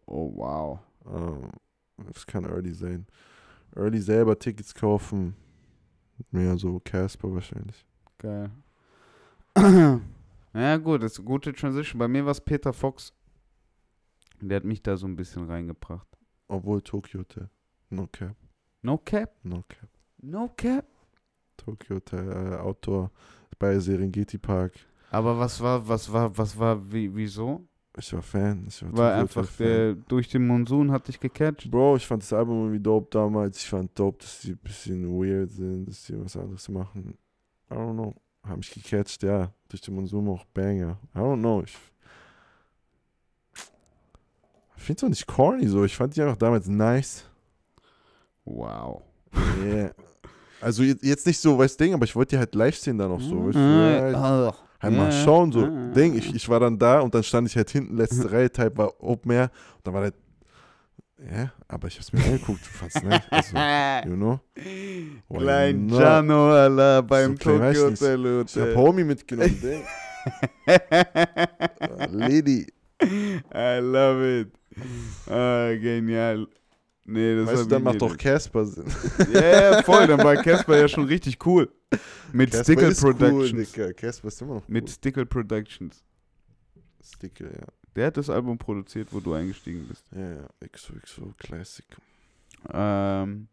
Oh, 0.07 0.31
wow. 0.35 0.79
Ähm, 1.05 1.51
das 2.11 2.25
kann 2.25 2.45
early 2.45 2.73
sein. 2.73 3.05
Early 3.75 3.99
selber 3.99 4.39
Tickets 4.39 4.73
kaufen. 4.73 5.35
Mehr 6.31 6.57
so 6.57 6.79
Casper 6.79 7.31
wahrscheinlich. 7.31 7.85
Geil. 8.17 8.49
ja, 10.53 10.77
gut, 10.77 11.03
das 11.03 11.13
ist 11.13 11.19
eine 11.19 11.27
gute 11.27 11.53
Transition. 11.53 11.99
Bei 11.99 12.07
mir 12.07 12.25
war 12.25 12.31
es 12.31 12.41
Peter 12.41 12.73
Fox. 12.73 13.13
Der 14.41 14.57
hat 14.57 14.63
mich 14.63 14.81
da 14.83 14.97
so 14.97 15.07
ein 15.07 15.15
bisschen 15.15 15.45
reingebracht. 15.45 16.07
Obwohl 16.47 16.81
Tokyo 16.81 17.21
Hotel. 17.21 17.49
No 17.89 18.07
Cap. 18.07 18.35
No 18.81 18.97
Cap? 18.97 19.35
No 19.43 19.63
Cap. 19.67 19.89
No 20.17 20.49
Cap? 20.55 20.85
Tokyo 21.57 21.97
Hotel, 21.97 22.53
äh, 22.53 22.55
Outdoor 22.57 23.11
bei 23.59 23.79
Serengeti 23.79 24.37
Park. 24.37 24.73
Aber 25.09 25.37
was 25.39 25.59
war, 25.61 25.87
was 25.87 26.11
war, 26.11 26.37
was 26.37 26.57
war, 26.57 26.91
wie, 26.91 27.13
wieso? 27.15 27.67
Ich 27.97 28.13
war 28.13 28.21
Fan. 28.21 28.65
Ich 28.67 28.83
war, 28.83 28.97
War 28.97 29.15
einfach 29.15 29.47
der, 29.57 29.95
durch 29.95 30.29
den 30.29 30.45
Monsun 30.45 30.91
hat 30.91 31.07
dich 31.07 31.19
gecatcht? 31.19 31.71
Bro, 31.71 31.97
ich 31.97 32.05
fand 32.05 32.21
das 32.21 32.31
Album 32.31 32.65
irgendwie 32.65 32.79
dope 32.79 33.07
damals. 33.09 33.57
Ich 33.57 33.69
fand 33.69 33.97
dope, 33.97 34.19
dass 34.19 34.41
die 34.41 34.51
ein 34.51 34.57
bisschen 34.57 35.19
weird 35.19 35.49
sind, 35.49 35.87
dass 35.87 36.05
die 36.05 36.19
was 36.19 36.37
anderes 36.37 36.69
machen. 36.69 37.17
I 37.71 37.73
don't 37.73 37.93
know. 37.93 38.15
Haben 38.43 38.57
mich 38.57 38.71
gecatcht, 38.71 39.23
ja. 39.23 39.51
Durch 39.69 39.81
den 39.81 39.95
Monsum 39.95 40.29
auch 40.29 40.45
Banger. 40.53 40.97
I 41.15 41.19
don't 41.19 41.39
know. 41.39 41.63
Ich 41.63 41.75
finde 44.77 44.97
es 44.99 45.03
auch 45.03 45.09
nicht 45.09 45.27
corny 45.27 45.67
so. 45.67 45.83
Ich 45.83 45.95
fand 45.95 46.15
die 46.15 46.21
einfach 46.21 46.37
damals 46.37 46.67
nice. 46.67 47.25
Wow. 48.45 49.01
Yeah. 49.61 49.91
Also 50.61 50.83
jetzt, 50.83 51.03
jetzt 51.03 51.27
nicht 51.27 51.39
so, 51.39 51.57
weißt 51.57 51.79
Ding, 51.79 51.93
aber 51.93 52.05
ich 52.05 52.15
wollte 52.15 52.35
die 52.35 52.39
halt 52.39 52.55
live 52.55 52.77
sehen 52.77 52.97
dann 52.97 53.11
auch 53.11 53.21
so. 53.21 53.47
Weißt 53.47 53.57
halt, 53.57 54.55
halt 54.79 54.95
mal 54.95 55.11
schauen, 55.11 55.51
so. 55.51 55.67
Ding, 55.93 56.15
ich, 56.15 56.33
ich 56.33 56.49
war 56.49 56.59
dann 56.59 56.77
da 56.79 57.01
und 57.01 57.13
dann 57.13 57.23
stand 57.23 57.47
ich 57.47 57.55
halt 57.55 57.69
hinten, 57.69 57.97
letzte 57.97 58.31
Reihe, 58.31 58.51
Type 58.51 58.77
war 58.77 58.93
Open 59.03 59.31
Air. 59.31 59.51
Und 59.77 59.87
dann 59.87 59.93
war 59.93 60.01
halt, 60.01 60.15
ja, 61.19 61.51
aber 61.67 61.87
ich 61.87 61.97
hab's 61.97 62.13
mir 62.13 62.23
angeguckt. 62.23 62.61
Du 62.65 62.69
fandst 62.69 63.03
nice. 63.03 63.23
Also, 63.29 63.57
you 64.09 64.15
know? 64.15 64.39
Why 64.55 65.37
Klein 65.37 65.87
not? 65.87 65.99
Giano, 65.99 66.51
Allah, 66.51 67.01
beim 67.01 67.37
So 67.37 67.57
Tokyo 67.57 67.89
ich 67.89 68.01
nicht. 68.01 68.01
Hotel. 68.01 68.43
Ich 68.45 68.57
hab 68.57 68.75
Homie 68.75 69.03
mitgenommen, 69.03 69.59
Ding. 69.61 69.83
Lady. 72.11 72.67
I 73.01 73.79
love 73.79 74.41
it. 74.41 74.51
Ah, 75.29 75.73
genial. 75.79 76.47
Nee, 77.09 77.37
das 77.37 77.47
Weißt 77.47 77.61
du, 77.63 77.65
dann 77.67 77.83
macht 77.83 78.01
doch 78.01 78.17
Casper 78.17 78.65
Sinn. 78.65 78.85
Ja, 79.33 79.39
yeah, 79.39 79.83
voll, 79.83 80.07
dann 80.07 80.19
war 80.19 80.35
Casper 80.35 80.77
ja 80.77 80.87
schon 80.89 81.05
richtig 81.05 81.43
cool. 81.45 81.71
Mit 82.33 82.51
Casper 82.51 82.63
Stickle 82.65 82.87
ist 82.89 83.03
cool, 83.03 83.15
Productions. 83.15 83.71
Dicker. 83.71 83.93
Casper 83.93 84.27
ist 84.27 84.41
immer 84.41 84.55
noch 84.55 84.67
Mit 84.67 84.83
cool. 84.83 84.89
Stickle 84.89 85.25
Productions. 85.25 86.03
Stickle, 87.01 87.49
ja. 87.49 87.67
Der 87.97 88.07
hat 88.07 88.17
das 88.17 88.29
Album 88.29 88.57
produziert, 88.59 89.11
wo 89.11 89.19
du 89.19 89.33
eingestiegen 89.33 89.87
bist. 89.87 90.05
Ja, 90.11 90.35
ja. 90.35 90.47
XOXO 90.71 91.33
Classic. 91.39 91.85
Ähm, 92.71 93.47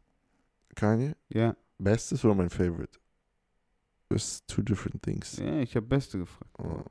Kanye? 0.75 1.15
Ja. 1.29 1.55
Bestes 1.77 2.23
oder 2.23 2.35
mein 2.35 2.49
Favorite? 2.49 2.97
Ist 4.15 4.47
two 4.47 4.61
different 4.61 5.01
things. 5.03 5.37
Ja, 5.37 5.59
ich 5.59 5.75
habe 5.75 5.85
Beste 5.85 6.17
gefragt. 6.19 6.51
Oh. 6.59 6.83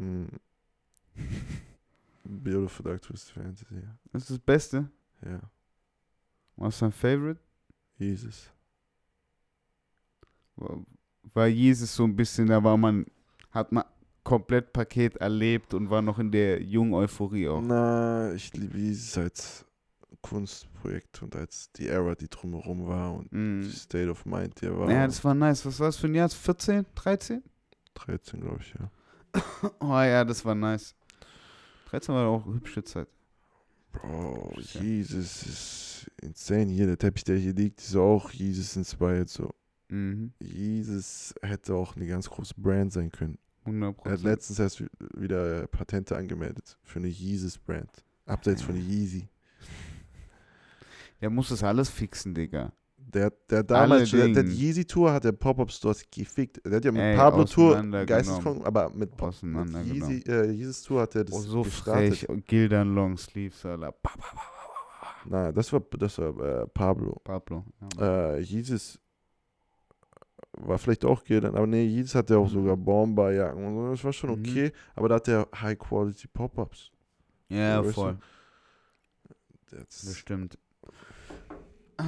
Mm. 0.00 0.26
Beautiful 2.24 2.84
Dark 2.84 3.04
Fantasy. 3.04 3.64
ja. 3.74 3.98
Das 4.12 4.22
ist 4.22 4.30
das 4.30 4.38
Beste. 4.38 4.88
Ja. 5.24 5.40
Was 6.56 6.74
ist 6.74 6.82
dein 6.82 6.92
Favorite? 6.92 7.40
Jesus. 7.98 8.50
War- 10.56 10.84
War 11.34 11.46
Jesus 11.46 11.94
so 11.94 12.04
ein 12.04 12.14
bisschen, 12.16 12.48
da 12.48 12.62
war 12.62 12.76
man, 12.76 13.06
hat 13.50 13.72
man 13.72 13.84
komplett 14.24 14.72
Paket 14.72 15.16
erlebt 15.16 15.74
und 15.74 15.90
war 15.90 16.02
noch 16.02 16.18
in 16.18 16.30
der 16.30 16.62
jungen 16.62 16.94
Euphorie 16.94 17.48
auch. 17.48 17.60
Na, 17.62 18.32
ich 18.34 18.52
liebe 18.54 18.78
Jesus 18.78 19.16
als 19.18 19.64
Kunstprojekt 20.22 21.22
und 21.22 21.36
als 21.36 21.70
die 21.72 21.88
Era, 21.88 22.14
die 22.14 22.28
drumherum 22.28 22.86
war 22.86 23.14
und 23.14 23.30
Mhm. 23.32 23.62
die 23.62 23.70
State 23.76 24.08
of 24.10 24.24
Mind, 24.24 24.60
die 24.60 24.66
er 24.66 24.78
war. 24.78 24.90
Ja, 24.90 25.06
das 25.06 25.22
war 25.24 25.34
nice. 25.34 25.66
Was 25.66 25.78
war 25.80 25.88
das 25.88 25.96
für 25.96 26.06
ein 26.06 26.14
Jahr? 26.14 26.28
14? 26.28 26.86
13? 26.94 27.42
13, 27.94 28.40
glaube 28.40 28.60
ich, 28.62 28.74
ja. 28.74 28.90
Oh 29.80 29.88
ja, 30.00 30.24
das 30.24 30.44
war 30.44 30.54
nice. 30.54 30.94
13 31.90 32.14
war 32.14 32.26
auch 32.28 32.46
eine 32.46 32.54
hübsche 32.54 32.82
Zeit. 32.84 33.08
Bro, 33.92 34.54
Ja. 34.56 34.80
Jesus 34.80 35.42
ist 35.42 36.10
insane. 36.22 36.72
Hier, 36.72 36.86
der 36.86 36.96
Teppich, 36.98 37.24
der 37.24 37.36
hier 37.36 37.52
liegt, 37.52 37.80
ist 37.80 37.94
auch 37.96 38.30
Jesus 38.30 38.74
inspired. 38.76 39.28
So. 39.28 39.54
Mhm. 39.88 40.32
Jesus 40.40 41.34
hätte 41.42 41.74
auch 41.74 41.96
eine 41.96 42.06
ganz 42.06 42.30
große 42.30 42.54
Brand 42.56 42.92
sein 42.92 43.10
können. 43.12 43.38
100 43.66 44.06
Er 44.06 44.12
hat 44.12 44.22
letztens 44.22 44.58
erst 44.58 44.80
wi- 44.80 44.88
wieder 45.14 45.66
Patente 45.66 46.16
angemeldet 46.16 46.78
für 46.82 46.98
eine 47.00 47.08
Jesus-Brand. 47.08 47.90
Abseits 48.24 48.62
von 48.62 48.76
Yeezy. 48.76 49.28
Der 51.22 51.30
muss 51.30 51.48
das 51.48 51.62
alles 51.62 51.88
fixen, 51.88 52.34
Digga. 52.34 52.72
Der, 52.96 53.30
der 53.50 53.62
damals, 53.62 54.10
der, 54.10 54.28
der. 54.28 54.44
Yeezy-Tour 54.44 55.12
hat 55.12 55.24
der 55.24 55.32
Pop-Up-Stores 55.32 56.04
gefickt. 56.10 56.64
Der 56.64 56.76
hat 56.76 56.84
ja 56.84 56.92
mit 56.92 57.16
Pablo-Tour. 57.16 57.82
Geisteskrank, 58.06 58.66
aber 58.66 58.88
mit, 58.90 59.10
mit. 59.42 59.86
Yeezy, 59.86 60.24
äh, 60.28 60.50
Jesus-Tour 60.50 61.02
hat 61.02 61.14
er 61.16 61.24
das 61.24 61.34
Oh, 61.34 61.40
so 61.40 61.62
gestartet. 61.62 62.18
frech. 62.18 62.44
Gildern 62.46 62.94
Longsleeves, 62.94 63.64
Alter. 63.66 63.92
Pa- 63.92 64.16
pa- 64.16 64.34
pa- 64.34 64.40
Nein, 65.26 65.54
das 65.54 65.72
war, 65.72 65.80
das 65.98 66.18
war 66.18 66.62
äh, 66.62 66.66
Pablo. 66.68 67.20
Pablo. 67.22 67.64
Ja. 67.98 68.32
Äh, 68.34 68.40
Jesus 68.40 68.98
war 70.58 70.78
vielleicht 70.78 71.04
auch 71.04 71.22
Gildern, 71.22 71.54
aber 71.54 71.66
nee, 71.66 71.84
Jesus 71.84 72.14
hatte 72.14 72.36
auch 72.38 72.48
sogar 72.48 72.76
Bomberjacken 72.76 73.64
und 73.64 73.74
so. 73.74 73.90
Das 73.90 74.04
war 74.04 74.12
schon 74.12 74.30
Mhm. 74.30 74.36
okay, 74.48 74.72
aber 74.96 75.08
da 75.10 75.14
hat 75.16 75.28
er 75.28 75.46
High-Quality 75.54 76.28
Pop-Ups. 76.28 76.90
Ja, 77.48 77.82
voll. 77.82 78.18
Das- 79.70 80.02
Das 80.02 80.16
stimmt. 80.16 80.58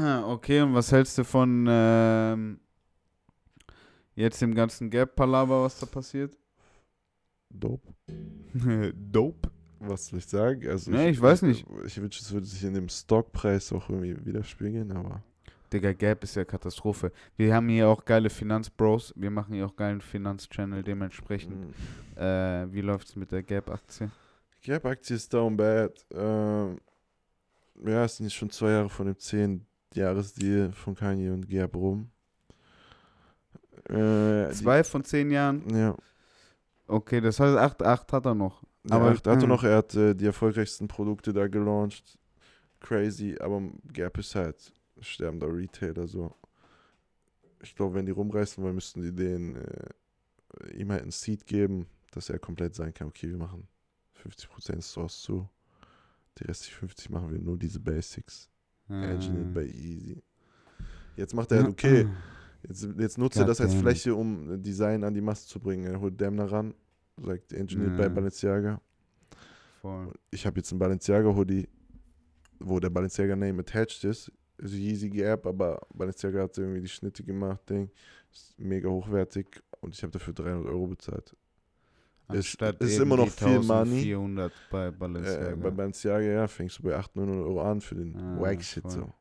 Ah, 0.01 0.25
Okay, 0.33 0.61
und 0.61 0.75
was 0.75 0.91
hältst 0.93 1.17
du 1.19 1.25
von 1.25 1.67
ähm, 1.69 2.61
jetzt 4.15 4.41
dem 4.43 4.55
ganzen 4.55 4.91
Gap-Palaver, 4.91 5.63
was 5.65 5.79
da 5.79 5.87
passiert? 5.87 6.37
Dope. 7.51 7.95
Dope. 8.95 9.51
Was 9.81 10.07
soll 10.07 10.19
ich 10.19 10.27
sagen? 10.27 10.67
Also 10.69 10.91
Nee, 10.91 11.11
ich 11.11 11.21
weiß 11.21 11.43
nicht. 11.43 11.67
Ich 11.85 12.01
wünsche, 12.01 12.21
es 12.23 12.33
würde 12.33 12.47
sich 12.47 12.65
in 12.65 12.75
dem 12.75 12.89
Stockpreis 12.89 13.73
auch 13.73 13.89
irgendwie 13.91 14.17
widerspiegeln, 14.25 14.91
aber. 14.93 15.23
Digga, 15.73 15.93
Gap 15.93 16.23
ist 16.25 16.37
ja 16.37 16.45
Katastrophe. 16.45 17.13
Wir 17.37 17.55
haben 17.55 17.69
hier 17.69 17.89
auch 17.89 18.05
geile 18.05 18.31
Finanzbros. 18.31 19.13
Wir 19.17 19.31
machen 19.31 19.55
hier 19.55 19.67
auch 19.67 19.77
geilen 19.77 20.01
Finanzchannel. 20.01 20.83
Dementsprechend, 20.83 21.57
Mhm. 21.57 21.75
äh, 22.23 22.73
wie 22.73 22.81
läuft's 22.81 23.17
mit 23.17 23.31
der 23.33 23.43
Gap-Aktie? 23.43 24.11
Gap-Aktie 24.63 25.17
ist 25.17 25.33
down 25.35 25.57
bad. 25.57 25.93
Ähm, 26.13 26.79
ja, 27.85 28.05
es 28.05 28.17
sind 28.17 28.27
jetzt 28.27 28.35
schon 28.37 28.51
zwei 28.51 28.71
Jahre 28.71 28.89
von 28.89 29.07
dem 29.07 29.19
10-Jahres-Deal 29.95 30.73
von 30.73 30.95
Kanye 30.95 31.31
und 31.31 31.49
Gap 31.49 31.75
rum. 31.77 32.11
Äh, 33.89 34.49
die- 34.49 34.55
Zwei 34.55 34.85
von 34.85 35.05
zehn 35.05 35.31
Jahren? 35.31 35.63
Ja. 35.75 35.97
Okay, 36.87 37.21
das 37.21 37.41
heißt, 37.41 37.57
acht, 37.57 37.83
acht 37.83 38.13
hat 38.13 38.27
er 38.27 38.35
noch. 38.35 38.63
Aber 38.91 39.07
Aber- 39.07 39.21
er 39.25 39.33
hatte 39.33 39.47
mhm. 39.47 39.49
noch, 39.53 39.65
er 39.65 39.77
hat 39.79 39.95
äh, 39.95 40.15
die 40.15 40.27
erfolgreichsten 40.27 40.89
Produkte 40.89 41.33
da 41.33 41.47
gelauncht. 41.49 42.19
Crazy, 42.81 43.37
aber 43.41 43.63
Gap 43.93 44.19
ist 44.19 44.35
halt 44.35 44.73
sterbender 45.01 45.49
Retailer 45.55 46.07
so. 46.07 46.35
Ich 47.63 47.75
glaube, 47.75 47.95
wenn 47.95 48.05
die 48.07 48.13
rumreißen 48.13 48.63
wollen, 48.63 48.75
müssten 48.75 49.01
die 49.01 49.13
den 49.15 49.57
äh, 49.57 50.71
ihm 50.77 50.93
halt 50.93 51.03
ein 51.03 51.11
Seed 51.11 51.47
geben, 51.47 51.87
dass 52.11 52.29
er 52.29 52.39
komplett 52.39 52.75
sein 52.75 52.93
kann, 52.93 53.09
okay, 53.09 53.29
wir 53.31 53.39
machen 53.39 53.67
50% 54.23 54.83
Stores 54.83 55.23
zu. 55.23 55.49
Die 56.39 56.45
restlichen 56.45 56.79
50 56.81 57.11
machen 57.11 57.31
wir 57.33 57.39
nur 57.39 57.57
diese 57.57 57.81
Basics. 57.81 58.51
Engineered 58.89 59.49
Äh. 59.49 59.53
by 59.53 59.67
Easy. 59.67 60.23
Jetzt 61.17 61.35
macht 61.35 61.53
er 61.53 61.59
halt, 61.59 61.69
okay, 61.69 62.07
jetzt, 62.69 62.89
jetzt 62.99 63.19
nutzt 63.19 63.37
er 63.39 63.45
das 63.45 63.61
als. 63.61 63.75
Fläche, 63.75 64.15
um 64.15 64.61
Design 64.63 65.05
an 65.05 65.15
die 65.15 65.21
Masse 65.21 65.47
zu 65.47 65.61
bringen. 65.61 65.85
Er 65.85 66.01
holt 66.01 66.21
Demner 66.21 66.51
ran, 66.51 66.75
sagt 67.23 67.53
Engineered 67.53 67.97
by 67.97 68.03
Ja. 68.05 68.09
Balenciaga. 68.09 68.81
Voll. 69.81 70.13
ich 70.31 70.47
habe 70.47 70.57
jetzt 70.59 70.73
einen 70.73 70.79
Balenciaga 70.79 71.29
Hoodie, 71.35 71.69
wo 72.59 72.81
der 72.81 72.91
Balenciaga 72.91 73.37
Name 73.37 73.61
attached 73.61 74.05
ist. 74.05 74.33
Also 74.61 74.77
Yeezy 74.77 75.11
Gap, 75.11 75.47
aber 75.47 75.81
Balenciaga 75.93 76.43
hat 76.43 76.57
irgendwie 76.57 76.81
die 76.81 76.89
Schnitte 76.89 77.23
gemacht, 77.23 77.69
Ding. 77.69 77.91
Ist 78.33 78.59
mega 78.59 78.89
hochwertig 78.89 79.63
und 79.81 79.95
ich 79.95 80.03
habe 80.03 80.11
dafür 80.13 80.33
300 80.33 80.67
Euro 80.67 80.87
bezahlt. 80.87 81.37
Es- 82.29 82.37
Anstatt 82.37 82.81
ist 82.81 82.99
immer 82.99 83.17
noch 83.17 83.29
viel 83.29 83.61
Money. 83.61 84.01
1400 84.03 84.53
bei 84.71 84.91
Balenciaga. 84.91 85.51
Äh, 85.51 85.57
bei 85.57 85.71
Balenciaga, 85.71 86.25
ja, 86.25 86.47
fängst 86.47 86.79
du 86.79 86.83
bei 86.85 86.97
800, 86.97 87.29
900 87.29 87.47
Euro 87.47 87.63
an 87.63 87.81
für 87.81 87.95
den 87.97 88.17
Ah, 88.17 88.41
Wack 88.41 88.63
Shit 88.63 88.83
voll. 88.85 88.91
so. 88.93 89.13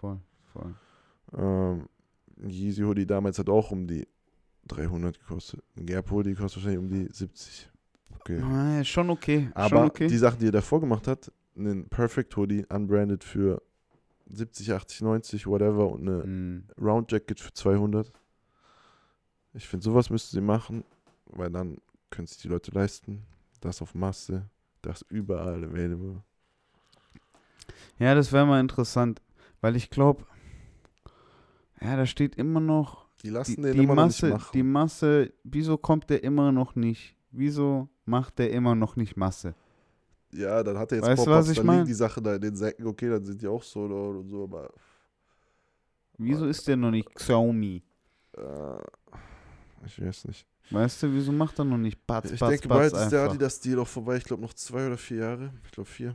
voll, 0.00 0.18
voll. 0.52 0.74
Ähm, 1.36 1.88
ein 2.42 2.50
Yeezy 2.50 2.82
Hoodie 2.82 3.06
damals 3.06 3.38
hat 3.38 3.48
auch 3.48 3.70
um 3.72 3.86
die 3.86 4.06
300 4.68 5.18
gekostet. 5.18 5.60
Ein 5.76 5.86
Gap 5.86 6.10
Hoodie 6.10 6.34
kostet 6.34 6.62
wahrscheinlich 6.64 6.78
um 6.78 6.88
die 6.88 7.08
70. 7.12 7.68
Okay. 8.20 8.40
Ah, 8.40 8.84
schon 8.84 9.10
okay. 9.10 9.44
schon 9.44 9.52
Aber 9.54 9.84
okay. 9.86 10.06
die 10.06 10.16
Sachen, 10.18 10.38
die 10.38 10.46
er 10.46 10.52
davor 10.52 10.80
gemacht 10.80 11.08
hat, 11.08 11.32
einen 11.56 11.88
Perfect 11.88 12.36
Hoodie, 12.36 12.64
unbranded 12.68 13.24
für 13.24 13.60
70, 14.30 14.72
80, 14.72 15.00
90, 15.02 15.46
whatever 15.48 15.90
und 15.90 16.08
eine 16.08 16.24
Mm. 16.24 16.64
Round 16.80 17.10
Jacket 17.10 17.40
für 17.40 17.52
200. 17.52 18.12
Ich 19.54 19.66
finde, 19.68 19.84
sowas 19.84 20.08
müssten 20.10 20.36
sie 20.36 20.40
machen, 20.40 20.84
weil 21.26 21.50
dann 21.50 21.78
können 22.12 22.28
sich 22.28 22.38
die 22.38 22.48
Leute 22.48 22.70
leisten. 22.72 23.26
Das 23.60 23.82
auf 23.82 23.94
Masse, 23.94 24.48
das 24.82 25.02
überall 25.08 25.64
available. 25.64 26.22
Ja, 27.98 28.14
das 28.14 28.32
wäre 28.32 28.46
mal 28.46 28.60
interessant, 28.60 29.22
weil 29.60 29.76
ich 29.76 29.90
glaube, 29.90 30.26
ja, 31.80 31.96
da 31.96 32.06
steht 32.06 32.36
immer 32.36 32.60
noch 32.60 33.06
Die 33.22 33.30
lassen 33.30 33.62
die, 33.62 33.62
den 33.62 33.72
die 33.72 33.84
immer 33.84 33.94
Masse, 33.94 34.26
noch 34.26 34.32
nicht 34.36 34.42
machen. 34.46 34.50
die 34.54 34.62
Masse, 34.62 35.32
wieso 35.44 35.78
kommt 35.78 36.10
der 36.10 36.22
immer 36.24 36.52
noch 36.52 36.74
nicht? 36.74 37.16
Wieso 37.30 37.88
macht 38.04 38.38
der 38.38 38.50
immer 38.52 38.74
noch 38.74 38.96
nicht 38.96 39.16
Masse? 39.16 39.54
ja, 40.32 40.62
dann 40.62 40.78
hat 40.78 40.92
er 40.92 40.98
jetzt 40.98 41.06
Weißt 41.06 41.26
du, 41.26 41.30
Pop-Ups, 41.30 41.46
was 41.46 41.48
ich 41.50 41.56
dann 41.56 41.66
mein? 41.66 41.78
liegen 41.78 41.86
die 41.86 41.94
Sachen 41.94 42.24
da 42.24 42.34
in 42.34 42.40
den 42.40 42.56
Säcken, 42.56 42.86
okay, 42.86 43.08
dann 43.10 43.24
sind 43.24 43.42
die 43.42 43.48
auch 43.48 43.62
solo 43.62 44.10
und 44.20 44.28
so, 44.28 44.44
aber 44.44 44.70
Wieso 46.18 46.46
ist 46.46 46.66
der 46.68 46.76
noch 46.76 46.90
nicht 46.90 47.14
Xiaomi? 47.14 47.82
äh, 48.36 48.78
ich 49.86 50.00
weiß 50.00 50.26
nicht. 50.26 50.46
Weißt 50.72 51.02
du, 51.02 51.12
wieso 51.12 51.32
macht 51.32 51.58
er 51.58 51.64
noch 51.64 51.78
nicht 51.78 52.06
Batz, 52.06 52.30
Ich 52.30 52.40
Batz, 52.40 52.50
denke, 52.50 52.68
Batz 52.68 52.92
bald 52.92 53.04
ist 53.04 53.10
der? 53.10 53.22
Adidas-Deal 53.28 53.78
auch 53.80 53.88
vorbei. 53.88 54.16
Ich 54.16 54.24
glaube 54.24 54.42
noch 54.42 54.54
zwei 54.54 54.86
oder 54.86 54.96
vier 54.96 55.18
Jahre. 55.18 55.52
Ich 55.64 55.70
glaube 55.72 55.88
vier. 55.88 56.14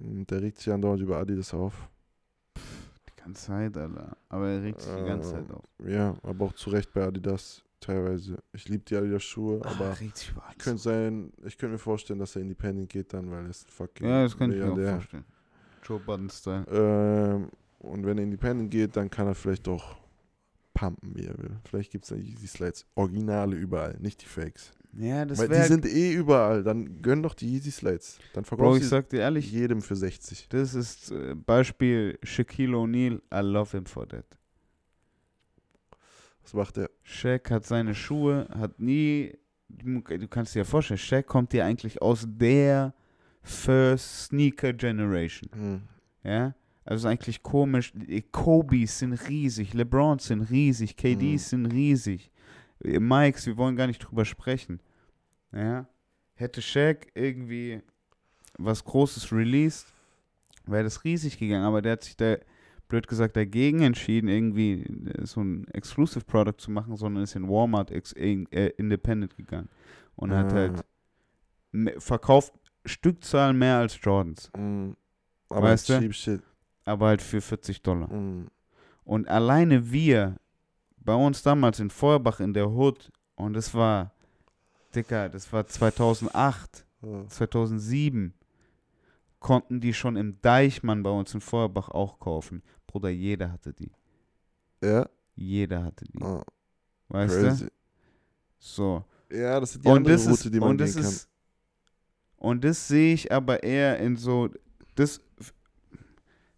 Und 0.00 0.30
der 0.30 0.42
regt 0.42 0.58
sich 0.58 0.72
andauernd 0.72 1.00
über 1.02 1.18
Adidas 1.18 1.52
auf. 1.54 1.74
Die 2.56 3.22
ganze 3.22 3.46
Zeit, 3.46 3.76
Alter. 3.76 4.16
Aber 4.28 4.48
er 4.48 4.62
regt 4.62 4.80
sich 4.80 4.92
die 4.94 5.04
ganze 5.04 5.30
Zeit 5.30 5.50
auf. 5.50 5.62
Ja, 5.86 6.14
aber 6.22 6.46
auch 6.46 6.52
zu 6.54 6.70
Recht 6.70 6.92
bei 6.92 7.04
Adidas 7.04 7.62
teilweise. 7.80 8.38
Ich 8.52 8.68
liebe 8.68 8.84
die 8.84 8.96
Adidas-Schuhe, 8.96 9.60
aber 9.64 9.94
sich 9.94 10.30
über 10.30 10.44
alles 10.46 10.58
könnte 10.58 10.82
sein, 10.82 11.32
ich 11.44 11.56
könnte 11.58 11.72
mir 11.72 11.78
vorstellen, 11.78 12.18
dass 12.20 12.36
er 12.36 12.42
Independent 12.42 12.88
geht 12.88 13.12
dann, 13.12 13.30
weil 13.30 13.44
er 13.44 13.50
ist 13.50 13.70
fucking 13.70 14.06
Ja, 14.08 14.22
das 14.22 14.36
könnte 14.36 14.56
ich 14.56 14.62
mir 14.64 14.72
auch 14.72 14.94
vorstellen. 14.94 15.24
Joe 15.84 15.98
Budden-Style. 15.98 16.64
Ähm, 16.70 17.48
und 17.80 18.06
wenn 18.06 18.18
er 18.18 18.24
Independent 18.24 18.70
geht, 18.70 18.96
dann 18.96 19.10
kann 19.10 19.26
er 19.26 19.34
vielleicht 19.34 19.66
auch 19.66 19.96
pumpen, 20.74 21.14
wie 21.14 21.26
er 21.26 21.38
will. 21.38 21.56
Vielleicht 21.68 21.92
gibt 21.92 22.04
es 22.04 22.10
dann 22.10 22.20
Yeezy 22.20 22.46
Slides. 22.46 22.86
Originale 22.94 23.56
überall, 23.56 23.96
nicht 24.00 24.22
die 24.22 24.26
Fakes. 24.26 24.72
Ja, 24.94 25.24
das 25.24 25.38
Weil 25.38 25.48
die 25.48 25.62
sind 25.62 25.86
eh 25.86 26.12
überall. 26.12 26.62
Dann 26.62 27.00
gönn 27.00 27.22
doch 27.22 27.34
die 27.34 27.50
Yeezy 27.50 27.70
Slides. 27.70 28.18
Dann 28.34 28.44
Bro, 28.44 28.56
verkaufst 28.56 28.82
ich 28.82 28.88
sag 28.88 29.08
dir 29.08 29.20
ehrlich, 29.20 29.50
jedem 29.50 29.80
für 29.80 29.96
60. 29.96 30.48
das 30.50 30.74
ist 30.74 31.10
äh, 31.10 31.34
Beispiel 31.34 32.18
Shaquille 32.22 32.76
O'Neal. 32.76 33.22
I 33.32 33.40
love 33.40 33.76
him 33.76 33.86
for 33.86 34.06
that. 34.08 34.26
Was 36.42 36.54
macht 36.54 36.76
er? 36.76 36.90
Shaq 37.02 37.50
hat 37.50 37.66
seine 37.66 37.94
Schuhe, 37.94 38.48
hat 38.50 38.80
nie... 38.80 39.38
Du 39.68 40.28
kannst 40.28 40.54
dir 40.54 40.60
ja 40.60 40.64
vorstellen, 40.64 40.98
Shaq 40.98 41.26
kommt 41.26 41.54
ja 41.54 41.64
eigentlich 41.64 42.02
aus 42.02 42.26
der 42.28 42.92
First 43.42 44.26
Sneaker 44.26 44.74
Generation. 44.74 45.48
Hm. 45.54 45.82
Ja, 46.24 46.54
also 46.84 47.06
ist 47.06 47.10
eigentlich 47.10 47.42
komisch. 47.42 47.92
Kobe's 48.32 48.98
sind 48.98 49.12
riesig, 49.28 49.74
LeBrons 49.74 50.26
sind 50.26 50.42
riesig, 50.50 50.96
KDs 50.96 51.50
sind 51.50 51.66
riesig. 51.66 52.30
Äh, 52.84 52.98
Mikes, 52.98 53.46
wir 53.46 53.56
wollen 53.56 53.76
gar 53.76 53.86
nicht 53.86 53.98
drüber 54.00 54.24
sprechen. 54.24 54.80
Ja, 55.52 55.86
hätte 56.34 56.62
Shaq 56.62 57.08
irgendwie 57.14 57.82
was 58.58 58.84
Großes 58.84 59.32
released, 59.32 59.92
wäre 60.66 60.84
das 60.84 61.04
riesig 61.04 61.38
gegangen, 61.38 61.64
aber 61.64 61.82
der 61.82 61.92
hat 61.92 62.04
sich 62.04 62.16
da 62.16 62.36
blöd 62.88 63.06
gesagt, 63.06 63.36
dagegen 63.36 63.80
entschieden, 63.80 64.28
irgendwie 64.28 64.82
äh, 64.82 65.24
so 65.24 65.40
ein 65.42 65.66
Exclusive 65.68 66.24
Product 66.24 66.58
zu 66.58 66.70
machen, 66.70 66.96
sondern 66.96 67.24
ist 67.24 67.34
in 67.36 67.48
Walmart 67.48 67.90
in, 68.12 68.50
äh, 68.52 68.68
Independent 68.76 69.36
gegangen. 69.36 69.68
Und 70.16 70.32
hat 70.32 70.52
Ah. 70.52 70.56
halt 70.56 70.84
verkauft 72.02 72.52
Stückzahlen 72.84 73.58
mehr 73.58 73.78
als 73.78 73.98
Jordans. 74.02 74.50
Mm. 74.56 74.90
Aber 75.48 75.62
Weißt 75.62 75.88
du? 75.88 75.98
cheap 76.00 76.14
shit. 76.14 76.42
Aber 76.84 77.06
halt 77.08 77.22
für 77.22 77.40
40 77.40 77.82
Dollar. 77.82 78.08
Mm. 78.12 78.48
Und 79.04 79.28
alleine 79.28 79.90
wir, 79.90 80.36
bei 80.96 81.14
uns 81.14 81.42
damals 81.42 81.80
in 81.80 81.90
Feuerbach 81.90 82.40
in 82.40 82.54
der 82.54 82.70
Hood, 82.70 83.10
und 83.36 83.54
das 83.54 83.74
war, 83.74 84.12
Dicker, 84.94 85.28
das 85.28 85.52
war 85.52 85.66
2008, 85.66 86.86
Ja. 87.02 87.26
2007, 87.28 88.34
konnten 89.40 89.80
die 89.80 89.92
schon 89.92 90.16
im 90.16 90.40
Deichmann 90.40 91.02
bei 91.02 91.10
uns 91.10 91.34
in 91.34 91.40
Feuerbach 91.40 91.88
auch 91.88 92.18
kaufen. 92.20 92.62
Bruder, 92.86 93.08
jeder 93.10 93.50
hatte 93.52 93.72
die. 93.72 93.90
Ja? 94.82 95.08
Jeder 95.34 95.82
hatte 95.84 96.04
die. 96.04 96.22
Ah, 96.22 96.44
Weißt 97.08 97.40
crazy. 97.40 97.64
du? 97.66 97.70
So. 98.58 99.04
Ja, 99.30 99.58
das 99.58 99.74
ist 99.74 99.84
die 99.84 99.88
Und 99.88 99.96
andere 99.98 100.16
Route, 100.16 100.30
ist, 100.30 100.54
die 100.54 100.60
man 100.60 100.70
und, 100.70 100.78
das 100.80 100.94
kann. 100.94 101.02
ist, 101.04 101.28
und 102.36 102.64
das 102.64 102.86
sehe 102.86 103.14
ich 103.14 103.32
aber 103.32 103.62
eher 103.62 103.98
in 103.98 104.16
so, 104.16 104.50
das, 104.94 105.20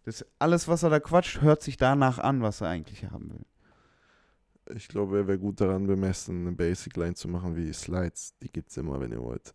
das 0.05 0.25
alles, 0.39 0.67
was 0.67 0.83
er 0.83 0.91
da 0.91 0.99
quatscht, 0.99 1.41
hört 1.41 1.61
sich 1.61 1.77
danach 1.77 2.19
an, 2.19 2.41
was 2.41 2.61
er 2.61 2.69
eigentlich 2.69 3.03
haben 3.05 3.31
will. 3.31 4.75
Ich 4.75 4.87
glaube, 4.87 5.17
er 5.17 5.27
wäre 5.27 5.37
gut 5.37 5.61
daran 5.61 5.85
bemessen, 5.85 6.41
eine 6.47 6.55
Basic 6.55 6.95
Line 6.95 7.15
zu 7.15 7.27
machen 7.27 7.55
wie 7.55 7.71
Slides. 7.73 8.33
Die 8.41 8.51
gibt's 8.51 8.77
immer, 8.77 8.99
wenn 8.99 9.11
ihr 9.11 9.21
wollt. 9.21 9.53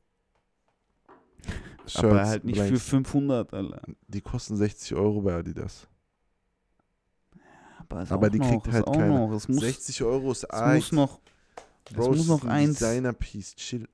aber 1.95 2.11
Shirts, 2.11 2.29
halt 2.29 2.45
nicht 2.45 2.59
für 2.61 2.67
Blanks. 2.67 2.85
500, 2.89 3.55
Alter. 3.55 3.83
Die 4.09 4.21
kosten 4.21 4.57
60 4.57 4.95
Euro 4.95 5.23
bei 5.23 5.35
Adidas. 5.35 5.89
Aber, 7.79 8.07
Aber 8.09 8.31
die 8.31 8.39
noch, 8.39 8.49
kriegt 8.51 8.73
halt 8.73 8.87
auch 8.87 8.93
keiner. 8.93 9.27
noch. 9.27 9.33
Es 9.33 9.49
muss, 9.49 9.61
60 9.61 10.03
Euro 10.05 10.31
ist 10.31 10.45
es 10.45 10.75
muss 10.75 10.93
noch, 10.93 11.21
es 11.87 11.93
Bro, 11.95 12.09
muss 12.09 12.27
noch 12.29 12.39
ist 12.39 12.45
ein 12.45 12.51
eins. 12.51 12.79
Designer-Piece, 12.79 13.57
chill. 13.57 13.89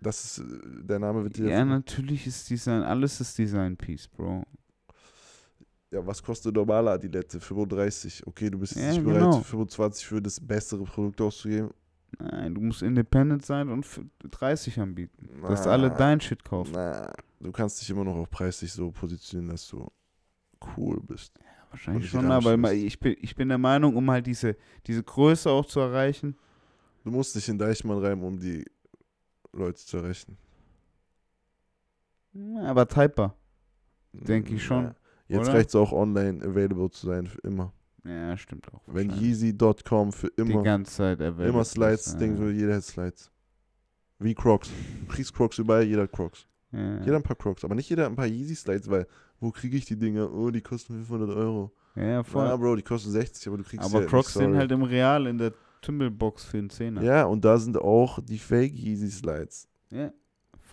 Das 0.00 0.24
ist, 0.24 0.38
äh, 0.38 0.84
der 0.84 0.98
Name 1.00 1.24
wird 1.24 1.36
dir. 1.36 1.48
Ja, 1.48 1.64
natürlich 1.64 2.26
ist 2.26 2.50
Design, 2.50 2.82
alles 2.82 3.20
ist 3.20 3.36
Design-Piece, 3.38 4.08
Bro. 4.08 4.44
Ja, 5.94 6.04
was 6.04 6.20
kostet 6.20 6.56
normale 6.56 6.90
Adilette? 6.90 7.38
35. 7.40 8.26
Okay, 8.26 8.50
du 8.50 8.58
bist 8.58 8.74
jetzt 8.74 8.84
Ja, 8.84 8.90
nicht 8.94 9.04
bereit, 9.04 9.20
genau. 9.20 9.40
25 9.40 10.04
für 10.04 10.20
das 10.20 10.40
bessere 10.40 10.82
Produkt 10.82 11.20
auszugeben. 11.20 11.70
Nein, 12.18 12.52
du 12.52 12.60
musst 12.62 12.82
independent 12.82 13.46
sein 13.46 13.68
und 13.68 13.86
für 13.86 14.04
30 14.28 14.80
anbieten. 14.80 15.28
Dass 15.42 15.66
Na, 15.66 15.70
alle 15.70 15.90
dein 15.92 16.20
Shit 16.20 16.42
kaufen. 16.44 16.72
Na, 16.74 17.12
du 17.38 17.52
kannst 17.52 17.80
dich 17.80 17.88
immer 17.90 18.02
noch 18.02 18.16
auch 18.16 18.28
preislich 18.28 18.72
so 18.72 18.90
positionieren, 18.90 19.52
dass 19.52 19.68
du 19.68 19.88
cool 20.76 21.00
bist. 21.00 21.38
Wahrscheinlich 21.70 22.12
Und 22.12 22.22
schon, 22.22 22.30
aber 22.32 22.72
ich 22.72 22.98
bin, 22.98 23.16
ich 23.20 23.36
bin 23.36 23.48
der 23.48 23.58
Meinung, 23.58 23.94
um 23.94 24.10
halt 24.10 24.26
diese, 24.26 24.56
diese 24.88 25.02
Größe 25.04 25.48
auch 25.48 25.66
zu 25.66 25.78
erreichen. 25.78 26.36
Du 27.04 27.12
musst 27.12 27.36
nicht 27.36 27.48
in 27.48 27.58
Deichmann 27.58 27.98
rein, 27.98 28.20
um 28.20 28.36
die 28.40 28.64
Leute 29.52 29.78
zu 29.78 29.98
erreichen. 29.98 30.36
Ja, 32.32 32.64
Aber 32.64 32.88
Typer. 32.88 33.36
Denk 34.12 34.50
ich 34.50 34.64
schon, 34.64 34.84
Na, 34.84 34.94
Jetzt 35.28 35.48
reicht 35.48 35.70
es 35.70 35.74
auch 35.74 35.92
online 35.92 36.44
available 36.44 36.90
zu 36.90 37.06
sein 37.06 37.26
für 37.26 37.38
immer. 37.40 37.72
Ja, 38.04 38.36
stimmt 38.36 38.66
auch. 38.72 38.82
Wenn. 38.86 39.10
Yeezy.com 39.10 40.12
für 40.12 40.28
die 40.28 40.42
immer, 40.42 40.62
ganze 40.62 40.92
Zeit 40.92 41.20
available 41.20 41.48
immer 41.48 41.64
Slides, 41.64 42.12
ja. 42.12 42.18
Ding, 42.18 42.36
so 42.36 42.48
jeder 42.48 42.76
hat 42.76 42.84
Slides. 42.84 43.30
Wie 44.18 44.34
Crocs. 44.34 44.70
Du 45.00 45.06
kriegst 45.06 45.34
Crocs 45.34 45.58
überall, 45.58 45.84
jeder 45.84 46.02
hat 46.02 46.12
Crocs. 46.12 46.46
Ja. 46.72 47.00
Jeder 47.00 47.16
ein 47.16 47.22
paar 47.22 47.36
Crocs, 47.36 47.64
aber 47.64 47.74
nicht 47.74 47.88
jeder 47.88 48.06
ein 48.06 48.16
paar 48.16 48.26
Yeezy 48.26 48.54
Slides, 48.54 48.90
weil 48.90 49.06
wo 49.40 49.50
kriege 49.50 49.76
ich 49.76 49.84
die 49.84 49.98
Dinger? 49.98 50.32
Oh, 50.32 50.50
die 50.50 50.60
kosten 50.60 50.94
500 50.94 51.36
Euro. 51.36 51.72
ja, 51.96 52.22
voll. 52.22 52.46
Ja, 52.46 52.56
Bro, 52.56 52.76
die 52.76 52.82
kosten 52.82 53.10
60, 53.10 53.46
aber 53.48 53.58
du 53.58 53.64
kriegst 53.64 53.84
aber 53.84 54.02
sie 54.02 54.08
Crocs 54.08 54.36
nicht, 54.36 54.44
sind 54.44 54.56
halt 54.56 54.72
im 54.72 54.82
Real 54.82 55.26
in 55.26 55.38
der 55.38 55.52
Tümmelbox 55.80 56.44
für 56.44 56.58
einen 56.58 56.70
Zehner. 56.70 57.02
Ja, 57.02 57.24
und 57.24 57.44
da 57.44 57.58
sind 57.58 57.78
auch 57.78 58.18
die 58.22 58.38
Fake 58.38 58.72
Yeezy 58.74 59.10
Slides. 59.10 59.68
Ja, 59.90 60.12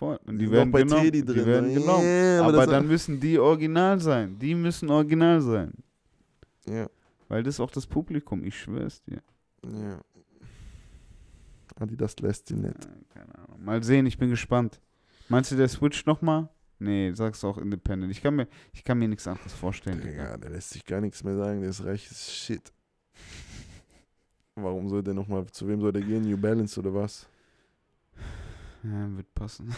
voll. 0.02 0.18
Und 0.26 0.38
Die 0.38 0.46
die 0.46 0.50
werden 0.50 0.72
genommen. 0.72 1.02
Teddy 1.04 1.24
die 1.24 1.32
drin, 1.32 1.46
werden 1.46 1.68
ne? 1.74 1.80
genommen. 1.80 2.04
Ja, 2.04 2.40
aber 2.40 2.62
aber 2.62 2.66
dann 2.66 2.86
müssen 2.88 3.20
die 3.20 3.38
original 3.38 4.00
sein. 4.00 4.36
Die 4.38 4.54
müssen 4.54 4.90
original 4.90 5.40
sein. 5.40 5.72
Ja, 6.66 6.88
Weil 7.28 7.42
das 7.42 7.54
ist 7.54 7.60
auch 7.60 7.70
das 7.70 7.86
Publikum, 7.86 8.42
ich 8.44 8.58
schwör's 8.58 9.02
dir. 9.04 9.22
ja. 9.64 10.00
Adidas 11.76 12.16
lässt 12.20 12.50
die 12.50 12.54
nicht. 12.54 12.84
Ja, 12.84 12.90
keine 13.14 13.34
Ahnung. 13.38 13.64
Mal 13.64 13.82
sehen, 13.82 14.06
ich 14.06 14.18
bin 14.18 14.28
gespannt. 14.30 14.80
Meinst 15.28 15.50
du, 15.50 15.56
der 15.56 15.68
switcht 15.68 16.06
nochmal? 16.06 16.48
Nee, 16.78 17.12
sagst 17.14 17.42
du 17.42 17.48
auch 17.48 17.58
Independent. 17.58 18.12
Ich 18.12 18.20
kann 18.22 18.36
mir, 18.36 18.46
ich 18.72 18.84
kann 18.84 18.98
mir 18.98 19.08
nichts 19.08 19.26
anderes 19.26 19.52
vorstellen. 19.52 20.00
Digga. 20.00 20.36
Der 20.36 20.50
lässt 20.50 20.70
sich 20.70 20.84
gar 20.84 21.00
nichts 21.00 21.24
mehr 21.24 21.36
sagen, 21.36 21.60
der 21.60 21.70
ist 21.70 21.84
reich 21.84 22.08
as 22.10 22.30
shit. 22.30 22.72
Warum 24.54 24.88
soll 24.88 25.02
der 25.02 25.14
nochmal, 25.14 25.46
zu 25.46 25.66
wem 25.66 25.80
soll 25.80 25.92
der 25.92 26.02
gehen? 26.02 26.22
New 26.28 26.36
Balance 26.36 26.78
oder 26.78 26.92
was? 26.92 27.26
Ja, 28.84 29.16
wird 29.16 29.32
passen. 29.34 29.72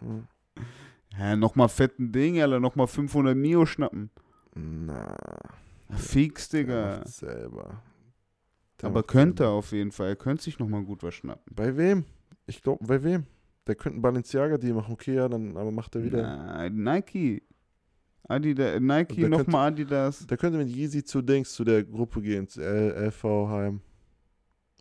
Hm. 0.00 0.26
Ja, 1.18 1.36
nochmal 1.36 1.68
fetten 1.68 2.12
Ding, 2.12 2.40
Alter. 2.40 2.60
Nochmal 2.60 2.86
500 2.86 3.36
Mio 3.36 3.66
schnappen. 3.66 4.10
Na, 4.54 5.16
Fix, 5.96 6.48
Digga. 6.48 7.04
selber. 7.06 7.82
Der 8.80 8.88
Aber 8.88 9.02
könnte 9.02 9.42
selber. 9.44 9.52
auf 9.58 9.72
jeden 9.72 9.92
Fall. 9.92 10.08
Er 10.08 10.16
könnte 10.16 10.42
sich 10.42 10.58
nochmal 10.58 10.82
gut 10.84 11.02
was 11.02 11.14
schnappen. 11.14 11.54
Bei 11.54 11.76
wem? 11.76 12.04
Ich 12.46 12.62
glaube, 12.62 12.84
bei 12.86 13.02
wem? 13.02 13.26
Der 13.66 13.74
könnte 13.74 13.96
einen 13.96 14.02
Balenciaga-Deal 14.02 14.74
machen. 14.74 14.92
Okay, 14.94 15.14
ja, 15.14 15.28
dann 15.28 15.56
aber 15.56 15.70
macht 15.70 15.94
er 15.94 16.02
wieder. 16.02 16.22
Na, 16.22 16.68
Nike. 16.70 17.42
Adidas, 18.28 18.80
Nike, 18.80 19.28
nochmal 19.28 19.68
Adidas. 19.72 20.26
Der 20.26 20.36
könnte 20.36 20.58
mit 20.58 20.68
Yeezy 20.68 21.04
zu 21.04 21.20
Dings, 21.20 21.52
zu 21.52 21.64
der 21.64 21.82
Gruppe 21.84 22.22
gehen, 22.22 22.48
zu 22.48 22.60
LVHM. 22.62 23.80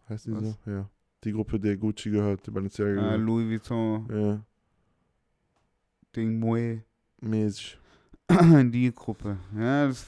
Heißt 0.08 0.28
die 0.28 0.32
Was? 0.34 0.44
so? 0.66 0.72
Ja. 0.72 0.90
Die 1.24 1.32
Gruppe, 1.34 1.60
der 1.60 1.76
Gucci 1.78 2.10
gehört, 2.12 2.46
die 2.48 2.52
Balenciaga 2.52 2.92
Ah, 2.92 3.04
gehört. 3.04 3.22
Louis 3.22 3.50
Vuitton, 3.50 4.08
Ja, 4.12 4.42
Ding 6.16 6.40
Moe. 6.40 6.84
mäßig. 7.22 7.78
Die 8.72 8.94
Gruppe. 8.94 9.38
Ja, 9.58 9.88
das, 9.88 10.06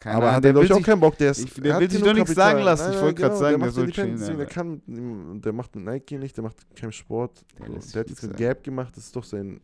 keine 0.00 0.16
aber 0.16 0.24
Ahnung, 0.26 0.36
hat 0.36 0.44
er, 0.44 0.52
glaube 0.52 0.66
ich, 0.66 0.72
auch 0.72 0.82
keinen 0.82 0.98
Bock. 1.00 1.16
Der, 1.18 1.30
ist, 1.30 1.38
ich- 1.44 1.54
der 1.54 1.74
er 1.74 1.80
will 1.80 1.88
sich 1.90 2.02
doch 2.02 2.12
nichts 2.12 2.34
sagen 2.34 2.60
lassen. 2.62 2.84
Nein, 2.86 2.94
Ich 2.94 3.00
wollte 3.00 3.22
genau, 3.22 3.34
sagen, 3.36 3.40
der, 3.40 3.50
der 3.50 3.58
macht 3.58 3.74
soll 3.74 3.90
chillen, 3.92 4.36
der, 4.38 4.46
kann, 4.46 5.40
der 5.40 5.52
macht 5.52 5.76
mit 5.76 5.84
Nike 5.84 6.18
nicht, 6.18 6.36
der 6.36 6.42
macht 6.44 6.74
keinen 6.76 6.92
Sport. 6.92 7.44
Der 7.60 7.80
So, 7.80 7.92
der 7.92 8.00
hat 8.00 8.10
jetzt 8.10 8.22
mit. 8.24 8.36
Gap 8.36 8.64
gemacht, 8.64 8.96
das 8.96 9.04
ist 9.06 9.14
doch 9.16 9.22
sein 9.24 9.60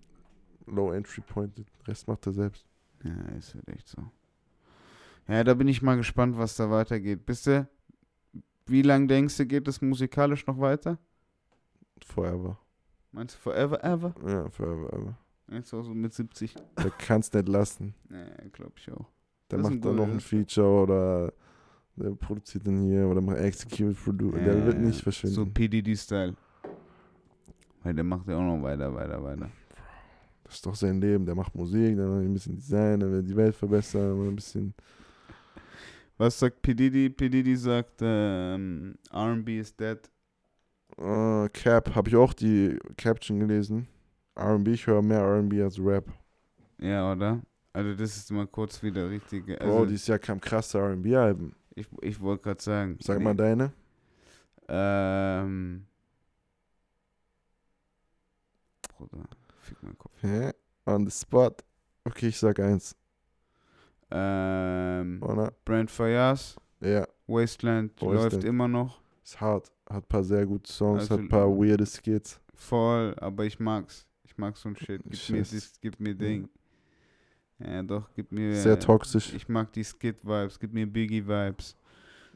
Low-Entry-Point. 0.67 1.59
Den 1.59 1.67
Rest 1.87 2.07
macht 2.07 2.25
er 2.27 2.33
selbst. 2.33 2.65
Ja, 3.05 3.11
ist 3.37 3.55
halt 3.55 3.69
echt 3.71 3.89
so. 3.89 4.03
Ja, 5.29 5.43
da 5.43 5.55
bin 5.55 5.67
ich 5.67 5.83
mal 5.83 5.97
gespannt, 5.97 6.39
was 6.39 6.55
da 6.55 6.71
weitergeht. 6.71 7.27
Bist 7.27 7.49
du, 7.49 7.69
wie 8.67 8.83
lange 8.83 9.07
denkst 9.07 9.37
du, 9.37 9.47
geht 9.47 9.67
es 9.69 9.81
musikalisch 9.81 10.47
noch 10.47 10.59
weiter? 10.59 10.99
Forever. 12.05 12.59
Meinst 13.13 13.37
du 13.37 13.41
forever, 13.41 13.83
ever? 13.83 14.15
Ja, 14.27 14.49
forever, 14.51 14.93
ever. 14.93 15.19
Du 15.49 15.79
auch 15.79 15.83
so 15.85 15.95
mit 15.95 16.13
70? 16.13 16.55
Der 16.83 16.91
kann 16.91 17.21
es 17.21 17.33
nicht 17.33 17.49
lassen. 17.49 17.95
Ja, 18.11 18.27
glaube 18.53 18.73
ich 18.77 18.91
auch. 18.93 19.07
Der 19.51 19.59
Das 19.59 19.71
macht 19.71 19.85
dann 19.85 19.95
noch 19.97 20.09
ein. 20.09 20.21
Feature 20.21 20.83
oder 20.83 21.33
der 21.95 22.11
produziert 22.11 22.67
dann 22.67 22.83
hier 22.83 23.07
oder 23.07 23.21
macht 23.21 23.39
Execute 23.39 23.95
Producer. 23.97 24.39
der 24.39 24.59
Ja, 24.59 24.67
wird 24.67 24.75
ja, 24.75 24.81
nicht 24.81 24.97
So 24.97 25.03
verschwinden. 25.05 25.55
PDD-Style. 25.55 26.35
Weil 27.83 27.95
der 27.95 28.05
macht 28.05 28.27
ja 28.29 28.37
auch 28.37 28.43
noch 28.43 28.63
weiter, 28.63 28.93
weiter, 28.93 29.23
weiter. 29.23 29.49
das 30.45 30.55
ist 30.57 30.67
doch 30.67 30.75
sein 30.75 31.01
Leben. 31.01 31.25
Der 31.25 31.35
macht 31.37 31.55
Musik, 31.55 31.97
der 31.97 32.07
macht 32.09 32.25
ein 32.25 32.33
bisschen 32.33 32.57
Design, 32.57 32.99
der 33.01 33.11
will 33.13 33.23
die 33.23 33.37
Welt 33.37 33.55
verbessern, 33.55 34.29
ein 34.29 34.35
bisschen. 34.37 34.75
Was 36.19 36.39
sagt 36.39 36.63
P. 36.63 36.75
Diddy? 36.75 37.11
P. 37.11 37.29
Diddy 37.29 37.57
sagt, 37.57 38.01
ähm, 38.01 38.97
R&B 39.13 39.59
is 39.59 39.75
dead. 39.77 39.99
Äh, 40.97 41.49
Cap, 41.51 41.95
habe 41.95 42.09
ich 42.09 42.17
auch 42.17 42.33
die 42.33 42.79
Caption 42.97 43.39
gelesen. 43.41 43.87
RB, 44.39 44.69
ich 44.69 44.87
höre 44.87 45.03
mehr 45.03 45.23
RB 45.23 45.55
als 45.63 45.79
Rap. 45.79 46.07
Ja, 46.79 47.13
oder? 47.13 47.43
Also 47.73 47.95
das 47.95 48.17
ist 48.17 48.31
mal 48.31 48.47
kurz 48.47 48.83
wieder 48.83 49.11
richtige. 49.11 49.57
Bro, 49.57 49.65
Also 49.67 49.87
dieses 49.87 50.07
Jahr 50.07 50.19
kam 50.19 50.41
krasse 50.41 50.79
RB-Alben. 50.79 51.55
ich 51.75 51.87
ich 52.01 52.19
wollte 52.21 52.45
gerade 52.45 52.63
sagen. 52.63 52.99
Sag 53.03 53.21
mal 53.21 53.35
deine. 53.35 53.73
Ähm. 54.69 55.87
Bruder, 58.97 59.25
fick 59.61 59.83
meinen 59.83 59.99
Kopf. 59.99 60.13
Hä? 60.23 60.53
On 60.87 61.05
the 61.07 61.11
spot. 61.11 61.57
Okay, 62.05 62.29
ich 62.29 62.39
sag 62.39 62.59
eins. 62.61 62.97
Ähm. 64.11 65.21
Oder? 65.23 65.53
Brand 65.65 65.91
Fayaz, 65.91 66.57
Ja, 66.81 67.07
Wasteland, 67.27 67.93
Wasteland. 68.01 68.33
läuft 68.33 68.45
immer 68.45 68.69
noch. 68.69 69.01
ist 69.25 69.41
hart. 69.41 69.73
Hat 69.89 70.05
ein 70.05 70.09
paar 70.09 70.25
sehr 70.25 70.47
gute 70.47 70.71
Songs, 70.71 71.03
Also- 71.03 71.15
hat 71.15 71.21
ein 71.21 71.29
paar 71.29 71.49
weirde 71.49 71.87
Skits. 71.87 72.41
Voll, 72.55 73.15
aber 73.19 73.45
ich 73.45 73.59
mag's. 73.59 74.07
Ich 74.25 74.37
mag 74.39 74.57
so 74.57 74.69
ein 74.69 74.77
Shit. 74.77 75.03
Gib 75.05 75.29
mir 75.31 75.41
das, 75.43 75.73
gib 75.81 76.01
mir 76.01 76.15
Ding. 76.15 76.49
Ja, 77.59 77.83
doch, 77.83 78.09
gib 78.15 78.31
mir. 78.33 78.55
Sehr 78.55 78.79
toxisch. 78.79 79.33
Ich 79.33 79.49
mag 79.49 79.73
die 79.73 79.83
Skit-Vibes, 79.85 80.59
gib 80.59 80.73
mir 80.75 80.87
Biggie-Vibes. 80.87 81.75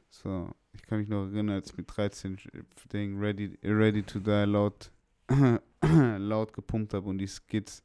So, 0.08 0.50
ich 0.72 0.82
kann 0.82 0.98
mich 0.98 1.08
noch 1.08 1.26
erinnern, 1.26 1.56
als 1.56 1.70
ich 1.70 1.76
mit 1.76 1.86
13 1.94 2.36
Sch- 2.38 2.64
Ding 2.92 3.18
Ready, 3.20 3.58
Ready 3.62 4.02
to 4.02 4.18
Die 4.18 4.44
laut, 4.46 4.90
laut 6.18 6.52
gepumpt 6.52 6.94
habe 6.94 7.08
und 7.08 7.18
die 7.18 7.26
Skits. 7.28 7.82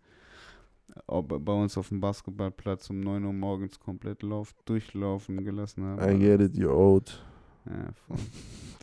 Bei 1.07 1.53
uns 1.53 1.77
auf 1.77 1.89
dem 1.89 1.99
Basketballplatz 1.99 2.89
um 2.89 2.99
9 2.99 3.23
Uhr 3.25 3.33
morgens 3.33 3.79
komplett 3.79 4.23
lauf, 4.23 4.53
durchlaufen 4.65 5.43
gelassen 5.43 5.83
haben. 5.83 6.15
I 6.15 6.19
get 6.19 6.41
it, 6.41 6.53
you're 6.53 6.73
old. 6.73 7.23
Ja, 7.65 7.91
voll. 8.07 8.17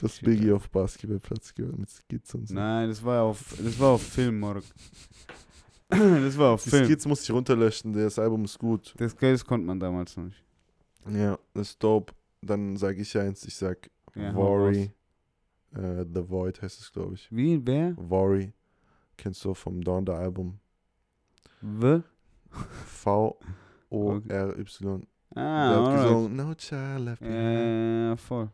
Das 0.00 0.16
Shit, 0.16 0.24
Biggie 0.24 0.50
auf 0.50 0.68
Basketballplatz 0.68 1.54
gehört 1.54 1.78
mit 1.78 1.88
Skits 1.88 2.34
und 2.34 2.48
so. 2.48 2.54
Nein, 2.54 2.88
das 2.88 3.04
war 3.04 3.22
auf, 3.22 3.54
das 3.56 3.78
war 3.78 3.90
auf 3.90 4.02
Film, 4.02 4.40
Morg. 4.40 4.64
das 5.88 6.36
war 6.36 6.54
auf 6.54 6.64
Die 6.64 6.70
Film. 6.70 6.86
Skits 6.86 7.06
musste 7.06 7.26
ich 7.26 7.30
runterlöschen, 7.30 7.92
das 7.92 8.18
Album 8.18 8.44
ist 8.44 8.58
gut. 8.58 8.94
Das 8.96 9.16
Geld 9.16 9.46
konnte 9.46 9.64
man 9.64 9.78
damals 9.78 10.16
noch 10.16 10.24
nicht. 10.24 10.42
Ja, 11.08 11.38
das 11.54 11.70
ist 11.70 11.82
dope. 11.84 12.12
Dann 12.40 12.76
sage 12.76 13.00
ich 13.00 13.16
eins, 13.16 13.44
ich 13.44 13.54
sag 13.54 13.88
Ja, 14.16 14.34
Worry. 14.34 14.90
Äh, 15.74 16.04
The 16.12 16.28
Void 16.28 16.60
heißt 16.60 16.80
es, 16.80 16.92
glaube 16.92 17.14
ich. 17.14 17.28
Wie, 17.30 17.64
wer? 17.64 17.94
Worry. 17.96 18.52
Kennst 19.16 19.44
du 19.44 19.54
vom 19.54 19.80
Donda 19.82 20.16
Album. 20.16 20.58
W? 21.62 22.02
V-O-R-Y. 22.86 24.22
der 25.34 25.42
Ah, 25.42 25.68
hat 25.70 25.76
alright. 25.78 26.02
gesungen, 26.02 26.36
No 26.36 26.54
Child 26.54 27.00
Left 27.04 27.20
Behind. 27.20 28.08
ja, 28.08 28.16
voll. 28.16 28.48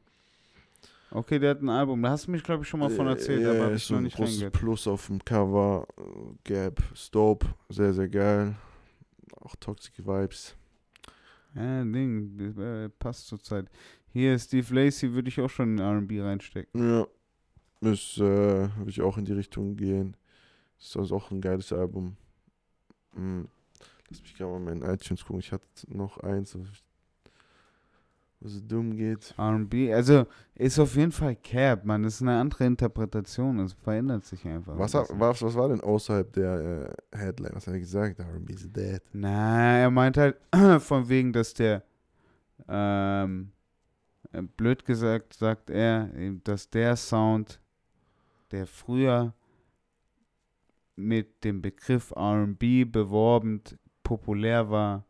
Okay, 1.11 1.39
der 1.39 1.51
hat 1.51 1.63
ein 1.63 1.69
Album. 1.71 2.03
Da 2.03 2.11
hast 2.11 2.27
du 2.27 2.31
mich, 2.33 2.43
glaube 2.43 2.63
ich, 2.63 2.69
schon 2.69 2.81
mal 2.81 2.91
von 2.91 3.07
erzählt, 3.07 3.43
Ja, 3.43 3.51
aber 3.51 3.65
habe 3.65 3.73
ist 3.75 3.83
ich 3.83 3.87
so 3.89 3.95
noch 3.95 4.01
ein 4.01 4.05
nicht 4.05 4.17
großes 4.17 4.35
reingehört. 4.35 4.55
Plus 4.55 4.87
auf 4.87 5.07
dem 5.07 5.25
Cover. 5.25 5.87
äh, 5.97 6.03
Gap, 6.45 6.83
Stope, 6.95 7.47
sehr, 7.71 7.93
sehr 7.95 8.09
geil. 8.09 8.55
Auch 9.41 9.57
Toxic 9.57 9.99
Vibes. 10.07 10.55
Ja, 11.55 11.83
Ding, 11.83 12.37
das, 12.37 12.57
äh, 12.59 12.89
passt 12.91 13.27
zur 13.27 13.41
Zeit. 13.43 13.67
Hier, 14.13 14.39
Steve 14.39 14.73
Lacey 14.75 15.13
würde 15.15 15.29
ich 15.29 15.41
auch 15.41 15.49
schon 15.51 15.79
in 15.79 15.79
R&B 15.79 16.21
reinstecken. 16.21 16.89
Ja, 16.99 17.07
das 17.81 18.17
äh, 18.19 18.21
würde 18.21 18.89
ich 18.91 19.01
auch 19.01 19.17
in 19.19 19.25
die 19.25 19.33
Richtung 19.33 19.77
gehen. 19.77 20.15
Ist 20.79 20.97
also 20.97 21.17
auch 21.17 21.31
ein 21.31 21.41
geiles 21.41 21.73
Album. 21.73 22.17
Hm. 23.15 23.49
Lass 24.11 24.23
mich 24.23 24.37
gerade 24.37 24.53
mal 24.53 24.61
meinen 24.61 24.83
iTunes 24.83 25.25
gucken. 25.25 25.41
Ich 25.41 25.53
hatte 25.53 25.67
noch 25.89 26.19
eins, 26.19 26.57
wo 28.41 28.47
es 28.47 28.67
dumm 28.67 28.97
geht. 28.97 29.35
R&B, 29.37 29.93
also 29.93 30.27
ist 30.55 30.79
auf 30.79 30.95
jeden 30.97 31.13
Fall 31.13 31.37
Cap, 31.37 31.85
man. 31.85 32.03
Das 32.03 32.15
ist 32.15 32.23
eine 32.23 32.39
andere 32.39 32.65
Interpretation. 32.65 33.59
Es 33.61 33.75
verändert 33.75 34.25
sich 34.25 34.47
einfach. 34.47 34.79
Was, 34.79 34.95
hat, 34.95 35.09
was, 35.13 35.43
was 35.43 35.55
war 35.55 35.69
denn 35.69 35.81
außerhalb 35.81 36.33
der 36.33 36.95
äh, 37.13 37.19
Headline? 37.19 37.53
Was 37.55 37.67
hat 37.67 37.75
er 37.75 37.81
gesagt? 37.81 38.19
R&B 38.21 38.53
is 38.53 38.73
dead. 38.73 39.03
Na, 39.13 39.79
er 39.79 39.91
meint 39.91 40.17
halt 40.17 40.37
von 40.81 41.09
wegen, 41.09 41.33
dass 41.33 41.53
der, 41.53 41.83
ähm, 42.69 43.51
äh, 44.33 44.43
blöd 44.43 44.85
gesagt, 44.85 45.35
sagt 45.35 45.69
er, 45.71 46.11
dass 46.45 46.71
der 46.71 46.97
Sound, 46.97 47.61
der 48.53 48.67
früher 48.67 49.35
mit 50.99 51.45
dem 51.45 51.63
Begriff 51.63 52.13
RB 52.17 52.91
beworben 52.91 53.63
populär 54.03 54.71
war, 54.71 55.05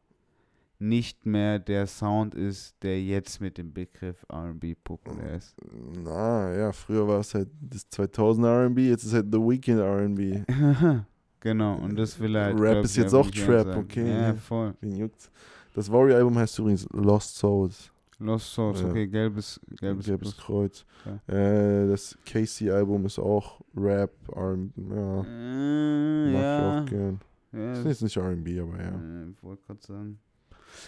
nicht 0.80 1.26
mehr 1.26 1.58
der 1.58 1.86
Sound 1.86 2.34
ist, 2.34 2.76
der 2.82 3.02
jetzt 3.02 3.40
mit 3.40 3.58
dem 3.58 3.72
Begriff 3.72 4.24
RB 4.32 4.76
populär 4.84 5.36
ist. 5.36 5.56
Na 6.04 6.54
ja, 6.54 6.72
früher 6.72 7.08
war 7.08 7.20
es 7.20 7.34
halt 7.34 7.48
das 7.60 7.88
2000 7.90 8.46
R&B, 8.46 8.88
jetzt 8.88 9.04
ist 9.04 9.12
halt 9.14 9.26
The 9.32 9.38
Weeknd 9.38 9.80
R&B. 9.80 10.42
genau, 11.40 11.76
und 11.76 11.96
das 11.98 12.20
will 12.20 12.36
halt. 12.36 12.60
Rap 12.60 12.72
glaub 12.74 12.84
ist 12.84 12.96
jetzt 12.96 13.14
auch 13.14 13.30
Trap, 13.30 13.66
sagen. 13.66 13.80
okay, 13.80 14.08
Ja, 14.08 14.20
ja. 14.28 14.34
voll. 14.34 14.74
Wen 14.80 14.96
juckt's? 14.96 15.30
Das 15.74 15.90
Warrior-Album 15.90 16.38
heißt 16.38 16.58
übrigens 16.58 16.86
Lost 16.92 17.36
Souls. 17.36 17.90
Lost 18.20 18.52
Souls, 18.52 18.82
okay, 18.82 19.06
gelbes, 19.06 19.60
gelbes, 19.78 20.06
Gelbes. 20.06 20.36
Kreuz. 20.36 20.84
Ja. 21.28 21.34
Äh, 21.34 21.88
das 21.88 22.18
Casey-Album 22.26 23.06
ist 23.06 23.18
auch 23.20 23.60
Rap, 23.76 24.10
R&B. 24.34 24.72
Ja, 24.92 25.22
Äh, 25.22 26.32
mag 26.32 26.34
ich 26.34 26.40
ja. 26.42 26.80
auch 26.82 26.86
gern. 26.86 27.20
ja. 27.52 27.72
Ist 27.74 27.84
jetzt 27.84 28.02
nicht 28.02 28.16
R&B, 28.16 28.58
aber 28.60 28.76
ja. 28.82 28.88
Äh, 28.90 29.30
ich 29.30 29.42
wollte 29.42 29.62
gerade 29.66 29.80
sagen. 29.86 30.18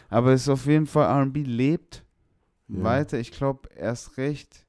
Aber 0.08 0.32
es 0.32 0.42
ist 0.42 0.48
auf 0.48 0.66
jeden 0.66 0.86
Fall, 0.86 1.06
RB 1.26 1.36
lebt 1.46 2.04
Ja. 2.68 2.82
weiter. 2.82 3.18
Ich 3.20 3.30
glaube, 3.30 3.68
erst 3.76 4.16
recht 4.16 4.66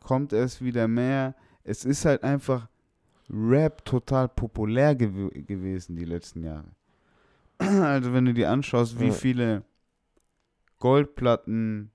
kommt 0.00 0.32
es 0.32 0.60
wieder 0.62 0.88
mehr. 0.88 1.34
Es 1.62 1.84
ist 1.84 2.04
halt 2.04 2.24
einfach 2.24 2.68
Rap 3.30 3.84
total 3.84 4.28
populär 4.28 4.94
gew 4.94 5.30
gewesen 5.32 5.96
die 5.96 6.04
letzten 6.04 6.42
Jahre. 6.42 6.66
Also 7.58 8.12
wenn 8.12 8.24
du 8.26 8.34
dir 8.34 8.50
anschaust, 8.50 8.98
wie 9.00 9.06
Ja. 9.06 9.12
viele 9.12 9.62
Goldplatten 10.84 11.90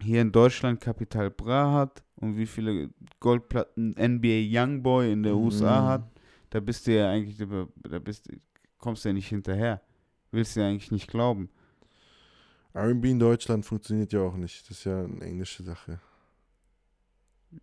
hier 0.00 0.20
in 0.20 0.32
Deutschland 0.32 0.80
Capital 0.80 1.30
Bra 1.30 1.72
hat 1.72 2.02
und 2.16 2.36
wie 2.36 2.44
viele 2.46 2.90
Goldplatten 3.20 3.94
NBA 3.96 4.40
Youngboy 4.50 5.12
in 5.12 5.22
der 5.22 5.36
USA 5.36 5.80
Mhm. 5.82 5.86
hat, 5.86 6.10
da 6.50 6.58
bist 6.58 6.88
du 6.88 6.96
ja 6.96 7.08
eigentlich, 7.08 7.36
da 7.36 7.98
bist, 8.00 8.28
kommst 8.78 9.04
du 9.04 9.10
ja 9.10 9.12
nicht 9.12 9.28
hinterher. 9.28 9.80
Willst 10.32 10.56
du 10.56 10.60
ja 10.60 10.66
eigentlich 10.66 10.90
nicht 10.90 11.06
glauben. 11.06 11.48
R&B 12.72 13.12
in 13.12 13.20
Deutschland 13.20 13.64
funktioniert 13.64 14.12
ja 14.12 14.22
auch 14.22 14.36
nicht. 14.36 14.68
Das 14.68 14.78
ist 14.78 14.84
ja 14.86 15.04
eine 15.04 15.20
englische 15.20 15.62
Sache. 15.62 16.00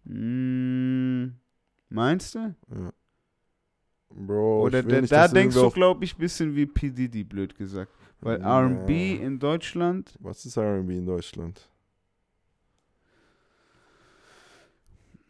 Mm, 0.05 1.33
meinst 1.89 2.35
du? 2.35 2.55
Ja. 2.73 2.93
Bro, 4.09 4.61
Oder 4.61 4.81
da, 4.81 5.01
nicht, 5.01 5.11
da 5.11 5.27
denkst 5.27 5.55
du, 5.55 5.69
glaube 5.71 6.05
ich, 6.05 6.15
ein 6.15 6.19
bisschen 6.19 6.55
wie 6.55 6.65
P. 6.67 6.89
Diddy, 6.89 7.25
blöd 7.25 7.53
gesagt. 7.57 7.91
Weil 8.21 8.39
Ja. 8.41 8.59
RB 8.67 8.89
in 9.21 9.39
Deutschland, 9.39 10.15
Was 10.21 10.45
ist 10.45 10.57
R&B 10.57 10.97
in 10.97 11.05
Deutschland? 11.05 11.67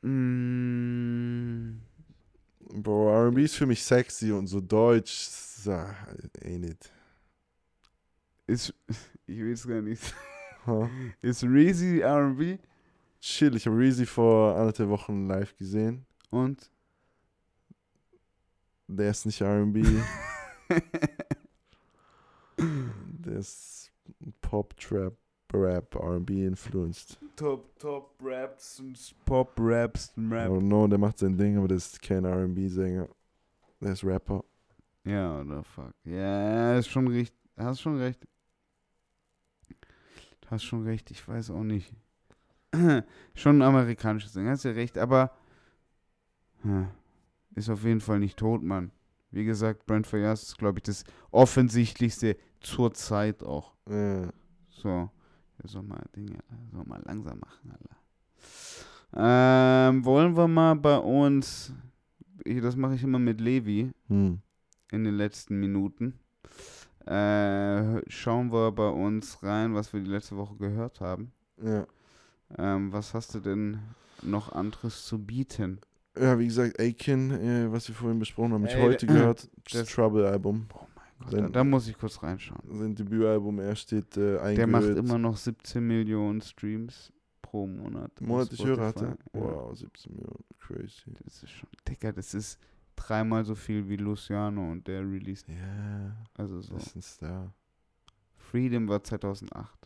mm, 0.02 1.80
Bro, 2.74 3.10
R&B 3.28 3.44
ist 3.44 3.56
für 3.56 3.66
mich 3.66 3.84
sexy 3.84 4.32
und 4.32 4.48
so 4.48 4.60
deutsch. 4.62 5.30
Ain't 6.44 6.66
it. 6.66 6.92
ist, 8.48 8.74
ich 9.28 9.38
will 9.40 9.54
es 9.54 9.68
gar 9.68 9.82
nicht, 9.82 10.02
Huh? 10.66 10.88
ist 11.22 11.44
Reezy 11.44 12.02
RB 12.04 12.60
Chill, 13.20 13.56
ich 13.56 13.66
habe 13.68 13.78
Reezy 13.78 14.06
vor 14.06 14.56
anderthalb 14.58 14.90
Wochen 14.90 15.28
live 15.28 15.56
gesehen. 15.58 16.06
und 16.32 16.72
Der 18.88 19.12
ist 19.12 19.26
nicht 19.26 19.40
R&B. 19.42 19.84
Der 23.26 23.38
ist 23.38 23.92
Pop, 24.42 24.76
Trap, 24.78 25.14
Rap, 25.54 25.96
R&B 25.96 26.46
influenced. 26.46 27.20
Top, 27.36 27.78
Top 27.78 28.16
Raps 28.22 28.80
und 28.80 28.98
Pop 29.26 29.54
Raps 29.58 30.14
Rap. 30.18 30.50
don't 30.50 30.62
know, 30.62 30.88
der 30.88 30.98
macht 30.98 31.20
sein 31.20 31.38
Ding, 31.38 31.58
aber 31.58 31.68
der 31.68 31.78
ist 31.78 32.02
kein 32.02 32.26
R&B-Sänger. 32.26 33.08
Der 33.80 33.92
ist 33.92 34.04
Rapper. 34.04 34.44
Ja, 35.04 35.42
oder 35.42 35.64
fuck. 35.64 35.94
Ja, 36.04 36.78
ist 36.78 36.90
schon 36.90 37.08
recht. 37.08 37.34
Hast 37.58 37.82
schon 37.82 37.98
recht. 37.98 38.26
Du 40.42 40.50
hast 40.50 40.64
schon 40.64 40.84
recht, 40.84 41.12
ich 41.12 41.28
weiß 41.28 41.52
auch 41.52 41.64
nicht. 41.64 41.94
schon 43.36 43.58
ein 43.58 43.62
amerikanisches 43.62 44.34
Ding, 44.34 44.48
hast 44.48 44.64
ja 44.64 44.72
recht, 44.72 44.98
aber 44.98 45.32
ist 47.56 47.70
auf 47.70 47.84
jeden 47.84 48.02
Fall 48.02 48.20
nicht 48.20 48.38
tot, 48.38 48.64
Mann. 48.64 48.92
Wie 49.32 49.46
gesagt, 49.46 49.86
Brent 49.86 50.08
Fayas 50.08 50.44
ist, 50.44 50.58
glaube 50.58 50.80
ich, 50.80 50.84
das 50.84 51.04
offensichtlichste 51.32 52.38
zur 52.62 52.94
Zeit 52.94 53.44
auch. 53.44 53.74
Ja. 53.90 54.30
So. 54.70 54.90
Ja, 54.90 55.68
soll 55.68 55.84
mal 55.84 56.02
Dinge, 56.16 56.40
soll 56.72 56.84
mal 56.86 57.02
langsam 57.06 57.40
machen, 57.40 57.72
Alter. 57.72 57.96
Ähm, 59.14 60.06
wollen 60.06 60.36
wir 60.38 60.48
mal 60.48 60.76
bei 60.76 60.98
uns, 60.98 61.74
ich- 62.46 62.62
das 62.62 62.76
mache 62.76 62.96
ich 62.96 63.04
immer 63.04 63.20
mit 63.20 63.42
Levi, 63.42 63.92
Hm. 64.08 64.40
in 64.92 65.04
den 65.04 65.16
letzten 65.16 65.60
Minuten. 65.60 66.18
Äh, 67.06 68.02
schauen 68.10 68.52
wir 68.54 68.72
bei 68.72 68.88
uns 68.90 69.42
rein, 69.44 69.74
was 69.74 69.92
wir 69.92 70.00
die 70.02 70.10
letzte 70.10 70.38
Woche 70.38 70.56
gehört 70.56 71.02
haben. 71.02 71.32
Ja. 71.62 71.86
Ähm, 72.58 72.92
was 72.94 73.14
hast 73.14 73.34
du 73.36 73.40
denn 73.40 73.80
noch 74.22 74.52
anderes 74.54 75.06
zu 75.06 75.20
bieten? 75.20 75.80
ja, 76.20 76.38
wie 76.38 76.46
gesagt, 76.48 76.78
Aiken, 76.80 77.32
äh, 77.32 77.72
was 77.72 77.88
wir 77.88 77.96
vorhin 77.96 78.20
besprochen 78.20 78.54
haben, 78.54 78.64
habe 78.64 78.72
ich 78.74 78.78
Ey, 78.80 78.84
heute 78.84 79.08
gehört. 79.08 79.50
Das 79.72 79.88
Trouble-Album. 79.90 80.68
Oh 80.74 80.88
Sein- 81.30 81.44
da, 81.44 81.50
da 81.50 81.64
muss 81.64 81.88
ich 81.88 81.98
kurz 81.98 82.22
reinschauen. 82.24 82.62
Sein 82.80 82.96
Debütalbum, 82.96 83.60
er 83.60 83.76
steht 83.76 84.16
äh, 84.18 84.34
Der 84.34 84.44
eingeölt. 84.44 84.70
macht 84.70 84.84
immer 84.98 85.18
noch 85.18 85.38
17 85.38 85.86
Millionen 85.86 86.42
Streams 86.42 87.12
pro 87.42 87.68
Monat. 87.68 88.20
Monatlich 88.22 88.64
Hörer 88.66 88.88
hatte. 88.88 89.18
Wow, 89.34 89.76
17 89.78 90.14
Millionen. 90.14 90.44
Crazy. 90.60 91.12
das 91.26 91.44
ist 91.44 91.50
schon, 91.52 91.70
Digga, 91.88 92.12
das 92.12 92.34
ist 92.34 92.58
dreimal 92.96 93.44
so 93.44 93.56
viel 93.56 93.88
wie 93.90 93.98
Luciano 93.98 94.72
und 94.72 94.88
der 94.88 95.02
released. 95.02 95.48
Ja, 95.50 96.16
Also 96.36 96.60
so. 96.62 96.74
das 96.76 96.88
ist 96.88 96.96
ein 96.96 97.02
Star. 97.02 97.54
Freedom 98.36 98.88
war 98.88 99.04
2008. 99.04 99.78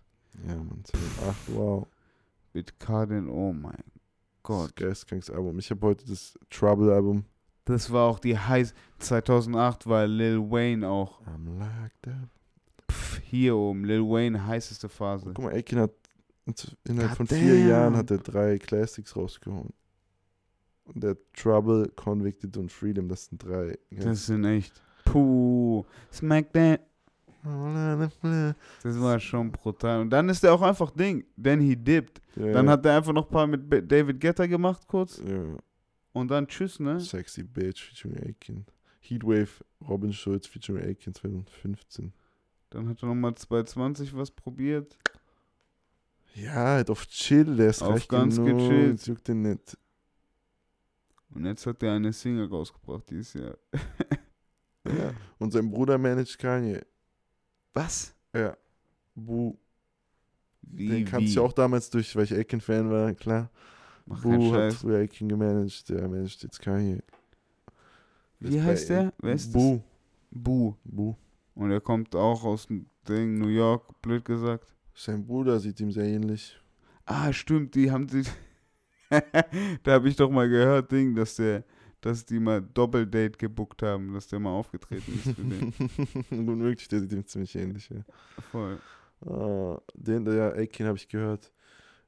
Ja, 0.48 0.56
man. 0.56 0.84
2008, 0.84 1.38
wow. 1.56 1.88
Mit 2.54 2.80
Cardin, 2.80 3.28
oh 3.30 3.54
mein 3.54 3.74
Das 3.74 4.44
Gott. 4.44 4.76
geisteskrankes 4.76 5.30
Album. 5.30 5.58
Ich 5.60 5.70
habe 5.72 5.86
heute 5.88 6.06
das 6.06 6.38
Trouble-Album. 6.50 7.26
Das 7.66 7.92
war 7.92 8.04
auch 8.10 8.20
die 8.20 8.38
heiß. 8.38 8.74
2008 9.00 9.88
war 9.88 10.06
Lil 10.08 10.40
Wayne 10.40 10.88
auch 10.88 11.20
I'm 11.24 11.58
locked 11.60 12.08
up. 12.08 12.30
pff, 12.92 13.20
hier 13.24 13.56
oben. 13.56 13.86
Lil 13.86 14.02
Wayne 14.04 14.46
heißeste 14.46 14.88
Phase. 14.88 15.32
Guck 15.34 15.46
mal, 15.46 15.54
Aiken 15.54 15.80
hat 15.80 15.92
innerhalb 16.88 17.18
von 17.18 17.26
God 17.26 17.38
vier 17.38 17.56
damn. 17.56 17.70
Jahren 17.70 17.98
hat 17.98 18.12
er 18.12 18.20
drei 18.20 18.58
Classics 18.60 19.16
rausgehauen. 19.16 19.74
Und 20.86 21.04
der 21.04 21.18
Trouble, 21.34 21.92
Convicted 21.96 22.56
und 22.58 22.72
Freedom, 22.72 23.10
das 23.10 23.26
sind 23.26 23.44
drei. 23.44 23.78
ganz- 23.92 24.06
Das 24.06 24.26
sind 24.28 24.46
echt. 24.46 24.82
Puh. 25.06 25.84
Smack 26.12 26.54
that. 26.54 26.82
Das 28.84 29.00
war 29.02 29.20
schon 29.20 29.52
brutal. 29.52 30.02
Und 30.02 30.10
dann 30.10 30.30
ist 30.30 30.44
er 30.44 30.54
auch 30.54 30.62
einfach 30.62 30.92
Ding. 30.92 31.26
Then 31.42 31.60
he 31.60 31.76
dipped. 31.76 32.22
Ja, 32.36 32.52
Dann 32.52 32.70
hat 32.70 32.86
er 32.86 32.98
einfach 32.98 33.14
noch 33.14 33.26
ein 33.28 33.32
paar 33.32 33.48
mit 33.48 33.64
David 33.92 34.20
Guetta 34.20 34.46
gemacht 34.46 34.88
kurz. 34.88 35.18
ja. 35.28 35.58
Und 36.16 36.30
dann 36.30 36.48
tschüss, 36.48 36.80
ne? 36.80 36.98
Sexy 37.02 37.44
Bitch 37.44 37.84
featuring 37.84 38.18
Aiken. 38.26 38.66
Heatwave, 39.02 39.66
Robin 39.86 40.14
Schulz 40.14 40.48
featuring 40.48 40.82
Aiken 40.86 41.14
2015. 41.14 42.14
Dann 42.70 42.88
hat 42.88 43.04
er 43.04 43.10
nochmal 43.10 43.36
220 43.36 44.16
was 44.16 44.32
probiert. 44.32 44.98
Ja, 46.34 46.54
halt 46.54 46.90
auf 46.90 47.06
Chill, 47.08 47.58
der 47.58 47.70
ist 47.70 47.82
Auf 47.84 47.96
recht 47.96 48.08
ganz 48.08 48.38
genug, 48.38 48.60
gechillt. 48.60 49.00
das 49.00 49.06
juckt 49.08 49.28
den 49.28 49.42
nicht. 49.42 49.78
Und 51.32 51.46
jetzt 51.46 51.66
hat 51.66 51.84
er 51.84 51.92
eine 51.92 52.14
Single 52.14 52.48
rausgebracht 52.48 53.10
dieses 53.10 53.34
Jahr. 53.34 53.58
Ja. 54.88 55.16
Und 55.40 55.52
sein 55.52 55.72
Bruder 55.72 55.98
managt 55.98 56.38
Kanye. 56.38 56.80
Was? 57.74 58.14
Ja. 58.36 58.56
Bu. 59.16 59.58
Wie, 60.62 60.88
Den 60.88 61.06
kannte 61.06 61.26
ich 61.26 61.36
wie? 61.36 61.40
auch 61.40 61.54
damals 61.54 61.90
durch, 61.90 62.16
weil 62.16 62.26
ich 62.26 62.34
Aiken-Fan 62.36 62.92
war, 62.92 63.12
klar. 63.16 63.50
Mach 64.06 64.22
Bu 64.22 64.54
hat 64.54 64.74
früher 64.74 65.00
Aiken 65.00 65.28
gemanagt, 65.28 65.90
der 65.90 66.08
managt 66.08 66.44
jetzt 66.44 66.62
Kanye. 66.62 67.02
Wie 68.40 68.58
Ist 68.58 68.64
heißt 68.64 68.90
der? 68.90 69.14
Wer 69.20 69.34
ist 69.34 69.48
das? 69.48 69.54
Bu. 69.54 69.82
Bu. 70.32 70.76
Bu. 70.84 71.16
Und 71.56 71.72
er 71.72 71.82
kommt 71.82 72.16
auch 72.16 72.44
aus 72.44 72.68
dem 72.68 72.86
Ding 73.08 73.40
New 73.40 73.48
York, 73.48 74.02
blöd 74.02 74.26
gesagt. 74.26 74.68
Sein 74.94 75.26
Bruder 75.26 75.60
sieht 75.60 75.80
ihm 75.80 75.92
sehr 75.92 76.06
ähnlich. 76.06 76.60
Ah, 77.06 77.32
stimmt, 77.34 77.76
die 77.76 77.92
haben 77.92 78.08
sich. 78.08 78.28
da 79.84 79.94
habe 79.94 80.10
ich 80.10 80.16
doch 80.16 80.30
mal 80.30 80.50
gehört, 80.50 80.92
Ding, 80.92 81.16
dass 81.16 81.36
der, 81.36 81.64
dass 82.02 82.26
die 82.26 82.40
mal 82.40 82.62
Doppeldate 82.62 83.38
gebuckt 83.38 83.82
haben, 83.82 84.14
dass 84.14 84.28
der 84.28 84.40
mal 84.40 84.52
aufgetreten 84.52 85.14
ist 85.14 85.36
für 85.36 85.44
den. 85.44 85.74
Gut 86.46 86.58
möglich, 86.58 86.88
der 86.88 87.00
sieht 87.02 87.12
ihm 87.12 87.26
ziemlich 87.26 87.56
ähnlich. 87.56 87.90
Ja. 87.90 88.04
Voll. 88.52 88.80
Ah, 89.26 89.80
den, 89.94 90.26
ja, 90.26 90.52
Aiken 90.52 90.88
habe 90.88 90.98
ich 90.98 91.08
gehört. 91.08 91.52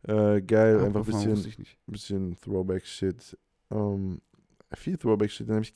Äh, 0.08 0.42
geil, 0.42 0.80
einfach 0.86 1.02
ein 1.02 1.06
bisschen, 1.06 1.66
bisschen 1.86 2.38
Throwback-Shit. 2.42 3.38
Ähm, 3.72 4.22
viel 4.74 4.98
Throwback-Shit. 4.98 5.50
Dann 5.50 5.58
hab 5.58 5.64
ich, 5.64 5.74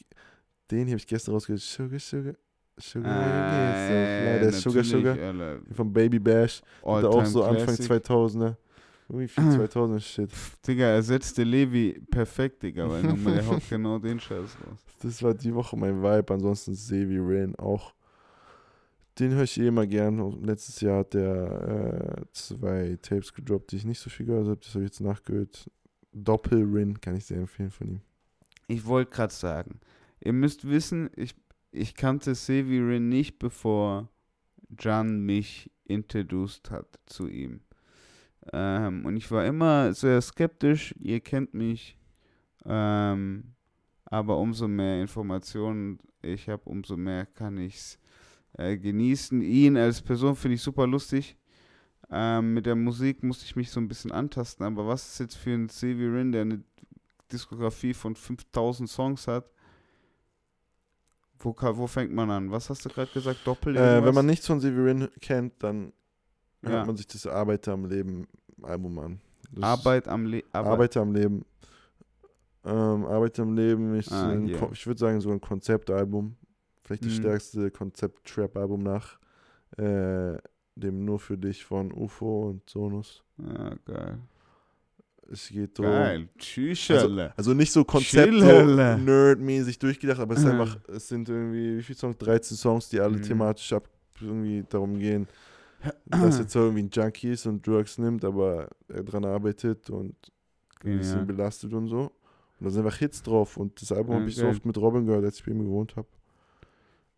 den 0.70 0.88
habe 0.88 0.98
ich 0.98 1.06
gestern 1.06 1.34
rausgehört. 1.34 1.62
Sugar, 1.62 2.00
Sugar, 2.00 2.34
Sugar. 2.80 3.12
Ah, 3.12 3.88
so, 3.88 3.94
ja, 3.94 4.40
der 4.40 4.50
ist 4.50 4.62
Sugar, 4.62 4.84
Sugar. 4.84 5.18
Alter. 5.18 5.60
Von 5.74 5.92
Baby 5.92 6.20
Bash. 6.20 6.62
Er 6.82 7.10
auch 7.10 7.26
so 7.26 7.44
Anfang 7.44 7.76
Classic. 7.76 8.06
2000er. 8.06 8.56
Irgendwie 9.10 9.28
viel 9.28 9.44
2000er 9.68 10.00
Shit. 10.00 10.32
Digga, 10.66 10.86
ersetzte 10.86 11.44
Levi 11.44 12.02
perfekt, 12.10 12.64
Digga, 12.64 12.90
weil 12.90 13.04
nochmal, 13.04 13.34
der 13.34 13.46
haut 13.48 13.62
genau 13.70 14.00
den 14.00 14.20
Scheiß 14.20 14.40
raus. 14.40 14.80
Das 15.02 15.22
war 15.22 15.34
die 15.34 15.54
Woche 15.54 15.76
mein 15.76 16.02
Vibe. 16.02 16.34
Ansonsten 16.34 16.74
Sevi 16.74 17.18
Rain 17.20 17.54
auch. 17.56 17.94
Den 19.22 19.34
höre 19.34 19.44
ich 19.44 19.60
eh 19.60 19.68
immer 19.68 19.86
gern. 19.86 20.42
Letztes 20.42 20.82
Jahr 20.82 21.02
hat 21.02 21.14
der 21.14 22.18
äh, 22.18 22.26
zwei 22.32 22.98
Tapes 23.04 23.32
gedroppt, 23.32 23.72
die 23.72 23.76
ich 23.76 23.86
nicht 23.86 24.00
so 24.00 24.10
viel 24.10 24.26
gehört 24.26 24.48
habe. 24.48 24.58
Das 24.58 24.70
habe 24.74 24.84
ich 24.84 24.90
jetzt 24.90 25.00
nachgehört. 25.00 25.70
Doppel-Rin 26.12 27.00
kann 27.00 27.16
ich 27.16 27.26
sehr 27.26 27.38
empfehlen 27.38 27.70
von 27.70 27.88
ihm. 27.88 28.02
Ich 28.68 28.84
wollte 28.88 29.12
gerade 29.12 29.32
sagen, 29.32 29.80
ihr 30.22 30.34
müsst 30.34 30.68
wissen, 30.68 31.12
ich, 31.16 31.36
ich 31.72 31.94
kannte 31.94 32.34
Severin 32.34 33.10
nicht, 33.10 33.38
bevor 33.38 34.10
Jan 34.80 35.24
mich 35.24 35.70
introduced 35.84 36.72
hat 36.72 36.88
zu 37.06 37.28
ihm. 37.28 37.62
Ähm, 38.52 39.06
und 39.06 39.18
ich 39.18 39.30
war 39.30 39.46
immer 39.46 39.94
sehr 39.94 40.20
skeptisch, 40.22 40.96
ihr 41.00 41.20
kennt 41.20 41.54
mich. 41.54 41.96
Ähm, 42.66 43.54
aber 44.06 44.40
umso 44.40 44.68
mehr 44.68 45.00
Informationen 45.00 46.00
ich 46.24 46.50
habe, 46.50 46.68
umso 46.68 46.98
mehr 46.98 47.28
kann 47.28 47.60
ich 47.60 47.76
es 47.76 48.01
äh, 48.58 48.78
genießen. 48.78 49.42
Ihn 49.42 49.78
als 49.78 50.02
Person 50.02 50.36
finde 50.36 50.56
ich 50.56 50.62
super 50.62 50.88
lustig. 50.88 51.38
Ähm, 52.10 52.54
mit 52.54 52.66
der 52.66 52.76
Musik 52.76 53.24
musste 53.24 53.46
ich 53.46 53.56
mich 53.56 53.70
so 53.72 53.80
ein 53.80 53.88
bisschen 53.88 54.12
antasten, 54.12 54.66
aber 54.66 54.86
was 54.88 55.08
ist 55.14 55.20
jetzt 55.20 55.36
für 55.38 55.52
ein 55.52 55.70
Severin, 55.70 56.32
der 56.34 56.42
eine 56.42 56.64
Diskografie 57.32 57.94
von 57.94 58.16
5000 58.16 58.90
Songs 58.90 59.28
hat? 59.28 59.46
Wo, 61.40 61.56
wo 61.58 61.88
fängt 61.88 62.12
man 62.14 62.30
an? 62.30 62.52
Was 62.52 62.70
hast 62.70 62.86
du 62.86 62.90
gerade 62.90 63.12
gesagt? 63.12 63.40
Doppel? 63.46 63.76
Äh, 63.76 64.04
wenn 64.04 64.14
man 64.14 64.26
nichts 64.26 64.46
von 64.46 64.60
Severin 64.60 65.08
kennt, 65.22 65.54
dann 65.64 65.94
Ja. 66.62 66.70
hört 66.70 66.88
man 66.88 66.98
sich 66.98 67.08
das 67.08 67.26
Arbeiter 67.26 67.74
am 67.74 67.86
Leben 67.86 68.28
Album 68.62 69.00
an. 69.00 69.22
Das 69.52 69.64
Arbeit 69.64 70.08
am 70.08 70.26
Le 70.26 70.44
Arbeit. 70.52 70.72
Arbeiter 70.72 71.02
am 71.02 71.14
Leben. 71.14 71.46
Ähm, 72.64 73.06
Arbeiter 73.06 73.42
am 73.42 73.56
Leben 73.56 73.96
ist, 73.96 74.12
Ah, 74.12 74.30
ein, 74.30 74.48
yeah. 74.48 74.70
Ich 74.72 74.86
würde 74.86 75.00
sagen, 75.00 75.20
so 75.20 75.32
ein 75.32 75.42
Konzeptalbum. 75.42 76.36
Vielleicht 76.92 77.06
das 77.06 77.14
Mhm. 77.14 77.18
stärkste 77.20 77.72
Konzept-Trap-Album 77.72 78.84
nach 78.84 79.18
äh, 79.78 80.38
dem 80.76 81.06
Nur 81.06 81.20
für 81.20 81.38
dich 81.38 81.64
von 81.64 81.94
UFO 81.94 82.50
und 82.50 82.70
Sonus. 82.70 83.24
Ja, 83.38 83.76
geil. 83.86 84.20
Es 85.32 85.48
geht 85.48 85.80
um. 85.80 85.86
Geil. 85.86 86.28
Tschüss, 86.38 86.90
Also, 86.90 87.08
also 87.38 87.54
nicht 87.54 87.72
so 87.72 87.86
Konzept, 87.86 88.34
so 88.34 88.66
nerdmäßig 88.98 89.80
durchgedacht, 89.80 90.20
aber 90.20 90.34
es 90.34 90.42
ist 90.42 90.46
Mhm. 90.48 90.52
einfach, 90.52 90.78
es 90.90 91.08
sind 91.08 91.30
irgendwie, 91.30 91.78
wie 91.78 91.84
viele 91.84 91.98
Songs? 91.98 92.18
13 92.18 92.58
Songs, 92.58 92.90
die 92.90 93.00
alle 93.00 93.18
Mhm. 93.18 93.22
thematisch 93.22 93.72
ab 93.72 93.88
irgendwie 94.20 94.66
darum 94.68 95.00
gehen, 95.00 95.28
dass 96.06 96.40
jetzt 96.40 96.54
irgendwie 96.56 96.84
ein 96.84 96.90
Junkie 96.92 97.32
ist 97.32 97.46
und 97.46 97.66
Drugs 97.66 97.98
nimmt, 97.98 98.26
aber 98.26 98.68
er 98.90 99.04
dran 99.04 99.24
arbeitet 99.24 99.90
und 99.90 100.14
ein 100.84 100.98
bisschen 100.98 101.26
belastet 101.26 101.72
und 101.74 101.88
so. 101.88 102.12
Und 102.60 102.66
da 102.66 102.70
sind 102.70 102.86
einfach 102.86 102.98
Hits 102.98 103.24
drauf 103.24 103.56
und 103.58 103.82
das 103.82 103.92
Album 103.94 104.12
Ja, 104.12 104.20
habe 104.20 104.30
ich 104.30 104.36
so 104.36 104.48
oft 104.50 104.66
mit 104.66 104.78
Robin 104.78 105.06
gehört, 105.06 105.24
als 105.24 105.38
ich 105.40 105.46
bei 105.46 105.52
ihm 105.52 105.64
gewohnt 105.64 105.96
habe. 105.96 106.08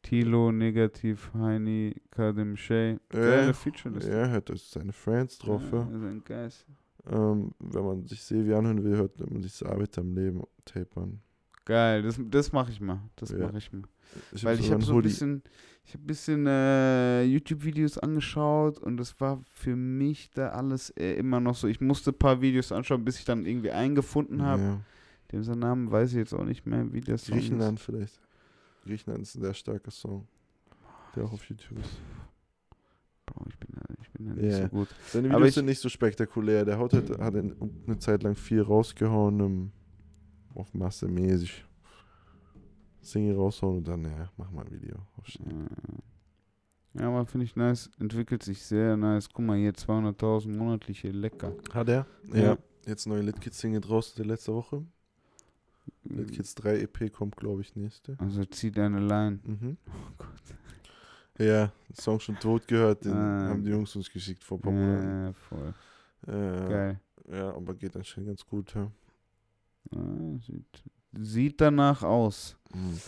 Tilo, 0.03 0.51
Negativ, 0.51 1.31
Heini, 1.33 1.95
Kadim 2.11 2.55
Shay. 2.55 2.99
Geile 3.09 3.53
Featureliste. 3.53 4.11
Er 4.11 4.29
hört 4.29 4.49
da 4.49 4.53
seine 4.55 4.93
Friends 4.93 5.39
drauf, 5.39 5.61
ja. 5.71 5.79
Ja, 5.79 6.07
ein 6.09 6.21
Geist. 6.23 6.65
Ähm, 7.11 7.51
wenn 7.59 7.83
man 7.83 8.05
sich 8.05 8.21
Sevi 8.21 8.53
anhören 8.53 8.83
will, 8.83 8.95
hört 8.97 9.19
man 9.31 9.41
sich 9.41 9.57
das 9.57 9.63
Arbeit 9.69 9.97
am 9.97 10.13
Leben 10.13 10.41
Tape 10.65 11.01
an. 11.01 11.19
Geil, 11.65 12.01
das, 12.03 12.19
das 12.19 12.51
mache 12.51 12.71
ich 12.71 12.79
mal. 12.81 12.99
Das 13.15 13.31
Ja. 13.31 13.39
mache 13.47 13.57
ich 13.57 13.71
mal. 13.73 13.83
Ich 14.33 14.43
Weil 14.43 14.59
ich 14.59 14.65
habe 14.65 14.75
einen 14.75 14.83
so 14.83 14.95
ein 14.97 15.01
bisschen, 15.01 15.41
ich 15.85 15.93
habe 15.93 16.03
ein 16.03 16.07
bisschen 16.07 16.45
äh, 16.45 17.23
YouTube-Videos 17.23 17.97
angeschaut 17.97 18.77
und 18.77 18.97
das 18.97 19.19
war 19.19 19.39
für 19.53 19.75
mich 19.75 20.29
da 20.31 20.49
alles 20.49 20.91
äh, 20.91 21.13
immer 21.15 21.39
noch 21.39 21.55
so. 21.55 21.67
Ich 21.67 21.81
musste 21.81 22.11
ein 22.11 22.17
paar 22.19 22.41
Videos 22.41 22.71
anschauen, 22.71 23.03
bis 23.03 23.17
ich 23.19 23.25
dann 23.25 23.45
irgendwie 23.45 23.71
eingefunden 23.71 24.43
habe. 24.43 24.61
Ja. 24.61 24.79
Dem 25.31 25.43
seinen 25.43 25.59
Namen 25.59 25.89
weiß 25.89 26.11
ich 26.11 26.17
jetzt 26.17 26.33
auch 26.33 26.43
nicht 26.45 26.65
mehr, 26.67 26.85
wie 26.93 27.01
Song 27.17 27.35
Griechenland 27.35 27.79
vielleicht. 27.79 28.19
Griechenland 28.83 29.23
ist 29.23 29.35
ein 29.35 29.41
sehr 29.41 29.53
starker 29.53 29.91
Song, 29.91 30.27
der 31.15 31.25
auch 31.25 31.33
auf 31.33 31.43
YouTube 31.49 31.79
ist. 31.79 31.97
Bro, 33.25 33.45
ich 33.49 33.57
bin 33.57 33.69
da, 33.75 33.81
ich 34.01 34.09
bin 34.11 34.25
da 34.27 34.33
nicht 34.33 34.51
Ja. 34.51 34.61
so 34.63 34.67
gut. 34.69 34.87
Seine 35.07 35.29
Aber 35.29 35.37
Videos 35.37 35.49
ich- 35.49 35.55
sind 35.55 35.65
nicht 35.65 35.79
so 35.79 35.89
spektakulär. 35.89 36.65
Der 36.65 36.77
haut 36.77 36.93
halt, 36.93 37.09
hat 37.09 37.35
eine, 37.35 37.55
eine 37.87 37.97
Zeit 37.99 38.23
lang 38.23 38.35
viel 38.35 38.61
rausgehauen, 38.61 39.39
ähm, 39.39 39.71
auf 40.55 40.73
Masse 40.73 41.07
mäßig. 41.07 41.65
Single 43.01 43.35
raushauen 43.35 43.77
und 43.77 43.87
dann, 43.87 44.03
ja, 44.05 44.29
mach 44.37 44.49
mal 44.51 44.65
ein 44.65 44.71
Video. 44.71 44.95
Äh, 44.95 46.99
Ja, 46.99 47.07
aber 47.09 47.25
finde 47.25 47.45
ich 47.45 47.55
nice. 47.55 47.89
Entwickelt 47.99 48.43
sich 48.43 48.61
sehr 48.63 48.95
nice. 48.95 49.27
Guck 49.29 49.45
mal 49.45 49.57
hier, 49.57 49.73
200.000 49.73 50.55
monatliche, 50.55 51.09
lecker. 51.09 51.53
Hat 51.73 51.89
er? 51.89 52.05
Ja. 52.31 52.37
Ja. 52.37 52.57
Jetzt 52.85 53.07
neue 53.07 53.21
Litkids 53.21 53.59
Single 53.59 53.81
draußen 53.81 54.15
der 54.17 54.25
letzte 54.25 54.53
Woche. 54.53 54.85
Litkids 56.05 56.55
3 56.55 56.79
EP 56.81 57.11
kommt, 57.11 57.37
glaube 57.37 57.61
ich, 57.61 57.75
nächste. 57.75 58.15
Also 58.19 58.43
zieh 58.45 58.71
deine 58.71 58.99
Line. 58.99 59.39
Mhm. 59.43 59.77
Oh 59.87 60.11
Gott. 60.17 60.29
Ja, 61.39 61.71
Song 61.99 62.19
schon 62.19 62.35
tot 62.39 62.67
gehört, 62.67 63.05
den 63.05 63.13
Ah. 63.13 63.49
haben 63.49 63.63
die 63.63 63.71
Jungs 63.71 63.95
uns 63.95 64.11
geschickt 64.11 64.43
vor 64.43 64.57
ein 64.59 64.61
paar 64.61 64.71
Monaten. 64.71 65.25
Ja, 65.25 65.33
voll. 65.33 65.73
Äh, 66.27 66.69
Geil. 66.69 66.99
ja, 67.31 67.49
aber 67.55 67.73
geht 67.73 67.95
anscheinend 67.95 68.27
ganz 68.29 68.45
gut, 68.45 68.73
ja. 68.75 68.91
Ja, 69.91 69.99
sieht, 70.45 70.83
sieht 71.19 71.59
danach 71.61 72.03
aus. 72.03 72.55
Mhm. 72.73 72.99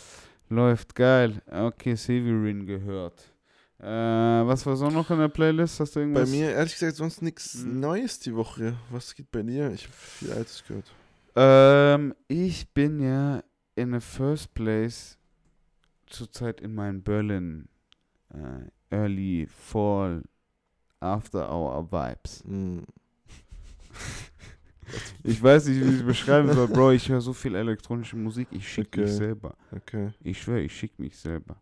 Läuft 0.50 0.96
geil. 0.96 1.42
Okay, 1.52 1.96
Severin 1.96 2.66
gehört. 2.66 3.32
Äh, 3.80 3.86
was 3.86 4.66
war 4.66 4.76
so 4.76 4.90
noch 4.90 5.10
in 5.12 5.20
der 5.20 5.28
Playlist? 5.28 5.80
Hast 5.80 5.96
du 5.96 6.00
Bei 6.00 6.02
irgendwas? 6.02 6.30
mir, 6.32 6.50
ehrlich 6.52 6.74
gesagt, 6.74 6.96
sonst 6.96 7.22
nichts 7.22 7.64
Mhm. 7.64 7.80
Neues 7.80 8.20
die 8.20 8.34
Woche. 8.36 8.76
Was 8.90 9.14
geht 9.14 9.30
bei 9.32 9.44
dir? 9.44 9.72
Ich 9.72 9.84
habe 9.84 9.94
viel 9.94 10.32
Altes 10.32 10.64
gehört. 10.68 10.92
Ähm, 11.36 12.16
ich 12.28 12.74
bin 12.74 13.00
ja 13.00 13.44
in 13.76 13.94
the 13.94 14.00
first 14.00 14.54
place 14.54 15.18
zurzeit 16.06 16.62
in 16.62 16.74
meinen 16.76 17.04
Berlin 17.04 17.68
äh, 18.30 18.70
Early 18.96 19.48
Fall 19.48 20.24
After 21.00 21.52
Hour 21.52 21.92
Vibes. 21.92 22.44
Mhm. 22.46 22.86
Ich 25.24 25.42
weiß 25.42 25.66
nicht, 25.68 25.84
wie 25.84 25.90
ich 25.90 26.00
es 26.02 26.06
beschreiben 26.06 26.52
soll, 26.54 26.68
Bro. 26.68 26.92
Ich 26.92 27.10
höre 27.10 27.22
so 27.22 27.34
viel 27.34 27.56
elektronische 27.56 28.16
Musik, 28.16 28.48
ich 28.52 28.72
schicke 28.72 29.02
mich 29.02 29.10
Okay. 29.10 29.18
selber. 29.18 29.56
Okay. 29.72 30.12
Ich 30.22 30.42
schwöre, 30.42 30.62
ich 30.62 30.78
schicke 30.78 31.02
mich 31.02 31.18
selber. 31.18 31.62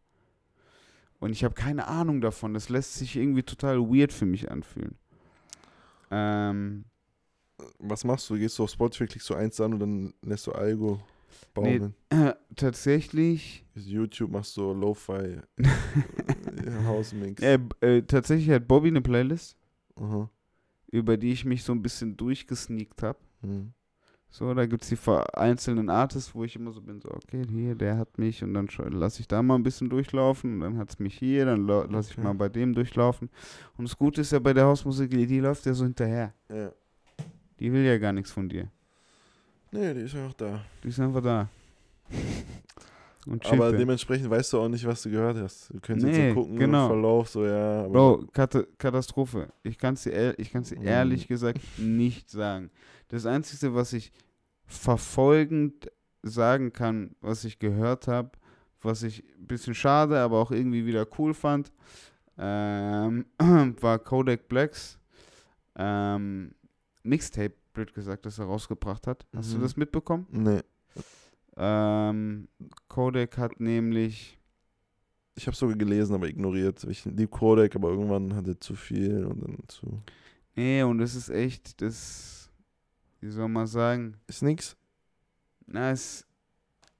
Und 1.19 1.31
ich 1.31 1.43
habe 1.45 1.53
keine 1.53 1.87
Ahnung 1.87 2.19
davon. 2.19 2.53
Das 2.53 2.67
lässt 2.67 2.95
sich 2.95 3.15
irgendwie 3.15 3.43
total 3.43 3.79
weird 3.79 4.11
für 4.11 4.25
mich 4.25 4.51
anfühlen. 4.51 4.97
Ähm, 6.11 6.83
Was 7.79 8.03
machst 8.03 8.29
du? 8.29 8.35
Gehst 8.35 8.57
du 8.59 8.63
auf 8.63 8.69
Spotify, 8.71 9.05
klickst 9.05 9.29
du 9.29 9.35
eins 9.35 9.59
an 9.61 9.73
und 9.73 9.79
dann 9.79 10.13
lässt 10.21 10.47
du 10.47 10.51
Algo 10.53 10.99
Nee, 11.59 11.79
baumeln? 11.79 11.93
tatsächlich, 12.55 13.65
YouTube 13.75 14.31
machst 14.31 14.55
du 14.57 14.73
Lo-Fi 14.73 15.39
Hausmix. 16.85 17.41
äh, 17.41 17.57
b- 17.57 17.85
äh, 17.85 18.01
tatsächlich 18.03 18.49
hat 18.49 18.67
Bobby 18.67 18.87
eine 18.89 19.01
Playlist, 19.01 19.57
Aha. 19.95 20.29
über 20.91 21.17
die 21.17 21.31
ich 21.31 21.45
mich 21.45 21.63
so 21.63 21.73
ein 21.73 21.81
bisschen 21.81 22.15
durchgesneakt 22.17 23.03
habe. 23.03 23.19
Hm. 23.41 23.73
So, 24.29 24.51
da 24.55 24.65
gibt 24.65 24.81
es 24.81 24.89
die 24.89 24.95
vereinzelten 24.95 25.89
Artists, 25.91 26.33
wo 26.33 26.43
ich 26.43 26.55
immer 26.55 26.71
so 26.71 26.81
bin, 26.81 26.99
so, 27.01 27.11
okay, 27.11 27.43
hier, 27.47 27.75
der 27.75 27.97
hat 27.97 28.17
mich 28.17 28.43
und 28.43 28.55
dann 28.55 28.67
lasse 28.91 29.19
ich 29.21 29.27
da 29.27 29.43
mal 29.43 29.55
ein 29.55 29.63
bisschen 29.63 29.91
durchlaufen 29.91 30.55
und 30.55 30.59
dann 30.61 30.77
hat 30.79 30.89
es 30.89 30.97
mich 30.97 31.15
hier, 31.19 31.45
dann 31.45 31.67
lasse 31.67 32.11
ich 32.11 32.17
Okay. 32.17 32.23
mal 32.23 32.33
bei 32.33 32.49
dem 32.49 32.73
durchlaufen. 32.73 33.29
Und 33.77 33.87
das 33.87 33.95
Gute 33.95 34.21
ist 34.21 34.31
ja 34.31 34.39
bei 34.39 34.53
der 34.53 34.65
Hausmusik, 34.65 35.11
die, 35.11 35.27
die 35.27 35.39
läuft 35.39 35.67
ja 35.67 35.73
so 35.75 35.83
hinterher. 35.83 36.33
Ja. 36.49 36.71
Die 37.63 37.71
will 37.71 37.85
ja 37.85 37.97
gar 37.97 38.11
nichts 38.11 38.29
von 38.29 38.49
dir. 38.49 38.67
Nee, 39.71 39.93
die 39.93 40.01
ist 40.01 40.13
einfach 40.15 40.33
da. 40.33 40.65
Die 40.83 40.89
ist 40.89 40.99
einfach 40.99 41.21
da. 41.23 41.47
Aber 43.49 43.71
dementsprechend 43.71 44.29
weißt 44.29 44.51
du 44.51 44.59
auch 44.59 44.67
nicht, 44.67 44.85
was 44.85 45.01
du 45.03 45.09
gehört 45.09 45.37
hast. 45.37 45.69
Du 45.73 45.79
könntest 45.79 46.07
jetzt 46.07 46.17
Nee, 46.17 46.29
so 46.33 46.33
gucken 46.41 46.57
genau. 46.57 46.83
im 46.87 46.89
Verlauf, 46.89 47.29
so 47.29 47.45
ja. 47.45 47.87
Bro, 47.87 48.25
Kata 48.33 48.63
Katastrophe. 48.77 49.47
Ich 49.63 49.77
kann 49.77 49.93
es 49.93 50.03
dir, 50.03 50.11
ehr- 50.11 50.37
ich 50.37 50.51
kann's 50.51 50.69
dir 50.69 50.79
Mhm. 50.79 50.87
ehrlich 50.87 51.27
gesagt 51.29 51.61
nicht 51.77 52.29
sagen. 52.29 52.69
Das 53.07 53.25
Einzige, 53.25 53.73
was 53.73 53.93
ich 53.93 54.11
verfolgend 54.65 55.89
sagen 56.21 56.73
kann, 56.73 57.15
was 57.21 57.45
ich 57.45 57.59
gehört 57.59 58.09
habe, 58.09 58.31
was 58.81 59.03
ich 59.03 59.23
ein 59.39 59.47
bisschen 59.47 59.73
schade, 59.73 60.19
aber 60.19 60.39
auch 60.39 60.51
irgendwie 60.51 60.85
wieder 60.85 61.07
cool 61.17 61.33
fand, 61.33 61.71
ähm, 62.37 63.25
war 63.79 63.99
Kodak 63.99 64.49
Blacks 64.49 64.99
ähm, 65.77 66.53
Mixtape, 67.03 67.53
blöd 67.73 67.93
gesagt, 67.93 68.25
das 68.25 68.39
er 68.39 68.45
rausgebracht 68.45 69.07
hat. 69.07 69.25
Hast 69.35 69.53
du 69.53 69.57
Mhm. 69.57 69.61
das 69.61 69.77
mitbekommen? 69.77 70.25
Nee. 70.31 70.61
Ähm, 71.55 72.47
Kodak 72.87 73.37
hat 73.37 73.59
nämlich 73.59 74.39
Ich 75.35 75.47
habe 75.47 75.57
sogar 75.57 75.75
gelesen, 75.75 76.13
aber 76.13 76.27
ignoriert. 76.27 76.83
Ich 76.83 77.05
lieb 77.05 77.31
Kodak, 77.31 77.75
aber 77.75 77.89
irgendwann 77.89 78.35
hatte 78.35 78.59
zu 78.59 78.75
viel 78.75 79.25
und 79.25 79.41
dann 79.41 79.57
zu. 79.67 79.99
Nee, 80.55 80.83
und 80.83 80.99
das 80.99 81.15
ist 81.15 81.29
echt, 81.29 81.81
das, 81.81 82.51
wie 83.19 83.31
soll 83.31 83.47
man 83.47 83.65
sagen, 83.65 84.15
Ist 84.27 84.43
nix. 84.43 84.77
na, 85.65 85.89
es 85.89 86.27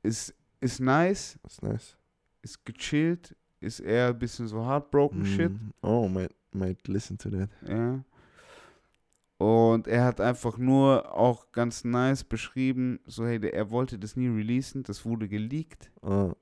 ist, 0.02 0.34
ist 0.62 0.80
nice, 0.80 1.38
Ist 1.46 1.62
nice. 1.62 1.96
ist 2.42 2.66
gechillt, 2.66 3.36
ist 3.60 3.80
eher 3.82 4.08
ein 4.08 4.18
bisschen 4.18 4.48
so 4.48 4.66
heartbroken 4.66 5.24
shit, 5.26 5.52
Mm. 5.52 5.70
Oh, 5.84 6.08
might, 6.10 6.34
might 6.52 6.88
listen 6.88 7.16
to 7.20 7.30
that. 7.30 7.50
ja. 7.68 8.04
Und 9.38 9.88
er 9.88 10.06
hat 10.06 10.22
einfach 10.22 10.58
nur 10.58 11.14
auch 11.18 11.52
ganz 11.52 11.84
nice 11.84 12.24
beschrieben, 12.24 13.00
so 13.06 13.26
hey, 13.26 13.40
der, 13.40 13.54
er 13.54 13.70
wollte 13.72 13.98
das 14.00 14.16
nie 14.16 14.28
releasen, 14.28 14.84
das 14.84 15.06
wurde 15.06 15.28
geleakt. 15.28 15.92
Ah, 16.02 16.34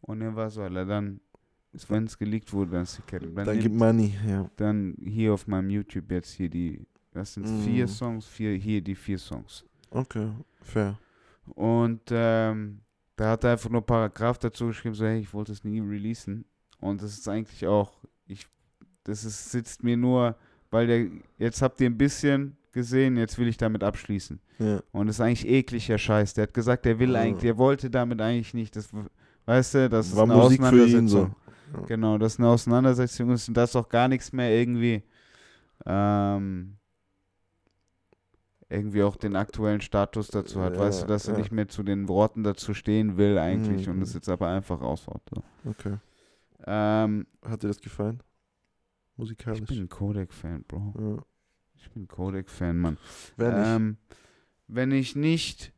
Und 0.00 0.20
er 0.20 0.34
war 0.36 0.50
so, 0.50 0.62
Alter, 0.62 0.84
dann, 0.84 1.20
wenn 1.88 2.04
es 2.04 2.18
geleakt 2.18 2.52
wurde, 2.52 2.72
dann 2.72 2.82
ist 2.82 2.98
die 2.98 3.02
Kette. 3.02 3.28
Dann, 3.28 3.46
dann 3.46 3.58
gib 3.58 3.72
nimmt- 3.72 3.78
Money, 3.78 4.14
ja. 4.26 4.50
dann 4.56 4.94
hier 5.02 5.32
auf 5.32 5.46
meinem 5.46 5.70
YouTube 5.70 6.10
jetzt 6.10 6.32
hier 6.32 6.50
die, 6.50 6.86
das 7.12 7.34
sind 7.34 7.46
vier 7.64 7.84
Mm. 7.86 7.88
Songs, 7.88 8.26
vier, 8.26 8.54
hier 8.56 8.82
die 8.82 8.94
vier 8.96 9.18
Songs. 9.18 9.64
Okay, 9.90 10.30
fair. 10.60 10.98
Und 11.54 12.02
ähm, 12.10 12.80
da 13.16 13.30
hat 13.30 13.44
er 13.44 13.52
einfach 13.52 13.70
nur 13.70 13.86
Paragraph 13.86 14.38
dazu 14.38 14.66
geschrieben, 14.66 14.94
so 14.94 15.06
hey, 15.06 15.20
ich 15.20 15.32
wollte 15.32 15.52
es 15.52 15.64
nie 15.64 15.80
releasen. 15.80 16.44
Und 16.80 17.00
das 17.00 17.12
ist 17.16 17.26
eigentlich 17.28 17.66
auch, 17.66 17.92
ich, 18.26 18.46
das 19.04 19.24
ist, 19.24 19.50
sitzt 19.50 19.82
mir 19.82 19.96
nur, 19.96 20.36
weil 20.70 20.86
der, 20.86 21.06
jetzt 21.38 21.62
habt 21.62 21.80
ihr 21.80 21.88
ein 21.88 21.98
bisschen 21.98 22.56
gesehen, 22.72 23.16
jetzt 23.16 23.38
will 23.38 23.48
ich 23.48 23.56
damit 23.56 23.82
abschließen. 23.82 24.38
Ja. 24.58 24.80
Und 24.92 25.06
das 25.06 25.16
ist 25.16 25.20
eigentlich 25.20 25.48
ekliger 25.48 25.98
Scheiß. 25.98 26.34
Der 26.34 26.42
hat 26.44 26.54
gesagt, 26.54 26.84
der 26.84 26.98
will 26.98 27.12
Ja. 27.12 27.20
eigentlich, 27.20 27.42
der 27.42 27.58
wollte 27.58 27.90
damit 27.90 28.20
eigentlich 28.20 28.54
nicht, 28.54 28.76
das, 28.76 28.90
weißt 29.46 29.74
du, 29.74 29.88
das 29.88 30.08
ist 30.08 30.16
War 30.16 30.24
eine 30.24 30.34
Musik 30.34 30.60
Auseinandersetzung. 30.60 31.08
so. 31.08 31.30
Ja. 31.74 31.80
Genau, 31.86 32.18
das 32.18 32.34
ist 32.34 32.38
eine 32.40 32.48
Auseinandersetzung 32.48 33.30
ist 33.30 33.48
und 33.48 33.54
das 33.56 33.74
auch 33.76 33.88
gar 33.88 34.08
nichts 34.08 34.32
mehr 34.32 34.50
irgendwie, 34.50 35.02
ähm, 35.86 36.76
irgendwie 38.70 39.02
auch 39.02 39.16
den 39.16 39.34
aktuellen 39.36 39.80
Status 39.80 40.28
dazu 40.28 40.60
hat. 40.60 40.74
Ja, 40.74 40.80
weißt 40.80 41.02
du, 41.02 41.06
dass 41.06 41.26
er 41.28 41.38
nicht 41.38 41.50
mehr 41.52 41.68
zu 41.68 41.82
den 41.82 42.08
Worten 42.08 42.42
dazu 42.42 42.74
stehen 42.74 43.16
will 43.16 43.38
eigentlich 43.38 43.86
Mhm. 43.86 43.94
und 43.94 44.02
es 44.02 44.12
jetzt 44.14 44.28
aber 44.28 44.48
einfach 44.48 44.80
raushaut. 44.80 45.22
So. 45.34 45.42
Okay. 45.70 45.96
Ähm, 46.66 47.26
Hat 47.46 47.62
dir 47.62 47.68
das 47.68 47.80
gefallen? 47.80 48.20
Ich 49.18 49.46
Musikalisch? 49.46 49.68
bin 49.68 49.78
ein 49.80 49.88
Kodak-Fan, 49.88 50.64
Bro. 50.64 50.94
ja. 50.98 51.22
Ich 51.76 51.90
bin 51.90 52.04
ein 52.04 52.08
Kodak-Fan, 52.08 52.76
Mann. 52.78 52.98
Wer? 53.36 53.76
Ähm, 53.76 53.98
wenn 54.66 54.90
ich 54.92 55.14
nicht 55.16 55.72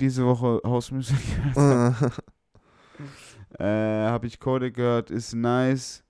diese 0.00 0.24
Woche 0.26 0.60
Hausmusik 0.64 1.16
gehört 1.54 1.56
habe, 1.56 2.12
äh, 3.58 4.08
habe 4.08 4.26
ich 4.26 4.38
Kodak 4.40 4.74
gehört, 4.74 5.10
ist 5.10 5.34
nice. 5.34 6.02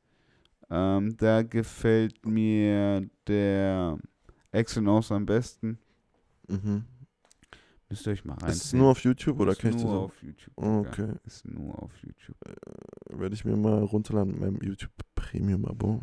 Ähm, 0.71 1.17
da 1.17 1.43
gefällt 1.43 2.25
mir 2.25 3.09
der 3.27 3.99
X 4.53 4.77
und 4.77 4.89
Aus 4.89 5.11
am 5.13 5.27
besten. 5.27 5.79
mhm. 6.49 6.85
Müsst 7.91 8.07
ihr 8.07 8.13
euch 8.13 8.25
mal 8.25 8.35
Ist 8.37 8.43
reinziehen. 8.45 8.61
es 8.61 8.73
nur 8.73 8.91
auf 8.91 9.01
YouTube 9.05 9.41
oder 9.41 9.53
Ist 9.53 9.59
kann 9.61 9.71
ich 9.71 9.77
das 9.77 9.85
nur 9.85 9.99
auf 10.01 10.23
YouTube. 10.23 10.53
Oh, 10.57 10.83
Digga. 10.85 10.91
okay. 10.91 11.13
Ist 11.25 11.45
nur 11.47 11.83
auf 11.83 11.93
YouTube. 12.03 12.37
Werde 13.11 13.35
ich 13.35 13.45
mir 13.45 13.57
mal 13.57 13.83
runterladen 13.83 14.33
mit 14.33 14.41
meinem 14.41 14.63
YouTube 14.63 14.93
Premium 15.17 15.65
Abo. 15.67 16.01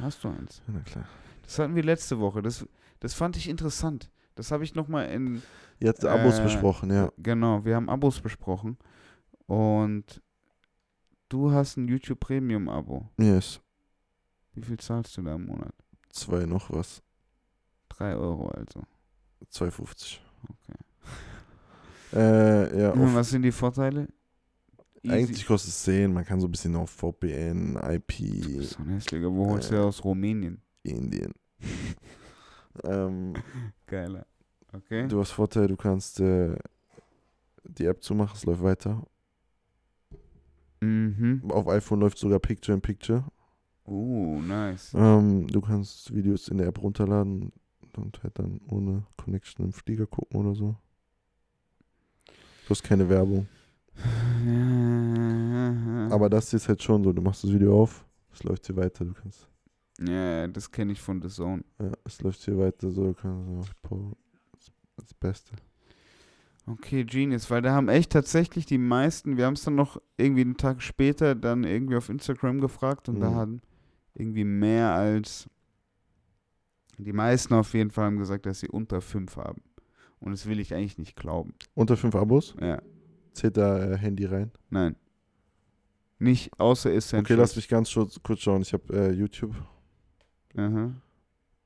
Hast 0.00 0.24
du 0.24 0.28
eins? 0.28 0.60
Na 0.66 0.80
klar. 0.80 1.06
Das 1.44 1.58
hatten 1.58 1.74
wir 1.76 1.84
letzte 1.84 2.18
Woche. 2.18 2.42
Das, 2.42 2.66
das 2.98 3.14
fand 3.14 3.36
ich 3.36 3.48
interessant. 3.48 4.10
Das 4.34 4.50
habe 4.50 4.64
ich 4.64 4.74
nochmal 4.74 5.08
in. 5.10 5.42
Ihr 5.78 5.88
habt 5.88 6.04
Abos 6.04 6.38
Äh, 6.38 6.42
besprochen, 6.42 6.90
ja. 6.90 7.10
Genau, 7.18 7.64
wir 7.64 7.76
haben 7.76 7.88
Abos 7.88 8.20
besprochen. 8.20 8.76
Und 9.46 10.22
du 11.28 11.52
hast 11.52 11.76
ein 11.76 11.86
YouTube 11.88 12.20
Premium 12.20 12.68
Abo. 12.68 13.08
Yes. 13.18 13.60
Wie 14.54 14.62
viel 14.62 14.78
zahlst 14.78 15.16
du 15.16 15.22
da 15.22 15.34
im 15.36 15.46
Monat? 15.46 15.74
Zwei 16.10 16.44
noch 16.46 16.70
was. 16.70 17.02
Drei 17.88 18.14
Euro 18.16 18.48
also. 18.48 18.82
2,50. 19.52 20.18
Okay. 20.42 20.78
Äh, 22.12 22.80
ja, 22.80 22.90
Und 22.90 23.02
auf, 23.02 23.14
was 23.14 23.30
sind 23.30 23.42
die 23.42 23.52
Vorteile? 23.52 24.08
Easy. 25.02 25.14
eigentlich 25.14 25.46
kostet 25.46 25.70
es 25.70 25.82
10. 25.84 26.12
Man 26.12 26.24
kann 26.24 26.40
so 26.40 26.46
ein 26.48 26.50
bisschen 26.50 26.76
auf 26.76 26.90
VPN, 26.90 27.74
Du 27.74 27.92
IP, 27.92 28.56
bist 28.58 28.70
so 28.72 28.82
ein 28.82 28.88
hässlicher. 28.90 29.32
Wo 29.32 29.46
holst 29.48 29.70
du 29.70 29.74
Äh. 29.74 29.78
ja 29.78 29.84
aus 29.84 30.04
Rumänien? 30.04 30.60
Indien. 30.82 31.32
ähm, 32.84 33.34
Geiler. 33.86 34.26
Okay. 34.72 35.08
du 35.08 35.20
hast 35.20 35.30
Vorteil, 35.32 35.66
du 35.68 35.76
kannst 35.76 36.20
äh, 36.20 36.56
die 37.64 37.86
App 37.86 38.02
zumachen, 38.02 38.36
es 38.36 38.44
läuft 38.44 38.62
weiter. 38.62 39.04
Mhm. 40.80 41.42
Auf 41.50 41.68
iPhone 41.68 42.00
läuft 42.00 42.18
sogar 42.18 42.38
Picture 42.38 42.74
in 42.74 42.80
Picture. 42.80 43.24
Uh, 43.86 44.40
nice. 44.42 44.92
Ähm, 44.94 45.46
du 45.48 45.60
kannst 45.60 46.14
Videos 46.14 46.48
in 46.48 46.58
der 46.58 46.68
App 46.68 46.80
runterladen 46.80 47.52
und 47.96 48.22
halt 48.22 48.38
dann 48.38 48.60
ohne 48.70 49.04
Connection 49.16 49.64
im 49.66 49.72
Flieger 49.72 50.06
gucken 50.06 50.40
oder 50.40 50.54
so. 50.54 50.76
Hast 52.70 52.84
keine 52.84 53.08
Werbung. 53.08 53.46
Aber 56.10 56.28
das 56.30 56.52
ist 56.54 56.68
halt 56.68 56.82
schon 56.82 57.02
so, 57.04 57.12
du 57.12 57.20
machst 57.20 57.44
das 57.44 57.52
Video 57.52 57.82
auf, 57.82 58.04
es 58.32 58.42
läuft 58.44 58.66
hier 58.66 58.76
weiter, 58.76 59.04
du 59.04 59.12
kannst, 59.12 59.48
Ja, 60.00 60.46
das 60.48 60.70
kenne 60.70 60.92
ich 60.92 61.00
von 61.00 61.20
The 61.20 61.28
Zone. 61.28 61.62
ja, 61.80 61.92
es 62.04 62.22
läuft 62.22 62.42
hier 62.44 62.56
weiter, 62.58 62.90
so, 62.90 63.08
du 63.08 63.14
kannst 63.14 63.70
so, 63.88 64.14
das, 64.96 65.14
Beste. 65.14 65.52
Okay, 66.66 67.04
Genius, 67.04 67.50
weil 67.50 67.62
da 67.62 67.72
haben 67.72 67.88
echt 67.88 68.12
tatsächlich 68.12 68.64
die 68.66 68.78
meisten, 68.78 69.36
wir 69.36 69.46
haben 69.46 69.54
es 69.54 69.64
dann 69.64 69.74
noch 69.74 70.00
irgendwie 70.16 70.42
einen 70.42 70.56
Tag 70.56 70.82
später 70.82 71.34
dann 71.34 71.64
irgendwie 71.64 71.96
auf 71.96 72.08
Instagram 72.08 72.60
gefragt 72.60 73.08
und 73.08 73.20
da 73.20 73.30
Mhm. 73.30 73.34
haben 73.34 73.62
irgendwie 74.14 74.44
mehr 74.44 74.92
als 74.94 75.48
die 76.98 77.12
meisten 77.14 77.54
auf 77.54 77.72
jeden 77.74 77.90
Fall 77.90 78.04
haben 78.06 78.18
gesagt, 78.18 78.44
dass 78.46 78.60
sie 78.60 78.68
unter 78.68 79.00
fünf 79.00 79.36
haben. 79.36 79.62
Und 80.20 80.32
das 80.32 80.46
will 80.46 80.60
ich 80.60 80.74
eigentlich 80.74 80.98
nicht 80.98 81.16
glauben. 81.16 81.54
Unter 81.74 81.96
fünf 81.96 82.14
Abos, 82.14 82.54
Ja, 82.60 82.80
zählt 83.32 83.56
da 83.56 83.92
äh, 83.92 83.96
Handy 83.98 84.24
rein. 84.26 84.50
nein. 84.70 84.96
Nicht 86.22 86.50
außer 86.60 86.92
Essentials. 86.92 87.30
Okay, 87.30 87.40
lass 87.40 87.56
mich 87.56 87.66
ganz 87.66 87.90
kurz, 87.94 88.22
kurz 88.22 88.40
schauen. 88.40 88.60
Ich 88.60 88.74
habe 88.74 88.92
äh, 88.94 89.10
YouTube, 89.12 89.54
Aha, 90.54 90.92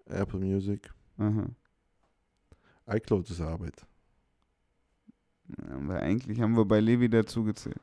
Apple 0.06 0.38
Music, 0.38 0.92
aha. 1.18 1.46
iCloud 2.86 3.28
ist 3.30 3.40
Arbeit. 3.40 3.84
Ja, 5.58 5.88
weil 5.88 5.98
eigentlich 6.02 6.40
haben 6.40 6.56
wir 6.56 6.64
bei 6.64 6.78
Levi 6.78 7.08
dazu 7.08 7.42
gezählt. 7.42 7.80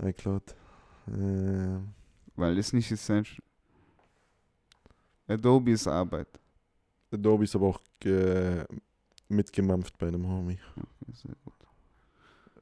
iCloud. 0.00 0.54
Äh, 1.08 1.78
Weil 2.36 2.56
ist 2.56 2.72
nicht 2.72 2.90
essential. 2.92 3.42
Adobe 5.26 5.72
ist 5.72 5.88
Arbeit. 5.88 6.28
Adobe 7.12 7.44
ist 7.44 7.56
aber 7.56 7.66
auch 7.66 7.80
äh, 8.04 8.64
mitgemampft 9.28 9.96
bei 9.98 10.08
einem 10.08 10.26
Homie. 10.26 10.58
Okay, 10.76 11.12
sehr 11.12 11.34
gut. 11.44 11.54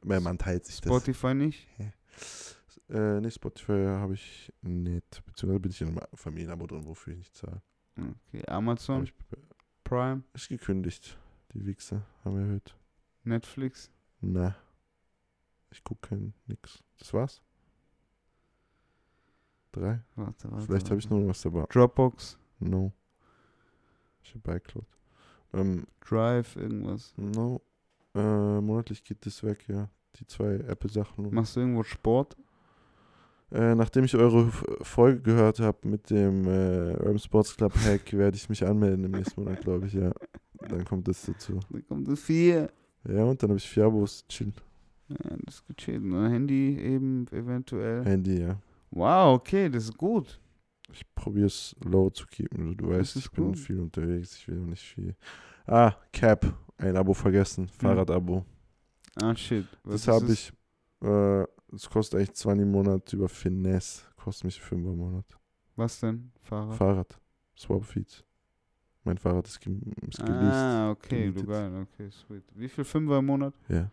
Weil 0.03 0.21
man 0.21 0.39
teilt 0.39 0.67
sich 0.67 0.81
das. 0.81 0.91
Spotify 0.93 1.35
nicht? 1.35 1.67
Äh, 2.91 3.21
nee, 3.21 3.31
Spotify 3.31 3.87
habe 3.87 4.15
ich 4.15 4.53
nicht. 4.63 5.23
Beziehungsweise 5.25 5.61
bin 5.61 5.71
ich 5.71 5.81
in 5.81 5.89
einem 5.89 6.01
Familienabo 6.15 6.67
drin, 6.67 6.85
wofür 6.85 7.13
ich 7.15 7.19
nicht 7.21 7.37
zahle. 7.37 7.63
Okay, 8.29 8.45
Amazon, 8.47 9.05
ich 9.05 9.15
Prime, 9.85 10.23
ist 10.35 10.49
gekündigt. 10.49 11.17
Die 11.55 11.65
Wichser 11.65 12.05
haben 12.25 12.37
erhöht. 12.39 12.77
Netflix. 13.23 13.91
Na, 14.21 14.57
Ich 15.71 15.83
gucke 15.85 16.09
kein 16.09 16.35
nix. 16.47 16.83
Das 16.99 17.13
war's? 17.15 17.41
Drei? 19.73 20.01
Warte, 20.17 20.51
warte. 20.51 20.67
Vielleicht 20.67 20.91
habe 20.91 21.01
ich 21.01 21.09
noch 21.11 21.27
was 21.27 21.41
dabei. 21.43 21.65
Dropbox, 21.71 22.39
No. 22.61 22.93
Ich 24.23 24.35
habe 24.35 24.57
iCloud. 24.57 24.87
Ähm, 25.55 25.85
Drive, 26.01 26.57
irgendwas. 26.57 27.15
no. 27.17 27.61
Äh, 28.15 28.61
monatlich 28.61 29.03
geht 29.03 29.25
das 29.27 29.43
weg, 29.43 29.65
ja. 29.69 29.89
Die 30.17 30.27
zwei 30.27 30.55
Apple-Sachen. 30.55 31.35
Machst 31.35 31.57
du 31.57 31.61
irgendwo 31.61 31.83
Sport? 31.83 32.37
Äh, 33.51 33.75
nachdem 33.75 34.05
ich 34.05 34.15
eure 34.17 34.51
Folge 34.83 35.21
gehört 35.21 35.61
habe 35.61 35.79
mit 35.89 36.11
dem 36.11 36.47
äh, 36.47 36.95
Urban 36.95 37.19
Sports 37.19 37.57
Club 37.57 37.75
Hack, 37.85 38.13
werde 38.13 38.37
ich 38.37 38.49
mich 38.49 38.67
anmelden 38.67 39.05
im 39.05 39.13
nächsten 39.13 39.43
Monat, 39.43 39.61
glaube 39.61 39.87
ich, 39.87 39.95
ja. 39.95 40.13
Dann 40.69 40.85
kommt 40.85 41.09
das 41.09 41.23
dazu. 41.27 41.61
Da 41.71 41.81
kommt 41.81 42.09
es 42.09 42.21
vier. 42.23 42.71
Ja, 43.07 43.25
und 43.25 43.43
dann 43.43 43.51
habe 43.51 43.59
ich 43.59 43.69
vier 43.69 43.85
Abos. 43.85 44.25
Chill. 44.29 44.53
Ja, 45.09 45.37
das 45.45 45.57
ist 45.57 45.67
gechillt. 45.67 46.03
Ne? 46.03 46.31
Handy 46.31 46.79
eben 46.79 47.27
eventuell. 47.31 48.05
Handy, 48.05 48.41
ja. 48.41 48.57
Wow, 48.91 49.37
okay, 49.37 49.69
das 49.69 49.85
ist 49.85 49.99
gut. 49.99 50.41
Ich 50.93 51.03
probiere 51.15 51.47
es 51.47 51.75
low 51.85 52.11
zu 52.11 52.27
keepen. 52.27 52.77
Du, 52.77 52.85
du 52.85 52.91
weißt, 52.91 53.17
ich 53.17 53.31
bin 53.31 53.55
viel 53.55 53.81
unterwegs. 53.81 54.37
Ich 54.37 54.49
will 54.49 54.59
nicht 54.59 54.83
viel. 54.83 55.15
Ah, 55.67 55.93
Cap. 56.13 56.47
Ein 56.77 56.97
Abo 56.97 57.15
vergessen. 57.15 57.69
Fahrradabo. 57.69 58.45
Ah, 59.21 59.35
shit. 59.35 59.67
Was 59.85 60.05
Das 60.05 60.15
habe 60.23 60.33
ich. 60.33 60.53
Äh, 61.01 61.45
das 61.71 61.89
kostet 61.89 62.19
eigentlich 62.19 62.35
20 62.35 62.63
im 62.63 62.71
Monat 62.73 63.13
über 63.13 63.29
Finesse. 63.29 64.03
Kostet 64.17 64.45
mich 64.45 64.61
5 64.61 64.83
im 64.83 64.97
Monat. 64.97 65.25
Was 65.77 66.01
denn? 66.01 66.31
Fahrrad? 66.43 66.77
Fahrrad. 66.77 67.21
Swap 67.57 67.85
Feeds. 67.85 68.25
Mein 69.05 69.19
Fahrrad 69.19 69.47
ist, 69.47 69.61
ge 69.61 69.73
ist 70.09 70.19
geleast. 70.19 70.53
ah, 70.55 70.91
okay, 70.91 71.31
du 71.31 71.45
geil, 71.45 71.73
okay, 71.83 72.11
sweet. 72.11 72.45
Wie 72.55 72.69
viel 72.69 72.85
Fünfer 72.85 73.19
im 73.19 73.27
Monat? 73.27 73.55
Ja. 73.69 73.91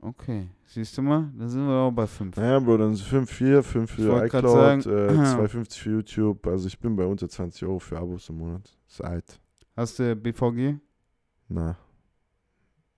Okay, 0.00 0.48
siehst 0.66 0.96
du 0.98 1.02
mal, 1.02 1.32
da 1.36 1.48
sind 1.48 1.66
wir 1.66 1.74
auch 1.74 1.90
bei 1.90 2.06
fünf. 2.06 2.36
Naja, 2.36 2.60
Bro, 2.60 2.76
dann 2.76 2.94
5, 2.94 3.28
4, 3.30 3.62
5 3.62 3.98
Ich 3.98 4.04
für 4.04 4.24
iCloud, 4.26 4.82
sagen- 4.82 4.84
äh, 5.08 5.12
2,50 5.48 5.78
für 5.78 5.90
YouTube. 5.90 6.46
Also 6.46 6.68
ich 6.68 6.78
bin 6.78 6.94
bei 6.94 7.04
unter 7.04 7.28
20 7.28 7.64
Euro 7.66 7.78
für 7.78 7.98
Abos 7.98 8.28
im 8.28 8.38
Monat. 8.38 8.76
Ist 8.86 9.02
alt. 9.02 9.40
Hast 9.74 9.98
du 9.98 10.14
BVG? 10.14 10.78
Na. 11.48 11.76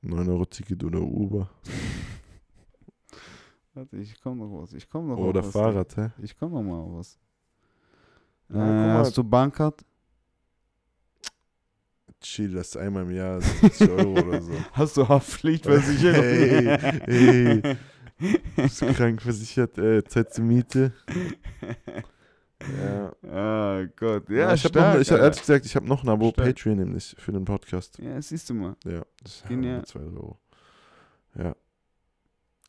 9 0.02 0.28
Euro 0.28 0.44
Ticket 0.44 0.82
oder 0.84 1.00
Uber. 1.00 1.48
Warte, 3.74 3.96
ich 3.96 4.20
komm 4.20 4.38
noch 4.38 4.62
was. 4.62 4.72
Ich 4.74 4.88
komm 4.88 5.08
noch 5.08 5.16
Oder 5.18 5.40
auf 5.40 5.46
was. 5.46 5.52
Fahrrad, 5.52 5.96
hä? 5.96 6.10
Ich 6.20 6.36
komm 6.36 6.52
noch 6.52 6.62
mal 6.62 6.78
auf 6.78 6.98
was. 6.98 7.18
Ja, 8.50 8.96
äh, 8.96 8.98
hast 8.98 9.16
du 9.16 9.24
Bahncard? 9.24 9.84
Chill, 12.20 12.52
das 12.52 12.68
ist 12.68 12.76
einmal 12.76 13.04
im 13.04 13.10
Jahr 13.12 13.40
70 13.40 13.90
Euro 13.90 14.12
oder 14.12 14.42
so. 14.42 14.52
Hast 14.72 14.96
du 14.96 15.08
Haftpflichtversicherung? 15.08 16.20
Hey, 16.22 17.62
hey. 17.62 17.76
Bist 18.56 18.82
du 18.82 18.86
krank 18.94 19.22
versichert? 19.22 19.78
Äh, 19.78 20.02
Zeit 20.04 20.34
zur 20.34 20.44
Miete. 20.44 20.92
Ja. 22.82 23.12
Ah 23.30 23.84
Gott, 23.94 24.28
ja, 24.28 24.52
ich 24.52 24.64
habe 24.64 24.80
noch, 24.80 25.00
ich 25.00 25.10
ehrlich 25.10 25.38
gesagt, 25.38 25.64
ich 25.64 25.76
habe 25.76 25.86
noch 25.86 26.02
ein 26.02 26.08
Abo 26.08 26.30
Stark. 26.30 26.48
Patreon 26.48 26.78
nämlich 26.78 27.14
für 27.16 27.30
den 27.30 27.44
Podcast. 27.44 27.98
Ja, 27.98 28.20
siehst 28.20 28.50
du 28.50 28.54
mal. 28.54 28.74
Ja, 28.84 29.04
das 29.22 29.36
ist 29.36 29.48
Genial. 29.48 29.84
2 29.84 30.00
Euro. 30.00 30.38
Ja. 31.36 31.54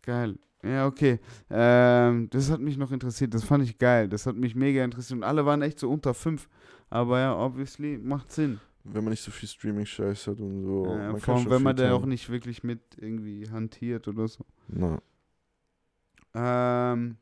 Geil. 0.03 0.37
Ja, 0.61 0.85
okay. 0.85 1.19
Ähm, 1.49 2.29
das 2.29 2.51
hat 2.51 2.59
mich 2.59 2.77
noch 2.77 2.91
interessiert. 2.91 3.33
Das 3.33 3.43
fand 3.43 3.63
ich 3.63 3.77
geil. 3.79 4.09
Das 4.09 4.25
hat 4.25 4.35
mich 4.35 4.55
mega 4.55 4.83
interessiert. 4.83 5.17
Und 5.17 5.23
alle 5.23 5.45
waren 5.45 5.61
echt 5.61 5.79
so 5.79 5.89
unter 5.89 6.13
fünf. 6.13 6.47
Aber 6.89 7.19
ja, 7.19 7.35
obviously 7.35 7.97
macht 7.97 8.31
Sinn. 8.31 8.59
Wenn 8.83 9.03
man 9.03 9.11
nicht 9.11 9.21
so 9.23 9.31
viel 9.31 9.47
Streaming-Scheiß 9.49 10.27
hat 10.27 10.39
und 10.39 10.63
so. 10.63 10.85
Oh, 10.87 10.95
man 10.95 11.19
vor 11.19 11.35
allem, 11.35 11.49
wenn 11.49 11.61
man 11.63 11.75
da 11.75 11.93
auch 11.93 12.05
nicht 12.05 12.29
wirklich 12.29 12.63
mit 12.63 12.79
irgendwie 12.97 13.49
hantiert 13.49 14.07
oder 14.07 14.27
so. 14.27 14.45
Na, 14.67 14.99
Ähm, 16.33 17.17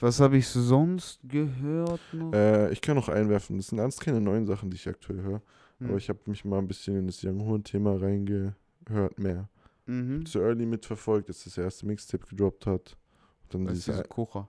was 0.00 0.20
habe 0.20 0.36
ich 0.36 0.48
sonst 0.48 1.20
gehört 1.24 2.00
noch? 2.12 2.32
äh, 2.32 2.70
ich 2.72 2.80
kann 2.80 2.96
noch 2.96 3.08
einwerfen, 3.08 3.56
das 3.56 3.68
sind 3.68 3.80
alles 3.80 3.98
keine 4.00 4.20
neuen 4.20 4.46
Sachen, 4.46 4.70
die 4.70 4.76
ich 4.76 4.88
aktuell 4.88 5.22
höre. 5.22 5.42
Hm. 5.78 5.88
Aber 5.88 5.96
ich 5.98 6.08
habe 6.08 6.18
mich 6.26 6.44
mal 6.44 6.58
ein 6.58 6.68
bisschen 6.68 6.96
in 6.96 7.06
das 7.06 7.22
Young 7.22 7.44
Horn-Thema 7.44 7.96
reingehört 8.00 9.18
mehr. 9.18 9.48
mhm. 9.86 10.26
Zu 10.26 10.40
Early 10.40 10.66
mitverfolgt, 10.66 11.28
dass 11.28 11.44
das 11.44 11.56
erste 11.58 11.86
Mixtape 11.86 12.26
gedroppt 12.26 12.66
hat. 12.66 12.96
Und 13.44 13.54
dann 13.54 13.64
Das 13.66 13.78
ist 13.78 13.86
dieses 13.86 14.00
diese 14.00 14.08
Kocher. 14.08 14.48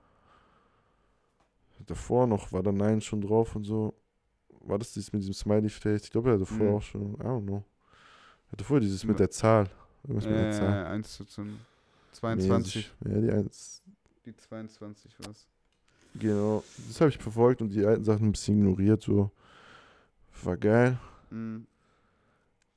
davor 1.86 2.28
noch, 2.28 2.52
war 2.52 2.64
da 2.64 2.72
Nein 2.72 3.02
schon 3.02 3.22
drauf 3.22 3.56
und 3.56 3.64
so. 3.64 3.94
War 4.70 4.78
das 4.80 4.94
dieses 4.94 5.12
mit 5.12 5.22
diesem 5.22 5.34
Smiley-Face? 5.34 6.04
Ich 6.06 6.12
glaube, 6.12 6.30
er 6.30 6.36
hatte 6.36 6.46
vorher 6.46 6.70
Mhm. 6.70 6.76
auch 6.76 6.82
schon, 6.82 7.14
I 7.16 7.18
don't 7.24 7.44
know. 7.46 7.64
Er 8.48 8.52
hatte 8.54 8.64
vorher 8.64 8.82
dieses 8.82 9.02
Ja. 9.04 9.10
mit 9.10 9.20
der 9.20 9.30
Zahl. 9.32 9.70
Irgendwas 10.04 10.26
mit 10.26 10.36
der 10.36 10.52
Zahl. 10.52 10.86
1 10.88 11.18
zu 11.18 11.26
22. 11.26 12.92
Mäßig. 13.02 13.14
Ja, 13.16 13.22
die 13.22 13.32
eins. 13.32 13.82
Die 14.26 14.36
22 14.36 15.16
was. 15.20 15.48
Genau. 16.16 16.64
Das 16.88 17.02
habe 17.02 17.10
ich 17.10 17.18
verfolgt 17.18 17.62
und 17.62 17.70
die 17.70 17.86
alten 17.86 18.04
Sachen 18.04 18.28
ein 18.28 18.32
bisschen 18.32 18.58
ignoriert. 18.58 19.04
So. 19.04 19.32
War 20.44 20.58
geil. 20.58 20.98
Mhm. 21.30 21.68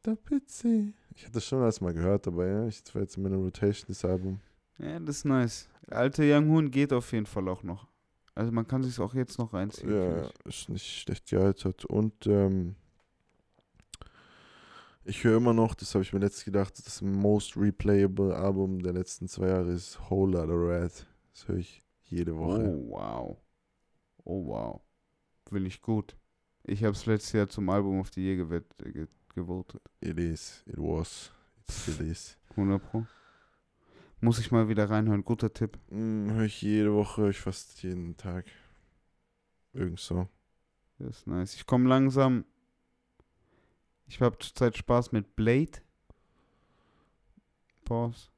Da 0.02 0.14
Pizzi. 0.16 0.92
Ich 1.14 1.22
hatte 1.24 1.34
das 1.34 1.44
schon 1.46 1.62
alles 1.62 1.80
mal 1.80 1.94
gehört, 1.94 2.26
aber 2.26 2.46
ja, 2.46 2.66
ich, 2.66 2.82
war 2.94 3.02
jetzt 3.02 3.16
in 3.16 3.22
meiner 3.22 3.36
Rotation, 3.36 3.84
das 3.88 4.04
Album. 4.04 4.40
Ja, 4.78 4.98
das 4.98 5.18
ist 5.18 5.24
nice. 5.26 5.68
Alte 5.88 6.22
Young 6.24 6.48
Hoon 6.50 6.70
geht 6.70 6.92
auf 6.92 7.12
jeden 7.12 7.26
Fall 7.26 7.48
auch 7.48 7.62
noch. 7.62 7.86
Also 8.34 8.50
man 8.52 8.66
kann 8.66 8.82
sich 8.82 8.98
auch 8.98 9.14
jetzt 9.14 9.38
noch 9.38 9.52
reinziehen. 9.52 9.94
Ja, 9.94 10.30
ist 10.44 10.68
nicht 10.68 10.86
schlecht 10.86 11.28
gealtert. 11.28 11.84
Und 11.84 12.26
ähm, 12.26 12.76
ich 15.04 15.24
höre 15.24 15.36
immer 15.36 15.52
noch, 15.52 15.74
das 15.74 15.94
habe 15.94 16.02
ich 16.02 16.12
mir 16.12 16.20
letztens 16.20 16.44
gedacht, 16.44 16.86
das 16.86 17.02
most 17.02 17.56
replayable 17.56 18.34
Album 18.34 18.82
der 18.82 18.92
letzten 18.92 19.28
zwei 19.28 19.48
Jahre 19.48 19.72
ist 19.72 19.98
Whole 20.08 20.32
Lotta 20.32 20.52
Red. 20.52 21.06
Das 21.32 21.48
höre 21.48 21.58
ich 21.58 21.82
jede 22.04 22.36
Woche. 22.36 22.68
Oh, 22.68 22.90
wow. 22.90 23.36
Oh, 24.24 24.46
wow. 24.46 24.80
Will 25.50 25.66
ich 25.66 25.82
gut. 25.82 26.16
Ich 26.64 26.84
habe 26.84 26.92
es 26.92 27.06
letztes 27.06 27.32
Jahr 27.32 27.48
zum 27.48 27.68
Album 27.68 28.02
gewet, 28.14 28.64
äh, 28.84 28.92
ge 28.92 29.06
gewotet. 29.34 29.80
It 30.00 30.18
is, 30.18 30.62
it 30.66 30.78
was, 30.78 31.32
it 31.56 31.74
still 31.74 32.06
is. 32.06 32.38
100 32.50 32.82
Pro. 32.82 33.06
Muss 34.24 34.38
ich 34.38 34.52
mal 34.52 34.68
wieder 34.68 34.88
reinhören. 34.88 35.24
Guter 35.24 35.52
Tipp. 35.52 35.76
Mm, 35.90 36.30
höre 36.30 36.44
ich 36.44 36.62
jede 36.62 36.94
Woche, 36.94 37.22
höre 37.22 37.30
ich 37.30 37.40
fast 37.40 37.82
jeden 37.82 38.16
Tag. 38.16 38.46
Irgend 39.72 39.98
so. 39.98 40.28
Das 41.00 41.18
ist 41.18 41.26
nice. 41.26 41.54
Ich 41.56 41.66
komme 41.66 41.88
langsam. 41.88 42.44
Ich 44.06 44.20
habe 44.20 44.38
zurzeit 44.38 44.76
Spaß 44.76 45.10
mit 45.10 45.34
Blade. 45.34 45.72
Pause. 47.84 48.28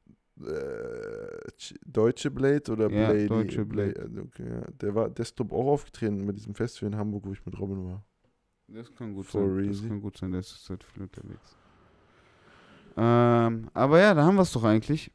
Äh, 0.40 1.50
Ch- 1.58 1.78
Deutsche 1.84 2.30
Blade 2.30 2.72
oder 2.72 2.90
Ja, 2.90 3.10
Blade? 3.12 3.26
Deutsche 3.26 3.66
Blade. 3.66 4.10
Okay, 4.26 4.48
ja. 4.48 4.62
Der 4.80 4.94
war, 4.94 5.10
der 5.10 5.22
ist 5.22 5.36
glaub 5.36 5.52
auch 5.52 5.66
aufgetreten 5.72 6.24
mit 6.24 6.36
diesem 6.38 6.54
Festival 6.54 6.92
in 6.94 6.98
Hamburg, 6.98 7.26
wo 7.26 7.32
ich 7.32 7.44
mit 7.44 7.58
Robin 7.60 7.84
war. 7.86 8.04
Das 8.68 8.90
kann 8.94 9.12
gut 9.14 9.26
For 9.26 9.42
sein. 9.54 9.68
Das 9.68 9.76
easy. 9.76 9.88
kann 9.88 10.00
gut 10.00 10.16
sein, 10.16 10.30
der 10.30 10.40
ist 10.40 10.48
zurzeit 10.48 10.82
viel 10.82 11.02
unterwegs. 11.02 11.56
Ähm, 12.96 13.68
aber 13.74 14.00
ja, 14.00 14.14
da 14.14 14.24
haben 14.24 14.36
wir 14.36 14.42
es 14.42 14.52
doch 14.52 14.64
eigentlich. 14.64 15.12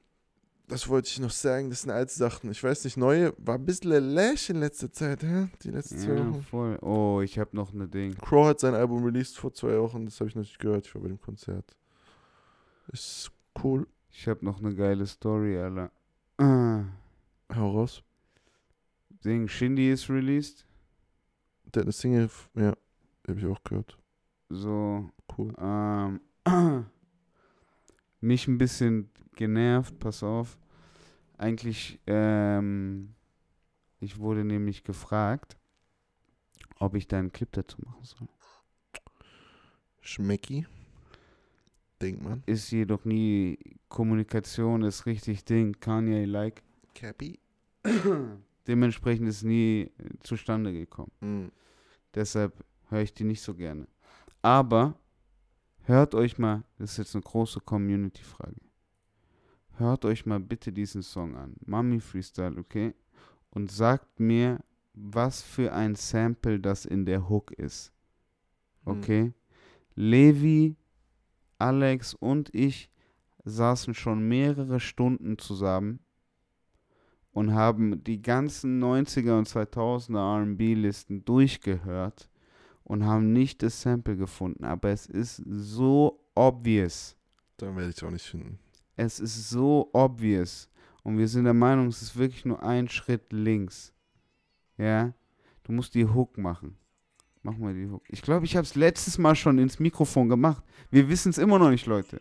Das 0.70 0.88
wollte 0.88 1.08
ich 1.10 1.20
noch 1.20 1.32
sagen, 1.32 1.70
das 1.72 1.82
sind 1.82 1.90
alte 1.92 2.14
Sachen. 2.14 2.52
Ich 2.52 2.64
weiß 2.64 2.84
nicht, 2.84 2.96
neue 2.96 3.34
war 3.38 3.56
ein 3.56 3.66
bisschen 3.66 3.92
Lash 4.14 4.50
in 4.52 4.58
letzter 4.60 4.92
Zeit, 4.92 5.24
hä? 5.24 5.48
Die 5.64 5.72
letzten 5.72 5.98
zwei 5.98 6.14
Ja, 6.14 6.30
Wochen. 6.30 6.44
voll. 6.44 6.78
Oh, 6.82 7.22
ich 7.22 7.40
habe 7.40 7.56
noch 7.56 7.74
eine 7.74 7.88
Ding. 7.88 8.16
Crow 8.16 8.48
hat 8.48 8.60
sein 8.60 8.76
Album 8.76 9.04
released 9.04 9.36
vor 9.38 9.52
zwei 9.52 9.80
Wochen, 9.80 10.06
das 10.06 10.20
habe 10.20 10.30
ich 10.30 10.36
noch 10.36 10.44
nicht 10.44 10.60
gehört, 10.60 10.86
ich 10.86 10.94
war 10.94 11.02
bei 11.02 11.08
dem 11.08 11.20
Konzert. 11.20 11.76
Ist 12.92 13.32
cool. 13.64 13.88
Ich 14.12 14.28
habe 14.28 14.46
noch 14.46 14.60
eine 14.60 14.76
geile 14.76 15.06
Story, 15.08 15.58
Alter. 15.58 15.92
Ah, 16.38 16.84
Hau 17.56 17.72
raus. 17.72 18.04
Ding, 19.26 19.48
Shindy 19.48 19.92
ist 19.92 20.10
released. 20.10 20.66
Der 21.74 21.82
eine 21.84 21.92
Single, 21.92 22.30
ja, 22.56 22.74
habe 23.28 23.40
ich 23.40 23.46
auch 23.46 23.64
gehört. 23.64 23.98
So, 24.50 25.10
Cool. 25.38 25.54
ähm, 25.60 26.20
mich 28.22 28.48
ein 28.48 28.58
bisschen 28.58 29.10
genervt, 29.40 29.98
pass 30.00 30.22
auf. 30.22 30.60
Eigentlich, 31.38 32.00
ähm, 32.08 33.16
ich 34.02 34.20
wurde 34.20 34.44
nämlich 34.44 34.84
gefragt, 34.84 35.58
ob 36.78 36.96
ich 36.96 37.08
da 37.08 37.18
einen 37.18 37.32
Clip 37.32 37.50
dazu 37.54 37.78
machen 37.82 38.04
soll. 38.04 38.28
Schmecki. 40.02 40.68
Denkt 42.02 42.22
man. 42.22 42.44
Ist 42.46 42.70
jedoch 42.72 43.06
nie 43.06 43.58
Kommunikation, 43.88 44.84
ist 44.84 45.06
richtig 45.06 45.46
Ding, 45.46 45.80
Kanye 45.80 46.26
like. 46.26 46.62
Cappy. 46.94 47.40
Dementsprechend 48.68 49.30
ist 49.30 49.44
nie 49.44 49.92
äh, 49.98 50.10
zustande 50.22 50.74
gekommen. 50.74 51.12
Mhm. 51.22 51.52
Deshalb 52.14 52.54
höre 52.90 53.02
ich 53.04 53.14
die 53.14 53.24
nicht 53.24 53.42
so 53.42 53.54
gerne. 53.54 53.88
Aber 54.42 55.00
hört 55.84 56.14
euch 56.14 56.38
mal, 56.38 56.64
das 56.78 56.92
ist 56.92 56.98
jetzt 56.98 57.16
eine 57.16 57.24
große 57.24 57.62
Community-Frage. 57.62 58.69
Hört 59.80 60.04
euch 60.04 60.26
mal 60.26 60.42
bitte 60.42 60.74
diesen 60.74 61.02
Song 61.02 61.38
an. 61.38 61.56
Mami 61.66 62.02
Freestyle, 62.02 62.58
okay? 62.58 62.94
Und 63.50 63.72
sagt 63.72 64.20
mir, 64.20 64.60
was 64.94 65.42
für 65.42 65.72
ein 65.72 65.96
Sample 65.96 66.60
das 66.60 66.86
in 66.86 67.06
der 67.06 67.30
Hook 67.30 67.54
ist. 67.54 67.94
Mhm. 68.84 68.92
Okay? 68.92 69.34
Levi, 69.96 70.76
Alex 71.58 72.14
und 72.14 72.54
ich 72.54 72.92
saßen 73.46 73.94
schon 73.94 74.28
mehrere 74.28 74.82
Stunden 74.82 75.38
zusammen 75.38 76.00
und 77.32 77.54
haben 77.54 78.04
die 78.04 78.22
ganzen 78.22 78.84
90er 78.84 79.38
und 79.38 79.48
2000er 79.48 80.44
RB-Listen 80.44 81.24
durchgehört 81.24 82.30
und 82.84 83.06
haben 83.06 83.32
nicht 83.32 83.64
das 83.64 83.82
Sample 83.82 84.18
gefunden. 84.18 84.66
Aber 84.66 84.90
es 84.90 85.06
ist 85.06 85.42
so 85.48 86.20
obvious. 86.36 87.16
Dann 87.56 87.78
werde 87.78 87.92
ich 87.92 87.96
es 87.96 88.04
auch 88.04 88.12
nicht 88.12 88.26
finden. 88.26 88.60
Es 89.02 89.20
ist 89.22 89.50
so 89.50 89.90
obvious. 89.94 90.70
Und 91.04 91.18
wir 91.18 91.28
sind 91.30 91.46
der 91.46 91.54
Meinung, 91.54 91.88
es 91.88 92.02
ist 92.02 92.18
wirklich 92.18 92.44
nur 92.44 92.62
ein 92.62 92.90
Schritt 92.90 93.32
links. 93.32 93.94
Ja? 94.78 95.14
Du 95.64 95.72
musst 95.72 95.94
die 95.96 96.06
Hook 96.06 96.38
machen. 96.38 96.76
Mach 97.42 97.58
mal 97.58 97.74
die 97.74 97.88
Hook. 97.90 98.04
Ich 98.10 98.22
glaube, 98.22 98.46
ich 98.46 98.58
habe 98.58 98.66
es 98.66 98.76
letztes 98.76 99.18
Mal 99.18 99.36
schon 99.36 99.58
ins 99.58 99.80
Mikrofon 99.80 100.28
gemacht. 100.28 100.62
Wir 100.92 101.08
wissen 101.08 101.30
es 101.30 101.38
immer 101.38 101.58
noch 101.58 101.70
nicht, 101.70 101.86
Leute. 101.86 102.20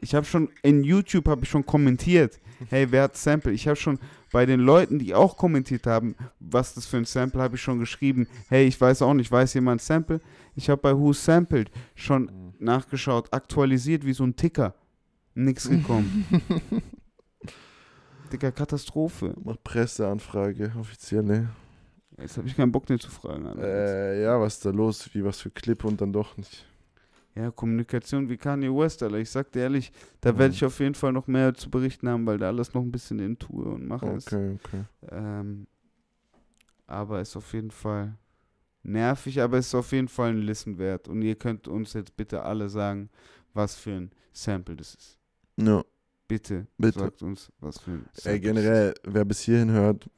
Ich 0.00 0.12
habe 0.14 0.26
schon 0.26 0.48
in 0.62 0.82
YouTube 0.82 1.28
habe 1.28 1.44
ich 1.44 1.48
schon 1.48 1.64
kommentiert. 1.64 2.40
Hey, 2.68 2.90
wer 2.90 3.04
hat 3.04 3.16
Sample? 3.16 3.52
Ich 3.52 3.68
habe 3.68 3.76
schon 3.76 4.00
bei 4.32 4.46
den 4.46 4.60
Leuten, 4.60 4.98
die 4.98 5.14
auch 5.14 5.36
kommentiert 5.36 5.86
haben, 5.86 6.16
was 6.40 6.74
das 6.74 6.86
für 6.86 6.96
ein 6.96 7.04
Sample, 7.04 7.40
habe 7.40 7.54
ich 7.54 7.62
schon 7.62 7.78
geschrieben. 7.78 8.26
Hey, 8.48 8.66
ich 8.66 8.80
weiß 8.80 9.02
auch 9.02 9.14
nicht, 9.14 9.30
weiß 9.30 9.54
jemand 9.54 9.80
Sample? 9.80 10.20
Ich 10.56 10.68
habe 10.68 10.82
bei 10.82 10.96
Who 10.96 11.12
Sampled 11.12 11.70
schon 11.94 12.24
Mhm. 12.24 12.54
nachgeschaut, 12.58 13.32
aktualisiert 13.32 14.04
wie 14.04 14.12
so 14.12 14.24
ein 14.24 14.34
Ticker. 14.34 14.74
Nix 15.44 15.68
gekommen. 15.68 16.24
Digga, 18.32 18.50
Katastrophe. 18.50 19.34
Mach 19.42 19.56
Presseanfrage, 19.62 20.72
offizielle. 20.78 21.48
Jetzt 22.18 22.36
habe 22.36 22.46
ich 22.46 22.54
keinen 22.56 22.70
Bock, 22.70 22.86
den 22.86 22.98
zu 23.00 23.10
fragen. 23.10 23.46
Alter. 23.46 23.62
Äh, 23.62 24.22
ja, 24.22 24.40
was 24.40 24.54
ist 24.56 24.64
da 24.64 24.70
los? 24.70 25.08
Wie 25.14 25.24
was 25.24 25.40
für 25.40 25.50
Clip 25.50 25.82
und 25.84 26.00
dann 26.00 26.12
doch 26.12 26.36
nicht. 26.36 26.66
Ja, 27.34 27.50
Kommunikation 27.50 28.28
wie 28.28 28.36
Kanye 28.36 28.68
West, 28.68 29.02
Alter. 29.02 29.16
Ich 29.18 29.30
sag 29.30 29.50
dir 29.52 29.60
ehrlich, 29.62 29.90
da 30.20 30.30
werde 30.36 30.48
Mhm. 30.50 30.54
ich 30.54 30.64
auf 30.64 30.78
jeden 30.80 30.94
Fall 30.94 31.12
noch 31.12 31.26
mehr 31.26 31.54
zu 31.54 31.70
berichten 31.70 32.08
haben, 32.08 32.26
weil 32.26 32.38
da 32.38 32.48
alles 32.48 32.74
noch 32.74 32.82
ein 32.82 32.92
bisschen 32.92 33.18
in 33.20 33.38
Tour 33.38 33.66
und 33.74 33.86
Mache 33.86 34.10
ist. 34.10 34.32
Okay, 34.32 34.58
okay. 34.62 34.84
Ähm, 35.10 35.66
aber 36.86 37.20
ist 37.20 37.36
auf 37.36 37.52
jeden 37.52 37.70
Fall 37.70 38.16
nervig, 38.82 39.40
aber 39.40 39.58
ist 39.58 39.74
auf 39.74 39.92
jeden 39.92 40.08
Fall 40.08 40.30
ein 40.30 40.38
Listen 40.42 40.76
wert. 40.78 41.08
Und 41.08 41.22
ihr 41.22 41.36
könnt 41.36 41.68
uns 41.68 41.92
jetzt 41.94 42.16
bitte 42.16 42.42
alle 42.42 42.68
sagen, 42.68 43.08
was 43.54 43.76
für 43.76 43.92
ein 43.92 44.10
Sample 44.32 44.76
das 44.76 44.94
ist. 44.94 45.16
Ja. 45.66 45.84
Bitte, 46.28 46.68
Bitte. 46.78 47.00
sagt 47.00 47.22
uns, 47.22 47.50
was 47.58 47.80
für 47.80 47.90
ein 47.90 48.06
Ey, 48.22 48.38
generell, 48.38 48.94
wer 49.02 49.24
bis 49.24 49.40
hierhin 49.40 49.72
hört, 49.72 50.08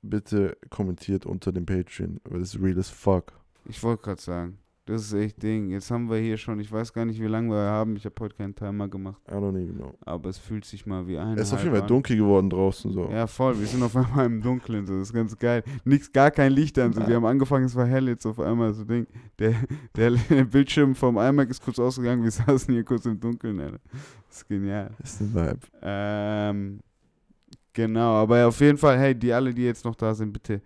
bitte 0.00 0.56
kommentiert 0.70 1.26
unter 1.26 1.52
dem 1.52 1.66
Patreon, 1.66 2.18
weil 2.24 2.40
das 2.40 2.54
ist 2.54 2.62
real 2.62 2.78
as 2.78 2.88
fuck. 2.88 3.32
Ich 3.66 3.82
wollte 3.82 4.02
gerade 4.02 4.20
sagen, 4.22 4.58
das 4.86 5.02
ist 5.02 5.12
echt 5.12 5.42
Ding. 5.42 5.70
Jetzt 5.70 5.90
haben 5.90 6.10
wir 6.10 6.18
hier 6.18 6.36
schon, 6.36 6.58
ich 6.58 6.70
weiß 6.70 6.92
gar 6.92 7.04
nicht, 7.04 7.20
wie 7.20 7.26
lange 7.26 7.50
wir 7.50 7.70
haben. 7.70 7.96
Ich 7.96 8.04
habe 8.04 8.14
heute 8.20 8.34
keinen 8.34 8.54
Timer 8.54 8.88
gemacht, 8.88 9.20
I 9.28 9.34
don't 9.34 9.50
even 9.50 9.76
know. 9.76 9.94
aber 10.00 10.30
es 10.30 10.38
fühlt 10.38 10.64
sich 10.64 10.86
mal 10.86 11.06
wie 11.06 11.18
ein. 11.18 11.36
Es 11.36 11.48
ist 11.48 11.54
auf 11.54 11.62
jeden 11.62 11.76
Fall 11.76 11.86
dunkel 11.86 12.16
geworden 12.16 12.50
draußen 12.50 12.90
so. 12.92 13.08
Ja, 13.10 13.26
voll. 13.26 13.58
Wir 13.58 13.66
sind 13.66 13.82
auf 13.82 13.94
einmal 13.94 14.26
im 14.26 14.40
Dunkeln. 14.40 14.86
So. 14.86 14.94
Das 14.94 15.08
ist 15.08 15.12
ganz 15.12 15.38
geil. 15.38 15.62
Nix, 15.84 16.10
gar 16.10 16.30
kein 16.30 16.52
Licht 16.52 16.78
an. 16.78 16.92
So. 16.92 17.06
Wir 17.06 17.16
haben 17.16 17.26
angefangen, 17.26 17.66
es 17.66 17.76
war 17.76 17.86
hell, 17.86 18.08
jetzt 18.08 18.26
auf 18.26 18.40
einmal 18.40 18.72
so 18.72 18.84
Ding. 18.84 19.06
Der, 19.38 19.54
der, 19.94 20.10
der 20.12 20.44
Bildschirm 20.50 20.94
vom 20.94 21.18
iMac 21.18 21.50
ist 21.50 21.62
kurz 21.62 21.78
ausgegangen. 21.78 22.22
Wir 22.22 22.30
saßen 22.30 22.72
hier 22.72 22.84
kurz 22.84 23.06
im 23.06 23.20
Dunkeln, 23.20 23.60
Alter. 23.60 23.80
Das 24.28 24.38
ist 24.38 24.48
genial. 24.48 24.90
Das 24.98 25.12
ist 25.12 25.20
ein 25.20 25.34
Vibe. 25.34 25.60
Ähm, 25.82 26.80
genau, 27.72 28.14
aber 28.14 28.46
auf 28.46 28.60
jeden 28.60 28.78
Fall, 28.78 28.98
hey, 28.98 29.14
die 29.14 29.32
alle, 29.32 29.52
die 29.54 29.64
jetzt 29.64 29.84
noch 29.84 29.94
da 29.94 30.14
sind, 30.14 30.32
bitte 30.32 30.62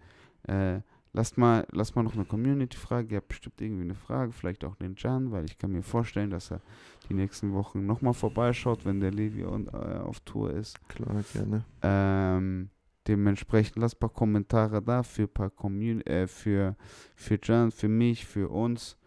äh, 0.47 0.81
lasst 1.15 1.39
mal, 1.39 1.67
lasst 1.71 1.97
mal 1.97 2.03
noch 2.03 2.15
eine 2.15 2.27
Community-Frage. 2.27 3.15
Ihr 3.15 3.17
habt 3.19 3.29
bestimmt 3.29 3.61
irgendwie 3.61 3.85
eine 3.85 3.95
Frage, 3.95 4.33
vielleicht 4.33 4.65
auch 4.65 4.75
den 4.75 4.95
Jan, 4.99 5.31
weil 5.33 5.47
ich 5.47 5.57
kann 5.57 5.73
mir 5.73 5.83
vorstellen, 5.83 6.31
dass 6.31 6.51
er 6.51 6.61
die 7.09 7.15
nächsten 7.15 7.55
Wochen 7.55 7.87
nochmal 7.87 8.13
vorbeischaut, 8.13 8.85
wenn 8.85 9.01
der 9.01 9.13
Levi 9.13 9.45
on, 9.45 9.69
äh, 9.69 9.99
auf 9.99 10.21
Tour 10.21 10.53
ist. 10.53 10.77
Klar, 10.89 11.25
gerne. 11.33 11.65
Ähm, 11.83 12.69
dementsprechend 13.07 13.77
lasst 13.77 13.97
ein 13.97 14.01
paar 14.01 14.11
Kommentare 14.11 14.83
da 14.83 15.03
für 15.03 15.29
paar 15.29 15.51
Commun 15.51 16.01
äh, 16.03 16.27
für 16.27 16.77
für 17.15 17.39
Jan, 17.43 17.71
für 17.71 17.89
mich, 17.89 18.27
für 18.27 18.51
uns. 18.51 18.99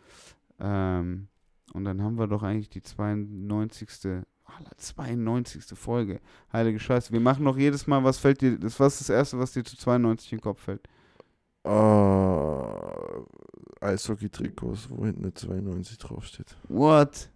Ähm, 0.59 1.27
und 1.73 1.83
dann 1.83 2.01
haben 2.01 2.17
wir 2.17 2.27
doch 2.27 2.41
eigentlich 2.41 2.69
die 2.69 2.81
92. 2.81 4.23
Alter, 4.45 4.77
92. 4.77 5.77
Folge. 5.77 6.21
Heilige 6.53 6.79
Scheiße. 6.79 7.11
Wir 7.11 7.19
machen 7.19 7.43
noch 7.43 7.57
jedes 7.57 7.85
Mal, 7.85 8.01
was 8.05 8.17
fällt 8.17 8.39
dir, 8.39 8.57
das 8.57 8.79
was 8.79 9.01
ist 9.01 9.09
das 9.09 9.15
erste, 9.15 9.39
was 9.39 9.51
dir 9.51 9.65
zu 9.65 9.75
92 9.75 10.31
in 10.31 10.37
den 10.37 10.43
Kopf 10.43 10.61
fällt? 10.61 10.87
Ah, 11.67 13.25
Eishockey-Trikots, 13.81 14.89
wo 14.89 15.05
hinten 15.05 15.23
eine 15.23 15.33
92 15.33 15.97
draufsteht. 15.97 16.55
What? 16.69 17.29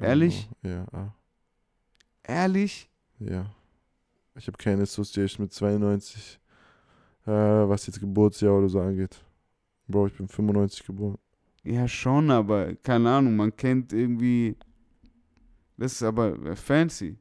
Ehrlich? 0.00 0.48
Ja, 0.62 0.86
ah, 0.92 1.14
Ehrlich? 2.24 2.90
ja. 3.18 3.46
Ich 4.36 4.46
habe 4.46 4.56
keine 4.56 4.82
Association 4.82 5.44
mit 5.44 5.52
92, 5.52 6.40
äh, 7.26 7.30
was 7.30 7.86
jetzt 7.86 8.00
Geburtsjahr 8.00 8.54
oder 8.54 8.68
so 8.68 8.80
angeht. 8.80 9.22
Bro, 9.86 10.06
ich 10.06 10.16
bin 10.16 10.28
95 10.28 10.86
geboren. 10.86 11.18
Ja, 11.62 11.86
schon, 11.86 12.30
aber 12.30 12.74
keine 12.76 13.10
Ahnung, 13.10 13.36
man 13.36 13.54
kennt 13.54 13.92
irgendwie. 13.92 14.56
Das 15.76 15.92
ist 15.92 16.02
aber 16.02 16.38
äh, 16.44 16.56
fancy. 16.56 17.18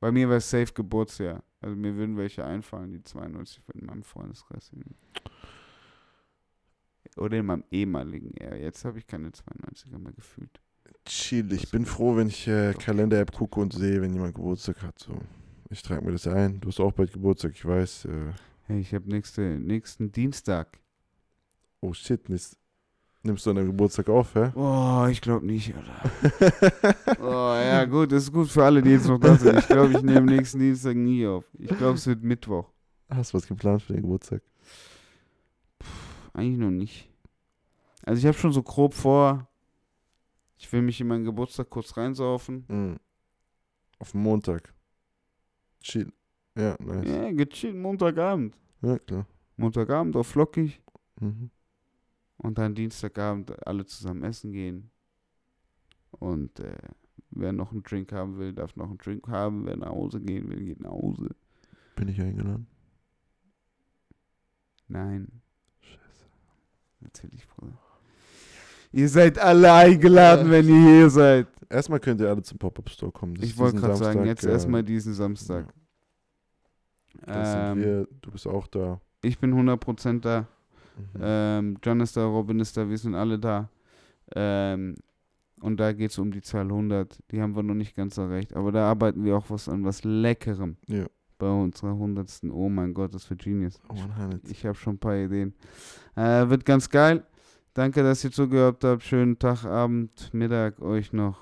Bei 0.00 0.10
mir 0.10 0.28
wäre 0.28 0.38
es 0.38 0.48
safe 0.48 0.72
Geburtsjahr. 0.72 1.42
Also 1.60 1.76
mir 1.76 1.94
würden 1.94 2.16
welche 2.16 2.44
einfallen, 2.44 2.92
die 2.92 3.02
92 3.02 3.60
in 3.74 3.86
meinem 3.86 4.02
Freundeskreis 4.02 4.68
sind. 4.68 4.84
Oder 7.16 7.38
in 7.38 7.46
meinem 7.46 7.64
ehemaligen 7.70 8.32
eher. 8.32 8.58
Jetzt 8.60 8.84
habe 8.84 8.98
ich 8.98 9.06
keine 9.06 9.28
92er 9.30 9.98
mehr 9.98 10.12
gefühlt. 10.12 10.60
Chill, 11.04 11.52
ich 11.52 11.70
bin 11.70 11.84
froh, 11.86 12.16
wenn 12.16 12.28
ich 12.28 12.48
äh. 12.48 12.72
Kalender-App 12.74 13.32
gucke 13.32 13.60
und 13.60 13.72
sehe, 13.72 14.00
wenn 14.02 14.12
jemand 14.14 14.34
Geburtstag 14.34 14.82
hat. 14.82 14.98
So. 14.98 15.18
Ich 15.70 15.82
trage 15.82 16.04
mir 16.04 16.12
das 16.12 16.26
ein. 16.26 16.60
Du 16.60 16.68
hast 16.68 16.80
auch 16.80 16.92
bald 16.92 17.12
Geburtstag, 17.12 17.52
ich 17.54 17.64
weiß. 17.64 18.06
Äh, 18.06 18.32
Hey, 18.66 18.80
ich 18.80 18.94
habe 18.94 19.06
nächste, 19.10 19.42
nächsten 19.42 20.10
Dienstag. 20.10 20.78
oh 21.82 21.92
shit, 21.92 22.26
nimmst, 22.30 22.56
nimmst 23.22 23.44
du 23.44 23.50
an 23.50 23.56
deinem 23.56 23.66
Geburtstag 23.66 24.08
auf, 24.08 24.34
hä? 24.34 24.52
Oh, 24.54 25.06
ich 25.10 25.20
glaube 25.20 25.44
nicht, 25.44 25.74
Alter. 25.74 26.96
Oh, 27.20 27.54
ja, 27.54 27.84
gut, 27.84 28.10
das 28.10 28.22
ist 28.22 28.32
gut 28.32 28.48
für 28.48 28.64
alle, 28.64 28.80
die 28.80 28.88
jetzt 28.92 29.06
noch 29.06 29.20
da 29.20 29.36
sind. 29.36 29.58
Ich 29.58 29.68
glaube, 29.68 29.92
ich 29.92 30.02
nehme 30.02 30.22
nächsten 30.32 30.60
Dienstag 30.60 30.96
nie 30.96 31.26
auf. 31.26 31.44
Ich 31.58 31.68
glaube, 31.76 31.96
es 31.96 32.06
wird 32.06 32.22
Mittwoch. 32.22 32.70
Hast 33.10 33.34
du 33.34 33.36
was 33.36 33.46
geplant 33.46 33.82
für 33.82 33.92
den 33.92 34.00
Geburtstag? 34.00 34.40
Eigentlich 36.34 36.58
noch 36.58 36.70
nicht. 36.70 37.08
Also 38.02 38.18
ich 38.20 38.26
habe 38.26 38.36
schon 38.36 38.52
so 38.52 38.62
grob 38.62 38.92
vor, 38.92 39.48
ich 40.58 40.70
will 40.72 40.82
mich 40.82 41.00
in 41.00 41.06
meinen 41.06 41.24
Geburtstag 41.24 41.70
kurz 41.70 41.96
reinsaufen. 41.96 42.64
Mhm. 42.68 42.96
Auf 43.98 44.12
Montag. 44.12 44.74
Chill. 45.80 46.12
Ja, 46.56 46.76
nice. 46.80 47.08
Ja, 47.08 47.30
gechillt, 47.32 47.76
Montagabend. 47.76 48.56
Ja, 48.82 48.98
klar. 48.98 49.26
Montagabend 49.56 50.16
auf 50.16 50.26
flockig. 50.26 50.80
Mhm. 51.20 51.50
Und 52.36 52.58
dann 52.58 52.74
Dienstagabend 52.74 53.66
alle 53.66 53.86
zusammen 53.86 54.24
essen 54.24 54.52
gehen. 54.52 54.90
Und 56.10 56.60
äh, 56.60 56.76
wer 57.30 57.52
noch 57.52 57.70
einen 57.70 57.82
Drink 57.82 58.12
haben 58.12 58.38
will, 58.38 58.52
darf 58.52 58.76
noch 58.76 58.88
einen 58.88 58.98
Drink 58.98 59.28
haben. 59.28 59.66
Wer 59.66 59.76
nach 59.76 59.90
Hause 59.90 60.20
gehen 60.20 60.48
will, 60.48 60.64
geht 60.64 60.80
nach 60.80 60.90
Hause. 60.90 61.30
Bin 61.96 62.08
ich 62.08 62.20
eingeladen? 62.20 62.66
Nein. 64.88 65.43
Natürlich, 67.04 67.46
Bruder. 67.48 67.72
Ihr 68.92 69.08
seid 69.08 69.38
alle 69.38 69.72
eingeladen, 69.72 70.46
Ja. 70.46 70.52
wenn 70.52 70.68
ihr 70.68 70.96
hier 70.98 71.10
seid. 71.10 71.46
Erstmal 71.68 71.98
könnt 72.00 72.20
ihr 72.20 72.28
alle 72.28 72.42
zum 72.42 72.58
Pop-Up-Store 72.58 73.10
kommen. 73.12 73.34
Das 73.34 73.44
Ich 73.44 73.58
wollte 73.58 73.78
gerade 73.78 73.96
sagen, 73.96 74.24
jetzt 74.24 74.44
äh, 74.44 74.50
erstmal 74.52 74.82
diesen 74.82 75.14
Samstag. 75.14 75.72
Sind 77.14 77.24
Ähm, 77.28 77.78
wir. 77.78 78.08
Du 78.22 78.30
bist 78.30 78.46
auch 78.46 78.66
da. 78.66 79.00
ich 79.22 79.38
bin 79.38 79.52
100% 79.54 80.20
da. 80.20 80.46
Mhm. 80.96 81.20
Ähm, 81.20 81.78
John 81.82 82.00
ist 82.00 82.16
da, 82.16 82.24
Robin 82.24 82.60
ist 82.60 82.76
da, 82.76 82.88
wir 82.88 82.98
sind 82.98 83.14
alle 83.14 83.38
da. 83.38 83.68
Ähm, 84.36 84.94
und 85.60 85.78
da 85.78 85.92
geht 85.92 86.10
es 86.10 86.18
um 86.18 86.30
die 86.30 86.42
Zahl 86.42 86.66
100. 86.66 87.18
Die 87.30 87.40
haben 87.40 87.56
wir 87.56 87.62
noch 87.62 87.74
nicht 87.74 87.96
ganz 87.96 88.16
erreicht. 88.18 88.54
Aber 88.54 88.70
da 88.70 88.88
arbeiten 88.90 89.24
wir 89.24 89.36
auch 89.36 89.48
was 89.48 89.68
an 89.68 89.84
was 89.84 90.04
Leckerem 90.04 90.76
Ja. 90.86 91.06
Bei 91.38 91.48
unserer 91.50 91.90
100. 91.90 92.42
Oh 92.52 92.68
mein 92.68 92.94
Gott, 92.94 93.14
das 93.14 93.28
wird 93.30 93.42
Genius. 93.42 93.80
Oh, 93.88 93.94
100. 94.18 94.48
Ich 94.50 94.64
habe 94.64 94.74
schon 94.74 94.94
ein 94.94 94.98
paar 94.98 95.16
Ideen. 95.16 95.54
Äh, 96.16 96.48
wird 96.48 96.64
ganz 96.64 96.88
geil. 96.88 97.24
Danke, 97.74 98.02
dass 98.02 98.22
ihr 98.24 98.30
zugehört 98.30 98.84
habt. 98.84 99.02
Schönen 99.02 99.38
Tag, 99.38 99.64
Abend, 99.64 100.32
Mittag 100.32 100.80
euch 100.80 101.12
noch. 101.12 101.38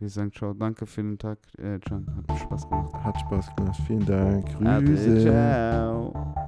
Wir 0.00 0.08
sagen 0.08 0.32
ciao. 0.32 0.54
Danke 0.54 0.86
für 0.86 1.02
den 1.02 1.18
Tag, 1.18 1.38
äh, 1.58 1.78
John. 1.88 2.06
Hat 2.28 2.38
Spaß 2.38 2.68
gemacht. 2.68 2.94
Hat 2.94 3.20
Spaß 3.20 3.56
gemacht. 3.56 3.80
Vielen 3.86 4.06
Dank. 4.06 4.46
Ade, 4.64 4.84
Grüße. 4.84 5.22
ciao. 5.22 6.47